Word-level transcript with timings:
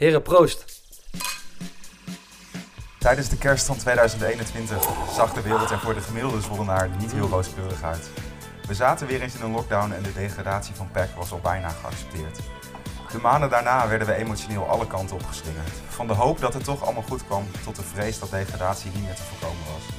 Heren, 0.00 0.22
proost. 0.22 0.82
Tijdens 2.98 3.28
de 3.28 3.38
kerst 3.38 3.66
van 3.66 3.76
2021 3.76 4.88
zag 5.14 5.32
de 5.32 5.42
wereld 5.42 5.70
er 5.70 5.78
voor 5.78 5.94
de 5.94 6.00
gemiddelde 6.00 6.40
Zwollenaar 6.40 6.88
niet 6.98 7.12
heel 7.12 7.28
rooskleurig 7.28 7.82
uit. 7.82 8.10
We 8.66 8.74
zaten 8.74 9.06
weer 9.06 9.22
eens 9.22 9.34
in 9.34 9.42
een 9.42 9.50
lockdown 9.50 9.92
en 9.92 10.02
de 10.02 10.12
degradatie 10.12 10.74
van 10.74 10.90
PEC 10.90 11.08
was 11.16 11.32
al 11.32 11.40
bijna 11.42 11.68
geaccepteerd. 11.68 12.38
De 13.12 13.18
maanden 13.18 13.50
daarna 13.50 13.88
werden 13.88 14.06
we 14.08 14.14
emotioneel 14.14 14.66
alle 14.66 14.86
kanten 14.86 15.16
opgeslingerd. 15.16 15.72
Van 15.88 16.06
de 16.06 16.14
hoop 16.14 16.40
dat 16.40 16.54
het 16.54 16.64
toch 16.64 16.84
allemaal 16.84 17.02
goed 17.02 17.24
kwam, 17.24 17.46
tot 17.64 17.76
de 17.76 17.82
vrees 17.82 18.18
dat 18.18 18.30
degradatie 18.30 18.90
niet 18.94 19.04
meer 19.04 19.14
te 19.14 19.22
voorkomen 19.22 19.64
was. 19.72 19.96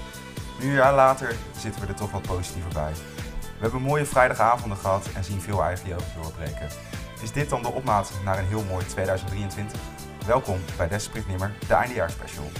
Nu 0.59 0.67
een 0.67 0.75
jaar 0.75 0.95
later 0.95 1.35
zitten 1.57 1.81
we 1.81 1.87
er 1.87 1.95
toch 1.95 2.11
wat 2.11 2.21
positiever 2.21 2.73
bij. 2.73 2.91
We 3.41 3.61
hebben 3.61 3.81
mooie 3.81 4.05
vrijdagavonden 4.05 4.77
gehad 4.77 5.07
en 5.15 5.23
zien 5.23 5.41
veel 5.41 5.63
jeugd 5.85 6.13
doorbreken. 6.21 6.69
Is 7.21 7.31
dit 7.31 7.49
dan 7.49 7.61
de 7.61 7.71
opmaat 7.71 8.11
naar 8.23 8.37
een 8.39 8.45
heel 8.45 8.63
mooi 8.69 8.85
2023? 8.85 9.79
Welkom 10.25 10.59
bij 10.77 10.87
Desprit 10.87 11.27
Nimmer, 11.27 11.51
de 11.67 11.73
eindejaarsspecial. 11.73 12.51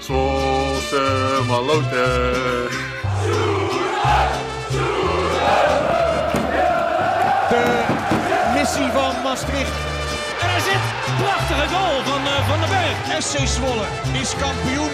Zwolse 0.00 1.40
maloten. 1.46 2.70
de 7.48 8.50
missie 8.54 8.90
van 8.90 9.22
Maastricht. 9.22 9.72
En 10.40 10.48
hij 10.48 10.60
zit. 10.60 11.01
Prachtige 11.22 11.68
goal 11.74 12.02
van 12.04 12.20
uh, 12.22 12.48
Van 12.48 12.60
den 12.60 12.68
Berg. 12.68 13.22
SC 13.22 13.46
Zwolle 13.46 13.86
is 14.20 14.36
kampioen 14.36 14.90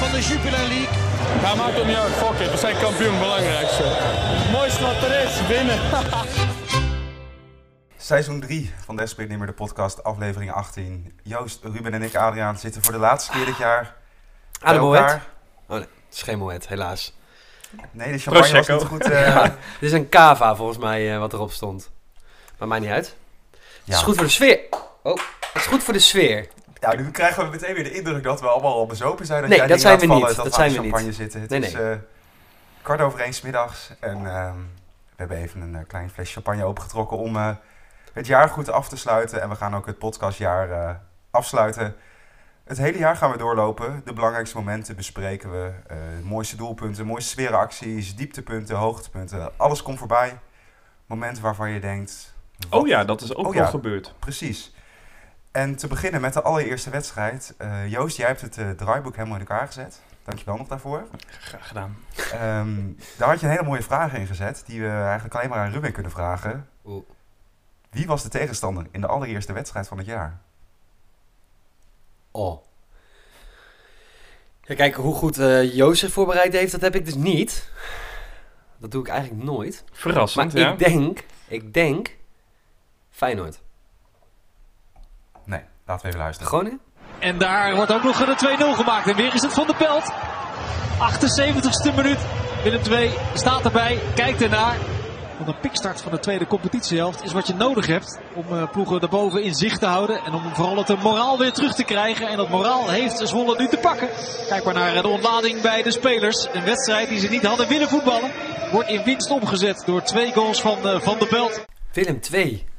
van 0.00 0.10
de 0.10 0.20
Jupiler 0.20 0.66
League. 0.68 0.98
Ja, 1.42 1.54
maakt 1.54 1.78
ook 1.78 1.86
niet 1.86 1.96
uit. 1.96 2.12
Fuck 2.12 2.38
it. 2.46 2.50
We 2.50 2.56
zijn 2.56 2.78
kampioen. 2.78 3.18
Belangrijkste. 3.18 3.82
Het 3.84 4.50
mooiste 4.52 4.82
wat 4.82 5.02
er 5.02 5.22
is. 5.24 5.46
Winnen. 5.46 5.78
Seizoen 7.98 8.40
3 8.40 8.74
van 8.84 8.96
Desprit 8.96 9.28
Nimmer, 9.28 9.46
de 9.46 9.52
podcast, 9.52 10.04
aflevering 10.04 10.52
18. 10.52 11.18
Joost, 11.22 11.64
Ruben 11.64 11.92
en 11.94 12.02
ik, 12.02 12.16
Adriaan, 12.16 12.58
zitten 12.58 12.82
voor 12.82 12.92
de 12.92 12.98
laatste 12.98 13.32
keer 13.32 13.44
dit 13.44 13.56
jaar 13.56 13.94
bij 14.60 14.68
Ah, 14.68 14.74
de 14.74 14.80
Moet. 14.80 14.96
Oh 14.98 15.76
nee, 15.76 15.78
het 15.78 15.88
is 16.12 16.22
geen 16.22 16.38
Moet, 16.38 16.68
helaas. 16.68 17.12
Nee, 17.90 18.12
de 18.12 18.18
champagne 18.18 18.52
was 18.56 18.68
niet 18.68 18.84
goed. 18.84 19.02
eh, 19.10 19.26
Ja, 19.34 19.42
dit 19.42 19.54
is 19.80 19.92
een 19.92 20.08
cava 20.08 20.56
volgens 20.56 20.78
mij 20.78 21.12
eh, 21.12 21.18
wat 21.18 21.32
erop 21.32 21.52
stond. 21.52 21.90
Maar 22.58 22.68
maakt 22.68 22.80
niet 22.82 22.90
uit. 22.90 23.16
Het 23.84 23.94
is 23.94 24.02
goed 24.02 24.14
voor 24.14 24.24
de 24.24 24.30
sfeer. 24.30 24.58
Oh, 25.02 25.16
het 25.52 25.62
is 25.62 25.66
goed 25.68 25.82
voor 25.82 25.92
de 25.92 25.98
sfeer. 25.98 26.48
Ja, 26.80 26.94
nu 26.96 27.10
krijgen 27.10 27.44
we 27.44 27.50
meteen 27.50 27.74
weer 27.74 27.84
de 27.84 27.92
indruk 27.92 28.22
dat 28.22 28.40
we 28.40 28.46
allemaal 28.48 28.74
al 28.74 28.86
bezopen 28.86 29.26
zijn. 29.26 29.40
Dat 29.40 29.48
Nee, 29.48 29.58
jij 29.58 29.66
dat 29.66 29.80
zijn 29.80 29.92
laat 29.92 30.00
we 30.02 30.06
vallen, 30.08 30.26
niet. 30.26 30.36
Dat, 30.36 30.44
Dat 30.44 30.54
we 30.56 30.60
zijn 30.62 30.68
aan 30.70 30.74
we 30.76 30.80
de 30.80 30.86
niet. 30.86 30.94
champagne 30.94 31.12
zitten. 31.16 31.40
Het 31.40 31.50
Nee, 31.50 31.60
is 31.60 31.72
nee. 31.72 31.90
eh, 31.92 31.98
kwart 32.82 33.00
over 33.00 33.20
één 33.20 33.34
middags. 33.42 33.90
En 34.00 34.16
ehm, 34.26 34.54
we 35.08 35.16
hebben 35.16 35.36
even 35.36 35.60
een 35.60 35.74
eh, 35.76 35.80
klein 35.86 36.10
flesje 36.10 36.32
champagne 36.32 36.64
opengetrokken 36.64 37.16
om 37.16 37.36
eh, 37.36 37.50
het 38.12 38.26
jaar 38.26 38.48
goed 38.48 38.70
af 38.70 38.88
te 38.88 38.96
sluiten. 38.96 39.42
En 39.42 39.48
we 39.48 39.54
gaan 39.54 39.76
ook 39.76 39.86
het 39.86 39.98
podcastjaar 39.98 40.70
eh, 40.70 40.94
afsluiten. 41.30 41.96
Het 42.64 42.78
hele 42.78 42.98
jaar 42.98 43.16
gaan 43.16 43.30
we 43.30 43.38
doorlopen. 43.38 44.02
De 44.04 44.12
belangrijkste 44.12 44.56
momenten 44.56 44.96
bespreken 44.96 45.50
we. 45.50 45.70
eh, 45.86 45.96
mooiste 46.22 46.56
doelpunten, 46.56 47.06
mooiste 47.06 47.30
sfeeracties, 47.30 48.16
dieptepunten, 48.16 48.76
hoogtepunten. 48.76 49.50
Alles 49.58 49.82
komt 49.82 49.98
voorbij. 49.98 50.38
Momenten 51.06 51.42
waarvan 51.42 51.70
je 51.70 51.80
denkt... 51.80 52.34
wat 52.68 52.80
Oh 52.80 52.88
ja, 52.88 53.04
dat 53.04 53.20
is 53.20 53.34
ook 53.34 53.46
Oh 53.46 53.54
wel 53.54 53.62
ja. 53.62 53.68
gebeurd. 53.68 54.14
Precies. 54.18 54.74
En 55.50 55.76
te 55.76 55.86
beginnen 55.86 56.20
met 56.20 56.32
de 56.32 56.42
allereerste 56.42 56.90
wedstrijd. 56.90 57.54
Eh, 57.58 57.88
Joost, 57.88 58.16
jij 58.16 58.26
hebt 58.26 58.40
het 58.40 58.58
eh, 58.58 58.70
draaiboek 58.70 59.16
helemaal 59.16 59.38
in 59.38 59.46
elkaar 59.46 59.66
gezet. 59.66 60.00
Dankjewel 60.24 60.56
nog 60.56 60.68
daarvoor. 60.68 61.06
Graag 61.26 61.68
gedaan. 61.68 61.96
Ehm, 62.32 62.92
daar 63.16 63.28
had 63.28 63.40
je 63.40 63.46
een 63.46 63.52
hele 63.52 63.64
mooie 63.64 63.82
vraag 63.82 64.14
in 64.14 64.26
gezet, 64.26 64.62
die 64.66 64.80
we 64.80 64.88
eigenlijk 64.88 65.34
alleen 65.34 65.48
maar 65.48 65.58
aan 65.58 65.72
Ruben 65.72 65.92
kunnen 65.92 66.12
vragen. 66.12 66.68
Oeh. 66.84 67.04
Wie 67.90 68.06
was 68.06 68.22
de 68.22 68.28
tegenstander 68.28 68.86
in 68.90 69.00
de 69.00 69.06
allereerste 69.06 69.52
wedstrijd 69.52 69.88
van 69.88 69.98
het 69.98 70.06
jaar? 70.06 70.40
Oh. 72.30 72.64
Ja, 74.62 74.74
kijk, 74.74 74.94
hoe 74.94 75.14
goed 75.14 75.38
eh 75.38 75.74
Joost 75.74 76.00
zich 76.00 76.12
voorbereid 76.12 76.52
heeft, 76.52 76.72
dat 76.72 76.80
heb 76.80 76.94
ik 76.94 77.04
dus 77.04 77.14
niet. 77.14 77.70
Dat 78.78 78.90
doe 78.90 79.02
ik 79.02 79.08
eigenlijk 79.08 79.44
nooit. 79.44 79.84
Verrassend, 79.92 80.52
Maar 80.52 80.62
ja. 80.62 80.72
ik 80.72 80.78
denk, 80.78 81.24
ik 81.48 81.74
denk, 81.74 82.16
Feyenoord. 83.10 83.60
Laten 85.90 86.04
we 86.04 86.08
even 86.08 86.24
luisteren. 86.24 86.52
Groningen? 86.52 86.80
En 87.18 87.38
daar 87.38 87.74
wordt 87.74 87.92
ook 87.92 88.02
nog 88.02 88.24
de 88.24 88.56
2-0 88.74 88.76
gemaakt. 88.76 89.06
En 89.08 89.16
weer 89.16 89.34
is 89.34 89.42
het 89.42 89.52
Van 89.52 89.66
de 89.66 89.74
Pelt. 89.74 90.12
78ste 90.98 91.94
minuut. 91.94 92.18
Willem 92.62 92.82
2 92.82 93.10
staat 93.34 93.64
erbij. 93.64 93.98
Kijkt 94.14 94.42
ernaar. 94.42 94.76
Want 95.36 95.48
een 95.48 95.60
pikstart 95.60 96.00
van 96.00 96.12
de 96.12 96.18
tweede 96.18 96.46
competitiehelft 96.46 97.22
is 97.24 97.32
wat 97.32 97.46
je 97.46 97.54
nodig 97.54 97.86
hebt 97.86 98.20
om 98.34 98.44
eh, 98.50 98.70
ploegen 98.70 99.00
daarboven 99.00 99.42
in 99.42 99.54
zicht 99.54 99.80
te 99.80 99.86
houden. 99.86 100.24
En 100.24 100.32
om 100.32 100.54
vooral 100.54 100.76
het 100.76 101.02
moraal 101.02 101.38
weer 101.38 101.52
terug 101.52 101.74
te 101.74 101.84
krijgen. 101.84 102.28
En 102.28 102.36
dat 102.36 102.48
moraal 102.48 102.90
heeft 102.90 103.28
Zwolle 103.28 103.58
nu 103.58 103.68
te 103.68 103.78
pakken. 103.78 104.08
Kijk 104.48 104.64
maar 104.64 104.74
naar 104.74 104.94
eh, 104.94 105.02
de 105.02 105.08
ontlading 105.08 105.60
bij 105.60 105.82
de 105.82 105.90
spelers. 105.90 106.48
Een 106.52 106.64
wedstrijd 106.64 107.08
die 107.08 107.18
ze 107.18 107.28
niet 107.28 107.46
hadden 107.46 107.68
willen 107.68 107.88
voetballen. 107.88 108.30
Wordt 108.72 108.88
in 108.88 109.04
winst 109.04 109.30
omgezet 109.30 109.82
door 109.86 110.02
twee 110.02 110.32
goals 110.32 110.60
van 110.60 110.88
eh, 110.88 111.00
Van 111.00 111.18
der 111.18 111.28
Pelt. 111.28 111.64
Willem 111.92 112.20
2. 112.20 112.69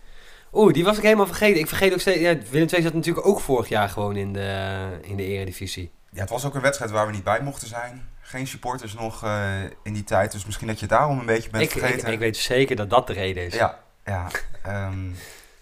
Oeh, 0.53 0.73
die 0.73 0.83
was 0.83 0.97
ik 0.97 1.03
helemaal 1.03 1.25
vergeten. 1.25 1.59
Ik 1.59 1.67
vergeet 1.67 1.93
ook 1.93 1.99
steeds... 1.99 2.19
Ja, 2.19 2.37
Willem 2.49 2.67
2 2.67 2.81
zat 2.81 2.93
natuurlijk 2.93 3.27
ook 3.27 3.39
vorig 3.39 3.69
jaar 3.69 3.89
gewoon 3.89 4.15
in 4.15 4.33
de, 4.33 4.99
in 5.01 5.17
de 5.17 5.23
eredivisie. 5.23 5.91
Ja, 6.09 6.21
het 6.21 6.29
was 6.29 6.45
ook 6.45 6.55
een 6.55 6.61
wedstrijd 6.61 6.91
waar 6.91 7.05
we 7.05 7.11
niet 7.11 7.23
bij 7.23 7.41
mochten 7.41 7.67
zijn. 7.67 8.09
Geen 8.21 8.47
supporters 8.47 8.93
nog 8.93 9.23
eh, 9.23 9.63
in 9.83 9.93
die 9.93 10.03
tijd, 10.03 10.31
dus 10.31 10.45
misschien 10.45 10.67
dat 10.67 10.79
je 10.79 10.85
daarom 10.85 11.19
een 11.19 11.25
beetje 11.25 11.49
bent 11.49 11.63
Ik, 11.63 11.73
ik, 11.73 11.79
vergeten. 11.79 12.11
ik 12.11 12.19
weet 12.19 12.37
zeker 12.37 12.75
dat 12.75 12.89
dat 12.89 13.07
de 13.07 13.13
reden 13.13 13.45
is. 13.45 13.53
Ja, 13.53 13.79
ja. 14.05 14.27
ehm, 14.63 15.09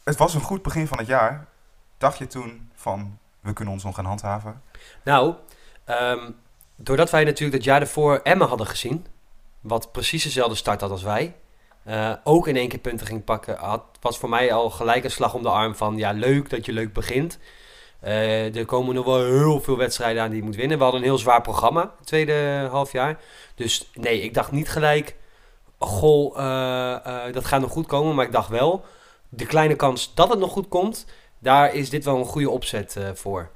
het 0.03 0.17
was 0.17 0.33
een 0.33 0.41
goed 0.41 0.61
begin 0.61 0.87
van 0.87 0.97
het 0.97 1.07
jaar. 1.07 1.47
Dacht 1.97 2.17
je 2.17 2.27
toen 2.27 2.71
van, 2.75 3.17
we 3.39 3.53
kunnen 3.53 3.73
ons 3.73 3.83
nog 3.83 3.95
gaan 3.95 4.05
handhaven? 4.05 4.61
Nou, 5.03 5.35
ehm, 5.85 6.31
doordat 6.75 7.09
wij 7.09 7.23
natuurlijk 7.23 7.57
dat 7.57 7.63
jaar 7.63 7.81
ervoor 7.81 8.19
Emmen 8.23 8.47
hadden 8.47 8.67
gezien, 8.67 9.05
wat 9.59 9.91
precies 9.91 10.23
dezelfde 10.23 10.55
start 10.55 10.81
had 10.81 10.91
als 10.91 11.03
wij, 11.03 11.35
eh, 11.89 12.13
ook 12.23 12.47
in 12.47 12.55
één 12.55 12.67
keer 12.67 12.79
punten 12.79 13.07
ging 13.07 13.23
pakken, 13.23 13.57
had, 13.57 13.83
was 14.01 14.17
voor 14.17 14.29
mij 14.29 14.53
al 14.53 14.69
gelijk 14.69 15.03
een 15.03 15.11
slag 15.11 15.33
om 15.33 15.43
de 15.43 15.49
arm 15.49 15.75
van, 15.75 15.97
ja, 15.97 16.11
leuk 16.11 16.49
dat 16.49 16.65
je 16.65 16.73
leuk 16.73 16.93
begint. 16.93 17.39
Eh, 17.99 18.55
er 18.55 18.65
komen 18.65 18.95
nog 18.95 19.05
wel 19.05 19.25
heel 19.25 19.61
veel 19.61 19.77
wedstrijden 19.77 20.23
aan 20.23 20.29
die 20.29 20.39
je 20.39 20.45
moet 20.45 20.55
winnen. 20.55 20.77
We 20.77 20.83
hadden 20.83 21.01
een 21.01 21.07
heel 21.07 21.17
zwaar 21.17 21.41
programma, 21.41 21.81
het 21.97 22.07
tweede 22.07 22.67
half 22.71 22.91
jaar. 22.91 23.19
Dus 23.55 23.89
nee, 23.93 24.21
ik 24.21 24.33
dacht 24.33 24.51
niet 24.51 24.69
gelijk, 24.69 25.15
goh, 25.77 26.37
eh, 26.37 27.33
dat 27.33 27.45
gaat 27.45 27.61
nog 27.61 27.71
goed 27.71 27.87
komen. 27.87 28.15
Maar 28.15 28.25
ik 28.25 28.31
dacht 28.31 28.49
wel, 28.49 28.85
de 29.29 29.45
kleine 29.45 29.75
kans 29.75 30.13
dat 30.13 30.29
het 30.29 30.39
nog 30.39 30.51
goed 30.51 30.67
komt, 30.67 31.05
daar 31.39 31.73
is 31.73 31.89
dit 31.89 32.05
wel 32.05 32.17
een 32.17 32.25
goede 32.25 32.49
opzet 32.49 32.97
voor. 33.13 33.49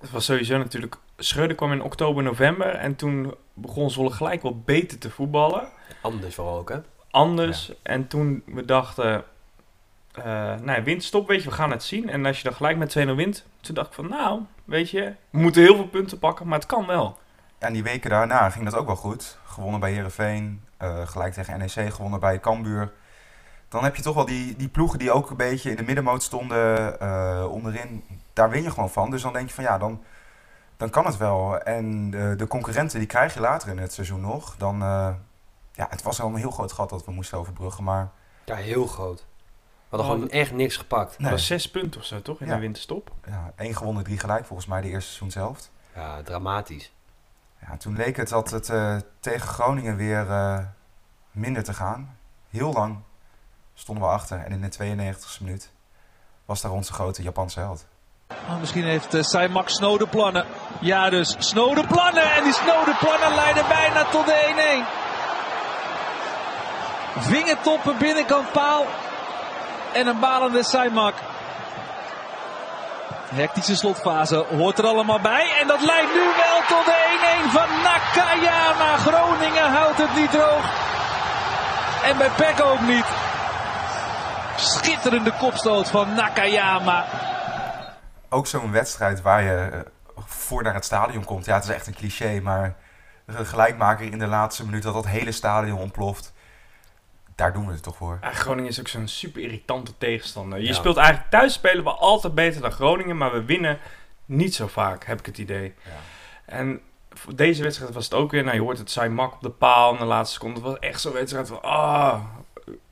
Het 0.00 0.10
was 0.10 0.24
sowieso 0.24 0.58
natuurlijk... 0.58 0.96
Schreuder 1.16 1.56
kwam 1.56 1.72
in 1.72 1.82
oktober, 1.82 2.22
november. 2.22 2.74
En 2.74 2.96
toen 2.96 3.34
begon 3.54 3.90
Zwolle 3.90 4.10
gelijk 4.10 4.42
wel 4.42 4.60
beter 4.64 4.98
te 4.98 5.10
voetballen. 5.10 5.68
Anders 6.00 6.34
vooral 6.34 6.58
ook, 6.58 6.68
hè? 6.68 6.78
Anders. 7.10 7.72
En 7.82 8.06
toen 8.08 8.42
we 8.46 8.64
dachten... 8.64 9.24
eh 10.12 10.24
nou 10.24 10.72
ja, 10.72 10.82
winststop, 10.82 11.28
weet 11.28 11.42
je, 11.42 11.48
we 11.48 11.54
gaan 11.54 11.70
het 11.70 11.82
zien. 11.82 12.08
En 12.08 12.26
als 12.26 12.36
je 12.36 12.44
dan 12.44 12.54
gelijk 12.54 12.76
met 12.76 12.98
2-0 12.98 13.14
wint... 13.14 13.46
Toen 13.60 13.74
dacht 13.74 13.88
ik 13.88 13.94
van, 13.94 14.08
nou, 14.08 14.40
weet 14.64 14.90
je... 14.90 15.14
We 15.30 15.38
moeten 15.38 15.62
heel 15.62 15.74
veel 15.74 15.88
punten 15.88 16.18
pakken, 16.18 16.48
maar 16.48 16.58
het 16.58 16.68
kan 16.68 16.86
wel. 16.86 17.18
En 17.58 17.72
die 17.72 17.82
weken 17.82 18.10
daarna 18.10 18.50
ging 18.50 18.64
dat 18.64 18.74
ook 18.74 18.86
wel 18.86 18.96
goed. 18.96 19.38
Gewonnen 19.44 19.80
bij 19.80 19.92
Herenveen, 19.92 20.62
gelijk 21.04 21.32
tegen 21.32 21.58
NEC, 21.58 21.92
gewonnen 21.94 22.20
bij 22.20 22.40
Cambuur. 22.40 22.92
Dan 23.70 23.84
heb 23.84 23.96
je 23.96 24.02
toch 24.02 24.14
wel 24.14 24.24
die, 24.24 24.56
die 24.56 24.68
ploegen 24.68 24.98
die 24.98 25.12
ook 25.12 25.30
een 25.30 25.36
beetje 25.36 25.70
in 25.70 25.76
de 25.76 25.82
middenmoot 25.82 26.22
stonden 26.22 27.00
eh, 27.00 27.46
onderin. 27.50 28.04
Daar 28.32 28.50
win 28.50 28.62
je 28.62 28.70
gewoon 28.70 28.90
van. 28.90 29.10
Dus 29.10 29.22
dan 29.22 29.32
denk 29.32 29.48
je 29.48 29.54
van 29.54 29.64
ja, 29.64 29.78
dan, 29.78 30.02
dan 30.76 30.90
kan 30.90 31.06
het 31.06 31.16
wel. 31.16 31.58
En 31.58 32.10
de, 32.10 32.34
de 32.36 32.46
concurrenten 32.46 32.98
die 32.98 33.08
krijg 33.08 33.34
je 33.34 33.40
later 33.40 33.68
in 33.68 33.78
het 33.78 33.92
seizoen 33.92 34.20
nog. 34.20 34.56
Dan, 34.56 34.82
eh, 34.82 35.08
ja, 35.80 35.86
het 35.90 36.02
was 36.02 36.20
al 36.20 36.28
een 36.28 36.34
heel 36.36 36.50
groot 36.50 36.72
gat 36.72 36.90
dat 36.90 37.04
we 37.04 37.12
moesten 37.12 37.38
overbruggen. 37.38 37.84
Maar 37.84 38.10
Ja, 38.44 38.54
heel 38.54 38.86
groot. 38.86 39.18
We 39.88 39.96
hadden 39.96 40.06
Oh, 40.08 40.12
gewoon 40.14 40.30
echt 40.30 40.52
niks 40.52 40.76
gepakt. 40.76 41.10
nee, 41.18 41.30
Dat 41.30 41.38
was 41.38 41.46
zes 41.46 41.70
punten 41.70 42.00
of 42.00 42.06
zo, 42.06 42.22
toch? 42.22 42.40
In 42.40 42.46
Ja. 42.46 42.54
de 42.54 42.60
winterstop. 42.60 43.10
ja, 43.26 43.52
één 43.56 43.76
gewonnen, 43.76 44.04
drie 44.04 44.18
gelijk 44.18 44.44
volgens 44.46 44.68
mij 44.68 44.80
de 44.80 44.88
eerste 44.88 45.08
seizoen 45.10 45.30
zelf. 45.30 45.58
Ja, 45.94 46.22
dramatisch. 46.22 46.92
Ja, 47.66 47.76
toen 47.76 47.96
leek 47.96 48.16
het 48.16 48.28
dat 48.28 48.50
het 48.50 48.68
eh, 48.68 48.96
tegen 49.20 49.48
Groningen 49.48 49.96
weer 49.96 50.30
eh, 50.30 50.58
minder 51.30 51.62
te 51.64 51.74
gaan. 51.74 52.16
Heel 52.50 52.72
lang 52.72 52.98
stonden 53.74 54.04
we 54.04 54.10
achter. 54.10 54.38
En 54.38 54.52
in 54.52 54.60
de 54.60 54.68
92e 55.14 55.40
minuut 55.44 55.70
was 56.44 56.60
daar 56.60 56.72
onze 56.72 56.92
grote 56.92 57.22
Japanse 57.22 57.60
held. 57.60 57.86
Nou, 58.46 58.60
misschien 58.60 58.84
heeft 58.84 59.14
uh, 59.14 59.22
Saimak 59.22 59.68
snode 59.68 60.06
plannen. 60.06 60.46
Ja, 60.80 61.10
dus 61.10 61.36
snode 61.38 61.86
plannen. 61.86 62.32
En 62.32 62.44
die 62.44 62.52
snode 62.52 62.96
plannen 63.00 63.34
leiden 63.34 63.68
bijna 63.68 64.04
tot 64.10 64.26
de 64.26 64.84
1-1. 65.06 65.09
Vingertoppen 67.20 67.98
binnenkant 67.98 68.52
paal. 68.52 68.86
En 69.92 70.06
een 70.06 70.20
balende 70.20 70.64
Saimak. 70.64 71.14
Hectische 73.34 73.76
slotfase 73.76 74.36
hoort 74.36 74.78
er 74.78 74.84
allemaal 74.86 75.20
bij. 75.20 75.56
En 75.60 75.66
dat 75.66 75.80
leidt 75.82 76.14
nu 76.14 76.20
wel 76.20 76.60
tot 76.68 76.84
de 76.84 76.98
1-1 77.46 77.50
van 77.50 77.68
Nakayama. 77.82 78.96
Groningen 78.96 79.70
houdt 79.70 79.98
het 79.98 80.14
niet 80.14 80.30
droog. 80.30 80.64
En 82.04 82.18
bij 82.18 82.30
Peck 82.30 82.64
ook 82.64 82.80
niet. 82.80 83.04
Schitterende 84.56 85.32
kopstoot 85.38 85.88
van 85.88 86.14
Nakayama. 86.14 87.04
Ook 88.28 88.46
zo'n 88.46 88.72
wedstrijd 88.72 89.22
waar 89.22 89.42
je 89.42 89.68
eh, 89.72 89.80
voor 90.26 90.62
naar 90.62 90.74
het 90.74 90.84
stadion 90.84 91.24
komt. 91.24 91.44
Ja, 91.44 91.54
het 91.54 91.64
is 91.64 91.70
echt 91.70 91.86
een 91.86 91.94
cliché, 91.94 92.40
maar 92.40 92.76
de 93.26 93.44
gelijkmaker 93.44 94.12
in 94.12 94.18
de 94.18 94.26
laatste 94.26 94.64
minuut 94.64 94.82
dat 94.82 94.94
dat 94.94 95.06
hele 95.06 95.32
stadion 95.32 95.78
ontploft. 95.78 96.32
Daar 97.40 97.52
doen 97.52 97.66
we 97.66 97.72
het 97.72 97.82
toch 97.82 97.96
voor. 97.96 98.18
Ja, 98.22 98.32
Groningen 98.32 98.70
is 98.70 98.80
ook 98.80 98.88
zo'n 98.88 99.08
super 99.08 99.42
irritante 99.42 99.92
tegenstander. 99.98 100.58
Je 100.60 100.66
Ja. 100.66 100.72
speelt 100.72 100.96
eigenlijk 100.96 101.30
thuis 101.30 101.52
spelen 101.52 101.84
we 101.84 101.90
altijd 101.90 102.34
beter 102.34 102.60
dan 102.60 102.72
Groningen, 102.72 103.16
maar 103.16 103.32
we 103.32 103.44
winnen 103.44 103.78
niet 104.24 104.54
zo 104.54 104.66
vaak, 104.66 105.04
heb 105.04 105.18
ik 105.18 105.26
het 105.26 105.38
idee. 105.38 105.74
Ja. 105.84 105.90
En 106.44 106.80
voor 107.10 107.36
deze 107.36 107.62
wedstrijd 107.62 107.94
was 107.94 108.04
het 108.04 108.14
ook 108.14 108.30
weer, 108.30 108.42
nou 108.44 108.54
je 108.56 108.62
hoort 108.62 108.78
het, 108.78 108.90
zijn 108.90 109.14
mak 109.14 109.32
op 109.32 109.40
de 109.42 109.50
paal 109.50 109.92
in 109.92 109.98
de 109.98 110.04
laatste 110.04 110.34
seconde. 110.34 110.54
Het 110.60 110.64
was 110.68 110.78
echt 110.78 111.00
zo'n 111.00 111.12
wedstrijd 111.12 111.48
van, 111.48 111.62
ah, 111.62 112.20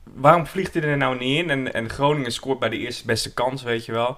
waarom 0.03 0.47
vliegt 0.47 0.73
hij 0.73 0.83
er 0.83 0.97
nou 0.97 1.17
niet 1.17 1.37
in? 1.43 1.49
En, 1.49 1.73
en 1.73 1.89
Groningen 1.89 2.31
scoort 2.31 2.59
bij 2.59 2.69
de 2.69 2.77
eerste 2.77 3.05
beste 3.05 3.33
kans, 3.33 3.63
weet 3.63 3.85
je 3.85 3.91
wel. 3.91 4.17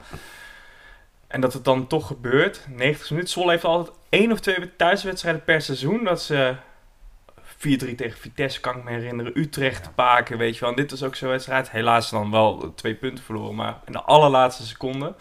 En 1.28 1.42
dat 1.42 1.54
het 1.54 1.66
dan 1.66 1.88
toch 1.88 2.08
gebeurt, 2.08 2.66
90 2.70 3.10
minuten. 3.10 3.32
Zwolle 3.32 3.52
heeft 3.52 3.64
altijd 3.64 3.96
één 4.10 4.32
of 4.32 4.40
twee 4.40 4.76
thuiswedstrijden 4.76 5.44
per 5.44 5.62
seizoen. 5.62 6.04
Dat 6.04 6.22
ze 6.22 6.56
4-3 7.68 7.96
tegen 7.96 8.20
Vitesse, 8.20 8.60
kan 8.60 8.78
ik 8.78 8.84
me 8.84 8.90
herinneren. 8.92 9.40
Utrecht, 9.40 9.86
Ja. 9.86 9.92
Paken, 9.96 10.38
weet 10.38 10.54
je 10.54 10.60
wel. 10.62 10.70
En 10.70 10.76
dit 10.76 10.92
was 10.92 11.04
ook 11.04 11.16
zo'n 11.16 11.30
wedstrijd. 11.30 11.72
Helaas 11.72 12.10
dan 12.10 12.32
wel 12.32 12.74
twee 12.76 12.96
punten 12.96 13.24
verloren, 13.24 13.56
maar 13.56 13.80
in 13.86 13.92
de 13.92 14.02
allerlaatste 14.02 14.66
seconde. 14.66 15.14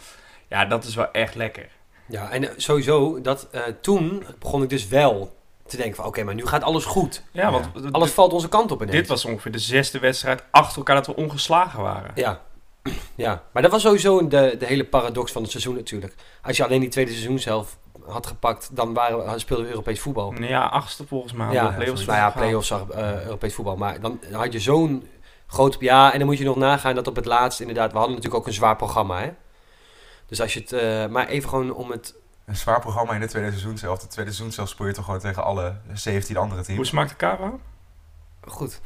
Ja, 0.48 0.64
dat 0.64 0.84
is 0.84 0.94
wel 0.94 1.10
echt 1.12 1.34
lekker. 1.34 1.68
Ja, 2.08 2.30
en 2.30 2.44
eh, 2.48 2.54
sowieso, 2.56 3.20
dat, 3.20 3.48
eh, 3.52 3.62
toen 3.80 4.24
begon 4.38 4.62
ik 4.62 4.68
dus 4.68 4.88
wel 4.88 5.36
te 5.66 5.76
denken 5.76 5.96
van... 5.96 6.04
Oké, 6.04 6.22
maar 6.22 6.34
nu 6.34 6.46
gaat 6.46 6.62
alles 6.62 6.84
goed. 6.84 7.22
Ja, 7.32 7.50
want 7.50 7.68
Alles 7.92 8.10
valt 8.10 8.32
onze 8.32 8.48
kant 8.48 8.70
op 8.72 8.80
ineens. 8.82 8.96
dit 8.96 9.08
was 9.08 9.24
ongeveer 9.24 9.52
de 9.52 9.58
zesde 9.58 9.98
wedstrijd 9.98 10.44
achter 10.50 10.76
elkaar 10.76 10.94
dat 10.96 11.06
we 11.06 11.16
ongeslagen 11.16 11.82
waren. 11.82 12.10
Ja. 12.14 12.40
ja, 13.14 13.42
maar 13.52 13.62
dat 13.62 13.70
was 13.70 13.82
sowieso 13.82 14.28
de, 14.28 14.56
de 14.58 14.66
hele 14.66 14.84
paradox 14.84 15.32
van 15.32 15.42
het 15.42 15.50
seizoen 15.50 15.74
natuurlijk. 15.74 16.14
Als 16.42 16.56
je 16.56 16.64
alleen 16.64 16.80
die 16.80 16.88
tweede 16.88 17.10
seizoen 17.10 17.38
zelf 17.38 17.78
had 18.06 18.26
gepakt, 18.26 18.68
dan 18.76 18.94
waren, 18.94 19.32
we- 19.32 19.38
speelden 19.38 19.64
we 19.66 19.70
Europees 19.70 20.00
voetbal. 20.00 20.34
Ja, 20.42 20.64
achtste 20.64 21.06
volgens 21.06 21.32
mij. 21.32 21.52
ja, 21.52 21.68
de 21.68 21.74
play-offs 21.74 22.04
nou 22.04 22.18
ja, 22.18 22.30
play-offs, 22.30 22.70
eh, 22.70 23.24
Europees 23.24 23.54
voetbal. 23.54 23.76
Maar 23.76 24.00
dan 24.00 24.20
had 24.32 24.52
je 24.52 24.60
zo'n 24.60 25.08
groot... 25.46 25.76
Ja, 25.80 26.12
en 26.12 26.18
dan 26.18 26.28
moet 26.28 26.38
je 26.38 26.44
nog 26.44 26.56
nagaan 26.56 26.94
dat 26.94 27.06
op 27.06 27.16
het 27.16 27.24
laatst 27.24 27.60
inderdaad... 27.60 27.92
We 27.92 27.98
hadden 27.98 28.14
natuurlijk 28.16 28.42
ook 28.42 28.46
een 28.48 28.54
zwaar 28.56 28.76
programma, 28.76 29.20
hè. 29.20 29.30
Dus 30.26 30.40
als 30.40 30.54
je 30.54 30.60
het... 30.60 30.72
eh, 30.72 31.06
maar 31.06 31.26
even 31.26 31.48
gewoon 31.48 31.72
om 31.74 31.90
het... 31.90 32.14
Een 32.46 32.56
zwaar 32.56 32.80
programma 32.80 33.12
in 33.14 33.20
het 33.20 33.30
tweede 33.30 33.48
seizoen 33.50 33.78
zelf. 33.78 34.00
Het 34.00 34.10
tweede 34.10 34.30
seizoen 34.32 34.52
zelf 34.54 34.68
speel 34.68 34.86
je 34.86 34.92
toch 34.92 35.04
gewoon 35.04 35.20
tegen 35.20 35.44
alle 35.44 35.74
17 35.92 36.36
andere 36.36 36.56
Hoe 36.64 36.64
teams. 36.74 36.88
smaakt 36.88 37.08
de 37.10 37.16
kava? 37.16 37.52
Goed. 38.46 38.80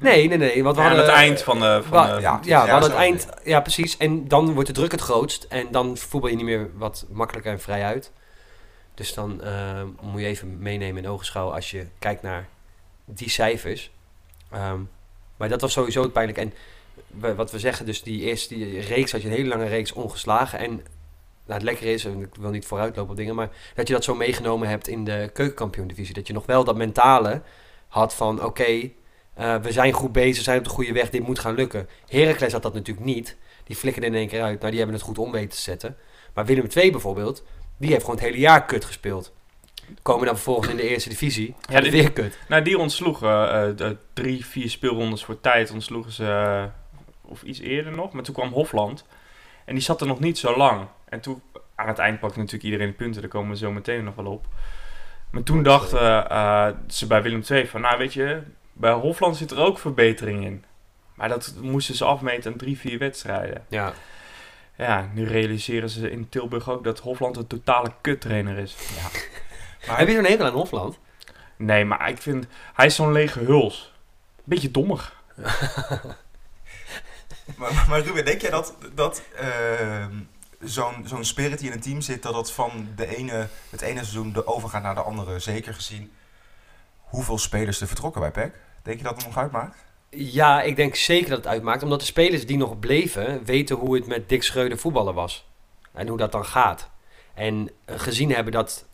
Nee, 0.00 0.28
nee, 0.28 0.38
nee. 0.38 0.62
Want 0.62 0.76
we 0.76 0.82
Ja, 0.82 0.88
aan 0.88 0.94
hadden... 0.96 1.14
het 1.14 1.22
eind 1.22 1.42
van 1.42 1.60
de... 1.60 1.82
Van 1.88 2.06
de 2.14 2.20
ja. 2.20 2.40
Ja, 2.42 2.64
we 2.64 2.70
hadden 2.70 2.90
het 2.90 2.98
eind... 2.98 3.28
Ja, 3.44 3.60
precies. 3.60 3.96
En 3.96 4.28
dan 4.28 4.52
wordt 4.52 4.68
de 4.68 4.74
druk 4.74 4.90
het 4.92 5.00
grootst. 5.00 5.42
En 5.44 5.66
dan 5.70 5.96
voetbal 5.96 6.30
je 6.30 6.36
niet 6.36 6.44
meer 6.44 6.68
wat 6.76 7.06
makkelijker 7.10 7.52
en 7.52 7.60
vrij 7.60 7.84
uit. 7.84 8.12
Dus 8.96 9.14
dan 9.14 9.42
eh, 9.42 9.82
moet 10.00 10.20
je 10.20 10.26
even 10.26 10.58
meenemen 10.58 11.02
in 11.02 11.10
ogenschouw 11.10 11.52
als 11.52 11.70
je 11.70 11.86
kijkt 11.98 12.22
naar 12.22 12.48
die 13.04 13.30
cijfers. 13.30 13.90
Ehm, 14.50 14.80
maar 15.36 15.48
dat 15.48 15.60
was 15.60 15.72
sowieso 15.72 16.08
pijnlijk. 16.08 16.38
En 16.38 16.52
wat 17.36 17.50
we 17.50 17.58
zeggen, 17.58 17.86
dus 17.86 18.02
die 18.02 18.20
eerste 18.20 18.54
die 18.54 18.80
reeks 18.80 19.12
had 19.12 19.22
je 19.22 19.28
een 19.28 19.34
hele 19.34 19.48
lange 19.48 19.66
reeks 19.66 19.92
ongeslagen. 19.92 20.58
En 20.58 20.70
nou, 20.70 21.58
het 21.58 21.62
lekkere 21.62 21.92
is, 21.92 22.04
en 22.04 22.20
ik 22.20 22.34
wil 22.40 22.50
niet 22.50 22.66
vooruitlopen 22.66 23.10
op 23.10 23.16
dingen, 23.16 23.34
maar 23.34 23.50
dat 23.74 23.88
je 23.88 23.94
dat 23.94 24.04
zo 24.04 24.14
meegenomen 24.14 24.68
hebt 24.68 24.88
in 24.88 25.04
de 25.04 25.30
keukenkampioen-divisie. 25.32 26.14
Dat 26.14 26.26
je 26.26 26.32
nog 26.32 26.46
wel 26.46 26.64
dat 26.64 26.76
mentale 26.76 27.42
had 27.88 28.14
van, 28.14 28.44
oké, 28.44 28.90
eh, 29.34 29.56
we 29.56 29.72
zijn 29.72 29.92
goed 29.92 30.12
bezig, 30.12 30.36
we 30.36 30.42
zijn 30.42 30.58
op 30.58 30.64
de 30.64 30.70
goede 30.70 30.92
weg, 30.92 31.10
dit 31.10 31.26
moet 31.26 31.38
gaan 31.38 31.54
lukken. 31.54 31.88
Heracles 32.08 32.52
had 32.52 32.62
dat 32.62 32.74
natuurlijk 32.74 33.06
niet. 33.06 33.36
Die 33.64 33.76
flikkerde 33.76 34.08
in 34.08 34.14
één 34.14 34.28
keer 34.28 34.42
uit. 34.42 34.58
Nou, 34.58 34.70
die 34.70 34.78
hebben 34.78 34.96
het 34.96 35.04
goed 35.04 35.18
om 35.18 35.32
weten 35.32 35.48
te 35.48 35.56
zetten. 35.56 35.96
Maar 36.34 36.44
Willem 36.44 36.66
II 36.74 36.90
bijvoorbeeld, 36.90 37.44
die 37.76 37.90
heeft 37.90 38.00
gewoon 38.04 38.16
het 38.16 38.24
hele 38.26 38.38
jaar 38.38 38.64
kut 38.64 38.84
gespeeld. 38.84 39.34
Komen 40.02 40.26
dan 40.26 40.34
vervolgens 40.34 40.68
in 40.68 40.76
de 40.76 40.88
eerste 40.88 41.08
divisie. 41.08 41.54
Ja, 41.70 41.80
dit- 41.80 41.92
weer 41.92 42.12
kut. 42.12 42.38
Nou, 42.48 42.62
die 42.62 42.78
ontsloegen 42.78 43.50
eh, 43.52 43.76
de 43.76 43.96
drie, 44.12 44.46
vier 44.46 44.70
speelrondes 44.70 45.24
voor 45.24 45.40
tijd. 45.40 45.70
Ontsloegen 45.70 46.12
ze, 46.12 46.24
eh, 46.26 46.64
of 47.30 47.42
iets 47.42 47.58
eerder 47.60 47.92
nog. 47.92 48.12
Maar 48.12 48.22
toen 48.22 48.34
kwam 48.34 48.52
Hofland. 48.52 49.04
En 49.64 49.74
die 49.74 49.82
zat 49.82 50.00
er 50.00 50.06
nog 50.06 50.20
niet 50.20 50.38
zo 50.38 50.56
lang. 50.56 50.86
En 51.08 51.20
toen, 51.20 51.42
aan 51.74 51.88
het 51.88 51.98
eind 51.98 52.20
pakte 52.20 52.38
natuurlijk 52.38 52.64
iedereen 52.64 52.86
de 52.88 52.92
punten. 52.94 53.20
Daar 53.20 53.30
komen 53.30 53.50
we 53.50 53.56
zo 53.56 53.70
meteen 53.72 54.04
nog 54.04 54.14
wel 54.14 54.26
op. 54.26 54.46
Maar 55.30 55.42
toen 55.42 55.62
dachten 55.62 56.30
eh, 56.30 56.68
ze 56.88 57.06
bij 57.06 57.22
Willem 57.22 57.42
II 57.50 57.66
van, 57.66 57.80
nou 57.80 57.98
weet 57.98 58.12
je, 58.12 58.42
bij 58.72 58.92
Hofland 58.92 59.36
zit 59.36 59.50
er 59.50 59.58
ook 59.58 59.78
verbetering 59.78 60.44
in. 60.44 60.64
Maar 61.14 61.28
dat 61.28 61.54
moesten 61.62 61.94
ze 61.94 62.04
afmeten 62.04 62.52
aan 62.52 62.58
drie, 62.58 62.78
vier 62.78 62.98
wedstrijden. 62.98 63.64
Ja. 63.68 63.92
Ja, 64.76 65.10
nu 65.12 65.26
realiseren 65.26 65.90
ze 65.90 66.10
in 66.10 66.28
Tilburg 66.28 66.70
ook 66.70 66.84
dat 66.84 66.98
Hofland 66.98 67.36
een 67.36 67.46
totale 67.46 67.92
kuttrainer 68.00 68.58
is. 68.58 68.76
Maar 69.86 69.98
Heb 69.98 70.08
je 70.08 70.14
zo'n 70.14 70.24
hekel 70.24 70.44
aan 70.44 70.52
Hofland? 70.52 70.98
Nee, 71.56 71.84
maar 71.84 72.08
ik 72.08 72.18
vind, 72.18 72.46
hij 72.74 72.86
is 72.86 72.94
zo'n 72.94 73.12
lege 73.12 73.38
huls. 73.38 73.92
Beetje 74.44 74.70
dommig. 74.70 75.14
Maar, 77.56 77.84
maar 77.88 78.00
Ruben, 78.00 78.24
denk 78.24 78.40
jij 78.40 78.50
dat, 78.50 78.74
dat 78.94 79.22
ehm, 79.36 80.12
zo'n 80.60 81.04
zo'n 81.04 81.24
spirit 81.24 81.58
die 81.58 81.68
in 81.68 81.74
een 81.74 81.80
team 81.80 82.00
zit, 82.00 82.22
dat 82.22 82.32
dat 82.32 82.52
van 82.52 82.88
de 82.96 83.16
ene, 83.16 83.48
het 83.70 83.80
ene 83.80 83.98
seizoen 83.98 84.32
de 84.32 84.46
overgaat 84.46 84.82
naar 84.82 84.94
de 84.94 85.02
andere, 85.02 85.38
zeker 85.38 85.74
gezien 85.74 86.12
hoeveel 86.98 87.38
spelers 87.38 87.80
er 87.80 87.86
vertrokken 87.86 88.20
bij 88.20 88.30
PEC? 88.30 88.54
Denk 88.82 88.98
je 88.98 89.04
dat 89.04 89.16
het 89.16 89.26
nog 89.26 89.36
uitmaakt? 89.38 89.84
Ja, 90.10 90.62
ik 90.62 90.76
denk 90.76 90.94
zeker 90.94 91.28
dat 91.28 91.38
het 91.38 91.46
uitmaakt. 91.46 91.82
Omdat 91.82 92.00
de 92.00 92.06
spelers 92.06 92.46
die 92.46 92.56
nog 92.56 92.78
bleven, 92.78 93.44
weten 93.44 93.76
hoe 93.76 93.94
het 93.94 94.06
met 94.06 94.28
Dick 94.28 94.42
Schreuder 94.42 94.78
voetballen 94.78 95.14
was. 95.14 95.48
En 95.92 96.08
hoe 96.08 96.18
dat 96.18 96.32
dan 96.32 96.44
gaat. 96.44 96.90
En 97.34 97.70
eh, 97.84 97.98
gezien 97.98 98.32
hebben 98.32 98.52
dat 98.52 98.86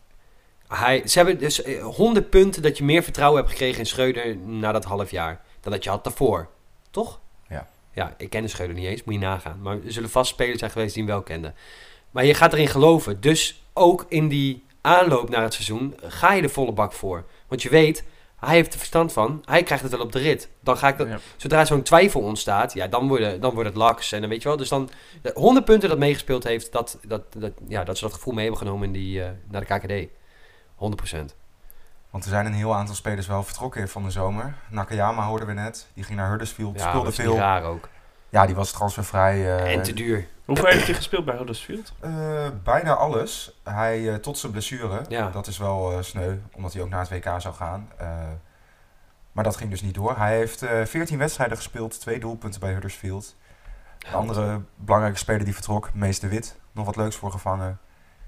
hij... 0.67 1.07
Ze 1.07 1.17
hebben 1.17 1.37
dus 1.37 1.61
eh, 1.61 1.83
100 1.83 2.29
punten 2.29 2.61
dat 2.61 2.77
je 2.77 2.83
meer 2.83 3.03
vertrouwen 3.03 3.39
hebt 3.39 3.51
gekregen 3.51 3.79
in 3.79 3.85
Schreuder 3.85 4.37
na 4.37 4.71
dat 4.71 4.83
half 4.83 5.11
jaar. 5.11 5.41
Dan 5.59 5.71
dat 5.71 5.83
je 5.83 5.89
had 5.89 6.03
daarvoor. 6.03 6.49
Toch? 6.91 7.19
Ja. 7.47 7.67
Ja, 7.93 8.13
ik 8.17 8.29
ken 8.29 8.41
de 8.41 8.47
Schreuder 8.47 8.75
niet 8.75 8.85
eens, 8.85 9.03
moet 9.03 9.13
je 9.13 9.19
nagaan. 9.19 9.59
Maar 9.61 9.75
er 9.85 9.91
zullen 9.91 10.09
vast 10.09 10.31
spelers 10.31 10.59
zijn 10.59 10.71
geweest 10.71 10.93
die 10.93 11.03
hem 11.03 11.11
wel 11.11 11.21
kenden. 11.21 11.55
Maar 12.11 12.25
je 12.25 12.33
gaat 12.33 12.53
erin 12.53 12.67
geloven. 12.67 13.21
Dus 13.21 13.63
ook 13.73 14.05
in 14.09 14.27
die 14.27 14.65
aanloop 14.81 15.29
naar 15.29 15.43
het 15.43 15.53
seizoen 15.53 15.95
ga 16.01 16.33
je 16.33 16.41
de 16.41 16.49
volle 16.49 16.71
bak 16.71 16.93
voor. 16.93 17.25
Want 17.47 17.61
je 17.61 17.69
weet, 17.69 18.03
hij 18.45 18.55
heeft 18.55 18.73
er 18.73 18.77
verstand 18.79 19.13
van. 19.13 19.41
Hij 19.45 19.63
krijgt 19.63 19.83
het 19.83 19.91
wel 19.91 20.01
op 20.01 20.11
de 20.11 20.19
rit. 20.19 20.49
Dan 20.59 20.77
ga 20.77 20.87
ik 20.87 20.97
dat, 20.97 21.07
Ja. 21.07 21.17
Zodra 21.37 21.65
zo'n 21.65 21.81
twijfel 21.81 22.21
ontstaat, 22.21 22.73
ja, 22.73 22.87
dan, 22.87 23.07
worden, 23.07 23.41
dan 23.41 23.53
wordt 23.53 23.69
het 23.69 23.77
laks. 23.77 24.11
En 24.11 24.19
dan 24.21 24.29
weet 24.29 24.41
je 24.41 24.47
wel, 24.47 24.57
dus 24.57 24.69
dan 24.69 24.89
de 25.21 25.31
100 25.35 25.65
punten 25.65 25.89
dat 25.89 25.97
meegespeeld 25.97 26.43
heeft, 26.43 26.71
dat, 26.71 26.97
dat, 27.07 27.21
dat, 27.37 27.51
ja, 27.67 27.83
dat 27.83 27.97
ze 27.97 28.03
dat 28.03 28.13
gevoel 28.13 28.33
mee 28.33 28.43
hebben 28.43 28.61
genomen 28.67 28.87
in 28.87 28.93
die, 28.93 29.23
eh, 29.23 29.29
naar 29.49 29.65
de 29.65 29.67
KKD. 29.79 30.09
100%. 30.75 31.35
Want 32.09 32.23
er 32.23 32.29
zijn 32.29 32.45
een 32.45 32.53
heel 32.53 32.75
aantal 32.75 32.95
spelers 32.95 33.27
wel 33.27 33.43
vertrokken 33.43 33.89
van 33.89 34.03
de 34.03 34.09
zomer. 34.11 34.55
Nakayama 34.69 35.25
hoorden 35.25 35.47
we 35.47 35.53
net, 35.53 35.87
die 35.93 36.03
ging 36.03 36.17
naar 36.17 36.29
Huddersfield, 36.29 36.75
Ja, 36.79 36.87
speelde 36.87 37.03
dat 37.03 37.11
is 37.13 37.17
niet 37.17 37.27
veel. 37.27 37.37
raar 37.37 37.63
ook. 37.63 37.89
Ja, 38.33 38.45
die 38.45 38.55
was 38.55 38.71
transfervrij. 38.71 39.57
eh, 39.57 39.73
en 39.73 39.81
te 39.83 39.93
duur. 39.93 40.27
Hoeveel 40.45 40.65
heeft 40.65 40.85
hij 40.85 40.93
gespeeld 40.95 41.25
bij 41.25 41.35
Huddersfield? 41.35 41.93
eh, 41.99 42.47
bijna 42.63 42.93
alles. 42.93 43.59
Hij 43.63 44.09
eh, 44.09 44.15
tot 44.15 44.37
zijn 44.37 44.51
blessure. 44.51 45.01
Ja. 45.09 45.29
Dat 45.29 45.47
is 45.47 45.57
wel 45.57 45.91
eh, 45.91 45.97
sneu, 46.01 46.35
omdat 46.55 46.73
hij 46.73 46.81
ook 46.81 46.89
naar 46.89 46.99
het 46.99 47.09
WK 47.09 47.41
zou 47.41 47.53
gaan. 47.53 47.91
Eh, 47.97 48.07
maar 49.31 49.43
dat 49.43 49.55
ging 49.55 49.69
dus 49.69 49.81
niet 49.81 49.93
door. 49.95 50.17
Hij 50.17 50.35
heeft 50.37 50.61
eh 50.61 50.85
14 50.85 51.17
wedstrijden 51.17 51.57
gespeeld, 51.57 51.99
twee 51.99 52.19
doelpunten 52.19 52.59
bij 52.59 52.71
Huddersfield. 52.71 53.35
De 53.97 54.07
andere 54.11 54.61
belangrijke 54.75 55.19
speler 55.19 55.43
die 55.45 55.53
vertrok, 55.53 55.89
Mees 55.93 56.19
de 56.19 56.27
Wit, 56.27 56.59
nog 56.71 56.85
wat 56.85 56.95
leuks 56.95 57.15
voor 57.15 57.31
gevangen. 57.31 57.79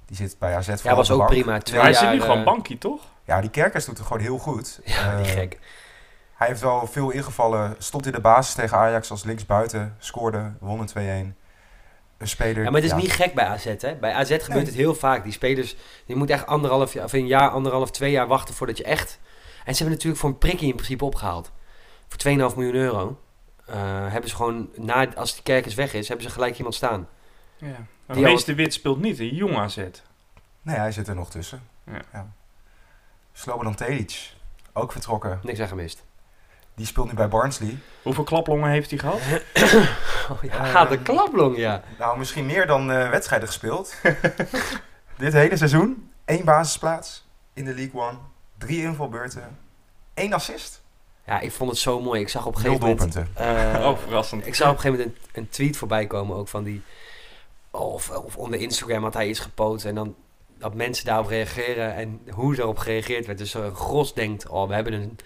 Die 0.05 0.17
zit 0.17 0.35
bij 0.39 0.55
AZ 0.55 0.67
voor 0.67 0.79
Ja, 0.83 0.95
was 0.95 1.11
ook 1.11 1.27
prima. 1.27 1.57
Twee 1.59 1.81
hij 1.81 1.91
jaar, 1.91 1.99
zit 2.03 2.11
nu 2.11 2.21
gewoon 2.21 2.43
bankie, 2.43 2.77
toch? 2.77 3.01
Ja, 3.23 3.41
die 3.41 3.49
Kerkers 3.49 3.85
doet 3.85 3.97
het 3.97 4.07
gewoon 4.07 4.21
heel 4.21 4.37
goed. 4.37 4.79
Ja, 4.83 5.17
die 5.17 5.25
gek. 5.25 5.59
Hij 6.35 6.47
heeft 6.47 6.61
wel 6.61 6.87
veel 6.87 7.09
ingevallen. 7.11 7.75
Stond 7.77 8.05
in 8.05 8.11
de 8.11 8.19
basis 8.21 8.53
tegen 8.53 8.77
Ajax 8.77 9.11
als 9.11 9.23
linksbuiten. 9.23 9.95
Scoorde, 9.97 10.51
won 10.59 10.79
een 10.95 11.33
2-1. 11.33 11.35
Een 12.17 12.27
speler... 12.27 12.63
Ja, 12.63 12.69
maar 12.69 12.81
het 12.81 12.91
is 12.91 12.97
niet 13.01 13.11
gek 13.11 13.33
bij 13.33 13.45
AZ, 13.45 13.63
hè. 13.77 13.95
Bij 13.95 14.13
AZ 14.13 14.27
gebeurt 14.29 14.47
Nee. 14.47 14.65
het 14.65 14.73
heel 14.73 14.95
vaak. 14.95 15.23
Die 15.23 15.31
spelers, 15.31 15.75
die 16.05 16.15
moeten 16.15 16.35
echt 16.35 16.45
anderhalf 16.45 16.93
jaar, 16.93 17.03
of 17.05 17.13
een 17.13 17.27
jaar, 17.27 17.49
anderhalf, 17.49 17.91
twee 17.91 18.11
jaar 18.11 18.27
wachten 18.27 18.55
voordat 18.55 18.77
je 18.77 18.83
echt... 18.83 19.19
En 19.65 19.71
ze 19.75 19.77
hebben 19.77 19.91
natuurlijk 19.91 20.19
voor 20.21 20.29
een 20.29 20.37
prikkie 20.37 20.67
in 20.69 20.75
principe 20.75 21.05
opgehaald. 21.05 21.51
Voor 22.07 22.31
2,5 22.51 22.55
miljoen 22.55 22.73
euro. 22.75 23.19
eh, 23.65 23.75
hebben 24.11 24.29
ze 24.29 24.35
gewoon, 24.35 24.69
na, 24.75 25.13
als 25.15 25.33
die 25.33 25.43
kerkers 25.43 25.73
weg 25.75 25.93
is, 25.93 26.07
hebben 26.07 26.25
ze 26.27 26.31
gelijk 26.33 26.57
iemand 26.57 26.75
staan. 26.75 27.07
Ja. 27.57 27.67
Maar 28.05 28.25
al- 28.25 28.43
de 28.45 28.55
Wit 28.55 28.73
speelt 28.73 28.99
niet, 29.01 29.19
een 29.19 29.35
jong 29.35 29.57
AZ. 29.57 29.77
Nee, 30.61 30.75
hij 30.75 30.91
zit 30.91 31.07
er 31.07 31.15
nog 31.15 31.29
tussen. 31.29 31.61
Ja. 32.11 32.31
Slobodan 33.33 33.75
Tedic, 33.75 34.33
ook 34.73 34.91
vertrokken. 34.91 35.39
Niks 35.43 35.59
aan 35.59 35.67
gemist. 35.67 36.03
Die 36.75 36.85
speelt 36.85 37.07
nu 37.07 37.13
bij 37.13 37.27
Barnsley. 37.27 37.77
Hoeveel 38.01 38.23
klaplongen 38.23 38.69
heeft 38.69 38.89
hij 38.89 38.99
gehad? 38.99 39.19
Oh 40.31 40.43
ja, 40.43 40.83
Eh, 40.83 40.89
de 40.89 40.99
klaplong, 40.99 41.57
ja. 41.57 41.83
Nou, 41.99 42.17
misschien 42.17 42.45
meer 42.45 42.67
dan 42.67 42.91
eh, 42.91 43.09
wedstrijden 43.09 43.47
gespeeld. 43.47 43.95
Dit 45.17 45.33
hele 45.33 45.57
seizoen. 45.57 46.11
één 46.25 46.45
basisplaats 46.45 47.25
in 47.53 47.65
de 47.65 47.73
League 47.73 48.01
One. 48.01 48.17
Drie 48.57 48.81
invalbeurten. 48.81 49.57
één 50.13 50.33
assist. 50.33 50.81
Ja, 51.25 51.39
ik 51.39 51.51
vond 51.51 51.69
het 51.69 51.79
zo 51.79 52.01
mooi. 52.01 52.21
Ik 52.21 52.29
zag 52.29 52.45
op 52.45 52.55
een 52.55 52.61
gegeven 52.61 52.87
moment... 52.87 53.13
doelpunten. 53.13 53.75
eh, 53.75 53.85
oh, 53.87 53.97
verrassend. 53.97 54.47
Ik 54.47 54.55
zag 54.55 54.69
op 54.69 54.75
een 54.75 54.81
gegeven 54.81 55.03
moment 55.05 55.21
een, 55.33 55.41
een 55.41 55.49
tweet 55.49 55.77
voorbij 55.77 56.07
komen 56.07 56.35
ook 56.35 56.47
van 56.47 56.63
die... 56.63 56.81
Of, 57.71 58.09
of 58.09 58.37
onder 58.37 58.59
Instagram 58.59 59.03
had 59.03 59.13
hij 59.13 59.27
iets 59.27 59.39
gepost 59.39 59.85
en 59.85 59.95
dan 59.95 60.15
dat 60.57 60.73
mensen 60.73 61.05
daarop 61.05 61.27
reageren 61.27 61.95
en 61.95 62.21
hoe 62.29 62.57
erop 62.59 62.77
gereageerd 62.77 63.25
werd. 63.25 63.37
Dus 63.37 63.53
een 63.53 63.75
Gros 63.75 64.13
denkt, 64.13 64.47
oh, 64.47 64.67
we 64.67 64.73
hebben 64.73 64.93
een, 64.93 65.17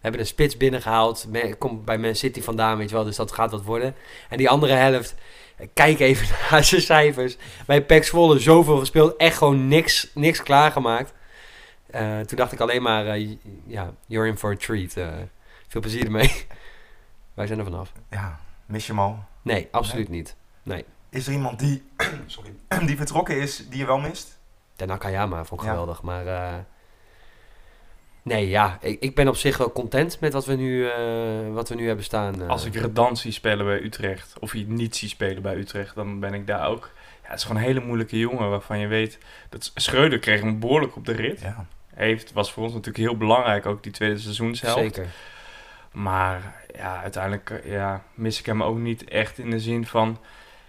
hebben 0.00 0.20
een 0.20 0.26
spits 0.26 0.56
binnengehaald. 0.56 1.26
Komt 1.58 1.84
bij 1.84 1.98
Man 1.98 2.14
City 2.14 2.42
vandaan, 2.42 2.78
weet 2.78 2.88
je 2.88 2.94
wel, 2.94 3.04
dus 3.04 3.16
dat 3.16 3.32
gaat 3.32 3.50
wat 3.50 3.64
worden. 3.64 3.94
En 4.28 4.36
die 4.36 4.48
andere 4.48 4.72
helft, 4.72 5.14
eh, 5.56 5.66
kijk 5.74 5.98
even 6.00 6.28
naar 6.50 6.64
zijn 6.64 6.80
cijfers. 6.80 7.36
Bij 7.66 7.84
PEC 7.84 8.04
Zwolle 8.04 8.38
zoveel 8.38 8.78
gespeeld, 8.78 9.16
echt 9.16 9.36
gewoon 9.36 9.68
niks, 9.68 10.10
niks 10.14 10.42
klaargemaakt. 10.42 11.12
Eh, 11.90 12.20
toen 12.20 12.36
dacht 12.36 12.52
ik 12.52 12.60
alleen 12.60 12.82
maar, 12.82 13.06
eh, 13.06 13.36
ja, 13.66 13.92
you're 14.06 14.28
in 14.28 14.38
for 14.38 14.52
a 14.52 14.56
treat. 14.56 14.92
Veel 15.68 15.80
plezier 15.80 16.04
ermee. 16.04 16.46
Wij 17.34 17.46
zijn 17.46 17.58
er 17.58 17.64
vanaf. 17.64 17.92
Ja, 18.10 18.40
mis 18.66 18.86
je 18.86 18.92
hem 18.92 19.00
al? 19.00 19.18
Nee, 19.42 19.68
absoluut 19.70 20.08
niet. 20.08 20.36
Is 21.10 21.26
er 21.26 21.32
iemand 21.32 21.58
die, 21.58 21.82
sorry, 22.26 22.52
die 22.86 22.96
vertrokken 22.96 23.40
is, 23.40 23.68
die 23.68 23.78
je 23.78 23.86
wel 23.86 23.98
mist? 23.98 24.38
De 24.76 24.86
Nakayama 24.86 25.44
vond 25.44 25.60
ik 25.60 25.66
Ja. 25.66 25.72
geweldig, 25.72 26.02
maar... 26.02 26.24
nee, 28.28 28.48
ja, 28.48 28.78
ik, 28.80 29.00
ik 29.00 29.14
ben 29.14 29.28
op 29.28 29.36
zich 29.36 29.56
wel 29.56 29.72
content 29.72 30.20
met 30.20 30.32
wat 30.32 30.44
we 30.46 30.54
nu, 30.54 30.88
eh, 30.88 30.94
wat 31.52 31.68
we 31.68 31.74
nu 31.74 31.86
hebben 31.86 32.04
staan. 32.04 32.42
eh. 32.42 32.48
Als 32.48 32.64
ik 32.64 32.74
Redan 32.74 33.16
zie 33.16 33.32
spelen 33.32 33.66
bij 33.66 33.80
Utrecht, 33.82 34.32
of 34.40 34.52
je 34.54 34.66
niet 34.66 34.96
zie 34.96 35.08
spelen 35.08 35.42
bij 35.42 35.56
Utrecht, 35.56 35.94
dan 35.94 36.20
ben 36.20 36.34
ik 36.34 36.46
daar 36.46 36.68
ook. 36.68 36.90
Ja, 37.22 37.28
het 37.28 37.38
is 37.38 37.44
gewoon 37.44 37.60
een 37.62 37.68
hele 37.68 37.80
moeilijke 37.84 38.18
jongen 38.18 38.50
waarvan 38.50 38.78
je 38.78 38.86
weet 38.86 39.18
dat 39.48 39.70
Schreuder 39.74 40.18
kreeg 40.18 40.40
hem 40.40 40.58
behoorlijk 40.60 40.96
op 40.96 41.04
de 41.04 41.12
rit. 41.12 41.40
Ja. 41.40 41.66
Heeft, 41.94 42.32
was 42.32 42.52
voor 42.52 42.62
ons 42.62 42.72
natuurlijk 42.72 43.04
heel 43.04 43.16
belangrijk, 43.16 43.66
ook 43.66 43.82
die 43.82 43.92
tweede 43.92 44.18
seizoenshelft. 44.18 44.78
Zeker. 44.78 45.06
Maar 45.92 46.54
ja, 46.76 47.00
uiteindelijk 47.02 47.50
eh, 47.50 47.72
ja, 47.72 48.02
mis 48.14 48.38
ik 48.38 48.46
hem 48.46 48.62
ook 48.62 48.78
niet 48.78 49.04
echt 49.04 49.38
in 49.38 49.50
de 49.50 49.60
zin 49.60 49.86
van, 49.86 50.18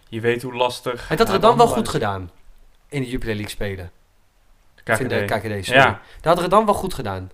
je 0.08 0.20
weet 0.20 0.42
hoe 0.42 0.54
lastig... 0.54 1.08
Hij 1.08 1.18
had 1.18 1.28
Ja, 1.28 1.34
het 1.34 1.42
dan 1.42 1.58
wel 1.58 1.68
goed 1.68 1.90
gedaan. 1.90 2.32
In 2.90 3.02
de 3.02 3.10
Jupiler 3.10 3.34
League 3.36 3.52
spelen. 3.52 3.92
KKD. 4.84 4.96
Vind 4.98 5.10
de 5.10 5.26
KKD, 5.26 5.66
sorry. 5.66 5.80
Ja. 5.82 6.02
Dat 6.22 6.34
had 6.34 6.42
het 6.42 6.52
dan 6.52 6.66
wel 6.66 6.74
goed 6.74 6.94
gedaan. 6.94 7.32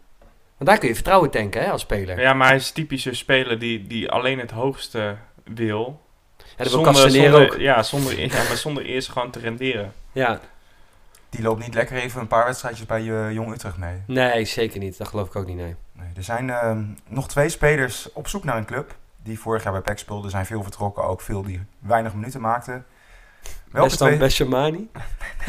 Want 0.58 0.70
daar 0.70 0.78
kun 0.78 0.88
je 0.88 0.96
vertrouwen 0.96 1.30
tanken, 1.30 1.62
hè, 1.64 1.72
als 1.72 1.82
speler. 1.82 2.16
Ja, 2.16 2.22
Ja, 2.22 2.34
maar 2.34 2.48
hij 2.48 2.56
is 2.56 2.72
typisch 2.72 3.06
een 3.06 3.16
speler 3.16 3.60
die, 3.60 3.88
die 3.88 4.10
alleen 4.12 4.40
het 4.40 4.52
hoogste 4.52 5.16
wil. 5.44 6.02
dat 6.56 6.70
wil 6.72 6.82
Castanero 6.82 7.32
zonder, 7.38 7.54
ook. 7.54 7.60
Ja, 7.60 7.84
zonder, 7.84 8.20
ja, 8.20 8.44
maar 8.48 8.58
zonder 8.58 8.86
eerst 8.86 9.10
gewoon 9.10 9.32
te 9.32 9.40
renderen. 9.40 9.94
Ja, 10.12 10.40
Die 11.30 11.42
loopt 11.44 11.64
niet 11.64 11.74
lekker 11.74 11.98
even 11.98 12.22
een 12.22 12.28
paar 12.28 12.46
wedstrijdjes 12.46 12.86
bij 12.86 13.02
je 13.02 13.30
Jong 13.32 13.54
Utrecht 13.54 13.78
mee. 13.78 14.02
nee, 14.08 14.46
zeker 14.46 14.80
niet. 14.80 14.98
Dat 14.98 15.08
geloof 15.08 15.28
ik 15.28 15.36
ook 15.36 15.46
niet, 15.46 15.58
nee. 15.58 15.76
Nee, 15.92 16.08
er 16.16 16.24
zijn 16.24 16.50
ehm, 16.50 16.84
nog 17.08 17.28
twee 17.28 17.50
spelers 17.50 18.12
op 18.14 18.28
zoek 18.28 18.44
naar 18.44 18.58
een 18.58 18.66
club. 18.66 18.96
Die 19.24 19.40
vorig 19.40 19.64
jaar 19.64 19.72
bij 19.72 19.82
PEC 19.82 19.98
speelden. 20.00 20.26
Er 20.26 20.32
zijn 20.32 20.46
veel 20.46 20.64
vertrokken, 20.64 21.04
ook 21.04 21.22
veel 21.22 21.42
die 21.44 21.62
weinig 21.80 22.14
minuten 22.14 22.42
maakten. 22.42 22.86
Welke 23.72 23.88
Best 23.88 24.00
dan 24.00 24.08
twee, 24.08 24.20
Beshamani? 24.20 24.90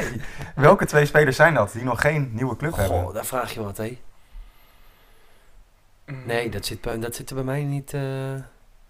welke 0.54 0.86
twee 0.86 1.06
spelers 1.06 1.36
zijn 1.36 1.54
dat 1.54 1.72
die 1.72 1.84
nog 1.84 2.00
geen 2.00 2.30
nieuwe 2.32 2.56
club 2.56 2.76
hebben? 2.76 3.02
Goh, 3.02 3.14
daar 3.14 3.26
vraag 3.26 3.54
je 3.54 3.62
wat, 3.62 3.76
hè. 3.76 3.98
Nee, 6.24 6.48
dat 6.48 6.66
zit, 6.66 6.80
bij- 6.80 6.98
dat 6.98 7.14
zit 7.14 7.28
er 7.28 7.34
bij 7.34 7.44
mij 7.44 7.62
niet... 7.62 7.94
eh. 7.94 8.02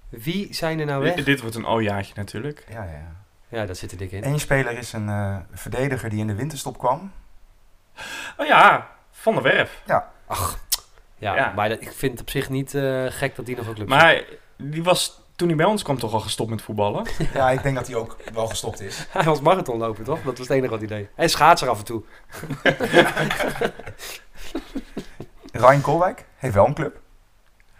Wie 0.09 0.55
zijn 0.55 0.81
er 0.81 0.87
nou 0.87 1.03
weg? 1.03 1.15
Dit, 1.15 1.25
dit 1.25 1.41
wordt 1.41 1.57
een 1.57 1.67
o-jaartje 1.67 2.13
natuurlijk. 2.17 2.65
Ja, 2.69 2.83
ja. 2.85 3.15
Ja, 3.49 3.67
dat 3.67 3.77
zit 3.77 3.93
er 3.93 3.99
dik 3.99 4.13
in. 4.13 4.25
Eén 4.25 4.41
speler 4.41 4.79
is 4.79 4.93
een 4.93 5.09
eh, 5.09 5.37
verdediger 5.53 6.11
die 6.11 6.19
in 6.19 6.27
de 6.27 6.35
winterstop 6.35 6.79
kwam. 6.79 7.13
Oh 8.37 8.47
ja, 8.47 8.89
Van 9.11 9.35
der 9.35 9.43
Werf. 9.43 9.83
Ach, 10.27 10.59
ja, 11.19 11.35
Ja. 11.35 11.53
maar 11.57 11.69
dat, 11.69 11.81
ik 11.81 11.93
vind 11.93 12.13
het 12.13 12.21
op 12.21 12.31
zich 12.31 12.49
niet 12.49 12.75
eh, 12.75 13.05
gek 13.09 13.37
dat 13.37 13.47
hij 13.47 13.55
nog 13.57 13.67
een 13.67 13.75
club 13.75 13.89
zit. 13.91 13.99
Maar 13.99 14.23
die 14.57 14.83
was, 14.83 15.21
toen 15.37 15.49
hij 15.49 15.57
bij 15.57 15.67
ons 15.67 15.83
kwam, 15.83 15.99
toch 15.99 16.13
al 16.13 16.21
gestopt 16.21 16.51
met 16.51 16.63
voetballen. 16.63 17.05
Ja, 17.35 17.51
ik 17.51 17.63
denk 17.63 17.77
dat 17.77 17.87
hij 17.87 17.97
ook 17.97 18.17
wel 18.33 18.47
gestopt 18.47 18.81
is. 18.81 19.07
Hij 19.11 19.25
was 19.25 19.41
marathonloper, 19.41 20.05
toch? 20.05 20.23
Dat 20.23 20.39
was 20.39 20.49
het 20.49 20.57
enige 20.57 20.71
wat 20.71 20.79
hij 20.79 20.89
deed. 20.89 21.09
Hij 21.15 21.29
schaatser 21.29 21.69
af 21.69 21.79
en 21.79 21.85
toe. 21.85 22.03
Ryan 25.53 25.81
Kolwijk 25.81 26.25
heeft 26.37 26.55
wel 26.55 26.67
een 26.67 26.75
club. 26.75 27.01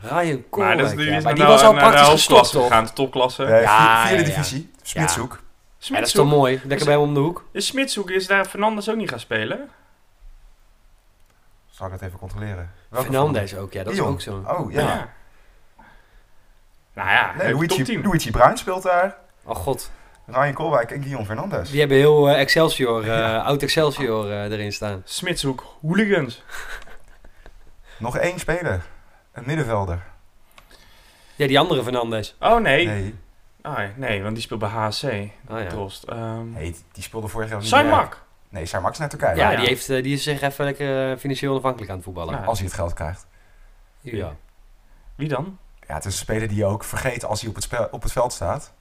Ryan 0.01 0.45
Koolwijk, 0.51 0.77
maar 0.77 0.85
is, 0.85 0.91
die, 0.97 1.05
ja. 1.11 1.17
is 1.17 1.25
Maar 1.25 1.35
naar 1.35 1.35
die 1.35 1.45
was 1.45 1.63
al 1.63 1.73
praktisch 1.73 2.09
gestopt, 2.09 2.51
toch? 2.51 2.63
gegaan, 2.63 2.85
de 2.85 2.93
topklasse. 2.93 3.45
Ja, 3.45 4.07
vier- 4.07 4.09
vierde 4.09 4.23
ja, 4.23 4.29
ja. 4.31 4.35
divisie. 4.43 4.71
Smitshoek. 4.83 5.41
Ja, 5.79 5.95
dat 5.99 6.07
is 6.07 6.13
toch 6.13 6.27
mooi? 6.29 6.61
Lekker 6.65 6.87
bij 6.87 6.95
hem 6.95 7.05
om 7.05 7.15
de 7.15 7.21
hoek. 7.21 7.45
Is 7.53 7.67
Smitshoek, 7.67 8.11
is 8.11 8.27
daar 8.27 8.45
Fernandes 8.45 8.89
ook 8.91 8.97
niet 8.97 9.11
gaan 9.11 9.21
spelen? 9.21 9.69
Zal 11.71 11.87
ik 11.87 11.93
dat 11.93 12.03
even 12.03 12.19
controleren? 12.19 12.71
Welke 12.89 13.07
Fernandes 13.07 13.57
ook, 13.57 13.73
ja. 13.73 13.85
Dat 13.85 13.93
is 13.93 14.01
ook 14.01 14.21
zo. 14.21 14.45
Oh, 14.47 14.73
ja. 14.73 15.09
Nou 16.95 17.09
ja, 17.11 17.33
Nee, 17.39 17.53
Luigi, 17.55 17.83
10. 17.83 18.03
Luigi 18.03 18.31
Bruin 18.31 18.57
speelt 18.57 18.83
daar. 18.83 19.17
Oh 19.45 19.57
god. 19.57 19.91
Ryan 20.27 20.53
Kolwijk 20.53 20.91
en 20.91 21.01
Guillaume 21.01 21.27
Fernandes. 21.27 21.71
Die 21.71 21.79
hebben 21.81 21.97
heel 21.97 22.29
eh, 22.29 22.41
Excelsior, 22.41 23.11
eh, 23.11 23.45
oud 23.47 23.63
Excelsior 23.63 24.31
eh, 24.31 24.51
erin 24.53 24.73
staan. 24.73 25.03
Smitshoek, 25.05 25.65
hooligans. 25.83 26.43
Nog 27.99 28.17
één 28.17 28.39
speler. 28.39 28.83
Een 29.37 29.43
middenvelder. 29.47 30.03
Ja, 31.35 31.47
die 31.47 31.59
andere 31.59 31.83
Fernandes. 31.83 32.37
Oh 32.41 32.61
nee. 32.61 32.87
Nee. 32.87 33.15
Ah, 33.63 33.79
nee, 33.97 34.23
want 34.23 34.35
die 34.35 34.43
speelt 34.43 34.61
bij 34.61 34.69
HC. 34.69 35.03
Oh 35.49 35.61
ja. 35.61 35.67
Trost. 35.67 36.03
Ehm 36.03 36.53
Nee, 36.53 36.77
die 36.93 37.03
speelde 37.03 37.29
vorig 37.29 37.49
jaar 37.49 37.59
niet. 37.59 37.69
Saimak. 37.69 38.25
Nee, 38.49 38.67
Saimak 38.67 38.93
is 38.93 38.99
naar 38.99 39.09
Turkije. 39.09 39.37
Ja, 39.37 39.51
ja. 39.51 39.59
Die, 39.59 39.69
heeft, 39.69 39.89
eh, 39.89 40.03
die 40.03 40.15
is 40.15 40.23
zich 40.23 40.43
even 40.43 40.65
lekker 40.65 41.11
eh, 41.11 41.19
financieel 41.19 41.51
onafhankelijk 41.51 41.91
aan 41.91 41.97
het 41.97 42.05
voetballen. 42.05 42.35
Ja. 42.35 42.45
Als 42.45 42.59
hij 42.59 42.67
het 42.67 42.77
geld 42.77 42.93
krijgt. 42.93 43.27
Ja. 44.01 44.35
Wie 45.15 45.29
dan? 45.29 45.59
Ja, 45.89 45.95
het 45.95 46.05
is 46.05 46.13
een 46.13 46.19
speler 46.19 46.49
die 46.49 46.57
je 46.57 46.65
ook 46.65 46.85
vergeet 46.85 47.25
als 47.25 47.41
hij 47.41 47.49
op 47.49 47.55
het, 47.55 47.65
spel, 47.65 47.89
op 47.91 48.03
het 48.03 48.13
veld 48.13 48.33
staat. 48.33 48.73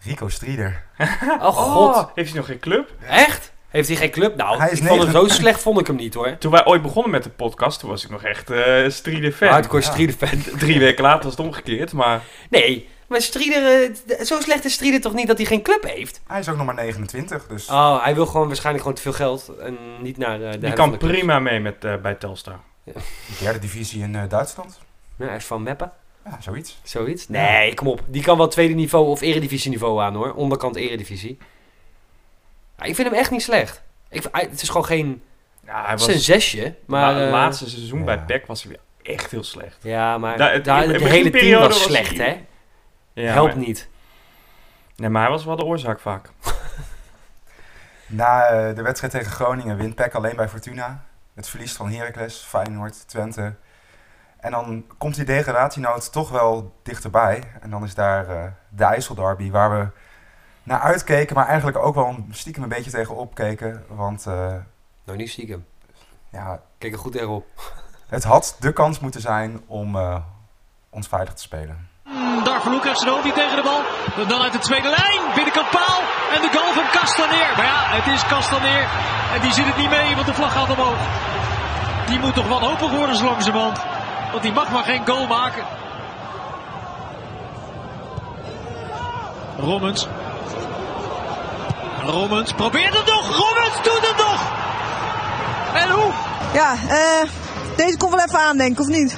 Rico 0.00 0.28
Strieder. 0.28 0.84
Oh 1.40 1.56
god. 1.56 1.96
Oh, 1.96 2.10
heeft 2.14 2.28
hij 2.28 2.38
nog 2.38 2.46
geen 2.46 2.58
club? 2.58 2.92
Echt? 3.00 3.52
Heeft 3.76 3.88
hij 3.88 3.96
geen 3.96 4.10
club? 4.10 4.36
Nou, 4.36 4.58
Hij 4.58 4.70
is 4.70 4.80
ik 4.80 4.86
vond 4.86 5.02
hem 5.02 5.10
zo 5.10 5.28
slecht 5.28 5.62
vond 5.62 5.80
ik 5.80 5.86
hem 5.86 5.96
niet 5.96 6.14
hoor. 6.14 6.36
Toen 6.38 6.50
wij 6.52 6.66
ooit 6.66 6.82
begonnen 6.82 7.10
met 7.10 7.22
de 7.22 7.30
podcast, 7.30 7.80
toen 7.80 7.90
was 7.90 8.04
ik 8.04 8.10
nog 8.10 8.22
echt 8.22 8.50
eh 8.50 8.88
Strieder 8.88 9.32
fan. 9.32 9.48
Hardcore 9.48 9.82
Ja. 9.82 9.90
Strieder 9.90 10.16
fan. 10.16 10.42
Drie 10.58 10.78
weken 10.78 11.02
later 11.02 11.22
was 11.22 11.36
het 11.36 11.46
omgekeerd, 11.46 11.92
maar... 11.92 12.22
Nee, 12.50 12.88
maar 13.08 13.20
Strieder, 13.20 13.90
eh, 14.08 14.24
zo 14.24 14.40
slecht 14.40 14.64
is 14.64 14.72
Strieder 14.72 15.00
toch 15.00 15.14
niet 15.14 15.26
dat 15.26 15.36
hij 15.36 15.46
geen 15.46 15.62
club 15.62 15.82
heeft? 15.94 16.20
Hij 16.26 16.40
is 16.40 16.48
ook 16.48 16.56
nog 16.56 16.66
maar 16.66 16.74
29, 16.74 17.46
dus 17.46 17.68
Oh, 17.68 18.02
hij 18.04 18.14
wil 18.14 18.26
gewoon 18.26 18.46
waarschijnlijk 18.46 18.82
gewoon 18.84 18.96
te 18.96 19.02
veel 19.04 19.26
geld 19.26 19.52
en 19.60 19.76
niet 20.00 20.16
naar 20.16 20.42
eh, 20.42 20.52
de 20.52 20.58
Die 20.58 20.72
kan 20.72 20.90
de 20.90 20.96
prima 20.96 21.38
mee 21.38 21.60
met, 21.60 21.84
eh, 21.84 21.96
bij 21.96 22.14
Telstar. 22.14 22.60
de 22.84 22.92
derde 23.40 23.58
divisie 23.58 24.02
in 24.02 24.16
eh, 24.16 24.22
Duitsland. 24.28 24.78
Ja, 25.16 25.26
hij 25.26 25.36
is 25.36 25.44
van 25.44 25.62
Meppen, 25.62 25.92
Ja, 26.24 26.38
zoiets. 26.40 26.78
zoiets. 26.82 27.28
Nee, 27.28 27.74
kom 27.74 27.86
op. 27.88 28.00
Die 28.06 28.22
kan 28.22 28.36
wel 28.38 28.48
tweede 28.48 28.74
niveau 28.74 29.06
of 29.06 29.20
eredivisie 29.20 29.70
niveau 29.70 30.02
aan 30.02 30.14
hoor. 30.14 30.32
Onderkant 30.34 30.76
eredivisie. 30.76 31.38
Ja, 32.78 32.84
ik 32.84 32.94
vind 32.94 33.08
hem 33.08 33.16
echt 33.18 33.30
niet 33.30 33.42
slecht. 33.42 33.82
Ik, 34.08 34.26
hij- 34.32 34.48
het 34.50 34.62
is 34.62 34.68
gewoon 34.68 34.84
geen 34.86 35.22
Ja, 35.66 35.84
hij 35.84 35.96
was... 35.96 36.04
zijn 36.04 36.18
zesje, 36.18 36.74
maar... 36.86 37.14
het 37.14 37.24
eh, 37.24 37.30
laatste 37.30 37.68
seizoen 37.70 37.98
ja. 37.98 38.04
bij 38.04 38.18
PEC 38.18 38.46
was 38.46 38.62
hij 38.62 38.70
weer 38.72 39.14
echt 39.14 39.30
heel 39.30 39.44
slecht. 39.44 39.76
Ja, 39.82 40.18
maar 40.18 40.36
Da- 40.36 40.50
het- 40.50 40.64
daar, 40.64 40.84
in- 40.84 40.90
het 40.92 41.00
in 41.00 41.06
hele 41.06 41.30
team 41.30 41.58
was 41.60 41.68
was 41.68 41.82
slecht, 41.82 42.16
hè? 42.18 42.44
Ja, 43.12 43.32
Helpt 43.32 43.54
maar, 43.54 43.64
niet. 43.64 43.88
Nee, 44.96 45.10
maar 45.10 45.22
hij 45.22 45.30
was 45.30 45.44
wel 45.44 45.56
de 45.56 45.64
oorzaak 45.64 46.00
vaak. 46.00 46.28
Na 48.06 48.44
eh, 48.46 48.74
de 48.76 48.82
wedstrijd 48.82 49.12
tegen 49.12 49.32
Groningen 49.32 49.76
wint 49.76 49.94
PEC 49.94 50.14
alleen 50.14 50.36
bij 50.36 50.48
Fortuna. 50.48 51.04
Het 51.34 51.48
verlies 51.48 51.72
van 51.72 51.90
Heracles, 51.90 52.36
Feyenoord, 52.48 53.08
Twente. 53.08 53.54
En 54.40 54.50
dan 54.50 54.84
komt 54.98 55.14
die 55.14 55.24
degradatienood 55.24 56.12
toch 56.12 56.30
wel 56.30 56.74
dichterbij. 56.82 57.42
En 57.60 57.70
dan 57.70 57.84
is 57.84 57.94
daar 57.94 58.28
eh, 58.28 58.44
de 58.68 58.84
IJsselderby 58.84 59.50
waar 59.50 59.78
we 59.78 59.86
naar 60.66 60.80
uitkeken, 60.80 61.36
maar 61.36 61.46
eigenlijk 61.46 61.78
ook 61.78 61.94
wel 61.94 62.06
een- 62.06 62.28
stiekem 62.30 62.62
een 62.62 62.68
beetje 62.68 62.90
tegen 62.90 63.16
opkeken. 63.16 63.84
Want 63.88 64.26
eh, 64.26 64.54
Nou, 65.04 65.18
niet 65.18 65.30
stiekem. 65.30 65.66
ja, 66.30 66.60
Kijk 66.78 66.92
er 66.92 66.98
goed 66.98 67.12
tegenop. 67.12 67.46
het 68.08 68.24
had 68.24 68.56
de 68.60 68.72
kans 68.72 69.00
moeten 69.00 69.20
zijn 69.20 69.60
om 69.66 69.96
eh, 69.96 70.16
ons 70.90 71.08
veilig 71.08 71.34
te 71.34 71.42
spelen. 71.42 71.88
Darvalouk 72.44 72.84
heeft 72.84 72.98
zijn 72.98 73.10
hoofd 73.10 73.24
niet 73.24 73.34
tegen 73.34 73.56
de 73.56 73.62
bal. 73.62 73.82
En 74.22 74.28
dan 74.28 74.40
uit 74.42 74.52
de 74.52 74.58
tweede 74.58 74.88
lijn. 74.88 75.34
Binnenkant 75.34 75.70
paal. 75.70 76.00
En 76.34 76.40
de 76.42 76.50
goal 76.58 76.72
van 76.72 77.00
Castaneer. 77.00 77.52
Maar 77.56 77.64
ja, 77.64 77.80
het 77.96 78.06
is 78.14 78.26
Castaneer. 78.26 78.84
En 79.34 79.40
die 79.40 79.52
zit 79.52 79.66
het 79.66 79.76
niet 79.76 79.90
mee, 79.90 80.14
want 80.14 80.26
de 80.26 80.34
vlag 80.34 80.52
gaat 80.52 80.70
omhoog. 80.70 80.98
Die 82.06 82.18
moet 82.18 82.34
toch 82.34 82.48
wanhopig 82.48 82.90
worden 82.90 83.16
zo 83.16 83.24
langzamerhand. 83.24 83.78
Want 84.30 84.42
die 84.42 84.52
mag 84.52 84.70
maar 84.70 84.84
geen 84.84 85.06
goal 85.06 85.26
maken. 85.26 85.64
Rommens. 89.58 90.08
Rommens 92.06 92.52
probeert 92.52 92.96
het 92.96 93.06
nog. 93.06 93.36
Rommens 93.36 93.74
doet 93.82 94.08
het 94.08 94.16
nog. 94.16 94.52
En 95.74 95.90
hoe? 95.90 96.12
Ja, 96.54 96.72
eh, 96.88 97.28
deze 97.76 97.96
komt 97.96 98.14
wel 98.14 98.24
even 98.24 98.38
aan, 98.38 98.56
denk 98.56 98.72
ik, 98.72 98.80
of 98.80 98.86
niet? 98.86 99.16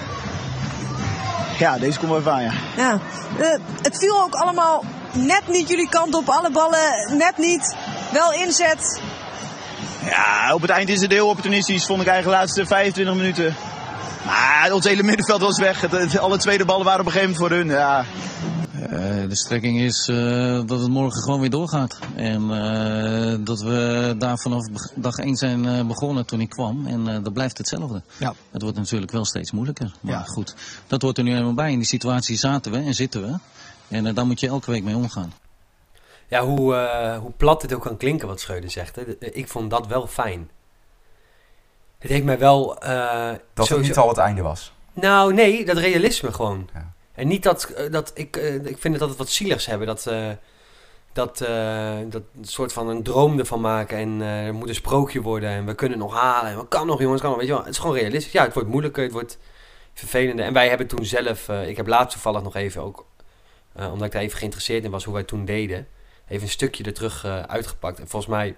Ja, 1.58 1.78
deze 1.78 1.98
komt 1.98 2.10
wel 2.10 2.20
even 2.20 2.32
aan, 2.32 2.42
ja. 2.42 2.52
Ja. 2.76 2.98
Eh, 3.38 3.58
het 3.82 3.98
viel 3.98 4.22
ook 4.22 4.34
allemaal 4.34 4.84
net 5.12 5.42
niet 5.48 5.68
jullie 5.68 5.88
kant 5.88 6.14
op. 6.14 6.28
Alle 6.28 6.50
ballen 6.50 7.16
net 7.16 7.36
niet. 7.36 7.76
Wel 8.12 8.32
inzet. 8.32 9.00
Ja, 10.04 10.54
op 10.54 10.62
het 10.62 10.70
eind 10.70 10.88
is 10.88 11.00
het 11.00 11.12
heel 11.12 11.28
opportunistisch, 11.28 11.86
vond 11.86 12.00
ik 12.00 12.06
eigenlijk 12.08 12.36
de 12.38 12.44
laatste 12.44 12.66
25 12.66 13.14
minuten. 13.14 13.56
Maar 14.26 14.72
ons 14.72 14.84
hele 14.84 15.02
middenveld 15.02 15.40
was 15.40 15.58
weg. 15.58 16.18
Alle 16.20 16.38
tweede 16.38 16.64
ballen 16.64 16.84
waren 16.84 17.00
op 17.00 17.06
een 17.06 17.12
gegeven 17.12 17.34
moment 17.34 17.50
voor 17.50 17.58
hun. 17.58 17.68
Ja, 17.68 18.04
de 19.28 19.34
strekking 19.36 19.80
is 19.80 20.08
eh, 20.08 20.16
dat 20.66 20.80
het 20.80 20.88
morgen 20.88 21.22
gewoon 21.22 21.40
weer 21.40 21.50
doorgaat. 21.50 21.98
En 22.16 22.42
eh, 22.50 23.36
dat 23.40 23.60
we 23.60 24.14
daar 24.18 24.38
vanaf 24.38 24.66
dag 24.94 25.16
1 25.16 25.36
zijn 25.36 25.66
eh, 25.66 25.86
begonnen 25.86 26.26
toen 26.26 26.40
ik 26.40 26.48
kwam. 26.48 26.86
En 26.86 27.08
eh, 27.08 27.22
dat 27.22 27.32
blijft 27.32 27.58
hetzelfde. 27.58 28.02
Ja. 28.18 28.34
Het 28.50 28.62
wordt 28.62 28.76
natuurlijk 28.76 29.12
wel 29.12 29.24
steeds 29.24 29.52
moeilijker. 29.52 29.92
Maar 30.00 30.12
Ja. 30.12 30.22
goed, 30.22 30.54
dat 30.86 31.02
hoort 31.02 31.18
er 31.18 31.24
nu 31.24 31.30
helemaal 31.32 31.54
bij. 31.54 31.70
In 31.72 31.78
die 31.78 31.86
situatie 31.86 32.36
zaten 32.36 32.72
we 32.72 32.78
en 32.78 32.94
zitten 32.94 33.22
we. 33.22 33.38
En 33.88 34.06
eh, 34.06 34.14
daar 34.14 34.26
moet 34.26 34.40
je 34.40 34.48
elke 34.48 34.70
week 34.70 34.82
mee 34.84 34.96
omgaan. 34.96 35.32
Ja, 36.28 36.44
hoe, 36.44 36.74
eh, 36.74 37.18
hoe 37.18 37.30
plat 37.36 37.60
dit 37.60 37.72
ook 37.74 37.82
kan 37.82 37.96
klinken 37.96 38.28
wat 38.28 38.40
Schreuder 38.40 38.70
zegt. 38.70 38.96
Hè. 38.96 39.02
Ik 39.20 39.48
vond 39.48 39.70
dat 39.70 39.86
wel 39.86 40.06
fijn. 40.06 40.50
Het 41.98 42.10
heeft 42.10 42.24
mij 42.24 42.38
wel... 42.38 42.78
eh, 42.80 42.90
Dat 43.28 43.40
het 43.54 43.66
sowieso- 43.66 43.88
niet 43.88 43.96
al 43.98 44.08
het 44.08 44.18
einde 44.18 44.42
was. 44.42 44.72
Nou, 44.92 45.34
nee, 45.34 45.64
dat 45.64 45.76
realisme 45.76 46.32
gewoon. 46.32 46.68
Ja. 46.74 46.92
En 47.18 47.28
niet 47.28 47.42
dat, 47.42 47.64
eh, 47.64 47.90
dat 47.90 48.10
ik, 48.14 48.36
eh, 48.36 48.54
ik 48.54 48.78
vind 48.78 49.00
het 49.00 49.16
wat 49.16 49.28
zieligs 49.28 49.66
hebben. 49.66 49.86
Dat, 49.86 50.06
eh, 50.06 50.30
dat, 51.12 51.38
dat 52.10 52.22
soort 52.40 52.72
van 52.72 52.88
een 52.88 53.02
droom 53.02 53.38
ervan 53.38 53.60
maken. 53.60 53.98
En 53.98 54.20
er 54.20 54.54
moet 54.54 54.68
een 54.68 54.74
sprookje 54.74 55.20
worden. 55.20 55.50
En 55.50 55.66
we 55.66 55.74
kunnen 55.74 55.98
nog 55.98 56.14
halen. 56.14 56.50
En 56.50 56.58
we 56.58 56.68
kan 56.68 56.86
nog, 56.86 57.00
jongens, 57.00 57.20
kan 57.20 57.30
nog. 57.30 57.38
Weet 57.38 57.48
je 57.48 57.54
wel, 57.54 57.62
het 57.62 57.72
is 57.72 57.78
gewoon 57.78 57.96
realistisch. 57.96 58.32
Ja, 58.32 58.44
het 58.44 58.54
wordt 58.54 58.68
moeilijker, 58.68 59.02
het 59.02 59.12
wordt 59.12 59.38
vervelender. 59.94 60.44
En 60.44 60.52
wij 60.52 60.68
hebben 60.68 60.86
toen 60.86 61.04
zelf, 61.04 61.48
ik 61.48 61.76
heb 61.76 61.86
laatst 61.86 62.12
toevallig 62.12 62.42
nog 62.42 62.54
even 62.54 62.82
ook, 62.82 63.06
omdat 63.74 64.06
ik 64.06 64.12
daar 64.12 64.22
even 64.22 64.38
geïnteresseerd 64.38 64.84
in 64.84 64.90
was 64.90 65.04
hoe 65.04 65.14
wij 65.14 65.22
toen 65.22 65.44
deden, 65.44 65.86
even 66.28 66.42
een 66.42 66.48
stukje 66.48 66.84
er 66.84 66.94
terug 66.94 67.24
uitgepakt. 67.24 67.98
En 68.00 68.08
volgens 68.08 68.32
mij, 68.32 68.56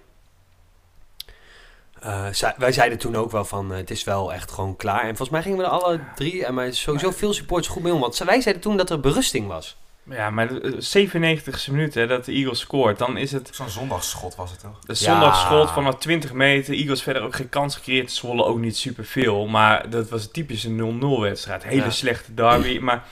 eh, 2.01 2.25
zei- 2.31 2.53
wij 2.57 2.71
zeiden 2.71 2.97
toen 2.97 3.15
ook 3.15 3.31
wel 3.31 3.45
van, 3.45 3.71
eh, 3.71 3.77
het 3.77 3.91
is 3.91 4.03
wel 4.03 4.33
echt 4.33 4.51
gewoon 4.51 4.75
klaar. 4.75 5.01
En 5.01 5.07
volgens 5.07 5.29
mij 5.29 5.41
gingen 5.41 5.57
we 5.57 5.63
er 5.63 5.69
alle 5.69 5.99
drie, 6.15 6.45
en 6.45 6.53
maar 6.53 6.73
sowieso 6.73 7.11
veel 7.11 7.33
supporters 7.33 7.73
goed 7.73 7.83
mee 7.83 7.93
om. 7.93 7.99
Want 7.99 8.17
wij 8.17 8.41
zeiden 8.41 8.63
toen 8.63 8.77
dat 8.77 8.89
er 8.89 8.99
berusting 8.99 9.47
was. 9.47 9.77
Ja, 10.03 10.29
maar 10.29 10.47
de 10.47 10.75
97ste 10.79 11.71
minuut 11.71 11.93
hè, 11.93 12.07
dat 12.07 12.25
de 12.25 12.31
Eagles 12.31 12.59
scoort, 12.59 12.97
dan 12.97 13.17
is 13.17 13.31
het 13.31 13.49
Zo'n 13.53 13.69
zondagsschot 13.69 14.35
was 14.35 14.51
het 14.51 14.59
toch? 14.59 14.79
de 14.79 14.85
Ja. 14.87 14.93
zondagschot 15.11 15.71
vanaf 15.71 15.95
20 15.95 16.33
meter. 16.33 16.73
Eagles 16.73 17.03
verder 17.03 17.21
ook 17.23 17.35
geen 17.35 17.49
kans 17.49 17.75
gecreëerd. 17.75 18.11
Zwolle 18.11 18.43
ook 18.43 18.57
niet 18.59 18.77
superveel. 18.77 19.47
Maar 19.47 19.89
dat 19.89 20.09
was 20.09 20.23
een 20.23 20.31
typische 20.31 20.69
0-0 20.69 21.21
wedstrijd. 21.21 21.63
Hele 21.63 21.83
Ja. 21.83 21.89
slechte 21.89 22.33
derby. 22.33 22.79
Maar 22.79 23.03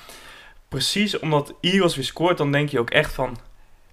precies 0.67 1.19
omdat 1.19 1.53
Eagles 1.61 1.95
weer 1.95 2.05
scoort, 2.05 2.37
dan 2.37 2.51
denk 2.51 2.69
je 2.69 2.79
ook 2.79 2.89
echt 2.89 3.13
van... 3.13 3.37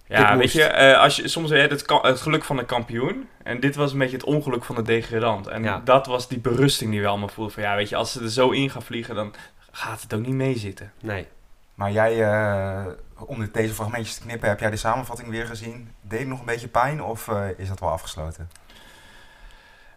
Ja, 0.09 0.37
weet 0.37 0.53
je, 0.53 0.63
eh, 0.63 1.01
als 1.01 1.17
je 1.17 1.29
soms 1.29 1.51
hebt 1.51 1.71
het, 1.71 2.01
het 2.03 2.21
geluk 2.21 2.45
van 2.45 2.57
de 2.57 2.65
kampioen. 2.65 3.29
En 3.43 3.61
dit 3.61 3.77
was 3.77 3.93
een 3.93 3.99
beetje 3.99 4.17
het 4.17 4.25
ongeluk 4.27 4.65
van 4.65 4.75
de 4.75 4.83
degradant. 4.83 5.47
En 5.47 5.63
Ja. 5.63 5.81
dat 5.85 6.07
was 6.07 6.29
die 6.29 6.39
berusting 6.39 6.91
die 6.91 7.01
we 7.01 7.07
allemaal 7.07 7.29
voelden. 7.29 7.55
Van 7.55 7.63
ja, 7.63 7.75
weet 7.77 7.89
je, 7.89 7.97
als 7.97 8.13
ze 8.13 8.23
er 8.23 8.31
zo 8.31 8.51
in 8.51 8.71
gaan 8.71 8.83
vliegen, 8.83 9.15
dan 9.15 9.35
gaat 9.71 10.03
het 10.03 10.15
ook 10.15 10.21
niet 10.27 10.35
meezitten. 10.35 10.93
Nee. 11.01 11.27
Maar 11.75 11.93
jij, 11.93 12.23
eh, 12.31 12.87
om 13.19 13.39
dit- 13.41 13.55
deze 13.55 13.75
fragmentjes 13.75 14.15
te 14.17 14.23
knippen, 14.23 14.49
heb 14.49 14.61
jij 14.61 14.71
de 14.71 14.77
samenvatting 14.77 15.29
weer 15.31 15.47
gezien? 15.47 15.91
Deed 16.01 16.19
het 16.19 16.29
nog 16.29 16.39
een 16.41 16.45
beetje 16.47 16.69
pijn 16.69 17.03
of 17.03 17.29
eh, 17.29 17.45
is 17.57 17.69
dat 17.69 17.81
wel 17.81 17.91
afgesloten? 17.91 18.51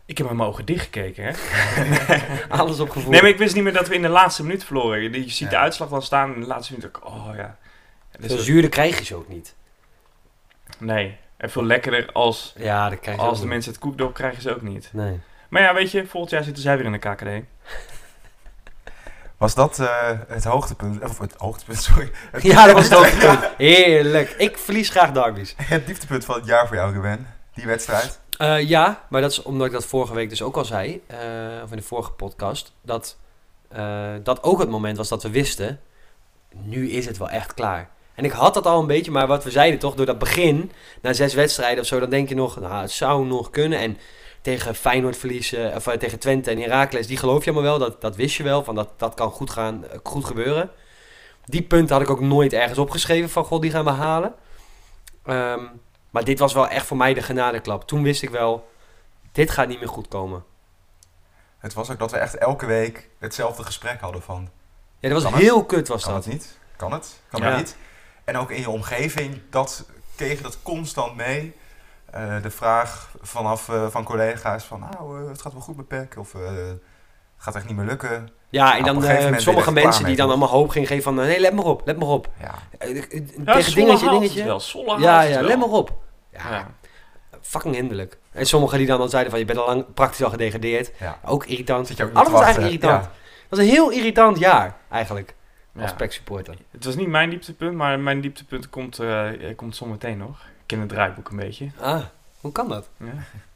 Ik 0.06 0.18
heb 0.18 0.28
mijn 0.28 0.42
ogen 0.42 0.66
dichtgekeken, 0.66 1.24
hè. 1.24 1.34
Alles 2.58 2.80
op 2.80 2.90
gevoel. 2.90 3.12
Nee, 3.12 3.22
maar 3.22 3.30
ik 3.30 3.38
wist 3.38 3.56
niet 3.56 3.64
meer 3.64 3.74
dat 3.74 3.88
we 3.88 3.96
in 3.96 4.02
de 4.02 4.08
laatste 4.10 4.44
minuut 4.44 4.64
verloren. 4.64 5.02
Je 5.02 5.10
je 5.12 5.30
ziet 5.30 5.38
Ja. 5.40 5.50
de 5.50 5.58
uitslag 5.58 5.90
dan 5.90 6.02
staan 6.02 6.34
in 6.34 6.40
de 6.42 6.48
laatste 6.48 6.74
minuut. 6.74 6.88
ook, 6.96 7.06
Oh 7.06 7.30
ja. 7.36 7.58
Dus 8.20 8.44
zuurder 8.44 8.70
krijg 8.70 8.98
je 8.98 9.06
ze 9.06 9.16
ook 9.16 9.28
niet. 9.28 9.56
Nee, 10.80 11.18
en 11.38 11.50
veel 11.50 11.64
lekkerder 11.64 12.12
als, 12.12 12.54
Ja, 12.58 12.90
dat 12.90 13.00
krijg 13.00 13.18
je 13.18 13.24
als 13.24 13.38
de 13.38 13.44
niet. 13.44 13.54
mensen 13.54 13.72
het 13.72 13.82
koekdop 13.82 14.14
krijgen 14.14 14.42
ze 14.42 14.56
ook 14.56 14.62
niet. 14.62 14.90
Nee. 14.94 15.20
Maar 15.50 15.62
ja, 15.62 15.74
weet 15.74 15.92
je, 15.92 16.08
volgend 16.08 16.32
jaar 16.32 16.44
zitten 16.44 16.64
zij 16.64 16.78
weer 16.78 16.86
in 16.86 16.92
de 16.92 16.98
KKD. 16.98 17.46
Was 19.38 19.56
dat 19.56 19.80
eh, 19.80 20.10
het 20.28 20.44
hoogtepunt, 20.44 21.04
of 21.04 21.20
het 21.20 21.34
hoogtepunt, 21.38 21.82
sorry. 21.92 22.12
Het, 22.32 22.44
Ja, 22.44 22.66
dat 22.66 22.76
was 22.76 22.84
het 22.84 22.94
hoogtepunt. 22.94 23.40
Heerlijk. 23.58 24.30
Ik 24.30 24.58
verlies 24.58 24.90
graag 24.90 25.12
derbies. 25.12 25.56
het 25.64 25.86
dieptepunt 25.88 26.26
van 26.26 26.36
het 26.36 26.46
jaar 26.46 26.68
voor 26.68 26.76
jou, 26.76 26.94
Ruben. 26.94 27.28
Die 27.54 27.66
wedstrijd. 27.66 28.20
Eh, 28.38 28.62
ja, 28.70 29.04
maar 29.10 29.22
dat 29.22 29.32
is 29.32 29.42
omdat 29.42 29.68
ik 29.68 29.74
dat 29.74 29.86
vorige 29.86 30.14
week 30.14 30.30
dus 30.30 30.42
ook 30.42 30.58
al 30.58 30.66
zei, 30.66 31.02
eh, 31.08 31.18
of 31.64 31.72
in 31.72 31.78
de 31.78 31.84
vorige 31.84 32.12
podcast, 32.12 32.74
dat 32.82 33.18
eh, 33.70 34.14
dat 34.24 34.44
ook 34.44 34.60
het 34.60 34.70
moment 34.70 34.98
was 34.98 35.08
dat 35.08 35.24
we 35.24 35.30
wisten, 35.30 35.80
nu 36.56 36.90
is 36.90 37.06
het 37.06 37.18
wel 37.18 37.30
echt 37.30 37.54
klaar. 37.54 37.90
En 38.20 38.26
ik 38.26 38.32
had 38.32 38.54
dat 38.54 38.66
al 38.66 38.80
een 38.80 38.88
beetje, 38.88 39.12
maar 39.12 39.28
wat 39.28 39.44
we 39.44 39.52
zeiden 39.52 39.80
toch, 39.80 39.96
door 39.96 40.06
dat 40.06 40.20
begin, 40.20 40.72
na 41.02 41.14
zes 41.14 41.34
wedstrijden 41.34 41.80
of 41.80 41.86
zo, 41.86 42.00
dan 42.00 42.10
denk 42.10 42.30
je 42.30 42.36
nog, 42.36 42.60
nou, 42.60 42.82
het 42.82 42.92
zou 42.92 43.26
nog 43.26 43.50
kunnen. 43.50 43.80
En 43.80 43.98
tegen 44.42 44.76
Feyenoord 44.76 45.18
verliezen, 45.18 45.76
of 45.76 45.88
eh, 45.88 45.98
tegen 45.98 46.20
Twente 46.20 46.52
en 46.52 46.58
Heracles, 46.58 47.08
die 47.08 47.18
geloof 47.18 47.44
je 47.46 47.52
allemaal 47.52 47.70
wel, 47.70 47.80
dat, 47.90 48.02
dat 48.02 48.16
wist 48.16 48.36
je 48.36 48.44
wel, 48.44 48.64
van 48.64 48.76
dat, 48.76 48.90
dat 48.98 49.14
kan 49.14 49.32
goed 49.32 49.50
gaan, 49.50 49.86
eh, 49.88 50.00
goed 50.04 50.26
gebeuren. 50.26 50.70
Die 51.46 51.62
punten 51.62 51.94
had 51.96 52.04
ik 52.04 52.10
ook 52.10 52.20
nooit 52.20 52.54
ergens 52.54 52.78
opgeschreven 52.80 53.30
van, 53.30 53.44
god, 53.46 53.62
die 53.62 53.72
gaan 53.72 53.84
we 53.84 53.90
halen. 53.92 54.34
Ehm, 55.26 55.64
maar 56.10 56.24
dit 56.24 56.40
was 56.40 56.54
wel 56.54 56.68
echt 56.68 56.86
voor 56.86 56.98
mij 56.98 57.14
de 57.14 57.22
genadeklap. 57.22 57.88
Toen 57.88 58.04
wist 58.04 58.22
ik 58.22 58.30
wel, 58.30 58.70
dit 59.32 59.50
gaat 59.52 59.68
niet 59.68 59.80
meer 59.80 59.90
goed 59.90 60.08
komen. 60.08 60.44
Het 61.60 61.74
was 61.74 61.90
ook 61.92 62.00
dat 62.00 62.12
we 62.12 62.18
echt 62.18 62.38
elke 62.38 62.66
week 62.66 63.10
hetzelfde 63.20 63.64
gesprek 63.64 64.00
hadden 64.02 64.22
van... 64.22 64.50
Ja, 65.00 65.10
dat 65.10 65.12
was 65.12 65.24
Kan 65.24 65.34
het? 65.34 65.42
heel 65.42 65.66
kut 65.66 65.88
was 65.88 66.04
Kan 66.04 66.14
dat. 66.14 66.24
het 66.24 66.34
niet? 66.34 66.58
Kan 66.76 66.92
het? 66.92 67.20
Kan 67.30 67.42
Ja. 67.42 67.48
het 67.48 67.58
niet? 67.58 67.78
En 68.30 68.38
ook 68.38 68.52
in 68.52 68.60
je 68.62 68.70
omgeving, 68.70 69.42
dat 69.50 69.86
kreeg 70.16 70.38
je 70.38 70.44
dat 70.44 70.58
constant 70.64 71.16
mee. 71.16 71.56
Eh, 72.12 72.42
de 72.42 72.50
vraag 72.52 73.10
vanaf 73.22 73.70
eh, 73.70 73.88
van 73.88 74.04
collega's 74.04 74.64
van, 74.64 74.80
nou, 74.92 75.22
eh, 75.24 75.30
het 75.30 75.42
gaat 75.42 75.52
wel 75.54 75.62
goed 75.62 75.76
met 75.78 75.88
PEC. 75.88 76.16
Of 76.18 76.34
eh, 76.34 76.42
het 76.42 76.78
gaat 77.38 77.56
echt 77.56 77.66
niet 77.68 77.76
meer 77.76 77.86
lukken. 77.86 78.30
Ja, 78.50 78.78
en 78.78 78.84
dan 78.84 79.04
eh, 79.04 79.38
sommige 79.38 79.72
mensen 79.72 79.98
die 80.00 80.06
mee, 80.08 80.16
dan 80.16 80.30
allemaal 80.30 80.48
hoop 80.50 80.70
gingen 80.70 80.88
geven 80.88 81.04
van... 81.04 81.16
Nee, 81.16 81.40
let 81.40 81.54
maar 81.54 81.66
op, 81.66 81.82
let 81.86 81.98
maar 82.00 82.08
op. 82.08 82.30
Ja, 82.40 82.56
Ja, 83.46 83.54
tegen 83.54 83.76
dingetje, 83.76 84.10
dingetje. 84.10 84.52
Het 84.54 84.74
wel. 84.86 85.00
Ja, 85.00 85.22
ja, 85.22 85.40
wel. 85.40 85.48
let 85.48 85.58
maar 85.60 85.68
op. 85.70 85.94
Ja, 86.32 86.52
Ja. 86.52 86.68
fucking 87.42 87.76
hinderlijk. 87.76 88.18
En 88.32 88.46
sommigen 88.46 88.78
die 88.78 88.88
dan 88.88 89.00
al 89.00 89.10
zeiden 89.10 89.32
van... 89.32 89.40
Je 89.40 89.46
bent 89.46 89.58
al 89.60 89.66
lang 89.66 89.94
praktisch 89.94 90.24
al 90.24 90.30
gedegradeerd. 90.30 90.92
ja. 91.00 91.20
Ook 91.26 91.46
irritant. 91.46 91.88
Zit 91.88 91.98
je 91.98 92.04
ook 92.04 92.10
niet 92.10 92.18
Alles 92.18 92.32
was 92.32 92.42
eigenlijk 92.42 92.74
irritant. 92.74 93.04
ja. 93.04 93.10
Het 93.40 93.50
was 93.50 93.60
een 93.60 93.66
heel 93.74 93.90
irritant 93.90 94.40
jaar, 94.40 94.76
eigenlijk. 94.90 95.36
Als. 95.76 95.94
PEC 95.94 96.12
supporter. 96.12 96.58
Het 96.72 96.86
was 96.86 96.96
niet 96.96 97.08
mijn 97.08 97.30
dieptepunt, 97.30 97.76
maar 97.76 98.00
mijn 98.00 98.22
dieptepunt 98.22 98.70
komt, 98.70 99.00
eh, 99.00 99.56
komt 99.56 99.76
zometeen 99.76 100.18
nog. 100.18 100.40
Ik 100.40 100.64
ken 100.66 100.80
het 100.80 100.90
draaiboek 100.90 101.30
een 101.30 101.38
beetje. 101.38 101.72
Ah, 101.80 102.04
hoe 102.42 102.52
kan 102.52 102.70
dat? 102.70 102.90
Ja. 102.98 103.14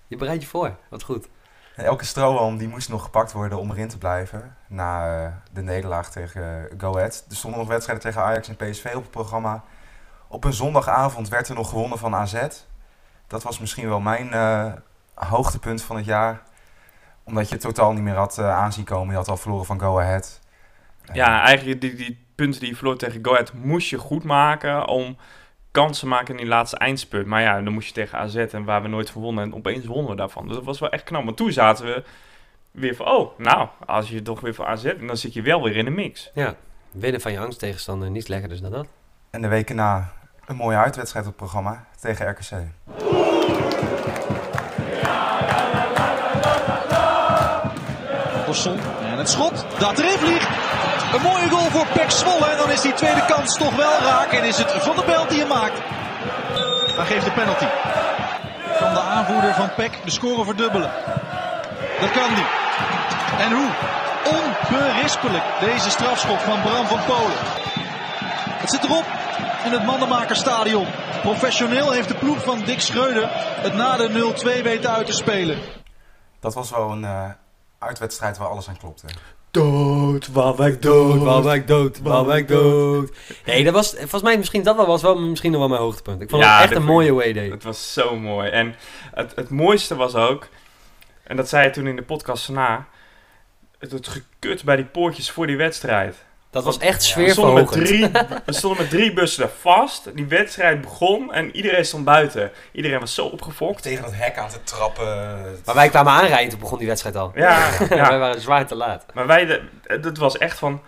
Je 0.08 0.17
bereidt 0.17 0.43
je 0.43 0.49
voor. 0.49 0.76
Wat 0.89 1.04
goed. 1.04 1.28
Elke 1.76 2.06
strohalm 2.06 2.58
die 2.58 2.67
moest 2.67 2.89
nog 2.89 3.04
gepakt 3.04 3.32
worden 3.32 3.60
om 3.60 3.71
erin 3.71 3.88
te 3.88 3.97
blijven. 3.97 4.56
Na 4.67 5.23
eh, 5.23 5.32
de 5.54 5.62
nederlaag 5.62 6.12
tegen 6.12 6.69
eh, 6.69 6.80
Go 6.80 6.95
Ahead. 6.95 7.26
Er 7.30 7.36
stonden 7.36 7.60
nog 7.60 7.69
wedstrijden 7.69 8.04
tegen 8.06 8.21
Ajax 8.21 8.47
en 8.47 8.56
PSV 8.56 8.91
op 8.95 9.02
het 9.02 9.12
programma. 9.12 9.63
Op 10.28 10.43
een 10.43 10.54
zondagavond 10.54 11.30
werd 11.30 11.49
er 11.49 11.56
nog 11.56 11.69
gewonnen 11.69 11.97
van 11.97 12.15
AZ. 12.15 12.47
Dat 13.28 13.43
was 13.43 13.60
misschien 13.60 13.88
wel 13.88 13.99
mijn 13.99 14.32
eh, 14.32 14.71
hoogtepunt 15.13 15.82
van 15.82 15.95
het 15.95 16.06
jaar. 16.06 16.41
Omdat 17.23 17.47
je 17.47 17.54
het 17.54 17.63
totaal 17.63 17.93
niet 17.93 18.04
meer 18.04 18.15
had 18.15 18.38
eh, 18.38 18.49
aanzien 18.49 18.84
komen. 18.84 19.10
Je 19.10 19.15
had 19.15 19.28
al 19.28 19.38
verloren 19.38 19.65
van 19.65 19.80
Go 19.80 19.99
Ahead. 19.99 20.39
Ja, 21.13 21.42
eigenlijk 21.42 21.82
die, 21.82 21.96
die 21.96 22.26
punten 22.36 22.60
die 22.60 22.70
je 22.70 22.76
verloor 22.76 22.98
tegen 22.98 23.26
Go 23.26 23.32
Ahead 23.32 23.54
moest 23.54 23.89
je 23.89 23.98
goed 23.98 24.24
maken 24.24 24.88
om 24.88 25.18
kansen 25.72 26.04
te 26.04 26.08
maken 26.08 26.34
in 26.34 26.39
die 26.39 26.50
laatste 26.50 26.78
eindspurt. 26.78 27.26
Maar 27.26 27.42
ja, 27.42 27.62
dan 27.62 27.74
moest 27.74 27.88
je 27.88 27.94
tegen 27.94 28.18
AZ 28.18 28.36
en 28.36 28.63
waar 28.63 28.82
we 28.82 28.88
nooit 28.88 29.10
van 29.10 29.22
wonnen. 29.22 29.44
En 29.44 29.54
opeens 29.54 29.86
wonnen 29.86 30.12
we 30.12 30.16
daarvan. 30.16 30.48
Dus 30.48 30.56
dat 30.56 30.66
was 30.66 30.80
wel 30.80 30.89
echt 30.89 31.04
knap. 31.04 31.24
Maar 31.24 31.34
toen 31.34 31.52
zaten 31.52 31.86
we 31.86 32.04
weer 32.72 32.96
van, 32.96 33.06
oh, 33.06 33.39
nou, 33.39 33.68
als 33.86 34.10
je 34.10 34.22
toch 34.22 34.39
weer 34.39 34.54
voor 34.54 34.66
AZ, 34.66 34.94
dan 35.00 35.18
zit 35.18 35.34
je 35.34 35.42
wel 35.42 35.63
weer 35.63 35.76
in 35.76 35.86
de 35.86 35.92
mix. 35.92 36.32
Ja, 36.34 36.56
winnen 36.92 37.22
van 37.22 37.32
je 37.32 37.39
angsttegenstander. 37.39 38.10
Niets 38.12 38.28
lekkerder 38.28 38.62
dan 38.62 38.72
dat. 38.72 38.88
En 39.30 39.42
de 39.42 39.48
weken 39.48 39.76
na 39.76 40.13
een 40.46 40.56
mooie 40.56 40.78
uitwedstrijd 40.78 41.26
op 41.26 41.32
het 41.32 41.42
programma 41.42 41.86
tegen 42.00 42.30
RKC. 42.30 42.52
En 49.02 49.18
het 49.18 49.30
schot 49.30 49.66
dat 49.80 50.00
erin 50.00 50.18
vliegt. 50.18 50.73
Een 51.13 51.21
mooie 51.21 51.49
goal 51.49 51.69
voor 51.69 51.88
Pek 51.88 52.12
Zwolle. 52.12 52.45
En 52.45 52.58
dan 52.58 52.71
is 52.71 52.82
die 52.82 52.93
tweede 52.93 53.26
kans 53.26 53.58
toch 53.58 53.76
wel 53.76 53.99
raak. 53.99 54.32
En 54.32 54.43
is 54.43 54.58
het 54.58 54.71
Van 54.71 54.95
der 54.95 55.06
Belt 55.06 55.30
die 55.30 55.39
hem 55.39 55.47
maakt. 55.47 55.82
Dan 56.95 57.06
geeft 57.06 57.26
de 57.26 57.32
penalty. 57.32 57.65
Kan 58.80 58.93
de 58.93 58.99
aanvoerder 58.99 59.54
van 59.54 59.73
Pek 59.76 59.99
de 60.04 60.12
score 60.12 60.45
verdubbelen. 60.45 60.91
Dat 61.99 62.12
kan 62.12 62.36
die. 62.36 62.45
En 63.39 63.52
hoe? 63.52 63.69
Onberispelijk 64.26 65.43
deze 65.60 65.89
strafschop 65.89 66.39
van 66.39 66.62
Bram 66.62 66.86
van 66.86 67.06
Polen. 67.06 67.38
Het 68.63 68.69
zit 68.69 68.84
erop 68.84 69.06
in 69.65 69.71
het 69.71 69.86
Mandenmakerstadion. 69.86 70.88
Professioneel 71.21 71.91
heeft 71.91 72.08
de 72.08 72.15
ploeg 72.15 72.43
van 72.43 72.60
Dick 72.60 72.80
Schreuder 72.80 73.30
het 73.62 73.73
na 73.73 73.97
de 73.97 74.34
0-2 74.60 74.63
weten 74.63 74.91
uit 74.91 75.06
te 75.06 75.13
spelen. 75.13 75.58
Dat 76.39 76.54
was 76.54 76.69
wel 76.69 76.91
een 76.91 77.04
eh, 77.04 77.30
uitwedstrijd 77.80 78.38
waar 78.38 78.47
alles 78.47 78.67
aan 78.69 78.78
klopte. 78.78 79.08
Dood, 79.54 80.28
Waalwijk 80.28 80.82
dood, 80.82 81.22
Waalwijk 81.22 81.68
dood, 81.68 82.00
Waalwijk 82.00 82.48
dood. 82.48 83.12
Nee, 83.46 83.63
dat 83.63 83.74
was, 83.74 83.94
volgens 83.94 84.22
mij 84.22 84.38
misschien 84.38 84.63
dat 84.63 84.76
wel 84.76 84.86
was 84.86 85.02
wel 85.02 85.20
misschien 85.20 85.52
nog 85.52 85.60
wel 85.60 85.70
mijn 85.70 85.82
hoogtepunt. 85.82 86.22
Ik 86.22 86.30
vond 86.30 86.44
Ja, 86.44 86.56
het 86.62 86.70
echt 86.70 86.80
een 86.80 86.86
mooie 86.86 87.12
away 87.12 87.34
day. 87.34 87.50
Het 87.50 87.63
was 87.63 87.94
zo 87.94 88.16
mooi. 88.16 88.50
En 88.50 88.76
het, 89.13 89.36
het 89.36 89.50
mooiste 89.50 89.96
was 89.96 90.16
ook, 90.16 90.48
en 91.24 91.36
dat 91.36 91.50
zei 91.50 91.63
je 91.63 91.70
toen 91.70 91.88
in 91.88 91.96
de 91.96 92.02
podcast 92.02 92.50
na, 92.50 92.88
het, 93.80 93.92
het 93.92 94.08
gekut 94.08 94.63
bij 94.63 94.76
die 94.76 94.86
poortjes 94.86 95.32
voor 95.32 95.48
die 95.48 95.58
wedstrijd. 95.58 96.26
Dat 96.54 96.63
was 96.63 96.78
echt 96.78 97.13
We 97.16 97.30
stonden, 97.30 97.54
met 97.54 97.68
sfeerverhogend. 97.70 98.26
drie, 98.26 98.39
we 98.46 98.54
stonden 98.54 98.82
met 98.82 98.89
drie 98.89 99.13
bussen 99.13 99.42
daar 99.42 99.52
vast. 99.62 100.16
Die 100.16 100.26
wedstrijd 100.26 100.82
begon 100.82 101.34
en 101.34 101.56
iedereen 101.56 101.86
stond 101.86 102.06
buiten. 102.06 102.52
Iedereen 102.72 103.00
was 103.00 103.13
zo 103.13 103.26
opgefokt. 103.26 103.82
Tegen 103.82 104.04
het 104.06 104.13
hek 104.18 104.38
aan 104.38 104.50
te 104.50 104.63
trappen. 104.63 105.06
Maar 105.66 105.76
wij 105.76 105.89
kwamen 105.89 106.12
aanrijden, 106.13 106.50
toen 106.50 106.60
begon 106.60 106.78
die 106.78 106.88
wedstrijd 106.88 107.16
al. 107.16 107.32
Ja, 107.36 107.70
wij 107.89 107.98
ja. 107.98 108.18
waren 108.18 108.42
zwaar 108.42 108.68
te 108.68 108.76
laat. 108.76 109.06
maar 109.13 109.28
wij, 109.28 109.46
de, 109.46 109.62
dat 110.00 110.18
was 110.18 110.38
echt 110.38 110.58
van... 110.60 110.82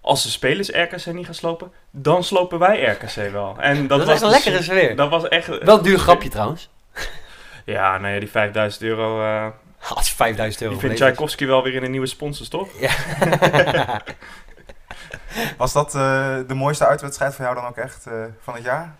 Als 0.00 0.22
de 0.22 0.28
spelers 0.28 0.68
RKC 0.68 1.06
niet 1.06 1.24
gaan 1.24 1.34
slopen, 1.34 1.72
dan 1.90 2.24
slopen 2.24 2.58
wij 2.58 2.84
RKC 2.84 3.32
wel. 3.32 3.56
En 3.58 3.86
dat, 3.86 3.98
Dat, 3.98 4.06
was 4.08 4.20
een 4.20 4.28
lekkere 4.28 4.62
sfeer. 4.62 4.96
Dat 4.96 5.10
was 5.10 5.28
echt... 5.28 5.46
Wel 5.46 5.76
een 5.76 5.82
duur 5.82 5.98
grapje 5.98 6.28
trouwens. 6.28 6.68
Ja, 7.64 7.98
nee, 7.98 8.20
die 8.20 8.30
5000 8.30 8.82
euro... 8.82 9.22
eh, 9.22 9.46
Als 9.94 10.10
5000 10.12 10.62
euro. 10.62 10.72
die 10.72 10.80
vindt 10.82 10.96
geleverd. 10.96 10.96
Tchaikovsky 10.96 11.46
wel 11.46 11.62
weer 11.62 11.74
in 11.74 11.80
de 11.80 11.88
nieuwe 11.88 12.06
sponsors, 12.06 12.48
toch? 12.48 12.68
Ja. 12.80 12.90
Was 15.58 15.72
dat 15.72 15.94
eh, 15.94 16.36
de 16.46 16.54
mooiste 16.54 16.86
uitwedstrijd 16.86 17.34
voor 17.34 17.44
jou 17.44 17.56
dan 17.56 17.66
ook 17.66 17.76
echt 17.76 18.06
eh, 18.06 18.24
van 18.40 18.54
het 18.54 18.64
jaar? 18.64 18.94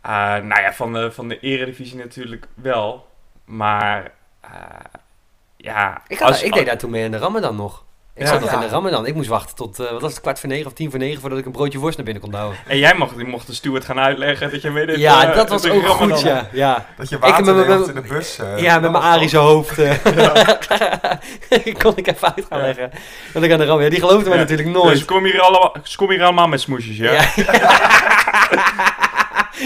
Eh, 0.00 0.10
nou 0.44 0.60
ja, 0.60 0.72
van 0.72 0.92
de, 0.92 1.12
van 1.12 1.28
de 1.28 1.40
eredivisie 1.40 1.96
natuurlijk 1.98 2.46
wel. 2.54 3.08
Maar... 3.44 4.10
eh, 4.40 4.50
ja... 5.56 6.02
ik, 6.06 6.18
had, 6.18 6.28
als- 6.28 6.42
ik 6.42 6.52
deed 6.52 6.66
daar 6.66 6.78
toen 6.78 6.90
mee 6.90 7.04
in 7.04 7.10
de 7.10 7.18
Ramadan 7.18 7.56
nog. 7.56 7.84
Ik 8.14 8.22
Ja. 8.22 8.28
zat 8.28 8.40
nog 8.40 8.50
Ja. 8.50 8.54
in 8.56 8.60
de 8.62 8.68
Ramadan. 8.68 9.06
Ik 9.06 9.14
moest 9.14 9.28
wachten 9.28 9.56
tot, 9.56 9.78
eh, 9.80 9.90
wat 9.90 10.00
was 10.00 10.10
het, 10.12 10.20
kwart 10.20 10.40
voor 10.40 10.48
negen 10.48 10.66
of 10.66 10.72
tien 10.72 10.90
voor 10.90 10.98
negen 10.98 11.20
voordat 11.20 11.38
ik 11.38 11.46
een 11.46 11.52
broodje 11.52 11.78
worst 11.78 11.96
naar 11.96 12.04
binnen 12.04 12.22
kon 12.22 12.32
douwen. 12.32 12.56
En 12.66 12.78
jij 12.78 12.94
mocht, 12.94 13.16
die 13.16 13.26
mocht 13.26 13.46
de 13.46 13.54
steward 13.54 13.84
gaan 13.84 13.98
uitleggen 13.98 14.50
dat 14.50 14.62
je 14.62 14.70
weet 14.72 14.88
het, 14.88 14.98
Ja, 14.98 15.28
eh, 15.30 15.36
dat 15.36 15.48
was 15.48 15.66
ook 15.68 15.82
Ramadan- 15.82 16.10
goed, 16.10 16.20
ja. 16.20 16.48
ja. 16.52 16.86
Dat 16.96 17.08
je 17.08 17.18
water 17.18 17.44
met 17.44 17.54
mijn- 17.54 17.66
deelt 17.66 17.88
in 17.88 17.94
de 17.94 18.00
bus. 18.00 18.38
eh, 18.38 18.58
Ja, 18.58 18.78
met 18.78 18.90
mijn 18.90 19.02
Arische 19.04 19.36
hoofd. 19.36 19.74
kon 21.82 21.92
ik 21.96 22.06
even 22.06 22.34
uit 22.34 22.46
gaan 22.48 22.58
Ja. 22.58 22.64
leggen. 22.64 22.90
Dat 23.32 23.42
ik 23.42 23.52
aan 23.52 23.58
de 23.58 23.64
ram. 23.64 23.80
Ja, 23.80 23.88
die 23.88 24.00
geloofde 24.00 24.28
mij 24.28 24.38
natuurlijk 24.38 24.72
Dus 24.72 24.82
nooit. 24.82 25.04
kom 25.04 25.24
hier, 25.24 25.40
allemaal, 25.40 25.76
kom 25.96 26.10
hier 26.10 26.22
allemaal 26.22 26.48
met 26.48 26.60
smoesjes, 26.60 26.96
ja? 26.96 27.12
Ja. 27.12 27.24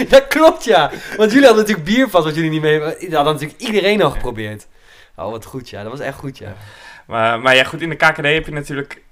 dat 0.09 0.27
klopt, 0.27 0.63
ja. 0.63 0.91
Want 1.17 1.31
jullie 1.31 1.45
hadden 1.47 1.65
natuurlijk 1.65 1.95
bierpas 1.95 2.23
wat 2.23 2.35
jullie 2.35 2.49
niet 2.49 2.61
mee 2.61 2.71
hebben. 2.71 2.95
Dat 3.09 3.23
had 3.25 3.33
natuurlijk 3.33 3.59
iedereen 3.59 4.01
al 4.03 4.09
geprobeerd. 4.11 4.67
Oh, 5.15 5.31
wat 5.31 5.45
goed, 5.45 5.69
ja. 5.69 5.81
Dat 5.83 5.91
was 5.91 5.99
echt 6.01 6.17
goed, 6.17 6.37
ja. 6.37 6.53
Maar, 7.07 7.39
maar 7.39 7.55
ja, 7.55 7.63
goed, 7.63 7.81
in 7.81 7.89
de 7.89 7.95
KKD 7.95 8.23
heb 8.23 8.45
je 8.45 8.51
natuurlijk... 8.51 9.05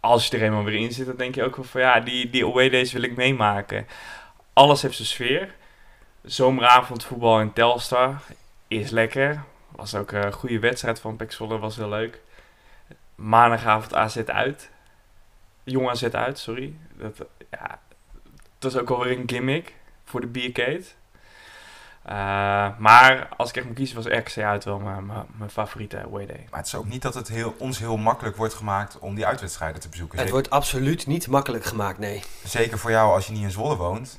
Als 0.00 0.26
je 0.26 0.36
er 0.36 0.42
eenmaal 0.42 0.64
weer 0.64 0.80
in 0.80 0.92
zit, 0.92 1.06
dan 1.06 1.16
denk 1.16 1.34
je 1.34 1.44
ook 1.44 1.56
wel 1.56 1.64
van... 1.64 1.80
Ja, 1.80 2.00
die, 2.00 2.30
die 2.30 2.44
away 2.44 2.68
days 2.68 2.92
wil 2.92 3.02
ik 3.02 3.16
meemaken. 3.16 3.86
Alles 4.52 4.82
heeft 4.82 4.96
zijn 4.96 5.08
sfeer. 5.08 5.54
Zomeravond 6.22 7.04
voetbal 7.04 7.40
in 7.40 7.52
Telstar 7.52 8.22
is 8.68 8.90
lekker. 8.90 9.42
Was 9.70 9.94
ook 9.94 10.12
een 10.12 10.32
goede 10.32 10.58
wedstrijd 10.58 11.00
van 11.00 11.16
Pek 11.16 11.32
Zwolle, 11.32 11.58
was 11.58 11.76
heel 11.76 11.88
leuk. 11.88 12.20
Maandagavond 13.14 13.94
AZ 13.94 14.16
uit. 14.16 14.70
Jong 15.64 15.88
AZ 15.88 16.02
uit, 16.02 16.38
sorry. 16.38 16.74
Dat, 16.92 17.26
ja, 17.50 17.80
dat 18.58 18.72
is 18.72 18.80
ook 18.80 18.90
alweer 18.90 19.18
een 19.18 19.28
gimmick 19.28 19.74
voor 20.04 20.20
de 20.20 20.26
bierkate. 20.26 20.84
Eh, 22.06 22.68
maar 22.78 23.28
als 23.36 23.48
ik 23.48 23.56
echt 23.56 23.66
moet 23.66 23.74
kiezen, 23.74 23.96
was 23.96 24.06
RKC 24.06 24.36
uit 24.38 24.64
wel 24.64 24.78
mijn, 24.78 25.06
mijn, 25.06 25.26
mijn 25.36 25.50
favoriete 25.50 26.02
away 26.02 26.26
day. 26.26 26.46
Maar 26.50 26.58
het 26.58 26.68
is 26.68 26.74
ook 26.74 26.86
niet 26.88 27.02
dat 27.02 27.14
het 27.14 27.28
heel, 27.28 27.54
ons 27.58 27.78
heel 27.78 27.96
makkelijk 27.96 28.36
wordt 28.36 28.54
gemaakt 28.54 28.98
om 28.98 29.14
die 29.14 29.26
uitwedstrijden 29.26 29.80
te 29.80 29.88
bezoeken. 29.88 30.18
Het 30.18 30.26
Zeker, 30.28 30.42
wordt 30.42 30.56
absoluut 30.60 31.06
niet 31.06 31.26
makkelijk 31.28 31.64
gemaakt, 31.64 31.98
nee. 31.98 32.22
zeker 32.44 32.78
voor 32.78 32.90
jou 32.90 33.14
als 33.14 33.26
je 33.26 33.32
niet 33.32 33.42
in 33.42 33.50
Zwolle 33.50 33.76
woont. 33.76 34.18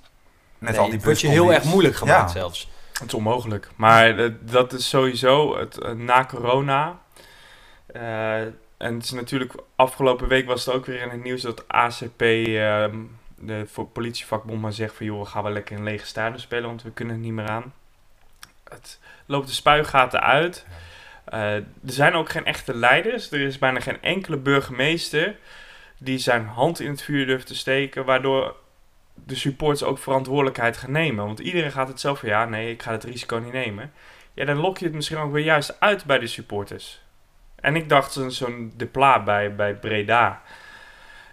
Met 0.57 0.69
nee 0.71 0.79
al 0.79 0.85
die 0.85 0.95
het 0.95 1.03
wordt 1.03 1.21
je 1.21 1.27
heel 1.27 1.53
erg 1.53 1.63
moeilijk 1.63 1.95
gemaakt 1.95 2.33
Ja. 2.33 2.39
zelfs. 2.39 2.69
Het 2.93 3.07
is 3.07 3.13
onmogelijk. 3.13 3.69
Maar 3.75 4.31
dat 4.41 4.73
is 4.73 4.89
sowieso 4.89 5.57
het, 5.59 5.77
eh, 5.81 5.91
na 5.91 6.25
corona. 6.25 6.99
eh, 7.87 8.41
en 8.77 8.93
het 8.93 9.03
is 9.03 9.11
natuurlijk 9.11 9.53
afgelopen 9.75 10.27
week 10.27 10.45
was 10.47 10.65
het 10.65 10.75
ook 10.75 10.85
weer 10.85 11.01
in 11.01 11.09
het 11.09 11.23
nieuws 11.23 11.41
dat 11.41 11.63
ACP, 11.67 12.21
ehm, 12.21 12.95
de 13.39 13.67
voor 13.67 13.87
politievakbond, 13.87 14.61
maar 14.61 14.73
zegt 14.73 14.95
van 14.95 15.05
joh, 15.05 15.27
gaan 15.27 15.43
we 15.43 15.49
lekker 15.49 15.77
in 15.77 15.83
lege 15.83 16.05
stadion 16.05 16.39
spelen, 16.39 16.67
want 16.67 16.83
we 16.83 16.91
kunnen 16.91 17.15
er 17.15 17.21
niet 17.21 17.31
meer 17.31 17.47
aan. 17.47 17.73
Het 18.69 18.99
loopt 19.25 19.47
de 19.47 19.53
spuigaten 19.53 20.21
uit. 20.21 20.65
Eh, 21.25 21.55
er 21.55 21.65
zijn 21.83 22.13
ook 22.13 22.29
geen 22.29 22.45
echte 22.45 22.75
leiders. 22.75 23.31
Er 23.31 23.39
is 23.39 23.57
bijna 23.57 23.79
geen 23.79 24.01
enkele 24.01 24.37
burgemeester 24.37 25.35
die 25.97 26.17
zijn 26.17 26.45
hand 26.45 26.79
in 26.79 26.89
het 26.89 27.01
vuur 27.01 27.25
durft 27.25 27.47
te 27.47 27.55
steken, 27.55 28.05
waardoor 28.05 28.55
de 29.13 29.35
supporters 29.35 29.83
ook 29.83 29.97
verantwoordelijkheid 29.97 30.77
gaan 30.77 30.91
nemen. 30.91 31.25
Want 31.25 31.39
iedereen 31.39 31.71
gaat 31.71 31.87
het 31.87 31.99
zelf 31.99 32.19
van 32.19 32.29
ja, 32.29 32.45
nee, 32.45 32.71
ik 32.71 32.83
ga 32.83 32.91
het 32.91 33.03
risico 33.03 33.37
niet 33.37 33.53
nemen. 33.53 33.91
Ja, 34.33 34.45
dan 34.45 34.57
lok 34.57 34.77
je 34.77 34.85
het 34.85 34.93
misschien 34.93 35.17
ook 35.17 35.31
weer 35.31 35.43
juist 35.43 35.79
uit 35.79 36.05
bij 36.05 36.19
de 36.19 36.27
supporters. 36.27 37.01
En 37.55 37.75
ik 37.75 37.89
dacht, 37.89 38.19
zo'n 38.27 38.73
De 38.77 38.89
bij, 39.25 39.55
bij 39.55 39.75
Breda, 39.75 40.41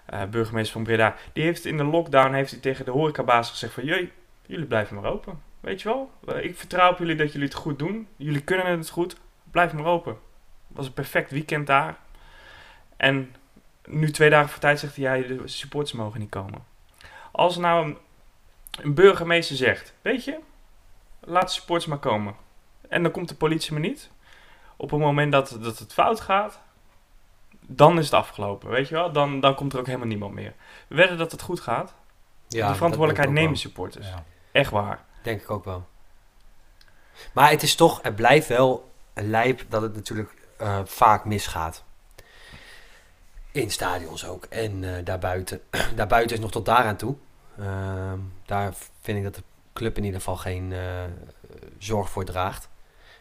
eh, 0.05 0.25
burgemeester 0.25 0.73
van 0.73 0.83
Breda, 0.83 1.17
die 1.33 1.45
heeft 1.45 1.65
in 1.65 1.77
de 1.77 1.85
lockdown 1.85 2.33
heeft 2.33 2.51
hij 2.51 2.61
tegen 2.61 2.85
de 2.85 2.91
horecabaas 2.91 3.51
gezegd 3.51 3.73
van 3.73 3.85
jullie, 3.85 4.13
jullie 4.47 4.67
blijven 4.67 5.01
maar 5.01 5.11
open. 5.11 5.41
Weet 5.61 5.83
je 5.83 5.89
wel, 5.89 6.11
Eh, 6.27 6.45
ik 6.45 6.57
vertrouw 6.59 6.91
op 6.91 6.99
jullie 6.99 7.17
dat 7.17 7.33
jullie 7.33 7.49
het 7.49 7.57
goed 7.57 7.79
doen. 7.79 8.09
Jullie 8.17 8.41
kunnen 8.41 8.67
het 8.67 8.91
goed, 8.91 9.17
blijf 9.51 9.73
maar 9.73 9.85
open. 9.85 10.13
Het 10.69 10.77
was 10.77 10.87
een 10.87 10.93
perfect 10.93 11.31
weekend 11.31 11.67
daar. 11.67 11.99
En 12.97 13.35
nu 13.85 14.11
twee 14.11 14.31
dagen 14.31 14.49
voor 14.49 14.61
tijd 14.61 14.79
zegt 14.79 14.97
hij, 14.97 15.21
ja, 15.21 15.29
de 15.29 15.49
supporters 15.49 15.93
mogen 15.93 16.21
niet 16.21 16.31
komen. 16.31 16.65
Als 17.33 17.57
nou 17.57 17.87
een, 17.87 17.99
een 18.81 18.95
burgemeester 18.95 19.57
zegt, 19.57 19.95
weet 20.03 20.25
je, 20.25 20.39
laat 21.21 21.43
de 21.47 21.53
supporters 21.53 21.87
maar 21.87 21.99
komen. 21.99 22.35
En 22.89 23.03
dan 23.03 23.13
komt 23.13 23.29
de 23.29 23.35
politie 23.35 23.73
maar 23.73 23.81
niet. 23.81 24.11
Op 24.77 24.91
het 24.91 25.01
moment 25.01 25.33
dat, 25.33 25.59
dat 25.61 25.79
het 25.79 25.93
fout 25.93 26.21
gaat, 26.21 26.63
dan 27.67 27.99
is 27.99 28.05
het 28.05 28.15
afgelopen, 28.15 28.71
weet 28.71 28.89
je 28.89 28.95
wel. 28.95 29.13
Dan, 29.13 29.41
dan 29.41 29.55
komt 29.55 29.73
er 29.73 29.79
ook 29.79 29.87
helemaal 29.87 30.07
niemand 30.07 30.35
meer. 30.35 30.55
We 30.89 30.95
wedden 30.95 31.19
dat 31.19 31.33
het 31.33 31.43
goed 31.43 31.61
gaat. 31.61 31.95
Ja, 32.49 32.69
de 32.69 32.75
verantwoordelijkheid 32.75 33.35
nemen 33.35 33.57
supporters. 33.57 34.09
Ja. 34.09 34.25
Echt 34.53 34.71
waar. 34.71 35.05
Denk 35.23 35.41
ik 35.41 35.51
ook 35.51 35.65
wel. 35.65 35.87
Maar 37.33 37.51
het 37.51 37.63
is 37.63 37.75
toch, 37.75 38.03
het 38.03 38.17
blijft 38.17 38.49
wel 38.49 38.93
een 39.15 39.31
lijp 39.31 39.65
dat 39.69 39.83
het 39.83 39.95
natuurlijk 39.95 40.35
eh, 40.59 40.81
vaak 40.85 41.25
misgaat. 41.25 41.85
In 43.53 43.71
stadions 43.71 44.27
ook. 44.27 44.45
En 44.45 44.97
eh, 44.97 45.05
daarbuiten. 45.05 45.61
daarbuiten 45.97 46.37
is 46.37 46.43
nog 46.43 46.51
tot 46.51 46.65
daaraan 46.65 46.97
toe. 46.97 47.17
Ehm, 47.59 48.19
daar 48.47 48.75
vind 49.01 49.19
ik 49.19 49.25
dat 49.25 49.35
de 49.35 49.43
club 49.73 49.97
in 49.97 50.05
ieder 50.05 50.19
geval 50.19 50.37
geen 50.37 50.73
eh, 50.73 51.05
zorg 51.79 52.11
voor 52.11 52.25
draagt. 52.25 52.69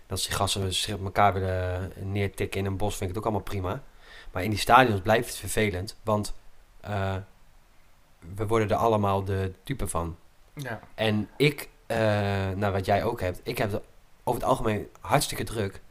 Dat 0.07 0.21
die 0.21 0.31
gasten 0.31 0.73
zich 0.73 0.95
op 0.95 1.03
elkaar 1.03 1.33
willen 1.33 1.91
neertikken 1.95 2.59
in 2.59 2.65
een 2.65 2.77
bos, 2.77 2.95
vind 2.97 3.01
ik 3.01 3.07
het 3.07 3.17
ook 3.17 3.23
allemaal 3.23 3.41
prima. 3.41 3.81
Maar 4.33 4.43
in 4.43 4.49
die 4.49 4.59
stadions 4.59 5.01
blijft 5.01 5.27
het 5.27 5.37
vervelend. 5.37 5.97
Want 6.03 6.33
eh, 6.81 7.15
we 8.35 8.47
worden 8.47 8.69
er 8.69 8.75
allemaal 8.75 9.23
de 9.23 9.51
type 9.63 9.87
van. 9.87 10.17
Ja. 10.53 10.79
En 10.95 11.29
ik, 11.37 11.69
eh, 11.85 11.97
nou 12.55 12.73
wat 12.73 12.85
jij 12.85 13.03
ook 13.03 13.21
hebt, 13.21 13.39
ik 13.43 13.57
heb 13.57 13.81
over 14.23 14.41
het 14.41 14.49
algemeen 14.49 14.87
hartstikke 14.99 15.43
druk. 15.43 15.81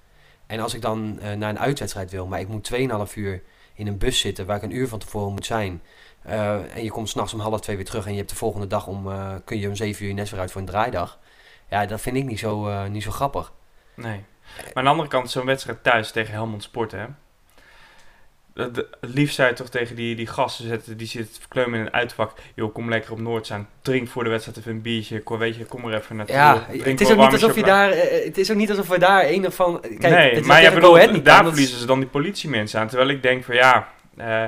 En 0.46 0.60
als 0.60 0.74
ik 0.74 0.82
dan 0.82 1.18
eh, 1.20 1.32
naar 1.32 1.50
een 1.50 1.58
uitwedstrijd 1.58 2.10
wil, 2.10 2.26
maar 2.26 2.40
ik 2.40 2.48
moet 2.48 2.70
2,5 2.72 3.14
uur 3.14 3.42
in 3.74 3.86
een 3.86 3.98
bus 3.98 4.18
zitten 4.18 4.46
waar 4.46 4.56
ik 4.56 4.62
een 4.62 4.76
uur 4.76 4.88
van 4.88 4.98
tevoren 4.98 5.32
moet 5.32 5.46
zijn. 5.46 5.82
en 6.22 6.82
je 6.82 6.90
komt 6.90 7.08
s'nachts 7.08 7.34
om 7.34 7.40
half 7.40 7.60
twee 7.60 7.76
weer 7.76 7.84
terug 7.84 8.04
en 8.06 8.12
je 8.12 8.18
hebt 8.18 8.30
de 8.30 8.36
volgende 8.36 8.66
dag 8.66 8.86
om, 8.86 9.08
kun 9.44 9.58
je 9.58 9.68
om 9.68 9.74
7 9.74 10.02
uur 10.02 10.08
je 10.08 10.14
nest 10.14 10.30
weer 10.30 10.40
uit 10.40 10.50
voor 10.50 10.60
een 10.60 10.66
draaidag. 10.66 11.18
Ja, 11.68 11.86
dat 11.86 12.00
vind 12.00 12.16
ik 12.16 12.24
niet 12.24 12.38
zo, 12.38 12.86
niet 12.88 13.02
zo 13.02 13.10
grappig. 13.10 13.52
Nee. 13.94 14.24
Maar 14.56 14.72
aan 14.74 14.84
de 14.84 14.90
andere 14.90 15.08
kant, 15.08 15.30
zo'n 15.30 15.46
wedstrijd 15.46 15.82
thuis 15.82 16.10
tegen 16.10 16.32
Helmond 16.32 16.62
Sport, 16.62 16.92
hè. 16.92 17.06
Het 18.54 18.86
liefst 19.00 19.34
zou 19.34 19.48
je 19.48 19.54
toch 19.54 19.68
tegen 19.68 19.96
die, 19.96 20.14
die 20.16 20.26
gasten 20.26 20.66
zetten 20.68 20.96
die 20.96 21.06
zitten 21.06 21.34
te 21.34 21.40
verkleumen 21.40 21.78
in 21.80 21.86
een 21.86 21.92
uitvak. 21.92 22.32
Joh, 22.54 22.72
kom 22.74 22.88
lekker 22.88 23.12
op 23.12 23.20
Noord 23.20 23.46
zijn. 23.46 23.68
Drink 23.82 24.08
voor 24.08 24.24
de 24.24 24.30
wedstrijd 24.30 24.58
even 24.58 24.70
een 24.70 24.82
bierje. 24.82 25.22
Kom, 25.22 25.38
weet 25.38 25.56
je, 25.56 25.64
kom 25.64 25.84
er 25.88 25.94
even 25.98 26.16
naartoe. 26.16 26.34
Ja, 26.34 26.66
het 26.70 27.00
is, 27.00 27.10
ook 27.10 27.18
niet 27.18 27.32
alsof 27.32 27.54
je 27.54 27.62
daar, 27.62 27.90
eh, 27.90 28.24
het 28.24 28.38
is 28.38 28.50
ook 28.50 28.56
niet 28.56 28.70
alsof 28.70 28.88
we 28.88 28.98
daar 28.98 29.28
een 29.28 29.46
of 29.46 29.54
van... 29.54 29.80
Kijk, 29.80 29.98
nee, 30.00 30.28
het 30.30 30.38
is 30.40 30.46
maar 30.46 30.62
Go 30.62 30.74
bedoelt, 30.74 31.24
daar 31.24 31.44
verliezen 31.44 31.78
ze 31.78 31.86
dan 31.86 31.98
die 32.00 32.08
politiemensen 32.08 32.80
aan. 32.80 32.88
Terwijl 32.88 33.08
ik 33.08 33.22
denk 33.22 33.44
van 33.44 33.54
ja, 33.54 33.88
eh, 34.16 34.44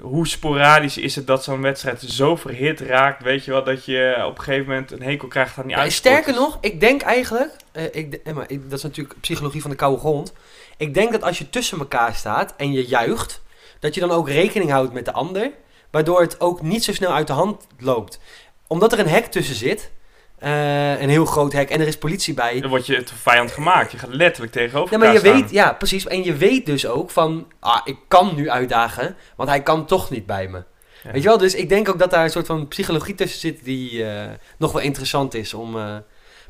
hoe 0.00 0.26
sporadisch 0.26 0.98
is 0.98 1.14
het 1.16 1.26
dat 1.26 1.44
zo'n 1.44 1.60
wedstrijd 1.62 2.00
zo 2.00 2.36
verhit 2.36 2.80
raakt, 2.80 3.22
weet 3.22 3.44
je 3.44 3.50
wel, 3.50 3.64
dat 3.64 3.84
je 3.84 4.22
op 4.26 4.38
een 4.38 4.44
gegeven 4.44 4.66
moment 4.66 4.90
een 4.92 5.02
hekel 5.02 5.28
krijgt 5.28 5.58
aan 5.58 5.66
die 5.66 5.76
Ja, 5.76 5.88
sterker 5.90 6.34
nog, 6.34 6.58
ik 6.60 6.80
denk 6.80 7.02
eigenlijk, 7.02 7.50
eh, 7.72 7.84
ik, 7.92 8.14
eh, 8.14 8.34
maar 8.34 8.44
ik- 8.50 8.62
dat 8.70 8.78
is 8.78 8.82
natuurlijk 8.84 9.20
psychologie 9.20 9.60
van 9.60 9.70
de 9.70 9.76
koude 9.76 9.98
grond. 9.98 10.32
Ik 10.78 10.94
denk 10.94 11.12
dat 11.12 11.22
als 11.22 11.38
je 11.38 11.50
tussen 11.50 11.78
elkaar 11.78 12.14
staat 12.14 12.54
en 12.56 12.72
je 12.72 12.86
juicht, 12.86 13.42
dat 13.80 13.94
je 13.94 14.00
dan 14.00 14.10
ook 14.10 14.28
rekening 14.28 14.70
houdt 14.70 14.92
met 14.92 15.04
de 15.04 15.12
ander, 15.12 15.50
waardoor 15.90 16.20
het 16.20 16.40
ook 16.40 16.62
niet 16.62 16.84
zo 16.84 16.92
snel 16.92 17.12
uit 17.12 17.26
de 17.26 17.32
hand 17.32 17.66
loopt. 17.78 18.20
Omdat 18.66 18.92
er 18.92 18.98
een 18.98 19.08
hek 19.08 19.26
tussen 19.26 19.54
zit, 19.54 19.90
eh, 20.38 21.00
een 21.00 21.08
heel 21.08 21.24
groot 21.24 21.52
hek, 21.52 21.70
en 21.70 21.80
er 21.80 21.86
is 21.86 21.98
politie 21.98 22.34
bij. 22.34 22.60
Dan 22.60 22.70
word 22.70 22.86
je 22.86 22.96
het 22.96 23.12
vijand 23.16 23.50
gemaakt. 23.50 23.92
Je 23.92 23.98
gaat 23.98 24.12
letterlijk 24.12 24.52
tegenover 24.52 24.92
Ja, 24.92 24.98
maar 24.98 25.12
je 25.12 25.18
staan. 25.18 25.40
weet, 25.40 25.50
ja, 25.50 25.72
precies. 25.72 26.06
En 26.06 26.24
je 26.24 26.34
weet 26.34 26.66
dus 26.66 26.86
ook 26.86 27.10
van, 27.10 27.52
ah, 27.60 27.80
ik 27.84 27.96
kan 28.08 28.34
nu 28.34 28.50
uitdagen, 28.50 29.16
want 29.36 29.48
hij 29.48 29.62
kan 29.62 29.86
toch 29.86 30.10
niet 30.10 30.26
bij 30.26 30.48
me. 30.48 30.62
Ja. 31.02 31.12
Weet 31.12 31.22
je 31.22 31.28
wel, 31.28 31.38
dus 31.38 31.54
ik 31.54 31.68
denk 31.68 31.88
ook 31.88 31.98
dat 31.98 32.10
daar 32.10 32.24
een 32.24 32.30
soort 32.30 32.46
van 32.46 32.68
psychologie 32.68 33.14
tussen 33.14 33.40
zit 33.40 33.64
die 33.64 34.04
eh, 34.04 34.30
nog 34.58 34.72
wel 34.72 34.82
interessant 34.82 35.34
is 35.34 35.54
om... 35.54 35.76
eh, 35.76 35.96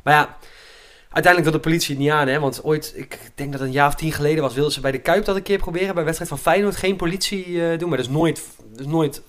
maar 0.02 0.14
ja, 0.14 0.36
Uiteindelijk 1.10 1.52
wil 1.52 1.62
de 1.62 1.68
politie 1.68 1.94
het 1.94 2.04
niet 2.04 2.12
aan, 2.12 2.28
hè? 2.28 2.40
Want 2.40 2.64
ooit, 2.64 2.92
ik 2.96 3.18
denk 3.34 3.50
dat 3.50 3.60
het 3.60 3.68
een 3.68 3.74
jaar 3.74 3.86
of 3.86 3.94
tien 3.94 4.12
geleden 4.12 4.42
was, 4.42 4.54
wilden 4.54 4.72
ze 4.72 4.80
bij 4.80 4.92
de 4.92 4.98
Kuip 4.98 5.24
dat 5.24 5.36
een 5.36 5.42
keer 5.42 5.58
proberen. 5.58 5.88
Bij 5.88 5.96
een 5.96 6.04
wedstrijd 6.04 6.30
van 6.30 6.38
Feyenoord 6.38 6.76
geen 6.76 6.96
politie 6.96 7.44
eh, 7.44 7.78
doen. 7.78 7.88
Maar 7.88 7.98
dat 7.98 8.06
is 8.06 8.12
nooit, 8.12 8.42
dat 8.70 8.80
is 8.80 8.86
nooit 8.86 9.22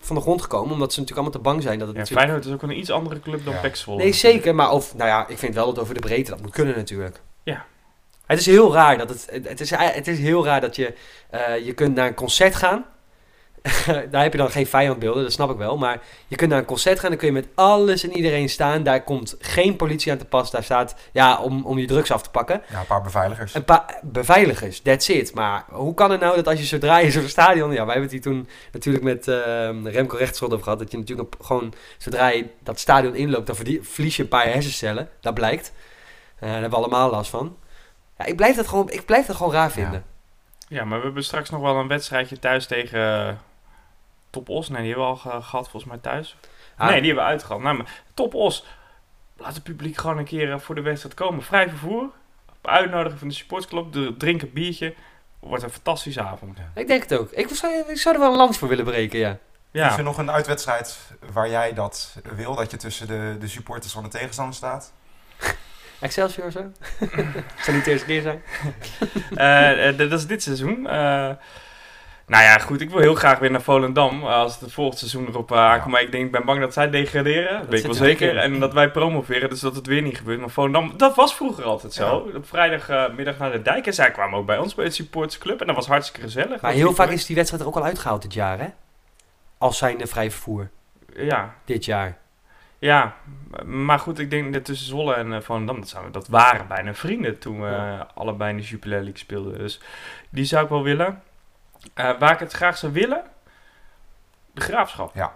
van 0.00 0.16
de 0.16 0.22
grond 0.22 0.42
gekomen, 0.42 0.72
omdat 0.72 0.92
ze 0.92 1.00
natuurlijk 1.00 1.26
allemaal 1.26 1.42
te 1.42 1.50
bang 1.50 1.62
zijn 1.62 1.78
dat 1.78 1.88
het 1.88 1.96
Ja, 1.96 2.02
natuurlijk... 2.02 2.26
Feyenoord 2.26 2.48
is 2.48 2.52
ook 2.52 2.70
een 2.70 2.78
iets 2.78 2.90
andere 2.90 3.20
club 3.20 3.44
dan 3.44 3.54
Ja. 3.54 3.96
Nee, 3.96 4.12
zeker. 4.12 4.54
Maar 4.54 4.70
over, 4.70 4.96
nou 4.96 5.08
ja, 5.08 5.28
ik 5.28 5.38
vind 5.38 5.54
wel 5.54 5.66
dat 5.66 5.78
over 5.78 5.94
de 5.94 6.00
breedte 6.00 6.30
dat 6.30 6.42
moet 6.42 6.50
kunnen 6.50 6.76
natuurlijk. 6.76 7.20
Ja. 7.42 7.64
Het 8.26 8.38
is 8.38 8.46
heel 8.46 8.72
raar 8.72 8.98
dat 8.98 9.08
het, 9.08 9.28
het 9.48 9.60
is, 9.60 9.70
het 9.70 10.08
is 10.08 10.18
heel 10.18 10.44
raar 10.44 10.60
dat 10.60 10.76
je, 10.76 10.94
eh, 11.30 11.64
je 11.64 11.72
kunt 11.72 11.94
naar 11.94 12.06
een 12.06 12.14
concert 12.14 12.54
gaan. 12.54 12.84
Daar 14.10 14.22
heb 14.22 14.32
je 14.32 14.38
dan 14.38 14.50
geen 14.50 14.66
vijandbeelden, 14.66 15.22
dat 15.22 15.32
snap 15.32 15.50
ik 15.50 15.56
wel. 15.56 15.78
Maar 15.78 16.00
je 16.28 16.36
kunt 16.36 16.50
naar 16.50 16.58
een 16.58 16.64
concert 16.64 17.00
gaan, 17.00 17.08
dan 17.08 17.18
kun 17.18 17.26
je 17.26 17.32
met 17.32 17.48
alles 17.54 18.02
en 18.02 18.16
iedereen 18.16 18.48
staan. 18.48 18.82
Daar 18.82 19.04
komt 19.04 19.36
geen 19.38 19.76
politie 19.76 20.12
aan 20.12 20.18
te 20.18 20.24
pas. 20.24 20.50
Daar 20.50 20.62
staat, 20.62 20.94
ja, 21.12 21.40
om, 21.40 21.66
om 21.66 21.78
je 21.78 21.86
drugs 21.86 22.10
af 22.10 22.22
te 22.22 22.30
pakken. 22.30 22.62
Ja, 22.70 22.80
een 22.80 22.86
paar 22.86 23.02
beveiligers. 23.02 23.54
Een 23.54 23.64
paar 23.64 23.98
beveiligers, 24.02 24.80
that's 24.80 25.08
it. 25.08 25.34
Maar 25.34 25.64
hoe 25.70 25.94
kan 25.94 26.10
het 26.10 26.20
nou 26.20 26.36
dat 26.36 26.46
als 26.46 26.58
je 26.58 26.64
zodra 26.64 26.98
je 26.98 27.10
zo'n 27.10 27.28
stadion... 27.28 27.72
Ja, 27.72 27.84
wij 27.84 27.94
hebben 27.94 28.02
het 28.02 28.12
hier 28.12 28.20
toen 28.20 28.48
natuurlijk 28.72 29.04
met 29.04 29.28
eh, 29.28 29.84
Remco 29.84 30.16
Rechtsschot 30.16 30.52
over 30.52 30.64
gehad. 30.64 30.78
Dat 30.78 30.90
je 30.90 30.98
natuurlijk 30.98 31.34
op- 31.34 31.42
gewoon, 31.44 31.74
zodra 31.98 32.28
je 32.28 32.46
dat 32.62 32.80
stadion 32.80 33.14
inloopt... 33.14 33.46
dan 33.46 33.56
verlies 33.80 34.16
je 34.16 34.22
een 34.22 34.28
paar 34.28 34.46
hersencellen. 34.46 35.08
Dat 35.20 35.34
blijkt. 35.34 35.72
Eh, 36.34 36.40
daar 36.40 36.50
hebben 36.50 36.70
we 36.70 36.76
allemaal 36.76 37.10
last 37.10 37.30
van. 37.30 37.56
Ja, 38.18 38.24
ik 38.24 38.36
blijf 38.36 38.56
dat 38.56 38.68
gewoon, 38.68 38.90
ik 38.90 39.04
blijf 39.04 39.26
dat 39.26 39.36
gewoon 39.36 39.52
raar 39.52 39.70
vinden. 39.70 40.04
Ja, 40.68 40.84
maar 40.84 40.98
we 40.98 41.04
hebben 41.04 41.24
straks 41.24 41.50
nog 41.50 41.60
wel 41.60 41.76
een 41.76 41.88
wedstrijdje 41.88 42.38
thuis 42.38 42.66
tegen 42.66 43.28
eh, 43.28 43.34
Top 44.32 44.48
Os. 44.48 44.68
Nee, 44.68 44.78
die 44.82 44.88
hebben 44.88 45.04
we 45.06 45.10
al 45.10 45.16
ge- 45.16 45.42
gehad 45.42 45.68
volgens 45.68 45.84
mij 45.92 45.98
thuis. 46.00 46.36
Ah, 46.76 46.88
Nee, 46.88 46.96
die 47.00 47.06
hebben 47.06 47.24
we 47.24 47.30
uitgehad. 47.30 47.60
Nou, 47.60 47.76
maar 47.76 48.02
Top 48.14 48.34
Os, 48.34 48.66
laat 49.36 49.54
het 49.54 49.62
publiek 49.62 49.96
gewoon 49.96 50.18
een 50.18 50.24
keer 50.24 50.52
eh, 50.52 50.58
voor 50.58 50.74
de 50.74 50.80
wedstrijd 50.80 51.14
komen. 51.14 51.42
Vrij 51.42 51.68
vervoer, 51.68 52.02
op 52.48 52.68
uitnodigen 52.68 53.18
van 53.18 53.28
de 53.28 53.34
supportclub, 53.34 53.92
de- 53.92 54.14
drink 54.16 54.42
een 54.42 54.52
biertje. 54.52 54.94
Wordt 55.38 55.62
een 55.64 55.70
fantastische 55.70 56.22
avond. 56.22 56.58
Ik 56.74 56.86
denk 56.86 57.02
het 57.02 57.14
ook. 57.18 57.30
Ik 57.30 57.48
zou, 57.48 57.72
ik 57.88 57.96
zou 57.98 58.14
er 58.14 58.20
wel 58.20 58.30
een 58.30 58.36
lans 58.36 58.58
voor 58.58 58.68
willen 58.68 58.84
breken, 58.84 59.18
ja. 59.18 59.38
Ja, 59.70 59.90
Is 59.90 59.96
er 59.96 60.02
nog 60.02 60.18
een 60.18 60.30
uitwedstrijd 60.30 60.98
waar 61.32 61.48
jij 61.48 61.74
dat 61.74 62.16
wil, 62.34 62.54
dat 62.54 62.70
je 62.70 62.76
tussen 62.76 63.06
de, 63.06 63.36
de 63.40 63.48
supporters 63.48 63.92
van 63.92 64.02
de 64.02 64.08
tegenstander 64.08 64.54
staat? 64.54 64.92
Excelsior 66.00 66.50
zo? 66.50 66.72
zou 67.62 67.76
niet 67.76 67.84
de 67.84 67.90
eerste 67.90 68.06
keer 68.06 68.22
zijn. 68.22 68.42
Eh, 69.34 69.88
eh, 69.88 69.98
dat 69.98 70.12
is 70.12 70.26
dit 70.26 70.42
seizoen. 70.42 70.86
Eh, 70.86 71.30
nou 72.32 72.44
ja, 72.44 72.58
goed, 72.58 72.80
ik 72.80 72.90
wil 72.90 73.00
heel 73.00 73.14
graag 73.14 73.38
weer 73.38 73.50
naar 73.50 73.62
Volendam 73.62 74.22
eh, 74.22 74.34
als 74.34 74.60
het 74.60 74.72
volgende 74.72 74.98
seizoen 74.98 75.26
erop 75.26 75.52
eh, 75.52 75.58
aankomt. 75.58 75.92
Maar 75.92 76.02
ik 76.02 76.12
denk, 76.12 76.24
ik 76.24 76.32
ben 76.32 76.44
bang 76.44 76.60
dat 76.60 76.72
zij 76.72 76.90
degraderen. 76.90 77.58
Dat 77.58 77.68
weet 77.68 77.78
ik 77.78 77.84
wel 77.84 77.94
er 77.94 78.04
zeker. 78.06 78.36
En 78.36 78.60
dat 78.60 78.72
wij 78.72 78.90
promoveren, 78.90 79.48
dus 79.48 79.60
dat 79.60 79.76
het 79.76 79.86
weer 79.86 80.02
niet 80.02 80.16
gebeurt. 80.16 80.40
Maar 80.40 80.50
Volendam, 80.50 80.92
dat 80.96 81.16
was 81.16 81.34
vroeger 81.34 81.64
altijd 81.64 81.92
zo. 81.92 82.16
Op 82.36 82.48
vrijdagmiddag 82.48 83.38
naar 83.38 83.52
de 83.52 83.62
dijk. 83.62 83.86
En 83.86 83.94
zij 83.94 84.10
kwamen 84.10 84.38
ook 84.38 84.46
bij 84.46 84.58
ons 84.58 84.74
bij 84.74 84.84
het 84.84 84.94
supportersclub. 84.94 85.60
En 85.60 85.66
dat 85.66 85.76
was 85.76 85.86
hartstikke 85.86 86.20
gezellig. 86.20 86.60
Maar 86.60 86.72
heel 86.72 86.94
vaak 86.94 87.10
is 87.10 87.26
die 87.26 87.36
wedstrijd 87.36 87.62
er 87.62 87.68
ook 87.68 87.76
al 87.76 87.84
uitgehaald 87.84 88.22
dit 88.22 88.34
jaar, 88.34 88.58
hè? 88.58 88.68
Als 89.58 89.78
zijnde 89.78 90.06
vrij 90.06 90.30
vervoer. 90.30 90.70
Ja, 91.16 91.54
Dit 91.64 91.84
jaar. 91.84 92.18
ja. 92.78 93.14
Maar 93.64 93.98
goed, 93.98 94.18
ik 94.18 94.30
denk 94.30 94.52
dat 94.52 94.64
tussen 94.64 94.86
Zwolle 94.86 95.14
en 95.14 95.32
eh, 95.32 95.40
Volendam, 95.40 95.80
dat, 95.80 96.12
dat 96.12 96.28
waren 96.28 96.66
bijna 96.68 96.94
vrienden 96.94 97.38
toen 97.38 97.60
we 97.60 98.06
allebei 98.14 98.50
in 98.50 98.56
de 98.56 98.62
Jupiler 98.62 98.98
League 98.98 99.18
speelden. 99.18 99.58
Dus 99.58 99.80
die 100.30 100.44
zou 100.44 100.64
ik 100.64 100.70
wel 100.70 100.82
willen. 100.82 101.22
Eh, 101.94 102.10
waar 102.18 102.32
ik 102.32 102.38
het 102.38 102.52
graag 102.52 102.78
zou 102.78 102.92
willen, 102.92 103.22
de 104.54 104.60
graafschap. 104.60 105.10
Ja. 105.14 105.32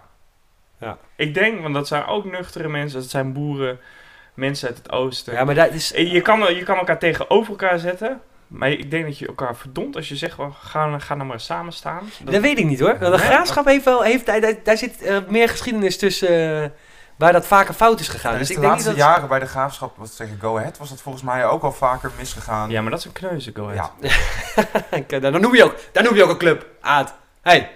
Ja. 0.79 0.97
Ik 1.15 1.33
denk, 1.33 1.61
want 1.61 1.73
dat 1.73 1.87
zijn 1.87 2.05
ook 2.05 2.25
nuchtere 2.25 2.67
mensen, 2.67 2.99
dat 2.99 3.09
zijn 3.09 3.33
boeren, 3.33 3.79
mensen 4.33 4.67
uit 4.67 4.77
het 4.77 4.91
oosten. 4.91 5.33
Ja, 5.33 5.43
maar 5.43 5.55
dat 5.55 5.73
is... 5.73 5.93
Eh, 5.93 6.11
Je 6.13 6.21
kan, 6.21 6.55
je 6.55 6.63
kan 6.63 6.77
elkaar 6.77 6.99
tegenover 6.99 7.49
elkaar 7.49 7.79
zetten, 7.79 8.21
maar 8.47 8.69
ik 8.69 8.91
denk 8.91 9.05
dat 9.05 9.17
je 9.17 9.27
elkaar 9.27 9.55
verdomt 9.55 9.95
als 9.95 10.09
je 10.09 10.15
zegt, 10.15 10.37
wel, 10.37 10.51
ga, 10.51 10.99
ga 10.99 11.15
nou 11.15 11.27
maar 11.27 11.39
samen 11.39 11.73
staan. 11.73 12.09
Dat- 12.23 12.33
Dat 12.33 12.41
weet 12.41 12.57
ik 12.57 12.65
niet 12.65 12.79
hoor. 12.79 12.99
De 12.99 13.17
graafschap 13.17 13.65
heeft 13.65 13.85
wel, 13.85 14.01
heeft, 14.01 14.25
daar, 14.25 14.53
daar, 14.63 14.77
zit 14.77 15.01
eh, 15.01 15.17
meer 15.27 15.49
geschiedenis 15.49 15.97
tussen 15.97 16.73
waar 17.17 17.33
dat 17.33 17.45
vaker 17.47 17.73
fout 17.73 17.99
is 17.99 18.07
gegaan. 18.07 18.37
Dus 18.37 18.49
ik 18.49 18.55
de 18.55 18.61
denk 18.61 18.73
niet 18.75 18.85
laatste 18.85 18.89
dat... 18.89 19.09
jaren 19.09 19.27
bij 19.29 19.39
de 19.39 19.45
graafschap, 19.45 19.97
wat 19.97 20.15
tegen 20.15 20.37
Go 20.41 20.57
Ahead, 20.57 20.77
was 20.77 20.89
dat 20.89 21.01
volgens 21.01 21.23
mij 21.23 21.45
ook 21.45 21.63
al 21.63 21.71
vaker 21.71 22.11
misgegaan. 22.17 22.69
Ja, 22.69 22.81
maar 22.81 22.91
dat 22.91 22.99
is 22.99 23.05
een 23.05 23.11
kneuze, 23.11 23.51
go 23.53 23.69
ahead. 23.69 23.91
Ja. 23.99 25.19
Dan 25.31 25.41
noem 25.41 25.55
je 25.55 25.63
ook, 25.63 25.75
dan 25.91 26.03
noem 26.03 26.15
je 26.15 26.23
ook 26.23 26.29
een 26.29 26.37
club. 26.37 26.65
Aad. 26.81 27.13
Hey. 27.41 27.71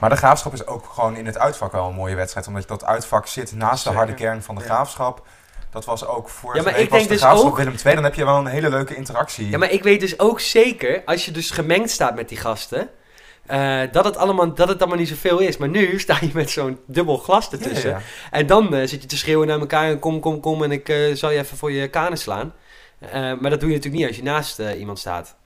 Maar 0.00 0.10
de 0.10 0.16
graafschap 0.16 0.52
is 0.52 0.66
ook 0.66 0.84
gewoon 0.94 1.16
in 1.16 1.26
het 1.26 1.38
uitvak 1.38 1.72
wel 1.72 1.88
een 1.88 1.94
mooie 1.94 2.14
wedstrijd. 2.14 2.46
Omdat 2.46 2.68
dat 2.68 2.84
uitvak 2.84 3.26
zit 3.26 3.52
naast 3.52 3.76
Zeker. 3.82 3.90
de 3.90 3.96
harde 3.96 4.14
kern 4.14 4.42
van 4.42 4.54
de 4.54 4.60
Ja. 4.60 4.66
graafschap. 4.66 5.26
Dat 5.70 5.84
was 5.84 6.06
ook 6.06 6.28
voor 6.28 6.56
Ja, 6.56 6.62
maar 6.62 6.78
ik 6.78 6.90
denk 6.90 7.02
de 7.02 7.08
dus 7.08 7.20
graafschap 7.20 7.46
ook- 7.50 7.56
Willem 7.56 7.74
II. 7.84 7.94
Dan 7.94 8.04
heb 8.04 8.14
je 8.14 8.24
wel 8.24 8.36
een 8.36 8.46
hele 8.46 8.68
leuke 8.68 8.94
interactie. 8.94 9.48
Ja, 9.50 9.58
maar 9.58 9.70
ik 9.70 9.82
weet 9.82 10.00
dus 10.00 10.18
ook 10.18 10.40
zeker, 10.40 11.02
als 11.04 11.24
je 11.24 11.30
dus 11.30 11.50
gemengd 11.50 11.90
staat 11.90 12.14
met 12.14 12.28
die 12.28 12.38
gasten, 12.38 12.90
eh, 13.46 13.82
dat, 13.92 14.04
het 14.04 14.16
allemaal, 14.16 14.54
dat 14.54 14.68
het 14.68 14.80
allemaal 14.80 14.98
niet 14.98 15.08
zoveel 15.08 15.38
is. 15.38 15.56
Maar 15.56 15.68
nu 15.68 15.98
sta 16.00 16.16
je 16.20 16.30
met 16.34 16.50
zo'n 16.50 16.78
dubbel 16.86 17.16
glas 17.16 17.48
Ja, 17.50 17.58
ertussen. 17.58 17.90
ja. 17.90 18.00
En 18.30 18.46
dan 18.46 18.74
eh, 18.74 18.86
zit 18.86 19.02
je 19.02 19.08
te 19.08 19.16
schreeuwen 19.16 19.46
naar 19.46 19.58
elkaar 19.60 19.88
en 19.90 19.98
kom, 19.98 20.20
kom, 20.20 20.40
kom 20.40 20.62
en 20.62 20.70
ik 20.72 20.88
eh, 20.88 21.14
zal 21.14 21.30
je 21.30 21.38
even 21.38 21.56
voor 21.56 21.72
je 21.72 21.88
kanen 21.88 22.18
slaan. 22.18 22.52
Maar 23.12 23.50
dat 23.50 23.60
doe 23.60 23.68
je 23.68 23.74
natuurlijk 23.74 23.94
niet 23.94 24.06
als 24.06 24.16
je 24.16 24.22
naast 24.22 24.58
iemand 24.58 24.98
staat. 24.98 25.36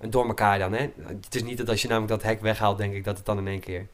En 0.00 0.10
door 0.10 0.26
elkaar 0.26 0.58
dan, 0.58 0.72
hè. 0.72 0.90
Het 1.06 1.34
is 1.34 1.42
niet 1.42 1.58
dat 1.58 1.68
als 1.68 1.82
je 1.82 1.88
namelijk 1.88 2.12
dat 2.12 2.22
hek 2.22 2.40
weghaalt, 2.40 2.78
denk 2.78 2.94
ik 2.94 3.04
dat 3.04 3.16
het 3.16 3.26
dan 3.26 3.38
in 3.38 3.46
één 3.48 3.60
keer 3.60 3.86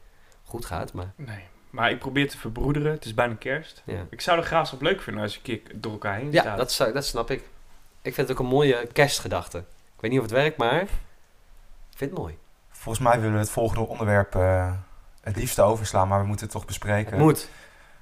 goed 0.45 0.65
gaat. 0.65 0.93
Maar 0.93 1.13
Nee. 1.17 1.41
Maar 1.71 1.91
ik 1.91 1.99
probeer 1.99 2.29
te 2.29 2.39
verbroederen. 2.39 2.93
Het 2.93 3.05
is 3.05 3.15
bijna 3.15 3.35
kerst. 3.35 3.83
ja, 3.87 4.07
Ik 4.11 4.21
zou 4.21 4.41
de 4.41 4.47
graafschap 4.47 4.81
leuk 4.83 5.03
vinden 5.03 5.23
als 5.23 5.33
je 5.33 5.39
een 5.39 5.45
keer 5.45 5.61
door 5.81 5.93
elkaar 5.93 6.17
heen 6.17 6.33
ja 6.33 6.41
staat. 6.41 6.57
dat, 6.57 6.73
zou- 6.73 6.93
dat 6.93 7.05
snap 7.07 7.31
ik. 7.31 7.43
Ik 8.03 8.15
vind 8.15 8.29
het 8.29 8.31
ook 8.31 8.39
een 8.43 8.51
mooie 8.51 8.87
kerstgedachte. 8.93 9.59
Ik 9.59 10.01
weet 10.01 10.11
niet 10.11 10.21
of 10.21 10.27
het 10.27 10.35
werkt, 10.35 10.57
maar 10.57 10.81
ik 10.83 10.89
vind 11.97 12.11
het 12.11 12.19
mooi. 12.21 12.37
Volgens 12.87 13.07
mij 13.07 13.17
willen 13.17 13.35
we 13.35 13.41
het 13.41 13.51
volgende 13.51 13.87
onderwerp 13.87 14.35
eh, 14.35 14.71
het 15.21 15.37
liefste 15.37 15.63
overslaan. 15.63 16.09
Maar 16.09 16.21
we 16.21 16.27
moeten 16.27 16.45
het 16.45 16.55
toch 16.55 16.65
bespreken. 16.65 17.13
Het 17.13 17.21
moet. 17.21 17.49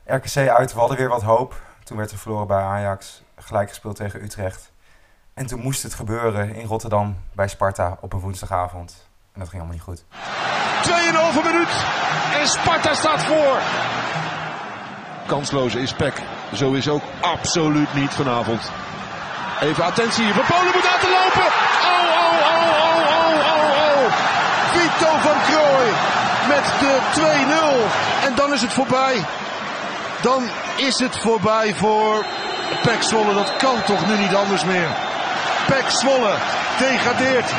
RKC 0.04 0.48
uit, 0.48 0.72
we 0.72 0.78
hadden 0.78 0.96
weer 0.96 1.08
wat 1.08 1.22
hoop. 1.22 1.60
Toen 1.84 1.96
werd 1.96 2.10
er 2.10 2.18
verloren 2.18 2.46
bij 2.46 2.62
Ajax. 2.62 3.22
Gelijk 3.36 3.68
gespeeld 3.68 3.96
tegen 3.96 4.22
Utrecht. 4.22 4.72
En 5.34 5.46
toen 5.46 5.60
moest 5.60 5.82
het 5.82 5.94
gebeuren 5.94 6.54
in 6.54 6.66
Rotterdam 6.66 7.16
bij 7.32 7.48
Sparta 7.48 7.98
op 8.00 8.12
een 8.12 8.20
woensdagavond. 8.20 9.08
En 9.32 9.40
dat 9.40 9.48
ging 9.48 9.62
allemaal 9.62 9.78
niet 9.78 9.86
goed. 9.86 10.04
2,5 10.04 11.44
minuut 11.44 11.84
en 12.40 12.48
Sparta 12.48 12.94
staat 12.94 13.22
voor. 13.22 13.60
Kansloze 15.26 15.80
is 15.80 15.94
Peck. 15.94 16.22
Zo 16.52 16.72
is 16.72 16.88
ook 16.88 17.02
absoluut 17.20 17.94
niet 17.94 18.14
vanavond. 18.14 18.70
Even 19.60 19.84
attentie, 19.84 20.32
Van 20.32 20.44
Polen 20.44 20.72
moet 20.74 20.84
laten 20.84 21.10
lopen. 21.10 21.46
Oh, 21.46 22.04
oh, 22.16 22.32
oh, 22.32 22.54
oh, 22.54 22.84
oh, 22.84 22.88
oh. 22.88 22.93
Vito 24.74 25.10
van 25.26 25.38
Krooi 25.48 25.88
met 26.48 26.64
de 26.80 26.94
2-0. 28.22 28.26
En 28.26 28.34
dan 28.34 28.52
is 28.52 28.60
het 28.60 28.72
voorbij. 28.72 29.16
Dan 30.22 30.42
is 30.76 30.98
het 30.98 31.18
voorbij 31.18 31.74
voor 31.74 32.24
Pek. 32.82 33.10
Dat 33.34 33.56
kan 33.56 33.82
toch 33.86 34.06
nu 34.06 34.16
niet 34.16 34.34
anders 34.34 34.64
meer. 34.64 34.88
Pek 35.66 35.90
Zwolle 35.90 36.34
degradeert 36.78 37.52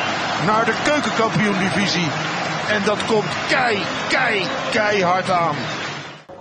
naar 0.46 0.64
de 0.64 0.74
keukenkampioen-divisie. 0.84 2.08
En 2.68 2.82
dat 2.84 3.06
komt 3.06 3.32
kei, 3.48 3.78
kei, 4.08 4.46
keihard 4.70 5.30
aan. 5.30 5.56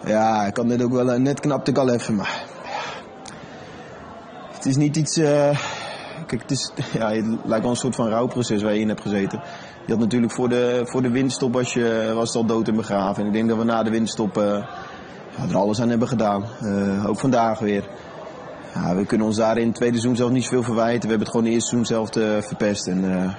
Ja, 0.06 0.46
ik 0.46 0.58
had 0.58 0.66
net 0.66 0.84
ook 0.84 0.92
wel, 0.92 1.12
eh, 1.12 1.20
net 1.20 1.40
knapte 1.40 1.72
ik 1.72 1.78
al 1.78 1.90
even, 1.90 2.16
maar 2.16 2.44
het 4.54 4.66
is 4.66 4.76
niet 4.76 4.96
iets, 4.96 5.18
eh, 5.18 5.60
kijk, 6.28 6.42
het, 6.42 6.52
is, 6.52 6.72
ja, 7.00 7.12
het 7.12 7.26
lijkt 7.44 7.64
wel 7.64 7.72
een 7.72 7.76
soort 7.76 7.96
van 7.96 8.10
rouwproces 8.10 8.62
waar 8.62 8.74
je 8.74 8.80
in 8.80 8.88
hebt 8.88 9.02
gezeten. 9.02 9.42
Je 9.86 9.92
had 9.92 10.00
natuurlijk 10.00 10.34
voor 10.34 10.50
de, 10.50 10.82
voor 10.84 11.02
de 11.02 11.10
winststop 11.10 11.54
was, 11.54 11.74
je, 11.74 12.12
was 12.16 12.36
al 12.36 12.46
dood 12.46 12.68
en 12.68 12.76
begraven. 12.76 13.22
En 13.22 13.28
ik 13.28 13.34
denk 13.34 13.50
dat 13.50 13.58
we 13.58 13.64
na 13.64 13.84
de 13.84 13.90
winststop 13.90 14.38
eh, 14.38 14.54
er 15.50 15.58
alles 15.58 15.82
aan 15.82 15.90
hebben 15.90 16.08
gedaan. 16.08 16.44
Eh, 16.62 17.10
ook 17.10 17.20
vandaag 17.20 17.60
weer. 17.60 17.84
Ja, 18.74 18.96
we 18.96 19.06
kunnen 19.06 19.28
ons 19.28 19.36
daar 19.36 19.58
in 19.58 19.68
het 19.68 19.76
tweede 19.76 19.96
seizoen 19.98 20.18
zelf 20.18 20.32
niet 20.32 20.44
zoveel 20.44 20.64
verwijten. 20.64 21.02
We 21.02 21.08
hebben 21.08 21.20
het 21.20 21.30
gewoon 21.30 21.46
het 21.46 21.54
eerste 21.54 21.70
seizoen 21.70 21.96
zelf 21.96 22.10
te 22.10 22.38
verpest. 22.42 22.88
En 22.88 23.22
eh, 23.22 23.32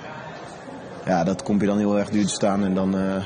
ja, 1.04 1.24
dat 1.24 1.42
komt 1.42 1.60
je 1.60 1.66
dan 1.66 1.78
heel 1.78 1.98
erg 1.98 2.08
duur 2.08 2.26
te 2.26 2.32
staan. 2.32 2.64
En 2.64 2.74
dan, 2.74 2.96
eh, 2.96 3.24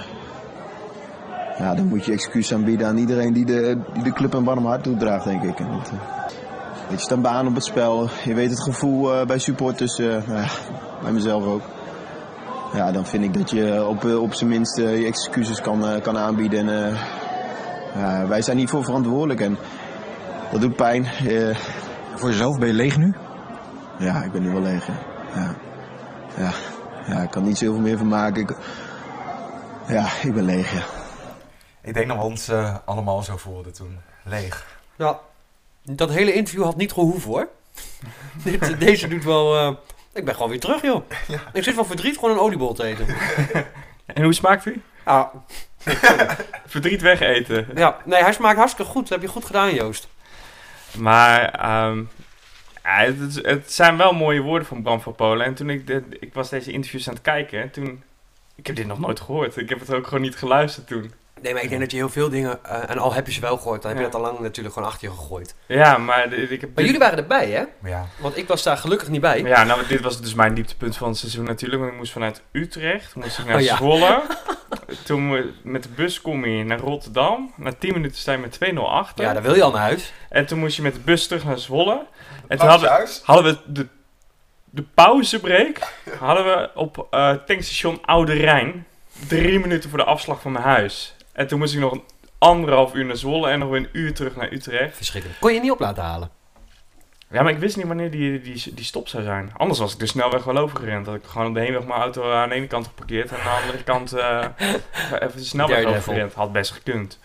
ja, 1.60 1.74
dan 1.74 1.86
moet 1.86 2.04
je 2.04 2.12
excuus 2.12 2.54
aanbieden 2.54 2.86
aan 2.86 2.96
iedereen 2.96 3.32
die 3.32 3.44
de, 3.44 3.78
de 4.02 4.12
club 4.12 4.34
een 4.34 4.44
warm 4.44 4.66
hart 4.66 4.82
toedraagt, 4.82 5.24
denk 5.24 5.42
ik. 5.42 5.58
En 5.58 5.66
dat, 5.66 5.90
eh, 5.90 6.20
weet 6.88 6.98
je, 6.98 7.04
staan 7.04 7.22
baan 7.22 7.46
op 7.46 7.54
het 7.54 7.64
spel. 7.64 8.08
Je 8.24 8.34
weet 8.34 8.50
het 8.50 8.62
gevoel 8.62 9.14
eh, 9.14 9.26
bij 9.26 9.38
supporters, 9.38 9.98
eh, 9.98 10.16
bij 11.02 11.12
mezelf 11.12 11.44
ook. 11.44 11.62
Ja, 12.74 12.92
dan 12.92 13.06
vind 13.06 13.24
ik 13.24 13.34
dat 13.34 13.50
je 13.50 13.86
op, 13.86 14.04
eh, 14.04 14.22
op 14.22 14.34
zijn 14.34 14.50
minst 14.50 14.78
eh, 14.78 15.00
je 15.00 15.06
excuses 15.06 15.60
kan, 15.60 15.86
eh, 15.88 16.02
kan 16.02 16.18
aanbieden. 16.18 16.68
En, 16.68 16.86
eh, 16.94 17.02
ja, 17.94 18.26
wij 18.26 18.42
zijn 18.42 18.56
hiervoor 18.58 18.84
verantwoordelijk 18.84 19.40
en 19.40 19.58
dat 20.52 20.60
doet 20.60 20.76
pijn. 20.76 21.04
Eh, 21.04 21.56
Voor 22.14 22.28
jezelf 22.30 22.58
ben 22.58 22.68
je 22.68 22.74
leeg 22.74 22.96
nu? 22.96 23.14
ja, 23.98 24.22
ik 24.22 24.32
ben 24.32 24.42
nu 24.42 24.50
wel 24.50 24.60
leeg. 24.62 24.86
Ja. 24.86 24.94
Ja. 25.34 25.54
Ja. 26.36 26.50
ja, 27.06 27.20
ik 27.22 27.30
kan 27.30 27.42
niet 27.44 27.58
zoveel 27.58 27.80
meer 27.80 27.98
van 27.98 28.08
maken. 28.08 28.42
Ik, 28.42 28.56
ja, 29.88 30.06
ik 30.22 30.34
ben 30.34 30.44
leeg, 30.44 30.72
ja. 30.72 30.82
Ik 31.82 31.94
denk 31.94 32.08
dat 32.08 32.16
we 32.16 32.22
ons 32.22 32.50
allemaal 32.84 33.22
zo 33.22 33.36
voelden 33.36 33.72
toen. 33.72 33.98
Leeg. 34.24 34.78
Ja, 34.96 35.18
dat 35.82 36.10
hele 36.10 36.32
interview 36.32 36.64
had 36.64 36.76
niet 36.76 36.92
gehoeven 36.92 37.30
hoor. 37.30 37.48
Dit, 38.44 38.80
deze 38.80 39.08
doet 39.08 39.24
wel... 39.24 39.56
eh, 39.58 39.74
ik 40.12 40.24
ben 40.24 40.34
gewoon 40.34 40.50
weer 40.50 40.60
terug, 40.60 40.82
joh. 40.82 41.04
Ik 41.52 41.62
zit 41.62 41.74
van 41.74 41.86
verdriet 41.86 42.14
gewoon 42.14 42.30
een 42.30 42.40
oliebol 42.40 42.74
te 42.74 42.84
eten. 42.84 43.06
En 44.14 44.22
hoe 44.22 44.32
smaakt 44.32 44.64
hij? 44.64 44.80
Ah, 45.04 45.34
Verdriet 46.66 47.00
wegeten. 47.00 47.68
ja, 47.74 47.96
nee, 48.04 48.22
hij 48.22 48.32
smaakt 48.32 48.58
hartstikke 48.58 48.90
goed. 48.90 49.02
Dat 49.02 49.10
heb 49.10 49.22
je 49.22 49.28
goed 49.28 49.44
gedaan, 49.44 49.74
Joost. 49.74 50.08
Maar 50.98 51.48
ehm, 51.48 52.02
ja, 52.82 53.12
het, 53.42 53.72
zijn 53.72 53.96
wel 53.96 54.12
mooie 54.12 54.40
woorden 54.40 54.68
van 54.68 54.82
Bram 54.82 55.00
van 55.00 55.14
Polen. 55.14 55.46
En 55.46 55.54
toen 55.54 55.70
ik, 55.70 55.86
dit, 55.86 56.04
ik 56.20 56.34
was 56.34 56.48
deze 56.48 56.72
interviews 56.72 57.08
aan 57.08 57.14
het 57.14 57.22
kijken, 57.22 57.62
en 57.62 57.70
toen... 57.70 58.02
Ik 58.54 58.66
heb 58.66 58.76
dit 58.76 58.86
nog 58.86 58.98
nooit 58.98 59.20
gehoord. 59.20 59.56
Ik 59.56 59.68
heb 59.68 59.80
het 59.80 59.92
ook 59.92 60.04
gewoon 60.04 60.22
niet 60.22 60.36
geluisterd 60.36 60.86
toen. 60.86 61.12
Nee, 61.42 61.52
maar 61.54 61.62
ik 61.62 61.68
denk 61.68 61.80
dat 61.80 61.90
je 61.90 61.96
heel 61.96 62.08
veel 62.08 62.28
dingen... 62.28 62.64
eh, 62.64 62.90
en 62.90 62.98
al 62.98 63.14
heb 63.14 63.26
je 63.26 63.32
ze 63.32 63.40
wel 63.40 63.56
gehoord, 63.56 63.82
dan 63.82 63.90
heb 63.90 64.00
je 64.00 64.06
dat 64.06 64.14
al 64.14 64.20
lang 64.20 64.38
natuurlijk 64.38 64.74
gewoon 64.74 64.88
achter 64.88 65.08
je 65.08 65.14
gegooid. 65.14 65.54
Ja, 65.66 65.96
maar 65.98 66.32
ik 66.32 66.60
heb... 66.60 66.74
Maar 66.74 66.84
jullie 66.84 66.98
waren 66.98 67.18
erbij, 67.18 67.50
hè? 67.50 67.64
Ja. 67.90 68.06
Want 68.18 68.36
ik 68.36 68.48
was 68.48 68.62
daar 68.62 68.76
gelukkig 68.76 69.08
niet 69.08 69.20
bij. 69.20 69.42
Ja, 69.42 69.64
nou, 69.64 69.86
dit 69.86 70.00
was 70.00 70.20
dus 70.20 70.34
mijn 70.34 70.54
dieptepunt 70.54 70.96
van 70.96 71.08
het 71.08 71.16
seizoen 71.18 71.44
natuurlijk. 71.44 71.80
Want 71.80 71.92
ik 71.92 71.98
moest 71.98 72.12
vanuit 72.12 72.42
Utrecht, 72.52 73.14
moest 73.14 73.38
ik 73.38 73.44
naar 73.46 73.54
Oh, 73.56 73.60
ja. 73.62 73.76
Zwolle. 73.76 74.22
Toen 75.04 75.32
we- 75.32 75.52
met 75.62 75.82
de 75.82 75.88
bus 75.88 76.20
kom 76.20 76.44
je 76.46 76.64
naar 76.64 76.78
Rotterdam. 76.78 77.52
Na 77.56 77.72
10 77.78 77.92
minuten 77.92 78.16
sta 78.16 78.32
je 78.32 78.38
met 78.38 78.58
2-0 78.74 78.74
achter. 78.76 79.24
Ja, 79.24 79.32
dan 79.32 79.42
wil 79.42 79.54
je 79.54 79.62
al 79.62 79.70
naar 79.72 79.80
huis. 79.80 80.12
En 80.28 80.46
toen 80.46 80.58
moest 80.58 80.76
je 80.76 80.82
met 80.82 80.94
de 80.94 81.00
bus 81.00 81.26
terug 81.26 81.44
naar 81.44 81.58
Zwolle. 81.58 82.06
En 82.48 82.58
toen 82.58 82.66
Langs 82.68 82.84
hadden, 82.86 83.08
hadden 83.22 83.52
we 83.52 83.72
de, 83.72 83.86
de 84.70 84.82
pauzebreak 84.94 85.78
hadden 86.18 86.44
we 86.44 86.70
op 86.74 87.06
eh 87.10 87.32
tankstation 87.46 87.98
Oude 88.04 88.32
Rijn. 88.32 88.86
Drie 89.28 89.58
minuten 89.58 89.90
voor 89.90 89.98
de 89.98 90.04
afslag 90.04 90.40
van 90.40 90.52
mijn 90.52 90.64
huis. 90.64 91.14
En 91.40 91.46
toen 91.46 91.58
moest 91.58 91.74
ik 91.74 91.80
nog 91.80 91.92
een 91.92 92.04
anderhalf 92.38 92.94
uur 92.94 93.04
naar 93.04 93.16
Zwolle 93.16 93.50
en 93.50 93.58
nog 93.58 93.68
weer 93.68 93.78
een 93.78 93.88
uur 93.92 94.14
terug 94.14 94.36
naar 94.36 94.52
Utrecht. 94.52 94.96
Verschrikkelijk. 94.96 95.40
Kon 95.40 95.54
je 95.54 95.60
niet 95.60 95.70
op 95.70 95.80
laten 95.80 96.02
halen? 96.02 96.30
Ja, 97.30 97.42
maar 97.42 97.52
ik 97.52 97.58
wist 97.58 97.76
niet 97.76 97.86
wanneer 97.86 98.10
die, 98.10 98.40
die, 98.40 98.74
die 98.74 98.84
stop 98.84 99.08
zou 99.08 99.22
zijn. 99.22 99.52
Anders 99.56 99.78
was 99.78 99.92
ik 99.92 99.98
de 99.98 100.06
snelweg 100.06 100.44
wel 100.44 100.56
overgerend. 100.56 101.06
Dat 101.06 101.14
ik 101.14 101.24
gewoon 101.24 101.46
op 101.46 101.54
de 101.54 101.60
heenweg 101.60 101.84
mijn 101.84 102.00
auto 102.00 102.32
aan 102.32 102.48
de 102.48 102.54
ene 102.54 102.66
kant 102.66 102.86
geparkeerd 102.86 103.30
en 103.30 103.36
aan 103.36 103.44
de 103.44 103.60
andere 103.62 103.82
kant 103.82 104.12
eh, 104.12 104.44
even 105.24 105.36
de 105.36 105.44
snelweg 105.44 105.84
overgerend. 105.84 106.34
Had 106.34 106.52
best 106.52 106.72
gekund. 106.72 107.18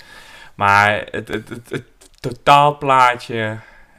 Maar 0.55 1.07
het, 1.11 1.27
het, 1.27 1.49
het, 1.49 1.69
het 1.69 1.85
totaalplaatje, 2.19 3.35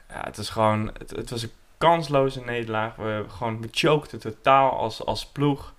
ja, 0.09 0.21
het 0.25 0.39
is 0.39 0.49
gewoon, 0.49 0.91
het, 0.99 1.11
het 1.11 1.31
was 1.31 1.43
een 1.43 1.53
kansloze 1.79 2.41
nederlaag. 2.41 2.97
We 2.97 3.25
gewoon 3.29 3.61
we 3.61 3.69
chokten 3.71 4.19
totaal 4.19 4.71
als, 4.71 5.05
als 5.05 5.27
ploeg. 5.27 5.75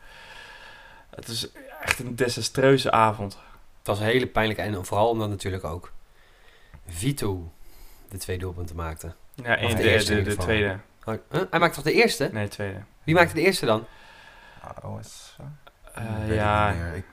Het 1.16 1.28
is 1.28 1.48
echt 1.82 2.00
een 2.00 2.16
desastreuze 2.16 2.92
avond. 2.92 3.46
Het 3.88 3.96
was 3.98 4.06
een 4.06 4.12
hele 4.12 4.28
pijnlijke 4.28 4.62
en 4.62 4.86
vooral 4.86 5.10
omdat 5.10 5.30
natuurlijk 5.30 5.64
ook 5.64 5.92
Vito 6.88 7.52
de 8.10 8.18
twee 8.18 8.38
doelpunten 8.38 8.76
maakte. 8.76 9.14
Ja, 9.34 9.54
Of 9.54 9.60
één, 9.60 9.76
de 9.76 9.82
de, 9.82 9.90
eerste 9.90 10.16
de, 10.16 10.22
de 10.22 10.36
tweede. 10.36 10.80
Oh, 11.06 11.16
huh? 11.32 11.42
Hij 11.50 11.60
maakte 11.60 11.76
toch 11.76 11.84
de 11.84 11.94
eerste? 11.94 12.30
Nee, 12.34 12.48
tweede. 12.48 12.80
Wie 13.04 13.16
maakte 13.16 13.34
de 13.34 13.42
eerste 13.42 13.66
dan? 13.66 13.86
Oh, 14.84 15.00
is? 15.00 15.38
Eh, 15.94 16.04
Ik 16.04 16.10
het 16.10 16.34
ja. 16.34 16.72
Ik, 16.72 17.06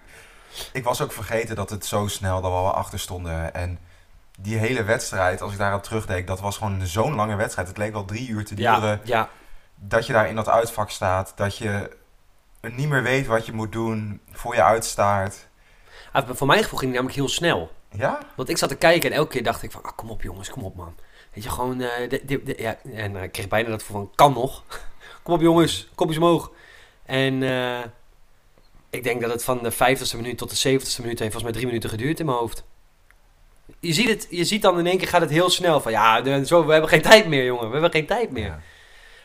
ik 0.73 0.85
was 0.85 1.01
ook 1.01 1.13
vergeten 1.13 1.57
dat 1.57 1.71
het 1.71 1.87
zo 1.87 2.07
snel 2.07 2.41
dat 2.41 2.51
we 2.51 2.57
al 2.57 2.73
achter 2.75 2.99
stonden. 2.99 3.55
En 3.55 3.79
die 4.39 4.57
hele 4.57 4.85
wedstrijd, 4.85 5.41
als 5.41 5.53
ik 5.53 5.59
daaraan 5.59 5.81
terugdenk, 5.81 6.27
dat 6.27 6.41
was 6.41 6.57
gewoon 6.57 6.87
zo'n 6.87 7.15
lange 7.15 7.37
wedstrijd. 7.37 7.69
Het 7.69 7.79
leek 7.79 7.93
wel 7.93 8.05
drie 8.05 8.29
uur 8.29 8.45
te 8.45 8.55
duren. 8.55 8.81
Ja, 8.83 9.01
ja. 9.05 9.29
Dat 9.75 10.07
je 10.07 10.13
daar 10.13 10.29
in 10.29 10.35
dat 10.37 10.49
uitvak 10.49 10.91
staat. 10.91 11.33
Dat 11.37 11.57
je 11.57 11.97
niet 12.61 12.89
meer 12.89 13.03
weet 13.03 13.27
wat 13.27 13.47
je 13.47 13.53
moet 13.53 13.73
doen. 13.73 14.21
Voor 14.33 14.55
je 14.55 14.63
uitstaart. 14.63 15.49
Ah, 16.15 16.29
voor 16.31 16.47
mijn 16.47 16.63
gevoel 16.63 16.79
ging 16.79 16.91
het 16.93 17.01
namelijk 17.01 17.15
heel 17.27 17.35
snel. 17.35 17.71
Ja? 17.91 18.19
Want 18.37 18.49
ik 18.49 18.57
zat 18.57 18.69
te 18.69 18.77
kijken 18.77 19.11
en 19.11 19.17
elke 19.17 19.31
keer 19.31 19.43
dacht 19.43 19.63
ik 19.63 19.71
van, 19.71 19.83
ah, 19.83 19.93
kom 19.97 20.11
op 20.11 20.23
jongens, 20.23 20.51
kom 20.51 20.63
op 20.65 20.77
man. 20.77 20.95
Weet 21.33 21.45
je, 21.45 21.51
gewoon, 21.51 21.81
eh, 21.81 22.09
dit- 22.09 22.29
dit- 22.29 22.59
ja, 22.59 22.79
en 22.95 23.17
ik 23.17 23.33
kreeg 23.33 23.49
bijna 23.49 23.69
dat 23.69 23.81
gevoel 23.83 23.97
van, 23.97 24.11
kan 24.15 24.33
nog. 24.33 24.63
kom 25.23 25.35
op 25.35 25.41
jongens, 25.41 25.89
kopjes 25.95 26.17
omhoog. 26.19 26.51
En 27.07 27.43
eh, 27.43 27.79
ik 28.91 29.03
denk 29.03 29.21
dat 29.21 29.31
het 29.31 29.45
van 29.45 29.63
de 29.63 29.73
50ste 29.73 30.17
minuut 30.17 30.39
tot 30.39 30.51
de 30.51 30.57
70ste 30.73 31.01
minuut 31.03 31.19
heeft 31.19 31.33
volgens 31.33 31.43
mij 31.43 31.53
drie 31.53 31.67
minuten 31.67 31.91
geduurd 31.91 32.21
in 32.21 32.27
mijn 32.27 32.39
hoofd. 32.39 32.65
Je 33.81 33.93
ziet, 33.93 34.09
het, 34.09 34.27
je 34.31 34.45
ziet 34.45 34.63
dan 34.63 34.79
in 34.79 34.87
één 34.87 34.99
keer 34.99 35.09
gaat 35.09 35.21
het 35.21 35.31
heel 35.31 35.51
snel 35.51 35.81
van, 35.81 35.93
ja, 35.93 36.21
de- 36.21 36.47
zo, 36.47 36.67
we 36.67 36.73
hebben 36.73 36.91
geen 36.91 37.03
tijd 37.03 37.27
meer 37.27 37.45
jongen, 37.45 37.67
we 37.67 37.73
hebben 37.73 37.91
geen 37.91 38.07
tijd 38.07 38.31
meer. 38.31 38.45
Ja. 38.47 38.61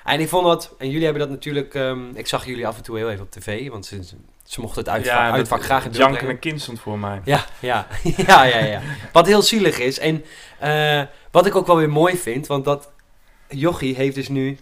En 0.10 0.20
ik 0.20 0.30
vond 0.30 0.46
dat, 0.46 0.76
en 0.78 0.88
jullie 0.90 1.04
hebben 1.04 1.22
dat 1.22 1.30
natuurlijk, 1.32 1.74
ehm, 1.74 2.16
ik 2.16 2.28
zag 2.28 2.46
jullie 2.46 2.68
af 2.68 2.78
en 2.78 2.84
toe 2.84 2.98
heel 2.98 3.10
even 3.10 3.24
op 3.24 3.32
tv, 3.32 3.70
want 3.70 3.86
ze, 3.86 4.04
ze 4.44 4.62
mochten 4.62 4.80
het 4.80 4.90
uitvak, 4.90 5.16
ja, 5.16 5.32
uitvak 5.32 5.64
graag 5.64 5.86
in 5.86 5.92
beeld 5.92 6.04
Jank 6.04 6.22
en 6.22 6.40
kind 6.40 6.62
stond 6.62 6.80
voor 6.80 7.00
mij. 7.00 7.22
Ja, 7.24 7.46
ja, 7.60 7.88
ja, 8.28 8.44
ja, 8.44 8.58
ja. 8.58 8.82
Wat 9.14 9.28
heel 9.28 9.42
zielig 9.42 9.80
is. 9.80 10.00
En 10.00 10.26
eh, 10.60 11.02
wat 11.32 11.46
ik 11.46 11.56
ook 11.56 11.68
wel 11.68 11.78
weer 11.78 11.90
mooi 11.90 12.18
vind, 12.18 12.48
want 12.48 12.66
dat 12.66 12.92
Jochie 13.48 13.96
heeft 13.96 14.16
dus 14.16 14.28
nu 14.28 14.58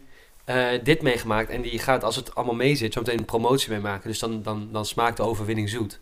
eh, 0.46 0.68
dit 0.84 1.02
meegemaakt. 1.02 1.50
En 1.50 1.62
die 1.62 1.80
gaat, 1.80 2.04
als 2.04 2.16
het 2.16 2.36
allemaal 2.36 2.56
mee 2.56 2.76
zit, 2.76 2.94
zo 2.94 3.00
meteen 3.00 3.18
een 3.18 3.26
promotie 3.26 3.72
mee 3.72 3.80
maken. 3.80 4.10
Dus 4.10 4.20
dan, 4.20 4.44
dan, 4.44 4.70
dan 4.72 4.86
smaakt 4.86 5.18
de 5.18 5.24
overwinning 5.24 5.70
zoet. 5.70 6.00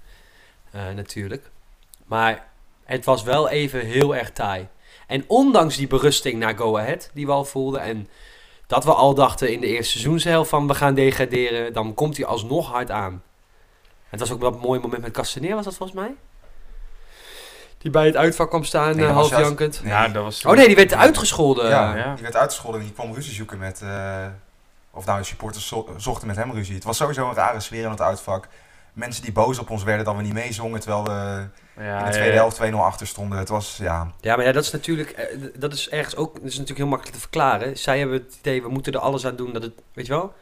Eh, 0.72 0.82
natuurlijk. 0.96 1.50
Maar 2.06 2.48
het 2.84 3.06
was 3.06 3.24
wel 3.24 3.50
even 3.50 3.86
heel 3.86 4.16
erg 4.16 4.32
taai. 4.32 4.68
En 5.08 5.24
ondanks 5.28 5.78
die 5.78 5.88
berusting 5.88 6.40
naar 6.40 6.58
Go 6.58 6.78
Ahead, 6.78 7.10
die 7.14 7.26
we 7.26 7.32
al 7.32 7.46
voelden. 7.46 7.82
En 7.82 8.08
dat 8.68 8.84
we 8.84 8.94
al 8.94 9.14
dachten 9.14 9.52
in 9.52 9.60
de 9.60 9.68
eerste 9.68 9.92
seizoenshelft 9.92 10.50
van 10.50 10.68
we 10.68 10.76
gaan 10.76 10.94
degraderen. 10.94 11.74
Dan 11.74 11.94
komt 11.94 12.18
hij 12.18 12.26
alsnog 12.26 12.72
hard 12.72 12.92
aan. 12.92 13.24
Het 14.10 14.20
was 14.20 14.32
ook 14.32 14.40
wel 14.40 14.54
een 14.54 14.60
mooi 14.60 14.80
moment 14.80 15.02
met 15.02 15.12
Castaneer, 15.12 15.56
was 15.56 15.66
dat 15.66 15.76
volgens 15.76 16.00
mij? 16.00 16.16
Die 17.78 17.92
bij 17.92 18.06
het 18.06 18.16
uitvak 18.16 18.50
kwam 18.50 18.64
staan, 18.64 18.96
Nee, 18.96 19.06
eh, 19.06 19.14
half 19.14 19.30
jankend. 19.30 19.80
Nee. 19.84 19.92
Ja, 19.92 20.08
dat 20.08 20.24
was 20.24 20.46
Oh 20.46 20.54
nee, 20.54 20.68
die 20.68 20.76
werd 20.76 20.94
uitgescholden. 20.94 21.70
ja, 21.70 21.96
ja. 21.96 22.14
die 22.14 22.24
werd 22.24 22.36
uitgescholden 22.36 22.80
en 22.82 22.86
die 22.86 22.96
kwam 22.96 23.14
ruzie 23.14 23.34
zoeken 23.34 23.58
met... 23.58 23.82
eh, 23.82 24.26
of 24.92 25.06
nou, 25.06 25.20
de 25.20 25.26
supporters 25.26 25.68
zo- 25.68 25.90
zochten 25.98 26.28
met 26.28 26.36
hem 26.36 26.52
ruzie. 26.52 26.76
Het 26.76 26.84
was 26.84 26.98
sowieso 26.98 27.28
een 27.30 27.36
rare 27.36 27.60
sfeer 27.60 27.84
in 27.84 27.90
het 27.90 28.02
uitvak. 28.02 28.48
Mensen 28.96 29.24
die 29.24 29.32
boos 29.32 29.60
op 29.60 29.70
ons 29.70 29.84
werden 29.84 30.06
dat 30.06 30.16
we 30.16 30.22
niet 30.22 30.34
meezongen, 30.34 30.80
terwijl 30.80 31.04
we 31.04 31.48
Ja, 31.84 32.00
in 32.00 32.06
de 32.06 32.12
tweede 32.12 32.30
ja. 32.34 32.36
helft 32.36 32.62
2-0 32.64 32.74
achter 32.76 33.08
stonden. 33.08 33.38
Het 33.38 33.50
was, 33.50 33.78
ja... 33.82 34.12
Ja, 34.22 34.36
maar 34.36 34.46
ja, 34.46 34.52
dat 34.52 34.64
is 34.64 34.72
natuurlijk, 34.72 35.10
eh, 35.10 35.26
dat 35.56 35.74
is 35.74 35.90
ergens 35.90 36.16
ook, 36.16 36.34
dat 36.34 36.44
is 36.44 36.52
natuurlijk 36.52 36.78
heel 36.80 36.88
makkelijk 36.88 37.16
te 37.16 37.22
verklaren. 37.22 37.78
Zij 37.78 38.00
hebben 38.00 38.18
het 38.18 38.36
idee, 38.40 38.62
we 38.62 38.70
moeten 38.70 38.94
er 38.94 39.00
alles 39.00 39.26
aan 39.26 39.36
doen 39.36 39.54
dat 39.54 39.64
het, 39.64 39.74
weet 39.94 40.06
je 40.06 40.12
wel? 40.12 40.34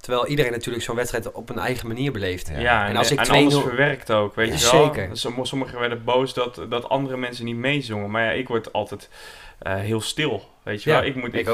Terwijl 0.00 0.26
iedereen 0.26 0.52
natuurlijk 0.52 0.84
zo'n 0.84 0.96
wedstrijd 0.96 1.32
op 1.32 1.50
een 1.50 1.58
eigen 1.58 1.88
manier 1.88 2.12
beleeft. 2.12 2.48
Ja. 2.48 2.58
Ja, 2.58 2.82
En 2.84 2.90
en, 2.90 2.96
als 2.96 3.10
ik 3.10 3.18
en 3.18 3.26
2-0 3.26 3.30
alles 3.30 3.54
verwerkt 3.58 4.10
ook, 4.12 4.34
weet 4.34 4.48
Ja, 4.48 4.54
je 4.70 4.76
wel. 4.76 4.84
zeker. 4.94 5.16
Som- 5.16 5.44
Sommigen 5.44 5.78
werden 5.78 6.04
boos 6.04 6.34
dat, 6.34 6.60
dat 6.68 6.88
andere 6.88 7.16
mensen 7.16 7.44
niet 7.44 7.56
meezongen. 7.56 8.10
Maar 8.10 8.24
ja, 8.24 8.30
ik 8.30 8.48
word 8.48 8.72
altijd 8.72 9.08
eh, 9.62 9.74
heel 9.74 10.00
stil, 10.00 10.48
weet 10.62 10.82
je 10.82 10.90
Ja, 10.90 10.96
wel. 11.00 11.08
Ik, 11.08 11.14
moet, 11.14 11.34
ik, 11.34 11.34
ik 11.34 11.48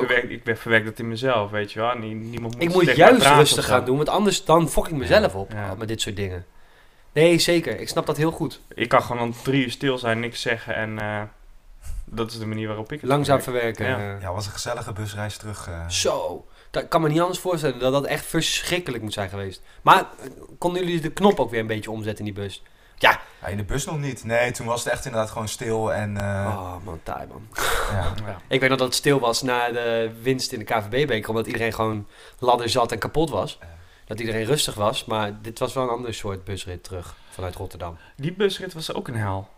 verwerk, 0.56 0.80
ik 0.80 0.84
dat 0.84 0.98
in 0.98 1.08
mezelf, 1.08 1.50
weet 1.50 1.72
je 1.72 1.78
wel. 1.80 1.94
Nie- 1.94 2.14
niemand 2.14 2.54
moet 2.54 2.62
Ik 2.62 2.72
moet 2.72 2.96
juist 2.96 3.26
rustig 3.26 3.64
gaan 3.66 3.84
doen, 3.84 3.96
want 3.96 4.08
anders 4.08 4.44
dan 4.44 4.68
fok 4.68 4.88
ik 4.88 4.94
mezelf 4.94 5.34
op 5.34 5.52
Ja. 5.52 5.74
met 5.78 5.88
dit 5.88 6.00
soort 6.00 6.16
dingen. 6.16 6.46
Nee, 7.12 7.38
zeker. 7.38 7.80
Ik 7.80 7.88
snap 7.88 8.06
dat 8.06 8.16
heel 8.16 8.30
goed. 8.30 8.60
Ik 8.74 8.88
kan 8.88 9.02
gewoon 9.02 9.18
dan 9.18 9.34
drie 9.42 9.64
uur 9.64 9.70
stil 9.70 9.98
zijn, 9.98 10.20
niks 10.20 10.40
zeggen 10.40 10.74
en 10.74 10.98
eh, 10.98 11.22
dat 12.04 12.30
is 12.30 12.38
de 12.38 12.46
manier 12.46 12.66
waarop 12.66 12.92
ik 12.92 13.00
het 13.00 13.10
Langzaam 13.10 13.40
verwerk. 13.42 13.76
verwerken. 13.76 14.04
Ja. 14.06 14.14
eh. 14.16 14.22
Ja, 14.22 14.32
was 14.32 14.46
een 14.46 14.52
gezellige 14.52 14.92
busreis 14.92 15.36
terug. 15.36 15.68
eh. 15.68 15.88
Zo. 15.88 16.46
Dat 16.70 16.88
kan 16.88 17.02
me 17.02 17.08
niet 17.08 17.20
anders 17.20 17.38
voorstellen 17.38 17.78
dat 17.78 17.92
dat 17.92 18.04
echt 18.06 18.26
verschrikkelijk 18.26 19.02
moet 19.02 19.12
zijn 19.12 19.28
geweest. 19.28 19.62
Maar 19.82 20.06
konden 20.58 20.84
jullie 20.84 21.00
de 21.00 21.10
knop 21.12 21.40
ook 21.40 21.50
weer 21.50 21.60
een 21.60 21.66
beetje 21.66 21.90
omzetten 21.90 22.26
in 22.26 22.32
die 22.34 22.42
bus? 22.42 22.62
Ja. 22.98 23.20
Ja, 23.40 23.46
in 23.46 23.56
de 23.56 23.64
bus 23.64 23.84
nog 23.84 23.98
niet. 23.98 24.24
Nee, 24.24 24.50
toen 24.50 24.66
was 24.66 24.84
het 24.84 24.92
echt 24.92 25.04
inderdaad 25.04 25.30
gewoon 25.30 25.48
stil 25.48 25.92
en... 25.92 26.16
eh, 26.16 26.54
Oh 26.58 26.84
man, 26.84 27.00
taai 27.02 27.26
man. 27.26 27.48
ja. 27.90 28.12
Ja. 28.26 28.36
Ik 28.48 28.60
weet 28.60 28.68
nog 28.68 28.78
dat 28.78 28.86
het 28.86 28.96
stil 28.96 29.18
was 29.20 29.42
na 29.42 29.68
de 29.70 30.10
winst 30.22 30.52
in 30.52 30.58
de 30.58 30.64
KVB-beker. 30.64 31.28
Omdat 31.28 31.46
iedereen 31.46 31.72
gewoon 31.72 32.06
ladder 32.38 32.68
zat 32.68 32.92
en 32.92 32.98
kapot 32.98 33.30
was. 33.30 33.58
Dat 34.06 34.20
iedereen 34.20 34.44
rustig 34.44 34.74
was. 34.74 35.04
Maar 35.04 35.42
dit 35.42 35.58
was 35.58 35.72
wel 35.72 35.82
een 35.84 35.88
ander 35.90 36.14
soort 36.14 36.44
busrit 36.44 36.84
terug 36.84 37.14
vanuit 37.30 37.54
Rotterdam. 37.54 37.96
Die 38.16 38.32
busrit 38.32 38.74
was 38.74 38.92
ook 38.94 39.08
een 39.08 39.16
hel. 39.16 39.48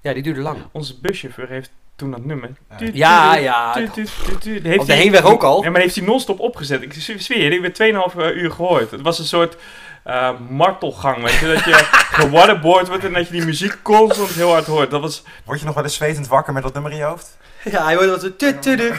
Ja, 0.00 0.12
die 0.12 0.22
duurde 0.22 0.40
lang. 0.40 0.58
Onze 0.72 1.00
buschauffeur 1.00 1.48
heeft 1.48 1.70
toen 1.96 2.10
dat 2.10 2.24
nummer. 2.24 2.50
Ja. 2.92 3.36
Ja, 3.36 3.68
Op 3.82 4.44
de 4.44 4.82
hij- 4.86 4.96
heenweg 4.96 5.24
ook 5.24 5.42
al. 5.42 5.62
Ja, 5.62 5.70
maar 5.70 5.80
heeft 5.80 5.96
hij 5.96 6.04
non-stop 6.04 6.40
opgezet. 6.40 6.82
Ik 6.82 6.92
zweer 7.18 7.52
je, 7.52 7.58
ik 7.58 7.62
heb 7.62 7.74
2,5 7.74 8.16
uur 8.36 8.50
gehoord. 8.50 8.90
Het 8.90 9.00
was 9.00 9.18
een 9.18 9.24
soort 9.24 9.56
eh, 10.04 10.30
martelgang, 10.48 11.22
weet 11.22 11.38
je. 11.38 11.46
Dat 11.46 11.64
je 11.64 11.74
gewaterboard 12.20 12.88
wordt 12.88 13.04
en 13.04 13.12
dat 13.12 13.26
je 13.26 13.32
die 13.32 13.44
muziek 13.44 13.82
constant 13.82 14.30
heel 14.30 14.50
hard 14.50 14.66
hoort. 14.66 14.90
Dat 14.90 15.00
was... 15.00 15.22
Word 15.44 15.60
je 15.60 15.66
nog 15.66 15.74
wel 15.74 15.84
eens 15.84 15.94
zwetend 15.94 16.28
wakker 16.28 16.52
met 16.52 16.62
dat 16.62 16.72
nummer 16.72 16.92
in 16.92 16.98
je 16.98 17.04
hoofd? 17.04 17.36
Ja, 17.64 17.84
hij 17.84 17.94
hoorde 17.94 18.10
wat 18.10 18.20
zo... 18.20 18.36
tut, 18.36 18.62
tut, 18.62 18.78
tut. 18.78 18.92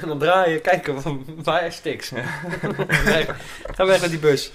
En 0.00 0.08
dan 0.08 0.18
draaien, 0.18 0.60
kijken 0.60 1.02
van, 1.02 1.24
waar 1.44 1.66
is 1.66 1.74
Stix. 1.74 2.08
Ga 3.76 3.86
weg 3.86 4.00
met 4.00 4.10
die 4.10 4.18
bus. 4.18 4.52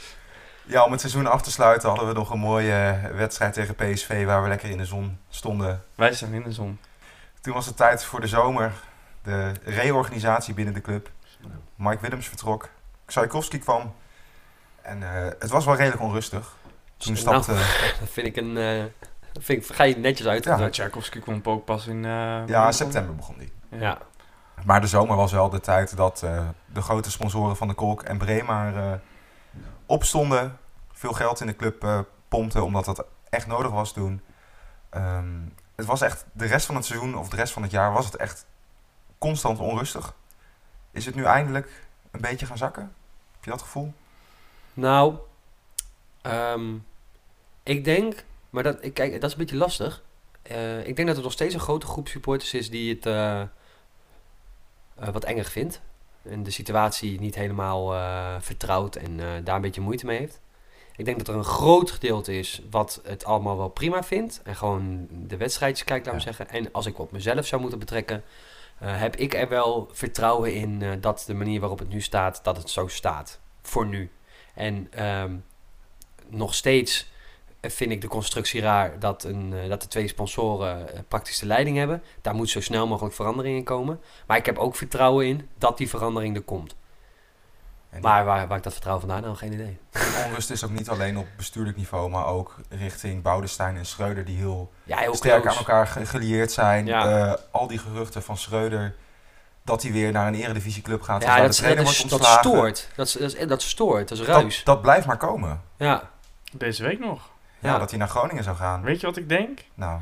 Ja, 0.63 0.83
om 0.83 0.91
het 0.91 0.99
seizoen 1.01 1.27
af 1.27 1.41
te 1.41 1.51
sluiten 1.51 1.89
hadden 1.89 2.07
we 2.07 2.13
nog 2.13 2.29
een 2.31 2.39
mooie 2.39 2.71
eh, 2.71 3.17
wedstrijd 3.17 3.53
tegen 3.53 3.75
PSV 3.75 4.25
waar 4.25 4.43
we 4.43 4.49
lekker 4.49 4.69
in 4.69 4.77
de 4.77 4.85
zon 4.85 5.17
stonden. 5.29 5.83
Wij 5.95 6.13
staan 6.13 6.33
in 6.33 6.43
de 6.43 6.51
zon. 6.51 6.79
Toen 7.45 7.53
was 7.53 7.65
het 7.65 7.77
tijd 7.77 8.03
voor 8.03 8.21
de 8.21 8.27
zomer. 8.27 8.71
De 9.23 9.51
reorganisatie 9.63 10.53
binnen 10.53 10.73
de 10.73 10.81
club. 10.81 11.09
Mike 11.75 12.01
Willems 12.01 12.27
vertrok. 12.27 12.69
Ksajkowski 13.05 13.59
kwam. 13.59 13.93
En 14.81 15.03
eh, 15.03 15.31
het 15.39 15.49
was 15.49 15.65
wel 15.65 15.75
redelijk 15.75 16.01
onrustig. 16.01 16.57
Toen 16.97 17.13
Nou, 17.13 17.17
stapte... 17.25 17.51
Dat 17.99 18.09
vind 18.09 18.27
ik 18.27 18.35
een... 18.35 18.57
eh, 18.57 18.83
vind 19.41 19.69
ik, 19.69 19.75
ga 19.75 19.83
je 19.83 19.97
netjes 19.97 20.27
uit. 20.27 20.43
Ja. 20.43 20.69
Tchaikovsky 20.69 21.19
kwam 21.19 21.41
ook 21.43 21.65
pas 21.65 21.87
in... 21.87 22.05
eh, 22.05 22.47
ja, 22.47 22.71
september 22.71 23.15
begon 23.15 23.37
die. 23.37 23.53
Ja. 23.69 23.97
Maar 24.63 24.81
de 24.81 24.87
zomer 24.87 25.15
was 25.15 25.31
wel 25.31 25.49
de 25.49 25.59
tijd 25.59 25.97
dat 25.97 26.23
eh, 26.23 26.47
de 26.65 26.81
grote 26.81 27.11
sponsoren 27.11 27.55
van 27.57 27.67
de 27.67 27.73
Kolk 27.73 28.01
en 28.03 28.17
Bremer 28.17 28.77
eh, 28.77 28.91
opstonden. 29.85 30.57
Veel 30.91 31.13
geld 31.13 31.39
in 31.41 31.47
de 31.47 31.55
club 31.55 31.83
eh 31.83 31.99
pompten, 32.27 32.63
omdat 32.63 32.85
dat 32.85 33.05
echt 33.29 33.47
nodig 33.47 33.71
was 33.71 33.93
toen. 33.93 34.21
Ehm, 34.89 35.25
het 35.75 35.85
was 35.85 36.01
echt, 36.01 36.25
de 36.31 36.45
rest 36.45 36.65
van 36.65 36.75
het 36.75 36.85
seizoen 36.85 37.17
of 37.17 37.29
de 37.29 37.35
rest 37.35 37.53
van 37.53 37.61
het 37.61 37.71
jaar 37.71 37.93
was 37.93 38.05
het 38.05 38.15
echt 38.15 38.45
constant 39.17 39.59
onrustig. 39.59 40.15
Is 40.91 41.05
het 41.05 41.15
nu 41.15 41.23
eindelijk 41.23 41.87
een 42.11 42.21
beetje 42.21 42.45
gaan 42.45 42.57
zakken? 42.57 42.83
Heb 43.31 43.43
je 43.43 43.49
dat 43.49 43.61
gevoel? 43.61 43.93
Nou, 44.73 45.15
ehm, 46.21 46.75
ik 47.63 47.83
denk, 47.83 48.23
maar 48.49 48.63
dat, 48.63 48.79
kijk, 48.93 49.11
dat 49.11 49.23
is 49.23 49.31
een 49.31 49.37
beetje 49.37 49.57
lastig. 49.57 50.03
Eh, 50.41 50.87
ik 50.87 50.95
denk 50.95 51.07
dat 51.07 51.17
er 51.17 51.23
nog 51.23 51.31
steeds 51.31 51.53
een 51.53 51.59
grote 51.59 51.85
groep 51.85 52.07
supporters 52.07 52.53
is 52.53 52.69
die 52.69 52.93
het 52.93 53.05
eh, 53.05 53.41
eh, 53.41 53.47
wat 54.95 55.23
enger 55.23 55.45
vindt. 55.45 55.81
En 56.21 56.43
de 56.43 56.51
situatie 56.51 57.19
niet 57.19 57.35
helemaal 57.35 57.87
vertrouwt 58.41 58.95
en 58.95 59.43
daar 59.43 59.55
een 59.55 59.61
beetje 59.61 59.81
moeite 59.81 60.05
mee 60.05 60.17
heeft. 60.17 60.39
Ik 60.97 61.05
denk 61.05 61.17
dat 61.17 61.27
er 61.27 61.35
een 61.35 61.43
groot 61.43 61.91
gedeelte 61.91 62.37
is 62.37 62.61
wat 62.69 63.01
het 63.03 63.25
allemaal 63.25 63.57
wel 63.57 63.69
prima 63.69 64.03
vindt. 64.03 64.41
En 64.43 64.55
gewoon 64.55 65.07
de 65.09 65.37
wedstrijdjes 65.37 65.85
kijkt, 65.85 66.05
laten 66.05 66.21
we 66.21 66.33
zeggen. 66.33 66.49
En 66.49 66.71
als 66.71 66.85
ik 66.85 66.99
op 66.99 67.11
mezelf 67.11 67.45
zou 67.45 67.61
moeten 67.61 67.79
betrekken, 67.79 68.23
eh, 68.79 68.99
heb 68.99 69.15
ik 69.15 69.33
er 69.33 69.49
wel 69.49 69.89
vertrouwen 69.91 70.53
in 70.53 70.81
eh, 70.81 70.91
dat 70.99 71.23
de 71.27 71.33
manier 71.33 71.59
waarop 71.59 71.79
het 71.79 71.89
nu 71.89 72.01
staat, 72.01 72.43
dat 72.43 72.57
het 72.57 72.69
zo 72.69 72.87
staat. 72.87 73.39
Voor 73.61 73.85
nu. 73.85 74.09
En 74.53 74.87
ehm, 74.91 75.35
nog 76.27 76.53
steeds 76.53 77.13
vind 77.61 77.91
ik 77.91 78.01
de 78.01 78.07
constructie 78.07 78.61
raar 78.61 78.99
dat, 78.99 79.23
een, 79.23 79.53
eh, 79.53 79.69
dat 79.69 79.81
de 79.81 79.87
twee 79.87 80.07
sponsoren 80.07 80.87
praktisch 81.07 81.39
de 81.39 81.45
leiding 81.45 81.77
hebben. 81.77 82.03
Daar 82.21 82.35
moet 82.35 82.49
zo 82.49 82.61
snel 82.61 82.87
mogelijk 82.87 83.15
verandering 83.15 83.57
in 83.57 83.63
komen. 83.63 83.99
Maar 84.27 84.37
ik 84.37 84.45
heb 84.45 84.57
ook 84.57 84.75
vertrouwen 84.75 85.27
in 85.27 85.49
dat 85.57 85.77
die 85.77 85.89
verandering 85.89 86.35
er 86.35 86.41
komt. 86.41 86.75
En 87.95 88.01
Maar 88.01 88.25
waar, 88.25 88.47
waar 88.47 88.57
ik 88.57 88.63
dat 88.63 88.73
vertrouwen 88.73 89.07
vandaan 89.07 89.23
haal, 89.25 89.35
geen 89.35 89.53
idee. 89.53 89.79
de 89.91 90.23
onrust 90.27 90.49
is 90.49 90.63
ook 90.63 90.69
niet 90.71 90.89
alleen 90.89 91.17
op 91.17 91.27
bestuurlijk 91.37 91.77
niveau, 91.77 92.09
maar 92.09 92.25
ook 92.25 92.55
richting 92.69 93.21
Boudestein 93.21 93.77
en 93.77 93.85
Schreuder, 93.85 94.25
die 94.25 94.37
heel 94.37 94.71
Ja, 94.83 94.97
heel 94.97 95.15
sterk 95.15 95.41
close. 95.41 95.57
aan 95.57 95.65
elkaar 95.65 95.87
ge- 95.87 96.05
gelieerd 96.05 96.51
zijn. 96.51 96.85
Ja. 96.85 97.27
Eh, 97.27 97.33
al 97.51 97.67
die 97.67 97.77
geruchten 97.77 98.23
van 98.23 98.37
Schreuder 98.37 98.95
dat 99.63 99.81
hij 99.83 99.91
weer 99.91 100.11
naar 100.11 100.27
een 100.27 100.35
eredivisieclub 100.35 101.01
gaat. 101.01 101.23
Ja, 101.23 101.27
dat, 101.41 101.55
de 101.55 101.75
dat, 101.75 101.87
is, 101.87 102.01
dat 102.01 102.11
ontslagen. 102.11 102.39
stoort. 102.51 102.89
Dat, 102.95 103.15
is, 103.19 103.35
dat, 103.47 103.61
stoort. 103.61 104.09
Dat 104.09 104.17
is 104.17 104.25
ruis. 104.25 104.55
Dat, 104.57 104.65
dat 104.65 104.81
blijft 104.81 105.05
maar 105.07 105.17
komen. 105.17 105.61
Ja. 105.77 106.09
Deze 106.51 106.83
week 106.83 106.99
nog. 106.99 107.29
Ja, 107.59 107.71
Ja. 107.71 107.77
dat 107.79 107.89
hij 107.89 107.99
naar 107.99 108.07
Groningen 108.09 108.43
zou 108.43 108.55
gaan. 108.55 108.81
Weet 108.81 108.99
je 108.99 109.05
wat 109.07 109.17
ik 109.17 109.29
denk? 109.29 109.59
Nou, 109.73 109.99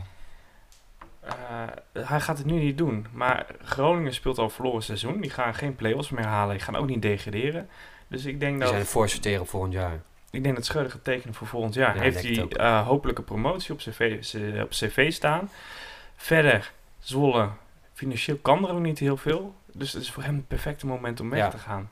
Eh, 1.26 2.04
hij 2.08 2.20
gaat 2.22 2.38
het 2.38 2.46
nu 2.48 2.60
niet 2.60 2.78
doen. 2.78 3.08
Maar 3.12 3.46
Groningen 3.64 4.14
speelt 4.14 4.38
al 4.38 4.50
verloren 4.50 4.84
seizoen. 4.84 5.22
Die 5.22 5.30
gaan 5.30 5.54
geen 5.56 5.76
play-offs 5.76 6.10
meer 6.10 6.26
halen. 6.26 6.56
Die 6.56 6.64
gaan 6.64 6.76
ook 6.76 6.88
niet 6.88 7.02
degraderen. 7.02 7.70
Dus 8.08 8.26
ik 8.26 8.40
denk 8.40 8.52
Die 8.52 8.62
dat, 8.62 8.70
zijn 8.70 8.86
voor 8.86 9.10
sorteren 9.10 9.46
volgend 9.48 9.74
jaar. 9.74 10.02
ik 10.32 10.44
denk 10.44 10.56
dat 10.56 10.66
Schreuder 10.66 10.92
gaat 10.92 11.04
tekenen 11.04 11.34
voor 11.34 11.48
volgend 11.48 11.74
jaar. 11.74 11.96
Ja, 11.96 12.02
Heeft 12.02 12.22
hij 12.24 12.44
ook. 12.44 12.54
eh, 12.54 12.88
hopelijk 12.88 13.18
een 13.18 13.24
promotie 13.24 13.74
op 13.74 13.80
cv, 13.80 14.18
op 14.64 14.70
cv 14.70 15.12
staan. 15.14 15.50
Verder, 16.16 16.72
Zwolle, 17.00 17.50
financieel 17.94 18.38
kan 18.38 18.68
er 18.68 18.74
ook 18.74 18.80
niet 18.80 19.00
heel 19.00 19.18
veel. 19.18 19.56
Dus 19.74 19.94
het 19.94 20.02
is 20.02 20.12
voor 20.12 20.24
hem 20.24 20.36
het 20.36 20.48
perfecte 20.48 20.86
moment 20.86 21.20
om 21.20 21.30
weg 21.30 21.40
Ja. 21.40 21.50
te 21.50 21.58
gaan. 21.58 21.90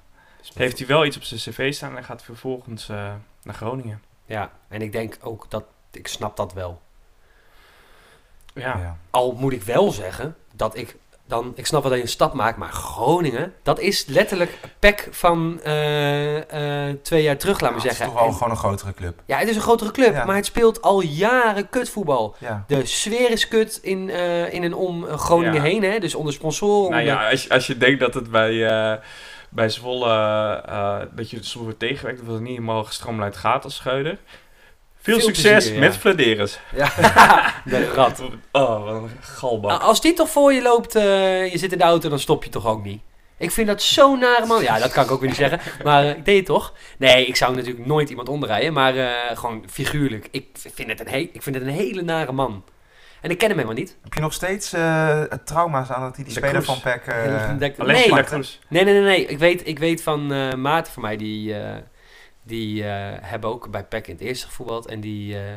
Heeft 0.54 0.78
hij 0.78 0.88
wel 0.88 1.06
iets 1.06 1.18
op 1.18 1.24
zijn 1.24 1.40
cv 1.40 1.74
staan 1.74 1.98
en 1.98 2.04
gaat 2.04 2.24
vervolgens 2.24 2.90
eh, 2.90 3.14
naar 3.44 3.56
Groningen. 3.56 4.02
Ja, 4.26 4.52
en 4.68 4.82
ik 4.82 4.92
denk 4.92 5.18
ook 5.22 5.46
dat... 5.50 5.64
Ik 5.92 6.08
snap 6.08 6.38
dat 6.38 6.54
wel. 6.54 6.82
Ja, 8.54 8.78
ja. 8.82 8.98
Al 9.10 9.36
moet 9.40 9.54
ik 9.54 9.64
wel 9.64 9.92
zeggen 9.92 10.36
dat 10.56 10.78
ik 10.78 10.96
dan... 11.26 11.52
Ik 11.56 11.66
snap 11.66 11.82
wel 11.82 11.90
dat 11.92 12.00
je 12.00 12.06
een 12.06 12.12
stap 12.12 12.34
maakt, 12.34 12.58
maar 12.58 12.72
Groningen... 12.72 13.54
Dat 13.64 13.80
is 13.80 14.06
letterlijk 14.06 14.58
PEC 14.80 15.08
van 15.12 15.60
eh, 15.64 16.88
eh, 16.90 16.96
twee 17.02 17.24
jaar 17.24 17.38
terug, 17.38 17.60
laat 17.60 17.70
Ja, 17.70 17.76
maar 17.76 17.84
het 17.86 17.92
is 17.92 17.98
zeggen. 17.98 18.16
toch 18.16 18.24
wel 18.24 18.32
En- 18.34 18.38
gewoon 18.38 18.52
een 18.52 18.58
grotere 18.58 18.94
club. 18.94 19.22
ja, 19.26 19.38
het 19.38 19.48
is 19.50 19.56
een 19.56 19.62
grotere 19.62 19.92
club, 19.92 20.14
Ja. 20.14 20.26
maar 20.26 20.36
het 20.36 20.46
speelt 20.46 20.82
al 20.82 21.02
jaren 21.02 21.70
kutvoetbal. 21.70 22.36
Ja. 22.38 22.64
De 22.68 22.86
sfeer 22.86 23.30
is 23.32 23.48
kut 23.48 23.80
in, 23.82 24.10
eh, 24.10 24.54
in 24.54 24.64
en 24.64 24.74
om 24.74 25.06
Groningen 25.06 25.54
Ja. 25.54 25.62
heen, 25.62 25.84
hè? 25.84 26.00
Dus 26.00 26.16
onder 26.16 26.34
sponsoren. 26.34 26.90
Nou 26.92 27.02
onder- 27.02 27.16
ja, 27.22 27.30
als 27.30 27.44
je, 27.44 27.50
als 27.50 27.68
je 27.68 27.78
denkt 27.78 28.00
dat 28.00 28.14
het 28.14 28.32
bij, 28.32 28.68
eh, 28.68 28.98
bij 29.50 29.70
Zwolle, 29.70 30.10
eh, 30.66 30.98
dat 31.16 31.30
je 31.30 31.38
soms 31.44 31.64
wordt 31.64 31.80
tegengewerkt, 31.80 32.20
of 32.20 32.26
dat 32.26 32.36
het 32.36 32.44
niet 32.44 32.54
helemaal 32.58 32.84
gestroomlijnd 32.84 33.36
gaat 33.36 33.64
als 33.64 33.76
Scheuder. 33.76 34.18
Veel, 35.02 35.14
Veel 35.20 35.24
succes 35.28 35.52
plezier, 35.52 35.74
ja. 35.74 35.80
met 35.80 35.98
Vladeres. 35.98 36.60
Ja, 36.76 36.92
de 37.66 37.92
rat. 37.94 38.22
Oh, 38.52 38.84
wat 38.84 38.94
een 39.04 39.10
galbak. 39.22 39.70
Nou, 39.72 39.82
als 39.84 40.02
die 40.02 40.14
toch 40.14 40.30
voor 40.30 40.54
je 40.54 40.62
loopt, 40.62 40.96
eh, 40.96 41.52
je 41.52 41.58
zit 41.58 41.72
in 41.72 41.78
de 41.78 41.84
auto, 41.84 42.10
dan 42.10 42.20
stop 42.20 42.44
je 42.44 42.50
toch 42.50 42.66
ook 42.68 42.84
niet. 42.84 43.02
Ik 43.38 43.52
vind 43.52 43.68
dat 43.68 43.82
zo 43.82 44.16
nare 44.16 44.46
man. 44.46 44.62
Ja, 44.62 44.80
dat 44.80 44.92
kan 44.92 45.04
ik 45.04 45.12
ook 45.12 45.20
weer 45.20 45.30
niet 45.30 45.38
zeggen. 45.38 45.60
Maar 45.84 46.04
eh, 46.04 46.10
ik 46.10 46.26
deed 46.26 46.38
het 46.38 46.46
toch. 46.46 46.74
Nee, 46.98 47.26
ik 47.26 47.36
zou 47.36 47.56
natuurlijk 47.56 47.86
nooit 47.86 48.10
iemand 48.10 48.30
onderrijden. 48.30 48.74
Maar 48.74 48.98
eh, 48.98 49.38
gewoon 49.38 49.64
figuurlijk. 49.70 50.28
Ik 50.32 50.46
vind, 50.74 50.90
het 50.90 51.00
een 51.00 51.08
he- 51.08 51.30
ik 51.34 51.42
vind 51.44 51.56
het 51.56 51.64
een 51.66 51.72
hele 51.74 52.02
nare 52.02 52.32
man. 52.32 52.64
En 53.22 53.30
ik 53.30 53.38
ken 53.38 53.48
hem 53.48 53.58
helemaal 53.58 53.80
niet. 53.80 53.98
Heb 54.04 54.14
je 54.14 54.20
nog 54.20 54.34
steeds 54.34 54.74
eh, 54.74 55.20
het 55.30 55.46
trauma's 55.48 55.90
aan 55.90 56.02
dat 56.02 56.16
hij 56.16 56.26
die 56.26 56.34
De 56.34 56.40
speler 56.40 56.64
van 56.64 56.82
PEC... 56.82 57.06
eh, 57.06 57.48
nee. 57.88 58.04
Nee, 58.68 58.84
nee, 58.84 58.94
nee. 58.94 59.04
nee. 59.04 59.26
Ik, 59.26 59.38
weet, 59.40 59.68
ik 59.68 59.80
weet 59.80 60.04
van 60.04 60.32
eh 60.34 60.54
maten 60.54 60.94
van 60.94 61.02
mij, 61.02 61.18
die, 61.18 61.54
eh, 61.56 61.76
die 62.44 62.84
eh, 62.84 63.18
hebben 63.22 63.50
ook 63.50 63.72
bij 63.72 63.84
PEC 63.84 64.08
in 64.08 64.14
het 64.14 64.24
eerste 64.24 64.46
gevoetbald. 64.46 64.86
En 64.86 65.00
die, 65.00 65.38
eh, 65.38 65.54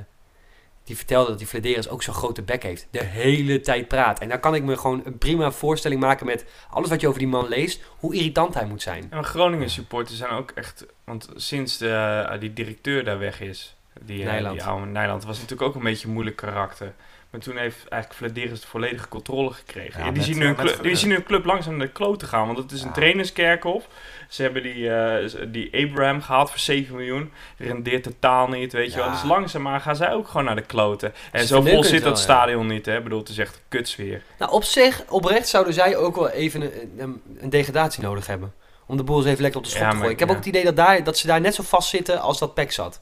die 0.85 0.97
vertelde 0.97 1.29
dat 1.29 1.39
die 1.39 1.49
Vladeris 1.49 1.89
ook 1.89 2.03
zo'n 2.03 2.15
grote 2.15 2.43
bek 2.43 2.63
heeft. 2.63 2.89
De 2.91 3.05
hele 3.05 3.61
tijd 3.61 3.89
praat. 3.89 4.19
En 4.19 4.29
dan 4.29 4.41
kan 4.41 4.55
ik 4.55 4.63
me 4.63 4.77
gewoon 4.77 5.03
een 5.05 5.19
prima 5.19 5.51
voorstelling 5.51 6.01
maken 6.01 6.27
met 6.27 6.45
alles 6.71 6.89
wat 6.89 7.01
je 7.01 7.07
over 7.07 7.19
die 7.19 7.29
man 7.29 7.49
leest. 7.49 7.83
Hoe 7.99 8.15
irritant 8.15 8.55
hij 8.55 8.67
moet 8.67 8.83
zijn. 8.83 9.07
En 9.11 9.25
Groningen 9.25 9.71
supporters 9.71 10.19
zijn 10.19 10.31
ook 10.31 10.51
echt, 10.51 10.87
want 11.05 11.29
sinds 11.35 11.79
de, 11.79 12.25
eh, 12.29 12.41
die 12.41 12.53
directeur 12.53 13.05
daar 13.05 13.19
weg 13.19 13.41
is, 13.41 13.77
die, 14.01 14.25
Nijland. 14.25 14.59
die 14.59 14.65
oude 14.65 14.87
Nijland, 14.87 15.25
was 15.25 15.39
natuurlijk 15.41 15.69
ook 15.69 15.75
een 15.75 15.83
beetje 15.83 16.07
een 16.07 16.13
moeilijk 16.13 16.37
karakter. 16.37 16.95
Maar 17.35 17.43
toen 17.43 17.57
heeft 17.57 17.89
eigenlijk 17.89 18.23
Vladeris 18.23 18.61
de 18.61 18.67
volledige 18.67 19.09
controle 19.09 19.53
gekregen. 19.53 20.01
Ja, 20.01 20.07
Ja, 20.07 20.13
die, 20.13 20.21
met, 20.21 20.25
zien 20.25 20.39
nu 20.39 20.55
club, 20.55 20.83
die 20.83 20.97
zien 20.97 21.11
hun 21.11 21.23
club 21.23 21.45
langzaam 21.45 21.77
naar 21.77 21.87
de 21.87 21.93
kloten 21.93 22.29
gaan, 22.29 22.47
want 22.47 22.59
het 22.59 22.73
is 22.73 22.81
een 22.81 22.89
Ja. 22.89 22.93
trainerskerkhof. 22.93 23.87
Ze 24.29 24.43
hebben 24.43 24.63
die, 24.63 24.91
eh, 24.91 25.31
die 25.49 25.85
Abraham 25.85 26.23
gehaald 26.23 26.51
voor 26.51 26.59
7 26.59 26.97
miljoen. 26.97 27.33
Rendeert 27.57 28.03
totaal 28.03 28.49
niet, 28.49 28.73
weet 28.73 28.93
je 28.93 28.99
wel. 28.99 29.11
Dus 29.11 29.23
langzaamaan 29.23 29.81
gaan 29.81 29.97
zij 29.97 30.13
ook 30.13 30.29
gewoon 30.29 30.45
naar 30.45 30.57
de 30.57 30.63
kloten. 30.63 31.15
En 31.33 31.47
zo 31.47 31.61
vol 31.61 31.85
zit 31.85 31.93
dat 31.93 32.03
wel, 32.03 32.17
stadion 32.17 32.67
niet, 32.67 32.87
hè. 32.87 32.97
Ik 32.97 33.03
bedoel, 33.03 33.19
het 33.19 33.29
is 33.29 33.39
echt 33.39 33.55
een 33.55 33.63
kutsfeer. 33.69 34.23
Nou, 34.39 34.53
op 34.53 34.65
zich, 34.65 35.05
oprecht 35.09 35.49
zouden 35.49 35.75
zij 35.75 35.97
ook 35.97 36.15
wel 36.15 36.31
even 36.31 36.63
een, 36.63 37.23
een, 37.39 37.51
degradatie 37.51 38.03
nodig 38.03 38.27
hebben. 38.27 38.55
Om 38.87 38.97
de 38.97 39.03
boel 39.05 39.17
eens 39.17 39.27
even 39.27 39.43
lekker 39.43 39.61
op 39.61 39.67
de 39.67 39.71
schop 39.73 39.83
Ja, 39.83 39.91
te 39.91 39.97
gooien. 39.97 40.13
Ik 40.13 40.19
heb 40.19 40.29
ja. 40.29 40.35
ook 40.35 40.41
het 40.41 40.49
idee 40.49 40.65
dat, 40.65 40.77
daar, 40.77 41.05
dat 41.05 41.19
ze 41.19 41.27
daar 41.27 41.41
net 41.41 41.55
zo 41.55 41.63
vast 41.63 41.89
zitten 41.89 42.21
als 42.21 42.39
dat 42.39 42.55
PEC 42.55 42.73
zat. 42.73 43.01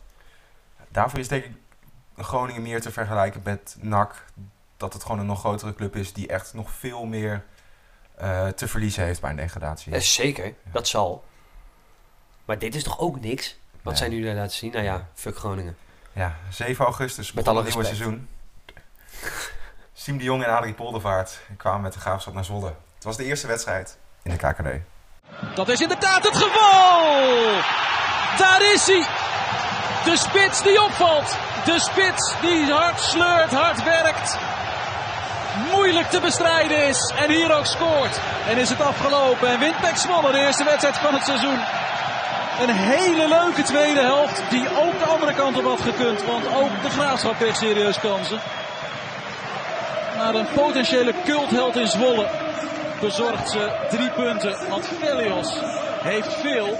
Daarvoor 0.88 1.18
is 1.18 1.28
denk 1.28 1.44
ik 1.44 1.50
Groningen 2.22 2.62
meer 2.62 2.80
te 2.80 2.92
vergelijken 2.92 3.40
met 3.44 3.76
NAC. 3.80 4.24
Dat 4.76 4.92
het 4.92 5.02
gewoon 5.02 5.18
een 5.18 5.26
nog 5.26 5.38
grotere 5.38 5.74
club 5.74 5.96
is 5.96 6.12
die 6.12 6.28
echt 6.28 6.54
nog 6.54 6.70
veel 6.70 7.04
meer 7.04 7.44
eh, 8.14 8.46
te 8.48 8.68
verliezen 8.68 9.04
heeft 9.04 9.20
bij 9.20 9.30
een 9.30 9.36
degradatie. 9.36 9.92
Ja, 9.92 10.00
zeker, 10.00 10.54
dat 10.72 10.88
zal. 10.88 11.24
Maar 12.44 12.58
dit 12.58 12.74
is 12.74 12.82
toch 12.82 12.98
ook 12.98 13.20
niks? 13.20 13.56
Wat 13.82 13.92
Nee. 13.92 13.96
zij 14.02 14.08
nu 14.08 14.24
daar 14.24 14.34
laten 14.34 14.56
zien? 14.56 14.72
Nou 14.72 14.84
ja, 14.84 15.06
fuck 15.14 15.36
Groningen. 15.36 15.76
Ja, 16.12 16.36
7 16.50 16.84
augustus 16.84 17.32
Met 17.32 17.48
alle 17.48 17.58
het 17.62 17.68
nieuwe 17.68 17.84
seizoen. 17.84 18.28
Siem 19.92 20.18
de 20.18 20.24
Jong 20.24 20.44
en 20.44 20.50
Adrie 20.56 20.74
Poldervaart 20.74 21.40
kwamen 21.56 21.80
met 21.80 21.92
de 21.92 21.98
graafschap 22.00 22.34
naar 22.34 22.44
Zwolle. 22.44 22.74
Het 22.94 23.04
was 23.04 23.16
de 23.16 23.24
eerste 23.24 23.46
wedstrijd 23.46 23.98
in 24.22 24.30
de 24.30 24.36
KKD. 24.36 24.68
Dat 25.54 25.68
is 25.68 25.80
inderdaad 25.80 26.24
het 26.24 26.36
geval. 26.36 27.42
Daar 28.38 28.72
is 28.74 28.86
hij. 28.86 29.06
De 30.04 30.16
spits 30.16 30.62
die 30.62 30.82
opvalt. 30.82 31.36
De 31.64 31.80
spits 31.80 32.34
die 32.40 32.72
hard 32.72 33.00
sleurt, 33.00 33.52
hard 33.52 33.84
werkt. 33.84 34.38
Moeilijk 35.72 36.10
te 36.10 36.20
bestrijden 36.20 36.86
is. 36.86 37.12
En 37.16 37.30
hier 37.30 37.56
ook 37.56 37.66
scoort. 37.66 38.20
En 38.48 38.56
is 38.56 38.68
het 38.68 38.80
afgelopen. 38.80 39.48
En 39.48 39.58
wint 39.58 39.74
Zwolle 39.94 40.32
de 40.32 40.38
eerste 40.38 40.64
wedstrijd 40.64 40.98
van 40.98 41.14
het 41.14 41.24
seizoen. 41.24 41.58
Een 42.60 42.74
hele 42.74 43.28
leuke 43.28 43.62
tweede 43.62 44.00
helft. 44.00 44.42
Die 44.50 44.68
ook 44.68 44.98
de 44.98 45.04
andere 45.04 45.34
kant 45.34 45.56
op 45.56 45.64
had 45.64 45.80
gekund. 45.80 46.24
Want 46.24 46.46
ook 46.46 46.82
de 46.82 46.90
Graafschap 46.90 47.38
heeft 47.38 47.58
serieus 47.58 48.00
kansen. 48.00 48.40
Maar 50.16 50.34
een 50.34 50.48
potentiële 50.54 51.14
cultheld 51.24 51.76
in 51.76 51.88
Zwolle 51.88 52.26
bezorgt 53.00 53.50
ze 53.50 53.70
drie 53.90 54.10
punten. 54.10 54.68
Want 54.68 54.88
Velios 55.00 55.58
heeft 56.02 56.34
veel 56.34 56.78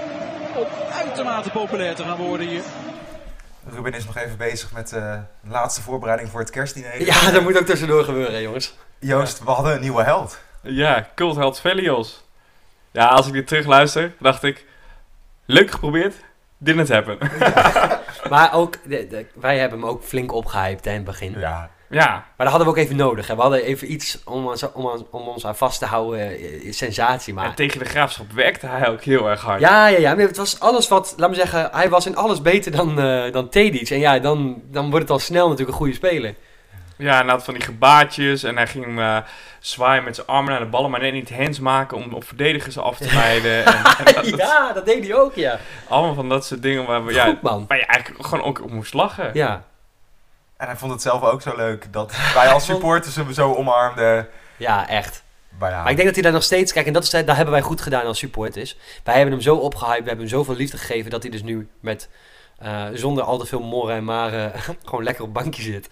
om 0.55 0.65
uitermate 1.05 1.49
populair 1.49 1.95
te 1.95 2.03
gaan 2.03 2.17
worden 2.17 2.47
hier. 2.47 2.63
Ruben 3.69 3.93
is 3.93 4.05
nog 4.05 4.17
even 4.17 4.37
bezig 4.37 4.71
met 4.71 4.89
de 4.89 5.19
laatste 5.47 5.81
voorbereiding 5.81 6.29
voor 6.29 6.39
het 6.39 6.49
kerstdiner. 6.49 7.05
Ja, 7.05 7.31
dat 7.31 7.41
moet 7.43 7.57
ook 7.57 7.65
tussendoor 7.65 8.03
gebeuren, 8.03 8.41
jongens. 8.41 8.75
Joost, 8.99 9.43
we 9.43 9.51
hadden 9.51 9.73
een 9.73 9.81
nieuwe 9.81 10.03
held. 10.03 10.39
Ja, 10.61 11.07
cultheld 11.15 11.59
Velios. 11.59 12.23
Ja, 12.91 13.05
als 13.07 13.27
ik 13.27 13.33
dit 13.33 13.47
terugluister, 13.47 14.13
dacht 14.19 14.43
ik... 14.43 14.65
Leuk 15.45 15.71
geprobeerd, 15.71 16.15
didn't 16.57 16.89
happen. 16.89 17.17
Maar 18.29 18.53
ook, 18.53 18.77
de, 18.85 19.07
de- 19.07 19.25
wij 19.33 19.59
hebben 19.59 19.79
hem 19.79 19.87
ook 19.87 20.03
flink 20.03 20.31
opgehyped 20.31 20.85
hè, 20.85 20.89
in 20.91 20.95
het 20.97 21.05
begin. 21.05 21.39
Ja. 21.39 21.69
Ja. 21.93 22.07
Maar 22.09 22.23
dat 22.37 22.47
hadden 22.47 22.65
we 22.65 22.69
ook 22.69 22.77
even 22.83 22.95
nodig. 22.95 23.27
Hè. 23.27 23.35
We 23.35 23.41
hadden 23.41 23.63
even 23.63 23.91
iets 23.91 24.17
om 24.25 24.47
ons, 24.47 24.71
om, 24.71 24.85
ons- 24.85 25.03
om 25.11 25.21
ons 25.27 25.45
aan 25.45 25.55
vast 25.55 25.79
te 25.79 25.85
houden. 25.85 26.19
eh, 26.29 26.71
sensatie 26.71 27.33
En 27.33 27.39
maken. 27.39 27.55
tegen 27.55 27.79
de 27.79 27.85
graafschap 27.85 28.31
werkte 28.31 28.67
hij 28.67 28.89
ook 28.89 29.01
heel 29.03 29.29
erg 29.29 29.41
hard. 29.41 29.59
Ja, 29.61 29.87
ja, 29.87 29.97
ja. 29.97 30.15
Maar 30.15 30.25
het 30.25 30.37
was 30.37 30.59
alles 30.59 30.87
wat, 30.87 31.13
laat 31.17 31.29
me 31.29 31.35
zeggen, 31.35 31.69
hij 31.71 31.89
was 31.89 32.05
in 32.05 32.15
alles 32.15 32.41
beter 32.41 32.71
dan, 32.71 32.99
eh 32.99 33.31
dan 33.31 33.49
Tedic. 33.49 33.89
En 33.89 33.99
ja, 33.99 34.19
dan, 34.19 34.61
dan 34.71 34.85
wordt 34.89 35.01
het 35.01 35.09
al 35.11 35.19
snel 35.19 35.43
natuurlijk 35.43 35.69
een 35.71 35.77
goede 35.77 35.93
speler. 35.93 36.35
Ja, 36.97 37.17
en 37.19 37.23
hij 37.25 37.33
had 37.35 37.43
van 37.43 37.53
die 37.53 37.63
gebaartjes 37.63 38.43
en 38.43 38.55
hij 38.57 38.67
ging 38.67 38.99
eh, 38.99 39.17
zwaaien 39.59 40.03
met 40.03 40.15
zijn 40.15 40.27
armen 40.27 40.51
naar 40.51 40.59
de 40.59 40.65
ballen, 40.65 40.91
maar 40.91 40.99
net 40.99 41.13
niet 41.13 41.31
hands 41.35 41.59
maken 41.59 41.97
om 41.97 42.13
op 42.13 42.23
verdedigers 42.23 42.77
af 42.77 42.97
te 42.97 43.13
leiden. 43.13 43.65
en, 43.65 43.73
en 44.05 44.13
dat- 44.13 44.27
ja, 44.37 44.73
dat 44.73 44.85
deed 44.85 45.07
hij 45.07 45.15
ook, 45.15 45.35
ja. 45.35 45.59
allemaal 45.87 46.13
van 46.13 46.29
dat 46.29 46.45
soort 46.45 46.61
dingen 46.61 46.85
waar, 46.85 47.05
we, 47.05 47.13
ja, 47.13 47.25
Goed, 47.25 47.41
man. 47.41 47.65
waar 47.67 47.77
je 47.77 47.85
eigenlijk 47.85 48.25
gewoon 48.25 48.45
ook 48.45 48.61
op 48.63 48.71
moest 48.71 48.93
lachen. 48.93 49.29
Ja, 49.33 49.63
En 50.57 50.67
hij 50.67 50.75
vond 50.75 50.91
het 50.91 51.01
zelf 51.01 51.21
ook 51.21 51.41
zo 51.41 51.55
leuk 51.55 51.93
dat 51.93 52.13
wij 52.33 52.49
als 52.49 52.65
supporters 52.65 53.15
hem 53.15 53.33
zo 53.33 53.53
omarmden. 53.53 54.27
ja 54.57 54.87
echt. 54.87 55.23
Maar 55.59 55.71
ja, 55.71 55.81
Maar 55.81 55.89
ik 55.89 55.95
denk 55.95 56.07
dat 56.07 56.15
hij 56.15 56.23
daar 56.23 56.33
nog 56.33 56.43
steeds... 56.43 56.73
Kijk, 56.73 56.87
en 56.87 56.93
dat, 56.93 57.03
is, 57.03 57.09
daar 57.09 57.35
hebben 57.35 57.51
wij 57.53 57.61
goed 57.61 57.81
gedaan 57.81 58.05
als 58.05 58.17
supporters. 58.17 58.77
Wij 59.03 59.15
hebben 59.15 59.33
hem 59.33 59.41
zo 59.41 59.55
opgehyped, 59.55 60.03
we 60.03 60.07
hebben 60.07 60.25
hem 60.25 60.35
zoveel 60.35 60.55
liefde 60.55 60.77
gegeven... 60.77 61.11
dat 61.11 61.21
hij 61.21 61.31
dus 61.31 61.43
nu 61.43 61.69
met, 61.79 62.09
eh, 62.57 62.85
zonder 62.93 63.23
al 63.23 63.37
te 63.37 63.45
veel 63.45 63.61
morren 63.61 63.95
en 63.95 64.03
maren... 64.03 64.51
gewoon 64.85 65.03
lekker 65.03 65.23
op 65.23 65.33
bankje 65.33 65.61
zit. 65.61 65.89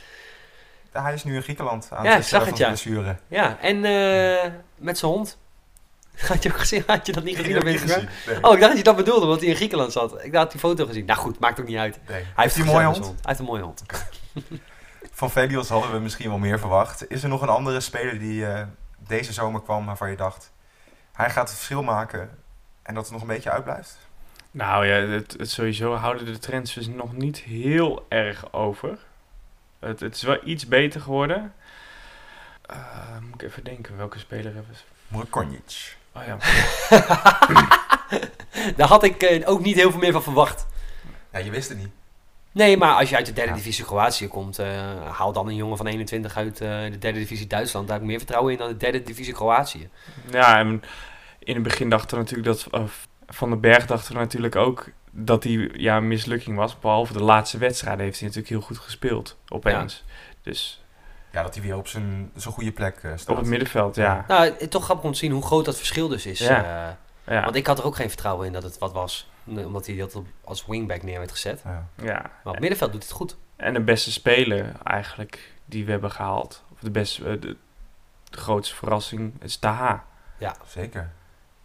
hij 0.91 1.13
is 1.13 1.23
nu 1.23 1.35
in 1.35 1.41
Griekenland 1.41 1.87
aan 1.91 2.03
Ja, 2.03 2.15
het 2.15 2.25
zag 2.25 2.45
het, 2.45 2.57
ja. 2.57 2.67
blessure. 2.67 3.15
Ja, 3.27 3.57
en 3.61 3.85
eh, 3.85 4.51
met 4.75 4.97
zijn 4.97 5.11
hond. 5.11 5.37
Had 6.27 6.43
je 6.43 6.49
ook 6.49 6.59
gezien? 6.59 6.83
Had 6.87 7.05
je 7.05 7.11
dat 7.11 7.23
niet 7.23 7.37
gezien 7.37 7.65
nee. 7.65 8.43
Oh, 8.43 8.53
ik 8.53 8.59
dacht 8.59 8.61
dat 8.61 8.77
je 8.77 8.83
dat 8.83 8.95
bedoelde, 8.95 9.25
want 9.25 9.39
hij 9.39 9.49
in 9.49 9.55
Griekenland 9.55 9.91
zat. 9.91 10.23
Ik 10.23 10.35
had 10.35 10.51
die 10.51 10.59
foto 10.59 10.85
gezien. 10.85 11.05
Nou 11.05 11.19
goed, 11.19 11.39
maakt 11.39 11.59
ook 11.59 11.67
niet 11.67 11.77
uit. 11.77 11.99
Nee. 12.07 12.17
Hij 12.17 12.25
Heeft 12.35 12.55
hij 12.55 12.65
een 12.65 12.71
mooie 12.71 12.85
hond? 12.85 13.05
Hij 13.05 13.15
heeft 13.21 13.39
een 13.39 13.45
mooie 13.45 13.61
hond. 13.61 13.83
Van 15.11 15.31
Velios 15.31 15.69
hadden 15.69 15.91
we 15.91 15.99
misschien 15.99 16.29
wel 16.29 16.37
meer 16.37 16.59
verwacht. 16.59 17.09
Is 17.09 17.23
er 17.23 17.29
nog 17.29 17.41
een 17.41 17.49
andere 17.49 17.79
speler 17.79 18.19
die 18.19 18.45
eh, 18.45 18.67
deze 18.97 19.33
zomer 19.33 19.61
kwam 19.61 19.85
waarvan 19.85 20.09
je 20.09 20.15
dacht... 20.15 20.51
hij 21.13 21.29
gaat 21.29 21.47
het 21.47 21.57
verschil 21.57 21.83
maken 21.83 22.29
en 22.81 22.93
dat 22.93 23.03
het 23.03 23.13
nog 23.13 23.21
een 23.21 23.27
beetje 23.27 23.51
uitblijft? 23.51 23.97
Nou 24.51 24.85
ja, 24.85 24.93
het, 24.93 25.35
het 25.37 25.49
sowieso 25.49 25.95
houden 25.95 26.25
de 26.25 26.39
transfers 26.39 26.87
nog 26.87 27.13
niet 27.13 27.39
heel 27.39 28.05
erg 28.09 28.53
over. 28.53 28.97
Het, 29.79 29.99
het 29.99 30.15
is 30.15 30.21
wel 30.21 30.39
iets 30.43 30.67
beter 30.67 31.01
geworden. 31.01 31.53
Eh, 32.61 33.17
moet 33.21 33.41
ik 33.41 33.47
even 33.47 33.63
denken, 33.63 33.97
welke 33.97 34.19
speler 34.19 34.53
hebben 34.53 34.75
ze? 34.75 34.83
Murkonjic. 35.07 35.97
Oh 36.11 36.23
ja. 36.25 36.37
Daar 38.77 38.87
had 38.87 39.03
ik 39.03 39.23
eh, 39.23 39.49
ook 39.49 39.61
niet 39.61 39.75
heel 39.75 39.91
veel 39.91 39.99
meer 39.99 40.11
van 40.11 40.23
verwacht. 40.23 40.65
Ja, 41.31 41.39
je 41.39 41.51
wist 41.51 41.69
het 41.69 41.77
niet. 41.77 41.91
Nee, 42.51 42.77
maar 42.77 42.95
als 42.95 43.09
je 43.09 43.15
uit 43.15 43.25
de 43.25 43.33
derde 43.33 43.49
Ja. 43.51 43.57
divisie 43.57 43.85
Kroatië 43.85 44.27
komt, 44.27 44.59
eh, 44.59 44.67
haal 45.11 45.31
dan 45.33 45.47
een 45.47 45.55
jongen 45.55 45.77
van 45.77 45.87
21 45.87 46.37
uit 46.37 46.61
eh, 46.61 46.67
de 46.91 46.97
derde 46.99 47.19
divisie 47.19 47.47
Duitsland. 47.47 47.85
Daar 47.87 47.95
heb 47.95 48.03
ik 48.05 48.09
meer 48.11 48.19
vertrouwen 48.19 48.51
in 48.51 48.57
dan 48.57 48.67
de 48.67 48.77
derde 48.77 49.03
divisie 49.03 49.33
Kroatië. 49.33 49.89
Ja, 50.31 50.59
en 50.59 50.83
in 51.39 51.53
het 51.53 51.63
begin 51.63 51.89
dachten 51.89 52.17
we 52.17 52.23
natuurlijk 52.23 52.47
dat 52.69 52.89
Van 53.27 53.49
den 53.49 53.59
Berg 53.59 53.85
dachten 53.85 54.13
we 54.13 54.19
natuurlijk 54.19 54.55
ook 54.55 54.89
dat 55.11 55.43
hij 55.43 55.69
ja, 55.73 55.97
een 55.97 56.07
mislukking 56.07 56.57
was. 56.57 56.79
Behalve 56.79 57.13
de 57.13 57.23
laatste 57.23 57.57
wedstrijden 57.57 58.03
heeft 58.05 58.19
hij 58.19 58.27
natuurlijk 58.27 58.53
heel 58.53 58.67
goed 58.67 58.77
gespeeld, 58.77 59.37
opeens. 59.47 60.03
Dus 60.43 60.83
Ja, 61.31 61.43
dat 61.43 61.53
hij 61.55 61.63
weer 61.63 61.77
op 61.77 61.87
zijn, 61.87 62.31
zijn 62.35 62.53
goede 62.53 62.71
plek 62.71 62.95
eh, 63.01 63.11
staat. 63.15 63.29
op 63.29 63.37
het 63.37 63.45
middenveld, 63.49 63.95
ja. 63.95 64.25
Nou, 64.27 64.67
toch 64.67 64.83
grappig 64.83 65.05
om 65.05 65.11
te 65.11 65.17
zien 65.17 65.31
hoe 65.31 65.43
groot 65.43 65.65
dat 65.65 65.77
verschil 65.77 66.07
dus 66.07 66.25
is. 66.25 66.39
Ja. 66.39 66.97
Ja, 67.27 67.43
Want 67.43 67.55
ik 67.55 67.67
had 67.67 67.79
er 67.79 67.85
ook 67.85 67.95
geen 67.95 68.07
vertrouwen 68.09 68.45
in 68.47 68.53
dat 68.53 68.63
het 68.63 68.77
wat 68.77 68.93
was. 68.93 69.29
Omdat 69.45 69.85
hij 69.87 69.95
dat 69.95 70.15
op- 70.15 70.27
als 70.43 70.65
wingback 70.65 71.03
neer 71.03 71.17
werd 71.17 71.31
gezet. 71.31 71.61
Ja. 71.65 71.87
ja. 72.03 72.13
Maar 72.13 72.31
op 72.43 72.51
het 72.51 72.59
middenveld 72.59 72.91
doet 72.91 73.03
het 73.03 73.11
goed. 73.11 73.37
En 73.55 73.73
de 73.73 73.81
beste 73.81 74.11
speler 74.11 74.71
eigenlijk 74.83 75.51
die 75.65 75.85
we 75.85 75.91
hebben 75.91 76.11
gehaald. 76.11 76.63
Of 76.73 76.79
de 76.79 76.91
beste, 76.91 77.23
eh, 77.25 77.31
de, 77.41 77.57
de 78.29 78.37
grootste 78.37 78.75
verrassing 78.75 79.33
is 79.41 79.57
Taha. 79.57 80.05
Zeker. 80.67 81.11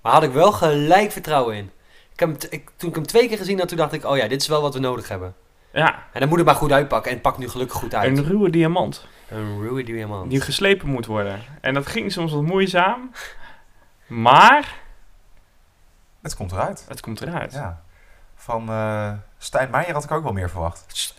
Maar 0.03 0.13
had 0.13 0.23
ik 0.23 0.31
wel 0.33 0.53
gelijk 0.53 1.11
vertrouwen 1.13 1.57
in. 1.57 1.71
Ik 2.13 2.21
heb 2.21 2.29
hem 2.29 2.39
ik, 2.51 2.71
toen 2.77 2.89
ik 2.89 2.95
hem 2.95 3.07
twee 3.07 3.29
keer 3.29 3.37
gezien 3.39 3.59
had, 3.59 3.69
toen 3.69 3.77
dacht 3.77 3.93
ik, 3.93 4.05
oh 4.05 4.17
ja, 4.17 4.29
dit 4.29 4.41
is 4.41 4.49
wel 4.49 4.63
wat 4.63 4.75
we 4.75 4.81
nodig 4.81 5.09
hebben. 5.09 5.35
Ja, 5.73 5.95
En 6.13 6.21
dan 6.21 6.29
moet 6.29 6.39
het 6.39 6.47
maar 6.47 6.57
goed 6.57 6.73
uitpakken. 6.73 7.09
En 7.11 7.15
het 7.17 7.23
pakt 7.23 7.39
nu 7.39 7.49
gelukkig 7.49 7.77
goed 7.79 7.95
uit. 7.95 8.19
een 8.19 8.25
ruwe 8.25 8.51
diamant 8.51 9.07
Een 9.29 9.63
Rui 9.63 9.85
Diamant. 9.85 10.31
die 10.31 10.41
geslepen 10.41 10.89
moet 10.89 11.07
worden. 11.07 11.41
En 11.61 11.75
dat 11.75 11.87
ging 11.87 12.13
soms 12.13 12.33
wat 12.33 12.43
moeizaam. 12.43 13.11
Maar 14.07 14.75
Het 16.31 16.37
komt 16.37 16.53
eruit. 16.53 16.85
het 16.89 17.01
komt 17.01 17.21
eruit. 17.21 17.53
Ja. 17.53 17.83
Van 18.37 18.69
eh 18.69 19.13
Stijn 19.39 19.71
Meijer 19.71 19.93
had 19.95 20.05
ik 20.05 20.11
ook 20.11 20.23
wel 20.23 20.33
meer 20.33 20.51
verwacht. 20.51 21.15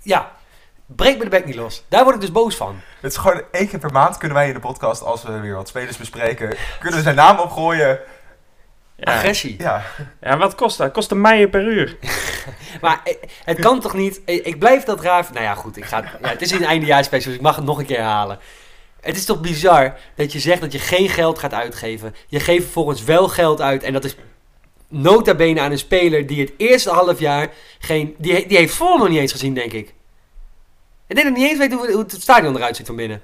Ja, 0.00 0.30
breek 0.86 1.18
me 1.18 1.24
de 1.24 1.30
bek 1.30 1.44
niet 1.44 1.54
los. 1.54 1.84
Daar 1.88 2.02
word 2.02 2.14
ik 2.14 2.20
dus 2.20 2.32
boos 2.32 2.56
van. 2.56 2.80
Het 3.00 3.10
is 3.12 3.16
gewoon 3.18 3.42
één 3.52 3.68
keer 3.68 3.78
per 3.78 3.92
maand 3.92 4.16
kunnen 4.16 4.36
wij 4.36 4.48
in 4.48 4.54
de 4.54 4.60
podcast, 4.60 5.02
als 5.02 5.22
we 5.22 5.38
weer 5.40 5.54
wat 5.54 5.68
spelers 5.68 5.96
bespreken, 5.96 6.56
kunnen 6.78 6.98
we 6.98 7.04
zijn 7.04 7.16
naam 7.16 7.38
opgooien. 7.38 7.98
Ja. 8.96 9.14
Agressie. 9.16 9.58
Ja, 9.62 9.82
Ja, 10.20 10.36
wat 10.36 10.54
kost 10.54 10.78
dat? 10.78 10.92
Kost 10.92 11.10
een 11.10 11.20
meijer 11.20 11.48
per 11.48 11.62
uur. 11.62 11.96
Maar 12.80 13.00
eh, 13.04 13.14
het 13.44 13.58
kan 13.60 13.80
toch 13.80 13.94
niet... 13.94 14.24
eh, 14.24 14.46
Ik 14.46 14.58
blijf 14.58 14.84
dat 14.84 15.00
raar... 15.00 15.26
Nou 15.32 15.44
ja, 15.44 15.54
goed. 15.54 15.76
Ik 15.76 15.84
ga, 15.84 16.02
het- 16.02 16.10
ja, 16.22 16.28
het 16.28 16.42
is 16.42 16.50
een 16.50 16.64
eindejaarsspecial, 16.64 17.28
dus 17.28 17.34
ik 17.38 17.46
mag 17.46 17.56
het 17.56 17.64
nog 17.64 17.78
een 17.78 17.86
keer 17.86 17.96
herhalen. 17.96 18.38
Het 19.00 19.16
is 19.16 19.24
toch 19.24 19.40
bizar 19.40 19.94
dat 20.14 20.32
je 20.32 20.38
zegt 20.40 20.60
dat 20.60 20.72
je 20.72 20.78
geen 20.78 21.08
geld 21.08 21.38
gaat 21.38 21.52
uitgeven. 21.54 22.14
Je 22.26 22.40
geeft 22.40 22.62
vervolgens 22.62 23.04
wel 23.04 23.28
geld 23.28 23.60
uit. 23.60 23.82
En 23.82 23.92
dat 23.92 24.04
is 24.04 24.16
nota 24.88 25.34
bene 25.34 25.60
aan 25.60 25.70
een 25.70 25.78
speler 25.78 26.26
die 26.26 26.40
het 26.40 26.52
eerste 26.56 26.90
half 26.90 27.18
jaar 27.18 27.52
geen... 27.78 28.14
Die, 28.18 28.46
die 28.46 28.56
heeft 28.56 28.74
vol 28.74 28.98
nog 28.98 29.08
niet 29.08 29.18
eens 29.18 29.32
gezien, 29.32 29.54
denk 29.54 29.72
ik. 29.72 29.94
Ik 31.06 31.14
denk 31.14 31.26
dat 31.26 31.36
niet 31.36 31.48
eens 31.48 31.58
weet 31.58 31.72
hoe, 31.72 31.92
hoe 31.92 32.02
het 32.02 32.20
stadion 32.20 32.56
eruit 32.56 32.76
ziet 32.76 32.86
van 32.86 32.96
binnen. 32.96 33.22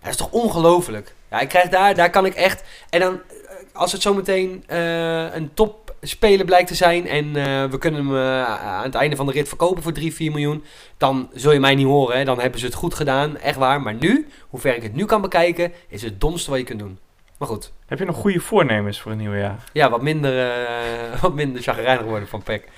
Dat 0.00 0.10
is 0.10 0.16
toch 0.16 0.30
ongelooflijk. 0.30 1.14
Ja, 1.30 1.40
ik 1.40 1.48
krijg 1.48 1.68
daar... 1.68 1.94
Daar 1.94 2.10
kan 2.10 2.26
ik 2.26 2.34
echt... 2.34 2.62
En 2.90 3.00
dan, 3.00 3.12
eh, 3.12 3.36
als 3.72 3.92
het 3.92 4.02
zometeen 4.02 4.64
eh 4.66 5.34
een 5.34 5.50
topspeler 5.54 6.44
blijkt 6.44 6.68
te 6.68 6.74
zijn... 6.74 7.08
en 7.08 7.36
eh, 7.36 7.64
we 7.70 7.78
kunnen 7.78 8.06
hem 8.06 8.16
aan 8.46 8.82
het 8.82 8.94
einde 8.94 9.16
van 9.16 9.26
de 9.26 9.32
rit 9.32 9.48
verkopen 9.48 9.82
voor 9.82 9.92
3, 9.92 10.14
4 10.14 10.30
miljoen... 10.30 10.64
dan 10.96 11.30
zul 11.34 11.52
je 11.52 11.60
mij 11.60 11.74
niet 11.74 11.86
horen. 11.86 12.18
Hè? 12.18 12.24
Dan 12.24 12.40
hebben 12.40 12.60
ze 12.60 12.66
het 12.66 12.74
goed 12.74 12.94
gedaan, 12.94 13.36
echt 13.36 13.56
waar. 13.56 13.80
Maar 13.80 13.94
nu, 13.94 14.28
hoe 14.48 14.60
ver 14.60 14.76
ik 14.76 14.82
het 14.82 14.94
nu 14.94 15.04
kan 15.04 15.20
bekijken... 15.20 15.72
is 15.88 16.02
het 16.02 16.20
domste 16.20 16.50
wat 16.50 16.58
je 16.58 16.64
kunt 16.64 16.78
doen. 16.78 16.98
Maar 17.42 17.50
goed. 17.50 17.72
Heb 17.86 17.98
je 17.98 18.04
nog 18.04 18.16
goede 18.16 18.40
voornemens 18.40 19.00
voor 19.00 19.12
een 19.12 19.18
nieuw 19.18 19.34
jaar? 19.34 19.64
Ja, 19.72 19.90
wat 19.90 20.02
minder, 20.02 20.50
eh 20.50 21.20
wat 21.22 21.34
minder 21.34 21.62
chagrijnig 21.62 22.04
worden 22.04 22.28
van 22.28 22.42
Peck. 22.42 22.68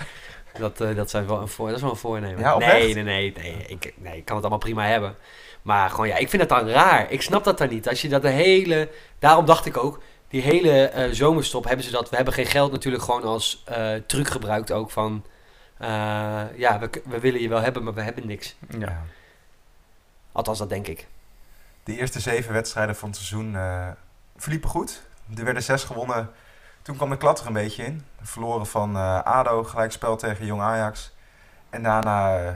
Dat, 0.58 0.80
eh, 0.80 0.96
dat, 0.96 1.10
zijn 1.10 1.26
wel 1.26 1.40
een 1.40 1.48
voor, 1.48 1.66
dat 1.66 1.76
is 1.76 1.82
wel 1.82 1.90
een 1.90 1.96
voornemen. 1.96 2.40
Ja, 2.40 2.58
nee, 2.58 2.94
nee, 2.94 3.02
nee, 3.02 3.32
nee. 3.36 3.64
Ik, 3.66 3.94
nee. 3.96 4.16
Ik 4.16 4.24
kan 4.24 4.34
het 4.36 4.44
allemaal 4.44 4.58
prima 4.58 4.86
hebben. 4.86 5.16
Maar 5.62 5.90
gewoon, 5.90 6.08
ja, 6.08 6.16
ik 6.16 6.28
vind 6.28 6.42
het 6.42 6.50
dan 6.50 6.68
raar. 6.68 7.10
Ik 7.10 7.22
snap 7.22 7.44
dat 7.44 7.58
dan 7.58 7.68
niet. 7.68 7.88
Als 7.88 8.02
je 8.02 8.08
dat 8.08 8.22
de 8.22 8.28
hele... 8.28 8.88
Daarom 9.18 9.44
dacht 9.44 9.66
ik 9.66 9.76
ook, 9.76 10.02
die 10.28 10.42
hele 10.42 10.88
eh, 10.88 11.10
zomerstop 11.12 11.64
hebben 11.64 11.84
ze 11.84 11.90
dat... 11.90 12.10
We 12.10 12.16
hebben 12.16 12.34
geen 12.34 12.46
geld 12.46 12.72
natuurlijk 12.72 13.02
gewoon 13.02 13.22
als 13.22 13.62
eh, 13.64 13.92
truc 14.06 14.28
gebruikt 14.28 14.72
ook 14.72 14.90
van... 14.90 15.24
eh, 15.78 15.88
ja, 16.56 16.78
we, 16.78 16.90
we 17.04 17.20
willen 17.20 17.40
je 17.40 17.48
wel 17.48 17.60
hebben, 17.60 17.84
maar 17.84 17.94
we 17.94 18.02
hebben 18.02 18.26
niks. 18.26 18.56
Ja. 18.78 19.02
Althans, 20.32 20.58
dat 20.58 20.68
denk 20.68 20.86
ik. 20.86 21.06
de 21.84 21.98
eerste 21.98 22.20
zeven 22.20 22.52
wedstrijden 22.52 22.96
van 22.96 23.08
het 23.08 23.16
seizoen 23.16 23.56
eh, 23.56 23.88
verliepen 24.37 24.70
goed. 24.70 25.03
Er 25.37 25.45
werden 25.45 25.62
zes 25.62 25.85
gewonnen. 25.85 26.30
Toen 26.82 26.97
kwam 26.97 27.11
de 27.11 27.16
klat 27.16 27.41
er 27.41 27.47
een 27.47 27.53
beetje 27.53 27.85
in. 27.85 28.07
Verloren 28.22 28.66
van 28.66 28.97
eh, 28.97 29.22
ADO, 29.22 29.64
gelijkspel 29.64 30.16
tegen 30.16 30.47
Jong 30.47 30.62
Ajax. 30.62 31.12
En 31.70 31.82
daarna, 31.82 32.39
eh, 32.39 32.53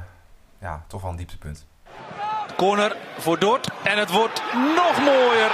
ja, 0.61 0.83
toch 0.87 1.03
wel 1.03 1.11
een 1.11 1.17
dieptepunt. 1.17 1.67
Corner 2.57 2.97
voor 3.19 3.39
Dort. 3.39 3.69
En 3.83 3.99
het 3.99 4.11
wordt 4.11 4.43
nog 4.53 4.99
mooier. 5.05 5.53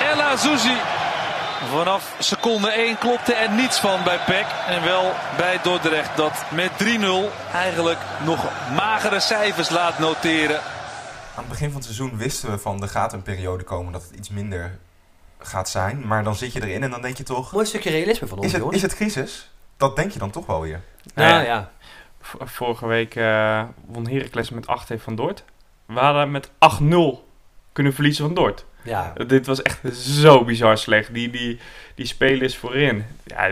Ella 0.00 0.36
Zouzi. 0.36 0.76
Vanaf 1.70 2.14
seconde 2.18 2.70
1 2.72 2.98
klopte 2.98 3.34
er 3.34 3.50
niets 3.50 3.78
van 3.78 4.04
bij 4.04 4.18
PEC. 4.26 4.46
En 4.66 4.84
wel 4.84 5.12
bij 5.36 5.58
Dordrecht 5.62 6.16
dat 6.16 6.44
met 6.50 6.70
3-0 6.76 7.30
eigenlijk 7.52 7.98
nog 8.24 8.44
magere 8.74 9.20
cijfers 9.20 9.68
laat 9.68 9.98
noteren. 9.98 10.60
Aan 11.38 11.44
het 11.44 11.52
begin 11.52 11.70
van 11.70 11.80
het 11.80 11.84
seizoen 11.84 12.16
wisten 12.16 12.50
we 12.50 12.58
van 12.58 12.82
er 12.82 12.88
gaat 12.88 13.12
een 13.12 13.22
periode 13.22 13.64
komen 13.64 13.92
dat 13.92 14.02
het 14.02 14.18
iets 14.18 14.28
minder 14.28 14.78
gaat 15.38 15.68
zijn. 15.68 16.06
Maar 16.06 16.24
dan 16.24 16.34
zit 16.34 16.52
je 16.52 16.62
erin 16.62 16.82
en 16.82 16.90
dan 16.90 17.02
denk 17.02 17.16
je 17.16 17.22
toch, 17.22 17.52
Mooi 17.52 17.66
stukje 17.66 17.90
realisme 17.90 18.26
van 18.26 18.36
ons, 18.36 18.46
is 18.46 18.52
het, 18.52 18.60
jongens. 18.60 18.76
is 18.76 18.82
het 18.82 18.94
crisis? 18.94 19.50
Dat 19.76 19.96
denk 19.96 20.10
je 20.10 20.18
dan 20.18 20.30
toch 20.30 20.46
wel 20.46 20.60
weer. 20.60 20.80
Nou 21.14 21.28
Ja. 21.28 21.40
ja. 21.40 21.70
Vorige 22.44 22.86
week 22.86 23.14
eh, 23.14 23.62
won 23.86 24.08
Heracles 24.08 24.50
met 24.50 24.66
8 24.66 24.90
van 24.96 25.16
Dort. 25.16 25.44
We 25.86 25.98
hadden 25.98 26.30
met 26.30 26.48
8-0 26.48 26.52
kunnen 27.72 27.94
verliezen 27.94 28.24
van 28.24 28.34
Dort. 28.34 28.64
Ja. 28.82 29.12
Uh, 29.16 29.28
Dit 29.28 29.46
was 29.46 29.62
echt 29.62 29.96
zo 29.96 30.44
bizar 30.44 30.78
slecht. 30.78 31.14
Die, 31.14 31.30
die, 31.30 31.60
die 31.94 32.06
spelers 32.06 32.56
voorin, 32.56 33.04
ja, 33.24 33.48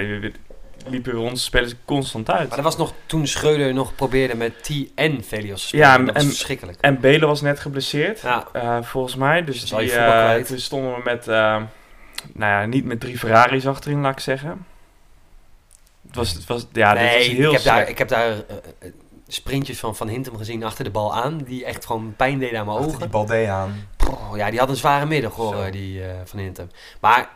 liepen 0.89 1.19
onze 1.19 1.43
spelers 1.43 1.75
constant 1.85 2.31
uit. 2.31 2.47
Maar 2.49 2.57
dat 2.57 2.65
was 2.65 2.77
nog 2.77 2.93
toen 3.07 3.27
Schreuder 3.27 3.75
nog 3.75 3.95
probeerde 3.95 4.35
met 4.37 4.65
T 4.65 4.71
en 4.95 5.25
Velios 5.25 5.61
te 5.61 5.67
spelen. 5.67 5.87
Ja, 5.87 5.99
dat 5.99 6.15
was 6.15 6.23
en- 6.23 6.29
verschrikkelijk. 6.29 6.79
En 6.81 7.01
Belen 7.01 7.29
was 7.29 7.41
net 7.41 7.61
geblesseerd, 7.61 8.21
Ja. 8.21 8.49
eh, 8.53 8.79
volgens 8.83 9.15
mij. 9.17 9.45
Dus 9.45 9.65
die, 9.65 9.89
kwijt. 9.89 10.47
toen 10.47 10.59
stonden 10.59 10.95
we 10.95 11.01
met, 11.05 11.29
eh, 11.29 11.35
nou 12.33 12.53
ja, 12.53 12.67
niet 12.67 12.85
met 12.85 13.01
drie 13.01 13.19
Ferraris 13.19 13.67
achterin, 13.67 14.01
laat 14.01 14.13
ik 14.13 14.21
zeggen. 14.21 14.67
Het 16.07 16.17
was, 16.17 16.33
het 16.33 16.47
was, 16.47 16.67
ja, 16.73 16.93
dit 16.95 17.03
was 17.03 17.11
nee, 17.13 17.29
heel 17.35 17.51
ik 17.51 17.57
heb, 17.57 17.65
daar, 17.65 17.75
slecht. 17.75 17.89
ik 17.91 17.99
heb 17.99 18.09
daar 18.09 18.35
sprintjes 19.29 19.79
van 19.79 19.97
Van 19.97 20.09
Hintem 20.09 20.37
gezien 20.37 20.65
achter 20.65 20.85
de 20.85 20.91
bal 20.91 21.15
aan. 21.15 21.39
Die 21.39 21.65
echt 21.65 21.87
gewoon 21.87 22.15
pijn 22.17 22.39
deden 22.39 22.59
aan 22.59 22.65
mijn 22.67 22.77
Achter 22.79 22.91
ogen. 22.95 23.01
die 23.01 23.11
Balde 23.11 23.49
aan. 23.49 23.89
Oh, 24.11 24.37
ja, 24.37 24.51
die 24.51 24.59
had 24.59 24.69
een 24.69 24.77
zware 24.77 25.07
middag 25.07 25.35
hoor, 25.35 25.55
Zo. 25.65 25.71
die 25.71 26.03
eh, 26.05 26.11
Van 26.25 26.39
Hintem. 26.39 26.71
Maar 27.01 27.29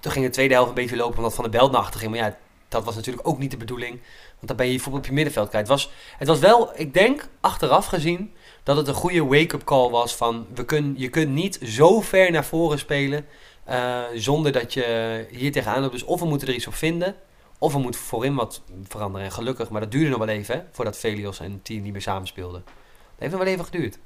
toen 0.00 0.12
ging 0.12 0.24
de 0.24 0.30
tweede 0.30 0.54
helft 0.54 0.68
een 0.68 0.74
beetje 0.74 0.96
lopen 0.96 1.16
omdat 1.16 1.34
Van 1.34 1.44
der 1.50 1.52
Belt 1.58 1.72
naar 1.72 1.80
achter 1.80 2.00
ging. 2.00 2.10
Maar 2.10 2.20
ja, 2.20 2.36
dat 2.76 2.84
was 2.84 2.94
natuurlijk 2.94 3.28
ook 3.28 3.38
niet 3.38 3.50
de 3.50 3.56
bedoeling. 3.56 4.00
Want 4.34 4.46
dan 4.46 4.56
ben 4.56 4.66
je 4.66 4.80
voetbal 4.80 5.00
op 5.00 5.06
je 5.06 5.12
middenveld 5.12 5.48
kwijt. 5.48 5.68
Het 5.68 5.76
was, 5.76 5.90
het 6.18 6.28
was 6.28 6.38
wel, 6.38 6.70
ik 6.74 6.94
denk, 6.94 7.28
achteraf 7.40 7.86
gezien... 7.86 8.34
dat 8.62 8.76
het 8.76 8.88
een 8.88 8.94
goede 8.94 9.24
wake-up 9.24 9.64
call 9.64 9.90
was 9.90 10.16
van... 10.16 10.46
We 10.54 10.64
kun, 10.64 10.94
je 10.96 11.08
kunt 11.08 11.30
niet 11.30 11.58
zo 11.62 12.00
ver 12.00 12.30
naar 12.30 12.44
voren 12.44 12.78
spelen... 12.78 13.26
eh, 13.64 14.02
zonder 14.14 14.52
dat 14.52 14.72
je 14.72 15.26
hier 15.30 15.52
tegenaan 15.52 15.80
loopt. 15.80 15.92
Dus 15.92 16.04
of 16.04 16.20
we 16.20 16.26
moeten 16.26 16.48
er 16.48 16.54
iets 16.54 16.66
op 16.66 16.74
vinden... 16.74 17.14
of 17.58 17.72
we 17.72 17.78
moeten 17.78 18.00
voorin 18.00 18.34
wat 18.34 18.62
veranderen. 18.88 19.26
En 19.26 19.32
gelukkig, 19.32 19.68
maar 19.68 19.80
dat 19.80 19.90
duurde 19.90 20.10
nog 20.10 20.18
wel 20.18 20.28
even... 20.28 20.54
Hè, 20.54 20.62
voordat 20.72 20.98
Velios 20.98 21.40
en 21.40 21.60
Team 21.62 21.82
niet 21.82 21.92
meer 21.92 22.02
samenspeelden. 22.02 22.62
Dat 22.64 22.74
heeft 23.18 23.32
nog 23.32 23.42
wel 23.42 23.52
even 23.52 23.64
geduurd. 23.64 23.98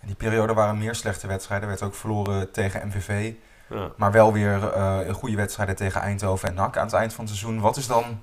In 0.00 0.06
die 0.06 0.16
periode 0.16 0.54
waren 0.54 0.78
meer 0.78 0.94
slechte 0.94 1.26
wedstrijden. 1.26 1.68
werd 1.68 1.82
ook 1.82 1.94
verloren 1.94 2.52
tegen 2.52 2.88
MVV. 2.88 3.32
Ja. 3.72 3.90
Maar 3.96 4.12
wel 4.12 4.32
weer 4.32 4.72
eh, 4.72 4.98
een 5.06 5.14
goede 5.14 5.36
wedstrijden 5.36 5.76
tegen 5.76 6.00
Eindhoven 6.00 6.48
en 6.48 6.54
NAC 6.54 6.76
aan 6.76 6.84
het 6.84 6.94
eind 6.94 7.12
van 7.12 7.24
het 7.24 7.34
seizoen. 7.34 7.60
Wat 7.60 7.76
is 7.76 7.86
dan 7.86 8.22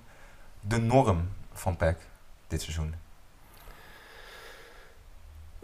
de 0.62 0.78
norm 0.78 1.30
van 1.54 1.78
PEC 1.78 1.98
dit 2.48 2.62
seizoen? 2.62 2.96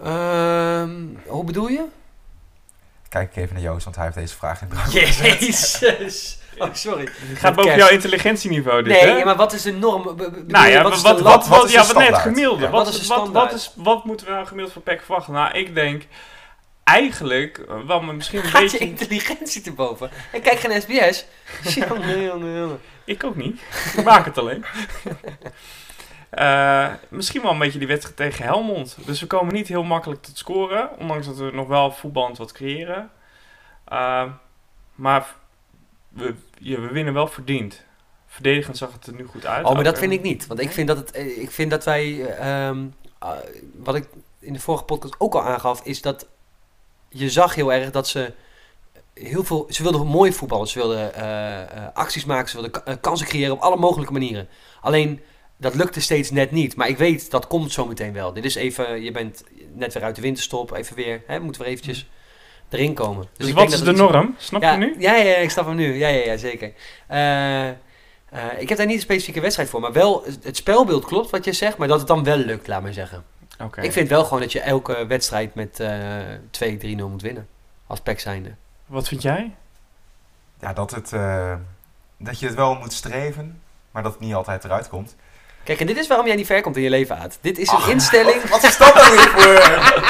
Ehm, 0.04 1.04
hoe 1.28 1.44
bedoel 1.44 1.68
je? 1.68 1.86
Kijk 3.10 3.30
ik 3.30 3.36
even 3.36 3.54
naar 3.54 3.64
Joost, 3.64 3.84
want 3.84 3.96
hij 3.96 4.06
heeft 4.06 4.18
deze 4.18 4.36
vraag 4.36 4.62
in 4.62 4.72
gezet. 4.76 5.40
Jezus. 5.40 6.38
Oh, 6.58 6.74
sorry. 6.74 7.10
Het 7.16 7.38
gaat 7.38 7.56
boven 7.56 7.72
kerst. 7.72 7.86
jouw 7.86 7.96
intelligentieniveau 7.96 8.84
dit, 8.84 9.02
Nee, 9.02 9.18
hè? 9.18 9.24
maar 9.26 9.36
wat 9.36 9.54
is 9.54 9.62
de 9.62 9.72
norm? 9.74 10.16
Nou 10.48 10.68
ja, 10.68 10.82
wat 10.84 10.84
wat, 10.84 10.94
is 10.94 11.02
wat, 11.02 11.18
de 11.18 11.24
wat? 11.24 11.48
Wat 11.48 11.64
is 11.66 11.72
de 11.72 11.78
ja, 11.78 11.86
wat 11.86 11.94
net 11.94 12.04
standaard? 12.04 12.22
gemiddelde. 12.24 12.64
Ja. 12.64 12.70
Wat, 12.70 12.86
Wat 12.86 12.94
is 12.94 13.00
is 13.00 13.08
de 13.08 13.14
wat, 13.14 13.18
wat, 13.18 13.28
standaard? 13.30 13.54
is, 13.54 13.72
wat 13.76 14.06
moeten 14.06 14.26
we 14.26 14.32
nou 14.32 14.46
gemiddeld 14.46 14.74
voor 14.74 14.82
PEC 14.82 15.02
verwachten? 15.02 15.34
Nou, 15.34 15.54
ik 15.58 15.74
denk 15.76 16.04
eigenlijk 16.86 17.58
eh, 17.58 17.86
wel 17.86 18.02
misschien 18.02 18.40
een 18.40 18.46
Gaat 18.46 18.72
je 18.72 18.78
beetje... 18.78 18.86
intelligentie 18.86 19.62
te 19.62 19.72
boven? 19.72 20.10
En 20.32 20.42
kijk 20.42 20.60
geen 20.60 20.82
SBS. 20.82 21.26
jongen, 21.90 22.24
jongen, 22.24 22.60
jongen. 22.60 22.80
Ik 23.06 23.24
ook 23.24 23.36
niet. 23.36 23.62
Ik 23.96 24.04
maak 24.04 24.26
het 24.26 24.38
alleen. 24.38 24.66
Eh, 26.30 26.94
misschien 27.10 27.42
wel 27.42 27.52
een 27.52 27.60
beetje 27.60 27.80
die 27.80 27.88
wedstrijd 27.88 28.16
tegen 28.18 28.46
Helmond. 28.46 28.98
Dus 29.06 29.20
we 29.20 29.28
komen 29.28 29.54
niet 29.54 29.68
heel 29.68 29.84
makkelijk 29.84 30.22
tot 30.22 30.38
scoren. 30.38 30.90
Ondanks 31.00 31.26
dat 31.26 31.38
we 31.38 31.52
nog 31.54 31.68
wel 31.68 31.92
voetballend 31.92 32.38
wat 32.38 32.52
creëren. 32.52 33.12
Eh, 33.86 34.32
maar 34.96 35.36
we, 36.10 36.34
ja, 36.60 36.80
we 36.80 36.88
winnen 36.88 37.14
wel 37.14 37.28
verdiend. 37.28 37.84
Verdedigend 38.28 38.78
zag 38.78 38.94
het 38.94 39.08
er 39.08 39.14
nu 39.14 39.26
goed 39.26 39.46
uit. 39.46 39.66
Oh, 39.66 39.74
maar 39.74 39.84
dat 39.84 40.00
vind 40.00 40.12
ik 40.12 40.22
niet. 40.22 40.48
Want 40.48 40.60
ik 40.60 40.72
vind 40.72 40.88
dat, 40.88 40.98
het, 40.98 41.18
ik 41.18 41.52
vind 41.52 41.72
dat 41.72 41.84
wij... 41.84 42.26
ehm, 42.26 42.86
ah, 43.20 43.38
wat 43.76 43.96
ik 43.96 44.08
in 44.40 44.54
de 44.54 44.60
vorige 44.60 44.84
podcast 44.84 45.16
ook 45.18 45.34
al 45.34 45.44
aangaf... 45.44 45.82
is 45.84 46.02
dat 46.02 46.28
je 47.18 47.30
zag 47.30 47.56
heel 47.56 47.74
erg 47.74 47.92
dat 47.92 48.08
ze... 48.08 48.32
Heel 49.14 49.44
veel, 49.44 49.66
ze 49.70 49.84
wilden 49.84 50.08
mooi 50.08 50.34
voetballen. 50.34 50.68
Ze 50.68 50.80
wilden 50.80 51.14
eh, 51.14 51.62
eh, 51.62 51.68
acties 51.94 52.26
maken. 52.26 52.50
Ze 52.50 52.62
wilden 52.62 52.86
eh, 52.86 52.96
kansen 53.02 53.28
creëren 53.28 53.54
op 53.54 53.60
alle 53.60 53.76
mogelijke 53.76 54.14
manieren. 54.14 54.48
Alleen, 54.82 55.22
dat 55.58 55.76
lukte 55.76 56.02
steeds 56.02 56.32
net 56.32 56.52
niet. 56.52 56.76
Maar 56.76 56.88
ik 56.88 56.98
weet, 56.98 57.32
dat 57.32 57.48
komt 57.48 57.72
zo 57.72 57.86
meteen 57.86 58.14
wel. 58.14 58.34
Dit 58.34 58.46
is 58.46 58.56
even... 58.56 59.04
Je 59.04 59.12
bent 59.12 59.44
net 59.74 59.94
weer 59.94 60.04
uit 60.04 60.16
de 60.16 60.22
winterstop. 60.22 60.72
Even 60.72 60.96
weer... 60.96 61.22
Hè, 61.28 61.40
moeten 61.40 61.62
we 61.62 61.68
eventjes 61.68 62.10
erin 62.70 62.94
komen. 62.94 63.28
Dus 63.38 63.48
ik 63.48 63.54
wat 63.54 63.62
denk 63.62 63.74
is 63.74 63.86
dat 63.86 63.96
de 63.96 64.04
iets- 64.04 64.12
norm? 64.12 64.36
Snap 64.38 64.62
ja, 64.62 64.72
je 64.72 64.78
nu? 64.78 64.96
Ja, 65.00 65.16
ja, 65.16 65.24
ja, 65.24 65.36
ik 65.36 65.50
snap 65.50 65.66
hem 65.66 65.76
nu. 65.76 65.94
Ja, 65.94 66.08
ja, 66.08 66.26
ja 66.26 66.38
zeker. 66.38 66.68
Ik 68.60 68.70
heb 68.70 68.78
daar 68.78 68.88
niet 68.88 68.96
een 68.96 69.02
specifieke 69.02 69.42
wedstrijd 69.42 69.70
voor, 69.70 69.80
maar 69.80 69.94
wel 69.94 70.24
het 70.44 70.58
spelbeeld 70.58 71.06
klopt 71.06 71.30
wat 71.30 71.46
je 71.46 71.54
zegt, 71.54 71.78
maar 71.78 71.88
dat 71.88 72.00
het 72.00 72.08
dan 72.08 72.24
wel 72.24 72.38
lukt, 72.38 72.68
laat 72.68 72.82
maar 72.82 72.94
zeggen. 72.94 73.24
Oké. 73.60 73.82
Ik 73.82 73.92
vind 73.92 74.10
wel 74.10 74.24
gewoon 74.24 74.40
dat 74.40 74.52
je 74.52 74.60
elke 74.60 75.06
wedstrijd 75.08 75.56
met 75.56 75.80
eh 75.80 76.00
2-3-0 76.52 76.96
moet 76.96 77.22
winnen. 77.22 77.48
Als 77.88 78.00
pack 78.00 78.20
zijnde. 78.20 78.56
Wat 78.86 79.08
vind 79.08 79.22
jij? 79.22 79.52
Ja, 80.60 80.74
dat, 80.74 80.92
het, 80.92 81.14
eh, 81.14 81.54
dat 82.18 82.40
je 82.40 82.46
het 82.46 82.56
wel 82.56 82.76
moet 82.76 82.94
streven, 82.94 83.62
maar 83.92 84.04
dat 84.04 84.12
het 84.12 84.22
niet 84.22 84.34
altijd 84.34 84.64
eruit 84.64 84.90
komt. 84.90 85.16
Kijk, 85.64 85.80
en 85.80 85.88
dit 85.88 85.98
is 85.98 86.08
waarom 86.08 86.28
jij 86.28 86.36
niet 86.36 86.46
ver 86.46 86.62
komt 86.62 86.76
in 86.76 86.82
je 86.84 86.90
leven, 86.90 87.18
Aad. 87.18 87.38
Dit 87.42 87.58
is 87.58 87.68
een 87.70 87.76
Ach, 87.76 87.90
instelling. 87.90 88.50
Wat 88.50 88.64
is 88.64 88.78
dat 88.78 88.94
nou 88.96 89.12
weer 89.16 89.30
voor... 89.30 89.84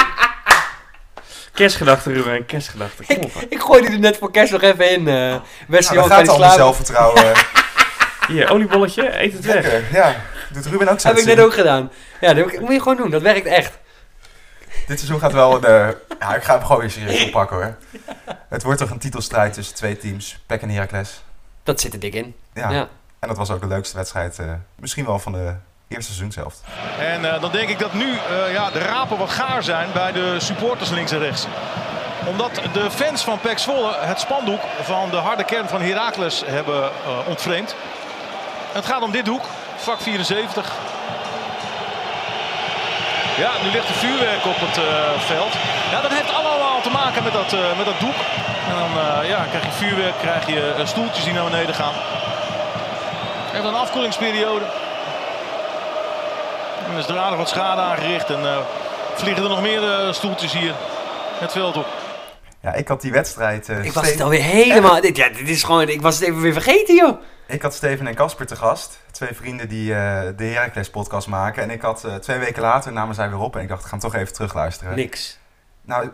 Kerstgedachten, 1.52 2.12
Ruben. 2.12 2.46
Kerstgedachten. 2.46 3.06
Kom 3.06 3.16
op. 3.16 3.34
hè. 3.34 3.40
Ik 3.48 3.60
gooi 3.60 3.80
die 3.82 3.90
er 3.90 3.98
net 3.98 4.16
voor 4.16 4.30
kerst 4.30 4.52
nog 4.52 4.62
even 4.62 4.90
in. 4.90 5.08
eh 5.08 5.36
Wesley 5.68 5.96
Nou, 5.98 6.08
gaat 6.10 6.28
al 6.28 6.50
zelfvertrouwen. 6.50 7.32
Hier, 8.28 8.50
oliebolletje. 8.50 9.22
Eet 9.22 9.32
het 9.32 9.44
weg. 9.44 9.90
Ja. 9.92 10.16
Doet 10.52 10.66
Ruben 10.66 10.88
ook 10.88 11.00
zo. 11.00 11.08
Heb 11.08 11.16
ik 11.16 11.24
net 11.24 11.40
ook 11.40 11.54
gedaan. 11.54 11.90
Ja, 12.20 12.34
dat 12.34 12.60
moet 12.60 12.72
je 12.72 12.78
gewoon 12.80 12.96
doen. 12.96 13.10
Dat 13.10 13.22
werkt 13.22 13.46
echt. 13.46 13.78
Dit 14.86 14.98
seizoen 14.98 15.20
gaat 15.20 15.32
wel 15.32 15.60
de... 15.60 15.96
Ja, 16.18 16.34
ik 16.34 16.42
ga 16.42 16.52
hem 16.56 16.62
gewoon 16.66 16.80
weer 16.80 16.90
serieus 16.90 17.24
oppakken 17.24 17.56
hoor. 17.56 17.76
Het 18.48 18.62
wordt 18.62 18.80
toch 18.80 18.90
een 18.90 18.98
titelstrijd 18.98 19.52
tussen 19.52 19.74
twee 19.74 19.98
teams. 19.98 20.38
PEC 20.46 20.62
en 20.62 20.70
Heracles. 20.70 21.22
Dat 21.62 21.80
zit 21.80 21.92
er 21.92 21.98
dik 22.00 22.14
in. 22.14 22.34
Ja. 22.54 22.70
Ja. 22.70 22.88
En 23.18 23.28
dat 23.28 23.36
was 23.36 23.50
ook 23.50 23.60
de 23.60 23.66
leukste 23.66 23.96
wedstrijd. 23.96 24.38
eh, 24.38 24.52
misschien 24.74 25.04
wel 25.06 25.18
van 25.18 25.32
de 25.32 25.54
eerste 25.88 26.04
seizoenshelft. 26.12 26.60
En 26.98 27.32
eh, 27.34 27.40
dan 27.40 27.52
denk 27.52 27.68
ik 27.68 27.78
dat 27.78 27.92
nu 27.94 28.12
eh, 28.12 28.52
ja, 28.52 28.70
de 28.70 28.78
rapen 28.78 29.18
wat 29.18 29.30
gaar 29.30 29.62
zijn 29.62 29.88
bij 29.92 30.12
de 30.12 30.36
supporters 30.40 30.90
links 30.90 31.12
en 31.12 31.18
rechts. 31.18 31.46
Omdat 32.28 32.60
de 32.72 32.90
fans 32.90 33.24
van 33.24 33.40
PEC 33.40 33.58
Zwolle 33.58 33.94
het 33.98 34.20
spandoek 34.20 34.60
van 34.82 35.10
de 35.10 35.16
harde 35.16 35.44
kern 35.44 35.68
van 35.68 35.80
Heracles 35.80 36.42
hebben 36.46 36.82
eh, 36.84 37.28
ontvreemd. 37.28 37.74
Het 38.72 38.86
gaat 38.86 39.02
om 39.02 39.10
dit 39.10 39.24
doek, 39.24 39.44
vak 39.76 40.00
74. 40.00 40.72
Ja, 43.36 43.50
nu 43.62 43.70
ligt 43.70 43.88
er 43.88 43.94
vuurwerk 43.94 44.44
op 44.46 44.56
het 44.58 44.76
eh, 44.78 45.20
veld. 45.20 45.52
Ja, 45.90 46.00
dat 46.00 46.10
heeft 46.10 46.34
allemaal 46.34 46.80
te 46.80 46.90
maken 46.90 47.22
met 47.22 47.32
dat, 47.32 47.52
eh, 47.52 47.76
met 47.76 47.86
dat 47.86 48.00
doek. 48.00 48.18
En 48.68 48.76
dan 48.78 48.92
eh, 49.02 49.28
ja, 49.28 49.44
krijg 49.50 49.64
je 49.64 49.70
vuurwerk, 49.70 50.18
krijg 50.18 50.46
je 50.46 50.74
stoeltjes 50.84 51.24
die 51.24 51.32
naar 51.32 51.44
beneden 51.44 51.74
gaan. 51.74 51.92
Heeft 53.52 53.64
een 53.64 53.74
afkoelingsperiode. 53.74 54.64
En 56.86 56.92
er 56.92 56.98
is 56.98 57.06
er 57.06 57.36
wat 57.36 57.48
schade 57.48 57.80
aangericht. 57.80 58.30
En 58.30 58.64
vliegen 59.14 59.42
er 59.42 59.48
nog 59.48 59.60
meer 59.60 59.82
stoeltjes 60.10 60.52
hier 60.52 60.74
het 61.38 61.52
veld 61.52 61.76
op. 61.76 61.86
Ja, 62.66 62.74
ik 62.74 62.88
had 62.88 63.00
die 63.00 63.12
wedstrijd... 63.12 63.68
eh, 63.68 63.84
Ik 63.84 63.92
was 63.92 64.10
het 64.10 64.20
alweer 64.20 64.42
helemaal... 64.42 65.00
Dit, 65.00 65.16
ja, 65.16 65.28
dit 65.28 65.48
is 65.48 65.62
gewoon... 65.62 65.88
Ik 65.88 66.00
was 66.00 66.18
het 66.18 66.28
even 66.28 66.40
weer 66.40 66.52
vergeten, 66.52 66.94
joh. 66.94 67.20
Ik 67.46 67.62
had 67.62 67.74
Steven 67.74 68.06
en 68.06 68.14
Casper 68.14 68.46
te 68.46 68.56
gast. 68.56 68.98
Twee 69.10 69.34
vrienden 69.34 69.68
die 69.68 69.94
eh, 69.94 70.22
de 70.36 70.44
Heracles 70.44 70.90
podcast 70.90 71.28
maken. 71.28 71.62
En 71.62 71.70
ik 71.70 71.80
had 71.82 72.04
eh, 72.04 72.14
twee 72.14 72.38
weken 72.38 72.62
later 72.62 72.92
namen 72.92 73.14
zij 73.14 73.28
weer 73.28 73.38
op. 73.38 73.56
En 73.56 73.62
ik 73.62 73.68
dacht, 73.68 73.80
ik 73.80 73.86
ga 73.86 73.90
hem 73.90 74.00
toch 74.00 74.14
even 74.14 74.32
terugluisteren. 74.32 74.96
Niks. 74.96 75.38
Nou, 75.82 76.10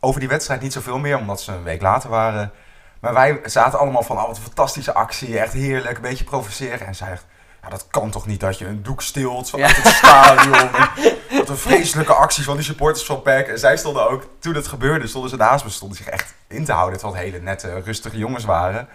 over 0.00 0.20
die 0.20 0.28
wedstrijd 0.28 0.60
niet 0.60 0.72
zoveel 0.72 0.98
meer, 0.98 1.18
omdat 1.18 1.40
ze 1.40 1.52
een 1.52 1.62
week 1.62 1.82
later 1.82 2.10
waren. 2.10 2.52
Maar 3.00 3.14
wij 3.14 3.40
zaten 3.44 3.78
allemaal 3.78 4.02
van, 4.02 4.16
oh, 4.16 4.26
wat 4.26 4.36
een 4.36 4.42
fantastische 4.42 4.94
actie. 4.94 5.38
Echt 5.38 5.52
heerlijk, 5.52 5.96
een 5.96 6.02
beetje 6.02 6.24
provoceren. 6.24 6.86
En 6.86 6.94
zij 6.94 7.08
dacht, 7.08 7.26
ja, 7.62 7.68
dat 7.68 7.86
kan 7.90 8.10
toch 8.10 8.26
niet 8.26 8.40
dat 8.40 8.58
je 8.58 8.66
een 8.66 8.82
doek 8.82 9.02
stilt 9.02 9.50
vanuit 9.50 9.76
Ja. 9.76 9.82
het 9.82 9.92
stadion. 9.94 10.70
Wat 11.38 11.48
een 11.48 11.56
vreselijke 11.56 12.12
actie 12.14 12.44
van 12.44 12.56
die 12.56 12.64
supporters 12.64 13.06
van 13.06 13.22
PEC. 13.22 13.48
En 13.48 13.58
zij 13.58 13.76
stonden 13.76 14.10
ook, 14.10 14.26
toen 14.38 14.54
het 14.54 14.66
gebeurde, 14.66 15.06
stonden 15.06 15.30
ze 15.30 15.36
naast 15.36 15.64
me. 15.64 15.70
Stonden 15.70 15.96
zich 15.96 16.06
echt 16.06 16.34
in 16.46 16.64
te 16.64 16.72
houden. 16.72 16.98
Terwijl 16.98 17.18
het 17.22 17.32
hele 17.32 17.44
nette, 17.44 17.80
rustige 17.80 18.18
jongens 18.18 18.44
waren. 18.44 18.88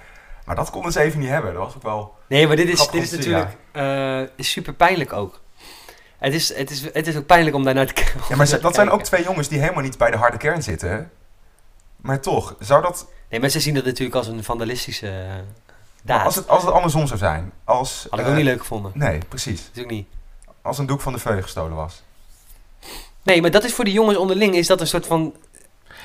Maar 0.45 0.55
dat 0.55 0.69
konden 0.69 0.91
ze 0.91 0.99
even 1.01 1.19
niet 1.19 1.29
hebben. 1.29 1.53
Dat 1.53 1.63
was 1.63 1.75
ook 1.75 1.83
wel... 1.83 2.15
Nee, 2.27 2.47
maar 2.47 2.55
dit 2.55 2.67
is, 2.69 2.87
dit 2.87 3.01
is 3.03 3.09
te 3.09 3.15
natuurlijk 3.17 3.49
eh, 3.71 4.21
super 4.37 4.73
pijnlijk 4.73 5.13
ook. 5.13 5.41
Het 6.17 6.33
is, 6.33 6.55
het, 6.55 6.69
is, 6.69 6.81
het 6.93 7.07
is 7.07 7.15
ook 7.17 7.25
pijnlijk 7.25 7.55
om 7.55 7.63
daar 7.63 7.73
naar 7.73 7.85
te 7.85 7.93
kijken. 7.93 8.21
Ja, 8.29 8.35
maar 8.35 8.59
dat 8.61 8.75
zijn 8.75 8.89
ook 8.89 9.03
twee 9.03 9.23
jongens 9.23 9.47
die 9.47 9.59
helemaal 9.59 9.83
niet 9.83 9.97
bij 9.97 10.11
de 10.11 10.17
harde 10.17 10.37
kern 10.37 10.63
zitten. 10.63 11.11
Maar 11.95 12.19
toch, 12.19 12.55
zou 12.59 12.81
dat... 12.81 13.07
Nee, 13.29 13.39
maar 13.39 13.49
ze 13.49 13.59
zien 13.59 13.73
dat 13.73 13.85
natuurlijk 13.85 14.15
als 14.15 14.27
een 14.27 14.43
vandalistische 14.43 15.07
uh, 15.07 15.33
daad. 16.05 16.25
Als 16.25 16.35
het, 16.35 16.47
als 16.47 16.63
het 16.63 16.71
andersom 16.73 17.07
zou 17.07 17.19
zijn. 17.19 17.51
Als, 17.63 18.07
Had 18.09 18.19
ik 18.19 18.25
eh, 18.25 18.31
ook 18.31 18.37
niet 18.37 18.45
leuk 18.47 18.59
gevonden. 18.59 18.91
Nee, 18.93 19.19
precies. 19.29 19.65
Dat 19.67 19.77
is 19.77 19.83
ook 19.83 19.89
niet. 19.89 20.07
Als 20.61 20.77
een 20.77 20.85
doek 20.85 21.01
van 21.01 21.13
de 21.13 21.19
veulen 21.19 21.43
gestolen 21.43 21.75
was. 21.75 22.03
Nee, 23.23 23.41
maar 23.41 23.51
dat 23.51 23.63
is 23.63 23.73
voor 23.73 23.85
de 23.85 23.91
jongens 23.91 24.17
onderling, 24.17 24.55
is 24.55 24.67
dat 24.67 24.81
een 24.81 24.87
soort 24.87 25.07
van... 25.07 25.35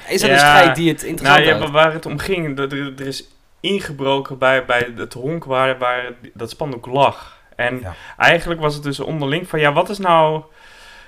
Is 0.08 0.20
dat 0.20 0.30
een 0.30 0.38
strijd 0.38 0.76
die 0.76 0.88
het 0.88 1.02
interessant 1.02 1.44
nou, 1.44 1.60
ja, 1.60 1.70
waar 1.70 1.92
het 1.92 2.06
om 2.06 2.18
ging, 2.18 2.56
dat 2.56 2.72
er, 2.72 2.94
er 2.98 3.06
is 3.06 3.24
ingebroken 3.60 4.38
bij, 4.38 4.64
bij 4.64 4.92
het 4.96 5.12
honk 5.12 5.44
waar, 5.44 5.78
waar 5.78 6.12
dat 6.34 6.50
spandoek 6.50 6.86
lag. 6.86 7.36
En 7.56 7.80
Ja. 7.80 7.94
eigenlijk 8.16 8.60
was 8.60 8.74
het 8.74 8.82
dus 8.82 9.00
onderling 9.00 9.48
van, 9.48 9.60
ja, 9.60 9.72
wat 9.72 9.88
is 9.88 9.98
nou 9.98 10.42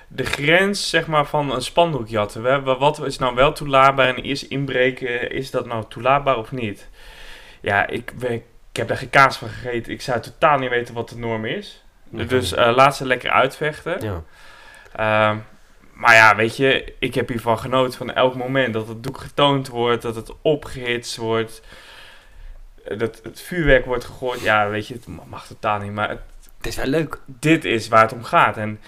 de 0.07 0.23
grens, 0.25 0.89
zeg 0.89 1.07
maar, 1.07 1.25
van 1.25 1.51
een 1.51 1.61
spandoek 1.61 2.07
jatten? 2.07 2.41
We- 2.43 2.61
we- 2.61 2.77
Wat 2.77 3.05
is 3.05 3.17
nou 3.17 3.35
wel 3.35 3.53
toelaatbaar 3.53 4.07
en 4.07 4.23
is 4.23 4.47
inbreken, 4.47 5.31
is 5.31 5.51
dat 5.51 5.65
nou 5.65 5.83
toelaatbaar 5.89 6.37
of 6.37 6.51
niet? 6.51 6.87
Ja, 7.61 7.87
ik, 7.87 8.13
we- 8.17 8.41
ik 8.71 8.77
heb 8.77 8.87
daar 8.87 8.97
geen 8.97 9.09
kaas 9.09 9.37
van 9.37 9.49
gegeten. 9.49 9.91
Ik 9.91 10.01
zou 10.01 10.19
totaal 10.19 10.57
niet 10.57 10.69
weten 10.69 10.93
wat 10.93 11.09
de 11.09 11.17
norm 11.17 11.45
is. 11.45 11.83
Nee, 12.09 12.25
dus 12.25 12.53
eh, 12.53 12.71
laat 12.75 12.95
ze 12.95 13.05
lekker 13.05 13.29
uitvechten. 13.31 14.01
Ja. 14.01 14.23
Ehm, 14.95 15.37
maar 15.93 16.13
ja, 16.15 16.35
weet 16.35 16.57
je, 16.57 16.93
ik 16.99 17.15
heb 17.15 17.27
hiervan 17.29 17.59
genoten 17.59 17.97
van 17.97 18.13
elk 18.13 18.35
moment 18.35 18.73
dat 18.73 18.87
het 18.87 19.03
doek 19.03 19.17
getoond 19.17 19.67
wordt, 19.67 20.01
dat 20.01 20.15
het 20.15 20.31
opgehitst 20.41 21.15
wordt, 21.17 21.61
eh, 22.85 22.97
dat 22.99 23.19
het 23.23 23.41
vuurwerk 23.41 23.85
wordt 23.85 24.05
gegooid. 24.05 24.41
Ja, 24.41 24.69
weet 24.69 24.87
je, 24.87 24.93
het 24.93 25.07
ma- 25.07 25.23
mag 25.27 25.47
totaal 25.47 25.79
niet, 25.79 25.91
maar 25.91 26.09
het- 26.09 26.21
Het 26.57 26.67
is 26.67 26.75
wel 26.75 26.85
leuk. 26.85 27.19
dit 27.25 27.65
is 27.65 27.87
waar 27.87 28.01
het 28.01 28.13
om 28.13 28.23
gaat. 28.23 28.57
En 28.57 28.79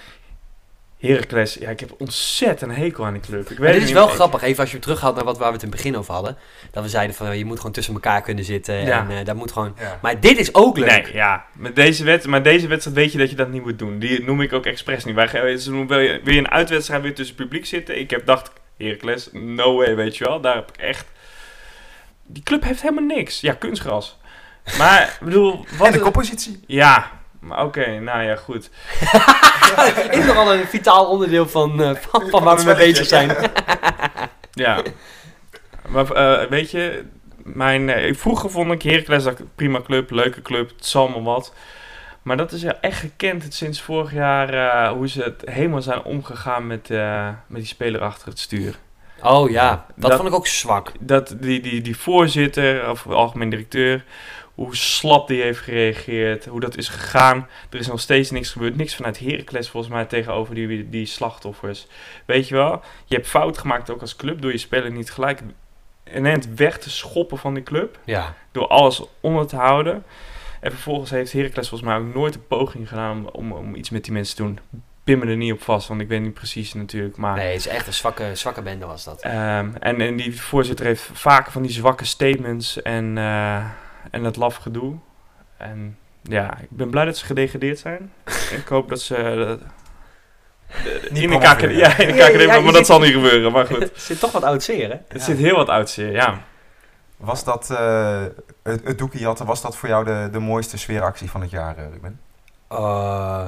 Heracles, 1.07 1.53
ja, 1.53 1.69
ik 1.69 1.79
heb 1.79 1.93
ontzettend 1.97 2.71
een 2.71 2.77
hekel 2.77 3.05
aan 3.05 3.13
die 3.13 3.21
club. 3.21 3.49
Ik 3.49 3.57
weet 3.57 3.73
dit 3.73 3.81
is 3.81 3.87
niet, 3.87 3.93
wel 3.93 4.07
grappig, 4.07 4.41
even 4.41 4.59
als 4.59 4.67
je 4.67 4.73
hem 4.73 4.81
terughaalt 4.83 5.15
naar 5.15 5.23
wat 5.23 5.37
waar 5.37 5.47
we 5.47 5.53
het 5.53 5.63
in 5.63 5.67
het 5.67 5.77
begin 5.77 5.97
over 5.97 6.13
hadden. 6.13 6.37
Dat 6.71 6.83
we 6.83 6.89
zeiden 6.89 7.15
van, 7.15 7.37
je 7.37 7.45
moet 7.45 7.57
gewoon 7.57 7.71
tussen 7.71 7.93
elkaar 7.93 8.21
kunnen 8.21 8.43
zitten. 8.43 8.75
Ja. 8.75 9.07
En 9.09 9.17
eh, 9.17 9.25
dat 9.25 9.35
moet 9.35 9.51
gewoon... 9.51 9.75
Ja. 9.79 9.99
Maar 10.01 10.19
dit 10.19 10.37
is 10.37 10.53
ook 10.53 10.77
leuk. 10.77 11.03
Nee, 11.03 11.13
ja. 11.13 11.45
Met 11.53 11.75
deze 11.75 12.03
wet, 12.03 12.27
maar 12.27 12.43
deze 12.43 12.67
wedstrijd 12.67 12.97
weet 12.97 13.11
je 13.11 13.17
dat 13.17 13.29
je 13.29 13.35
dat 13.35 13.49
niet 13.49 13.63
moet 13.63 13.79
doen. 13.79 13.99
Die 13.99 14.23
noem 14.23 14.41
ik 14.41 14.53
ook 14.53 14.65
expres 14.65 15.05
niet. 15.05 15.15
Wij, 15.15 15.29
wil, 15.31 15.99
je, 15.99 16.21
wil 16.23 16.33
je 16.33 16.39
een 16.39 16.51
uitwedstrijd 16.51 17.01
weer 17.01 17.15
tussen 17.15 17.35
het 17.35 17.45
publiek 17.45 17.65
zitten? 17.65 17.99
Ik 17.99 18.09
heb 18.09 18.25
dacht, 18.25 18.51
Heracles, 18.77 19.29
no 19.31 19.75
way, 19.75 19.95
weet 19.95 20.17
je 20.17 20.23
wel. 20.23 20.41
Daar 20.41 20.55
heb 20.55 20.71
ik 20.71 20.81
echt... 20.81 21.05
Die 22.25 22.43
club 22.43 22.63
heeft 22.63 22.81
helemaal 22.81 23.17
niks. 23.17 23.41
Ja, 23.41 23.53
kunstgras. 23.53 24.19
Maar, 24.77 25.17
ik 25.19 25.25
bedoel... 25.25 25.65
Wat 25.77 25.87
En 25.87 25.93
de 25.93 25.99
koppositie. 25.99 26.63
Ja, 26.67 27.11
maar 27.43 27.63
oké, 27.65 27.99
nou 27.99 28.23
ja, 28.23 28.35
goed. 28.35 28.69
is 30.11 30.25
nogal 30.25 30.53
een 30.53 30.65
vitaal 30.67 31.05
onderdeel 31.05 31.47
van, 31.47 31.83
eh, 31.83 31.95
van, 31.95 32.29
van 32.29 32.43
waar 32.43 32.57
we 32.57 32.63
mee 32.63 32.75
bezig 32.75 33.05
zijn. 33.07 33.35
Ja. 34.51 34.81
Maar 35.87 36.11
eh, 36.11 36.49
weet 36.49 36.71
je, 36.71 37.03
mijn, 37.43 37.89
eh, 37.89 38.15
vroeger 38.15 38.49
vond 38.49 38.71
ik 38.71 38.81
Heracles 38.81 39.23
dat 39.23 39.41
prima 39.55 39.81
club, 39.81 40.11
leuke 40.11 40.41
club, 40.41 40.69
het 40.75 40.85
zal 40.85 41.07
maar 41.07 41.23
wat. 41.23 41.53
Maar 42.21 42.37
dat 42.37 42.51
is 42.51 42.61
ja 42.61 42.77
echt 42.81 42.99
gekend 42.99 43.43
het 43.43 43.53
sinds 43.53 43.81
vorig 43.81 44.13
jaar 44.13 44.53
eh, 44.53 44.91
hoe 44.91 45.07
ze 45.09 45.21
het 45.23 45.41
helemaal 45.45 45.81
zijn 45.81 46.03
omgegaan 46.03 46.67
met, 46.67 46.89
eh, 46.89 47.27
met 47.47 47.59
die 47.61 47.69
speler 47.69 48.01
achter 48.01 48.27
het 48.27 48.39
stuur. 48.39 48.75
Oh 49.21 49.49
ja, 49.49 49.85
dat, 49.95 50.09
Dat- 50.09 50.17
vond 50.19 50.29
ik 50.29 50.35
ook 50.35 50.47
zwak. 50.47 50.91
Dat 50.99 51.35
die, 51.39 51.61
die, 51.61 51.81
die 51.81 51.97
voorzitter 51.97 52.89
of 52.89 53.07
algemeen 53.07 53.49
directeur, 53.49 54.03
hoe 54.55 54.75
slap 54.75 55.27
die 55.27 55.41
heeft 55.41 55.59
gereageerd, 55.59 56.45
hoe 56.45 56.59
dat 56.59 56.77
is 56.77 56.87
gegaan. 56.87 57.47
Er 57.69 57.79
is 57.79 57.87
nog 57.87 57.99
steeds 57.99 58.31
niks 58.31 58.51
gebeurd. 58.51 58.75
Niks 58.75 58.95
vanuit 58.95 59.19
Heracles 59.19 59.69
volgens 59.69 59.93
mij 59.93 60.05
tegenover 60.05 60.55
die, 60.55 60.89
die 60.89 61.05
slachtoffers. 61.05 61.87
Weet 62.25 62.47
je 62.47 62.55
wel, 62.55 62.81
je 63.05 63.15
hebt 63.15 63.27
fout 63.27 63.57
gemaakt 63.57 63.89
ook 63.89 64.01
als 64.01 64.15
club 64.15 64.41
door 64.41 64.51
je 64.51 64.57
speler 64.57 64.91
niet 64.91 65.11
gelijk 65.11 65.41
en 66.03 66.25
het 66.25 66.55
weg 66.55 66.79
te 66.79 66.89
schoppen 66.89 67.37
van 67.37 67.53
die 67.53 67.63
club. 67.63 67.99
Ja. 68.03 68.33
Door 68.51 68.67
alles 68.67 69.03
onder 69.19 69.47
te 69.47 69.55
houden. 69.55 70.03
En 70.59 70.71
vervolgens 70.71 71.09
heeft 71.09 71.31
Heracles 71.31 71.69
volgens 71.69 71.89
mij 71.89 71.99
ook 71.99 72.13
nooit 72.13 72.35
een 72.35 72.47
poging 72.47 72.87
gedaan 72.87 73.31
om, 73.31 73.51
om, 73.51 73.75
iets 73.75 73.89
met 73.89 74.03
die 74.03 74.13
mensen 74.13 74.35
te 74.35 74.43
doen. 74.43 74.59
Pin 75.03 75.19
me 75.19 75.25
er 75.25 75.35
niet 75.35 75.53
op 75.53 75.61
vast, 75.61 75.87
want 75.87 76.01
ik 76.01 76.07
weet 76.07 76.21
niet 76.21 76.33
precies 76.33 76.73
natuurlijk. 76.73 77.17
Maar 77.17 77.35
Nee, 77.35 77.47
het 77.51 77.59
is 77.59 77.67
echt 77.67 77.87
een 77.87 77.93
zwakke, 77.93 78.35
zwakke 78.35 78.61
bende 78.61 78.85
was 78.85 79.03
dat. 79.03 79.21
Ehm, 79.21 79.69
en, 79.79 80.01
en 80.01 80.15
die 80.15 80.41
voorzitter 80.41 80.85
heeft 80.85 81.09
vaak 81.13 81.51
van 81.51 81.61
die 81.61 81.71
zwakke 81.71 82.05
statements 82.05 82.81
en, 82.81 83.17
eh, 83.17 83.65
en 84.11 84.23
dat 84.23 84.35
laf 84.35 84.55
gedoe. 84.55 84.95
En 85.57 85.97
ja, 86.21 86.57
ik 86.59 86.67
ben 86.69 86.89
blij 86.89 87.05
dat 87.05 87.17
ze 87.17 87.25
gedegradeerd 87.25 87.79
zijn. 87.79 88.13
ik 88.59 88.67
hoop 88.67 88.89
dat 88.89 89.01
ze... 89.01 89.15
eh, 89.15 89.67
de- 90.83 91.07
Niet 91.11 91.23
in 91.23 91.29
de. 91.29 91.37
KKD, 91.37 91.61
ja, 91.61 91.97
in 91.97 92.07
de 92.07 92.13
Ja, 92.13 92.29
KKD, 92.29 92.41
ja, 92.41 92.47
maar 92.47 92.63
dat 92.63 92.75
zit- 92.75 92.85
zal 92.85 92.99
niet 92.99 93.13
gebeuren. 93.13 93.51
Maar 93.51 93.65
goed, 93.65 93.81
Er 93.81 93.89
zit 93.93 94.19
toch 94.19 94.31
wat 94.31 94.43
oud 94.43 94.63
zeer, 94.63 94.89
hè? 94.89 94.97
het 95.07 95.21
zit 95.21 95.37
heel 95.37 95.55
wat 95.55 95.69
oud 95.69 95.89
zeer, 95.89 96.11
ja. 96.11 96.41
Was 97.17 97.43
dat, 97.43 97.69
eh, 97.71 98.23
het, 98.63 98.83
het 98.83 98.97
doekje 98.97 99.19
jatten, 99.19 99.45
was 99.45 99.61
dat 99.61 99.77
voor 99.77 99.89
jou 99.89 100.05
de, 100.05 100.29
de 100.31 100.39
mooiste 100.39 100.77
sfeeractie 100.77 101.29
van 101.29 101.41
het 101.41 101.49
jaar, 101.49 101.77
eh, 101.77 101.83
Ruben? 101.91 102.19
Eh, 102.67 103.45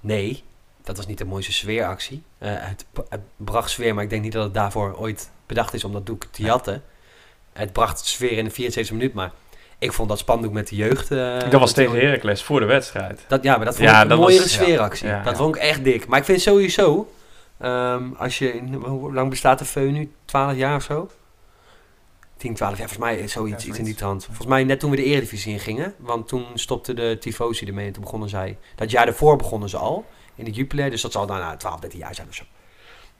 nee, 0.00 0.44
dat 0.84 0.96
was 0.96 1.06
niet 1.06 1.18
de 1.18 1.24
mooiste 1.24 1.52
sfeeractie. 1.52 2.22
Eh, 2.38 2.50
het, 2.54 2.86
het 3.08 3.20
bracht 3.36 3.70
sfeer, 3.70 3.94
maar 3.94 4.04
ik 4.04 4.10
denk 4.10 4.22
niet 4.22 4.32
dat 4.32 4.44
het 4.44 4.54
daarvoor 4.54 4.96
ooit 4.98 5.30
bedacht 5.46 5.74
is 5.74 5.84
om 5.84 5.92
dat 5.92 6.06
doek 6.06 6.24
te 6.30 6.42
jatten. 6.42 6.82
Het 7.52 7.72
bracht 7.72 8.06
sfeer 8.06 8.32
in 8.38 8.44
de 8.44 8.50
74 8.50 8.94
minuut, 8.96 9.14
maar 9.14 9.30
ik 9.78 9.92
vond 9.92 10.08
dat 10.08 10.18
spandoek 10.18 10.52
met 10.52 10.68
de 10.68 10.76
jeugd... 10.76 11.10
eh, 11.10 11.38
dat 11.50 11.60
was 11.60 11.72
tegen 11.72 11.98
Heracles 12.00 12.42
voor 12.42 12.60
de 12.60 12.66
wedstrijd. 12.66 13.24
Dat, 13.28 13.42
ja, 13.42 13.56
maar 13.56 13.64
dat 13.64 13.76
vond 13.76 13.88
Ja, 13.88 14.02
ik 14.02 14.10
een 14.10 14.18
mooiere 14.18 14.42
was- 14.42 14.52
sfeeractie. 14.52 15.06
ja. 15.08 15.22
Dat 15.22 15.36
vond 15.36 15.56
ik 15.56 15.62
echt 15.62 15.84
dik. 15.84 16.06
Maar 16.06 16.18
ik 16.18 16.24
vind 16.24 16.40
sowieso, 16.40 17.12
ehm, 17.58 18.02
als 18.18 18.38
je, 18.38 18.52
in- 18.52 18.74
hoe 18.74 19.12
lang 19.12 19.30
bestaat 19.30 19.58
de 19.58 19.64
VU 19.64 19.90
nu? 19.90 20.12
12 20.24 20.56
jaar 20.56 20.76
of 20.76 20.82
zo? 20.82 21.10
10, 22.36 22.54
12 22.54 22.78
jaar, 22.78 22.88
volgens 22.88 23.08
mij 23.10 23.18
is 23.24 23.32
zoiets, 23.32 23.62
Ja, 23.64 23.68
iets 23.68 23.78
in 23.78 23.84
die 23.84 23.94
zoiets. 23.96 23.98
trant. 23.98 24.24
Volgens 24.24 24.46
mij 24.46 24.64
net 24.64 24.80
toen 24.80 24.90
we 24.90 24.96
de 24.96 25.04
Eredivisie 25.04 25.52
in 25.52 25.60
gingen, 25.60 25.94
want 25.98 26.28
toen 26.28 26.44
stopte 26.54 26.94
de 26.94 27.16
Tifosi 27.20 27.66
ermee 27.66 27.86
en 27.86 27.92
toen 27.92 28.02
begonnen 28.02 28.28
zij. 28.28 28.58
Dat 28.74 28.90
jaar 28.90 29.04
daarvoor 29.04 29.36
begonnen 29.36 29.68
ze 29.68 29.76
al, 29.76 30.04
in 30.34 30.44
de 30.44 30.50
Jupiler, 30.50 30.90
dus 30.90 31.00
dat 31.02 31.12
zal 31.12 31.26
dan 31.26 31.38
nou, 31.38 31.56
12, 31.56 31.80
13 31.80 31.98
jaar 31.98 32.14
zijn 32.14 32.28
of 32.28 32.34
zo. 32.34 32.42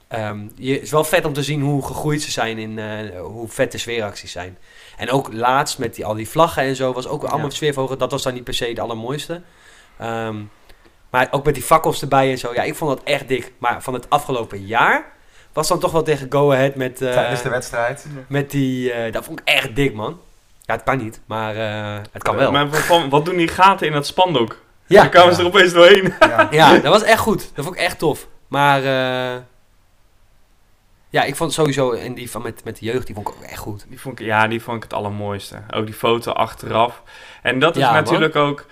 Ehm, 0.09 0.38
je, 0.54 0.72
het 0.72 0.82
is 0.82 0.90
wel 0.90 1.04
vet 1.04 1.24
om 1.24 1.32
te 1.32 1.42
zien 1.42 1.61
hoe 1.62 1.86
gegroeid 1.86 2.22
ze 2.22 2.30
zijn 2.30 2.59
in 2.59 2.78
eh, 2.78 3.20
hoe 3.20 3.48
vet 3.48 3.72
de 3.72 3.78
sfeeracties 3.78 4.32
zijn. 4.32 4.59
En 4.96 5.11
ook 5.11 5.32
laatst 5.32 5.78
met 5.78 5.94
die, 5.94 6.04
al 6.07 6.14
die 6.14 6.28
vlaggen 6.28 6.62
en 6.62 6.76
zo 6.76 6.92
was 6.92 7.07
ook 7.07 7.22
allemaal 7.24 7.48
Ja. 7.48 7.54
sfeerverhogen. 7.54 7.98
Dat 7.98 8.11
was 8.11 8.22
dan 8.22 8.34
niet 8.34 8.44
per 8.44 8.54
se 8.54 8.72
de 8.72 8.80
allermooiste. 8.80 9.42
Ehm, 9.98 10.36
maar 11.11 11.28
ook 11.30 11.44
met 11.44 11.54
die 11.54 11.62
fakkels 11.62 12.02
erbij 12.02 12.30
en 12.30 12.38
zo. 12.38 12.54
Ja, 12.54 12.62
ik 12.62 12.74
vond 12.74 12.96
dat 12.96 13.02
echt 13.07 13.28
dik. 13.28 13.52
Maar 13.59 13.82
van 13.82 13.94
het 13.94 14.11
afgelopen 14.11 14.66
jaar 14.66 15.12
was 15.52 15.68
dan 15.68 15.78
toch 15.78 15.92
wel 15.92 16.02
tegen 16.02 16.26
Go 16.32 16.52
Ahead 16.52 16.74
met, 16.74 17.02
eh, 17.02 17.12
Tijdens 17.12 17.42
de 17.42 17.48
wedstrijd. 17.48 18.07
met 18.28 18.50
die... 18.50 18.92
eh, 18.92 19.12
dat 19.12 19.24
vond 19.24 19.40
ik 19.40 19.48
echt 19.48 19.76
dik, 19.76 19.94
man. 19.94 20.20
Ja, 20.62 20.74
het 20.74 20.82
kan 20.82 20.98
niet, 20.98 21.20
maar 21.26 21.57
eh, 21.57 22.02
het 22.12 22.22
kan 22.22 22.36
wel. 22.36 22.52
Maar 22.52 22.68
van, 22.72 23.09
wat 23.09 23.24
doen 23.24 23.36
die 23.36 23.48
gaten 23.48 23.86
in 23.86 23.92
dat 23.92 24.07
spandoek? 24.07 24.62
ja. 24.86 25.00
Dan 25.00 25.11
kwamen 25.11 25.34
ze 25.34 25.40
er 25.40 25.46
opeens 25.46 25.72
doorheen. 25.72 26.14
Ja. 26.20 26.48
ja, 26.50 26.72
dat 26.78 26.92
was 26.92 27.02
echt 27.02 27.20
goed. 27.20 27.50
Dat 27.54 27.64
vond 27.64 27.76
ik 27.76 27.82
echt 27.82 27.98
tof. 27.98 28.26
Maar 28.48 28.84
eh, 28.84 29.40
ja, 31.17 31.25
ik 31.25 31.37
vond 31.37 31.53
sowieso... 31.53 31.93
En 31.93 32.14
die 32.14 32.31
van 32.31 32.43
met, 32.43 32.64
met 32.64 32.79
de 32.79 32.87
jeugd, 32.87 33.07
die 33.07 33.14
vond 33.14 33.29
ik 33.29 33.35
ook 33.35 33.43
echt 33.43 33.59
goed. 33.59 33.87
Die 33.89 34.01
vond 34.01 34.21
ik, 34.21 34.27
ja, 34.27 34.47
die 34.49 34.62
vond 34.62 34.77
ik 34.77 34.83
het 34.83 34.93
allermooiste. 34.93 35.62
Ook 35.71 35.87
die 35.87 35.95
foto 35.95 36.33
achteraf. 36.33 37.03
En 37.43 37.59
dat 37.59 37.77
is 37.77 37.83
Ja, 37.83 37.93
man. 37.93 38.03
natuurlijk 38.03 38.37
ook... 38.37 38.67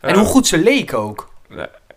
En 0.00 0.10
eh, 0.10 0.16
hoe 0.16 0.26
goed 0.26 0.46
ze 0.46 0.58
leek 0.58 0.94
ook. 0.94 1.32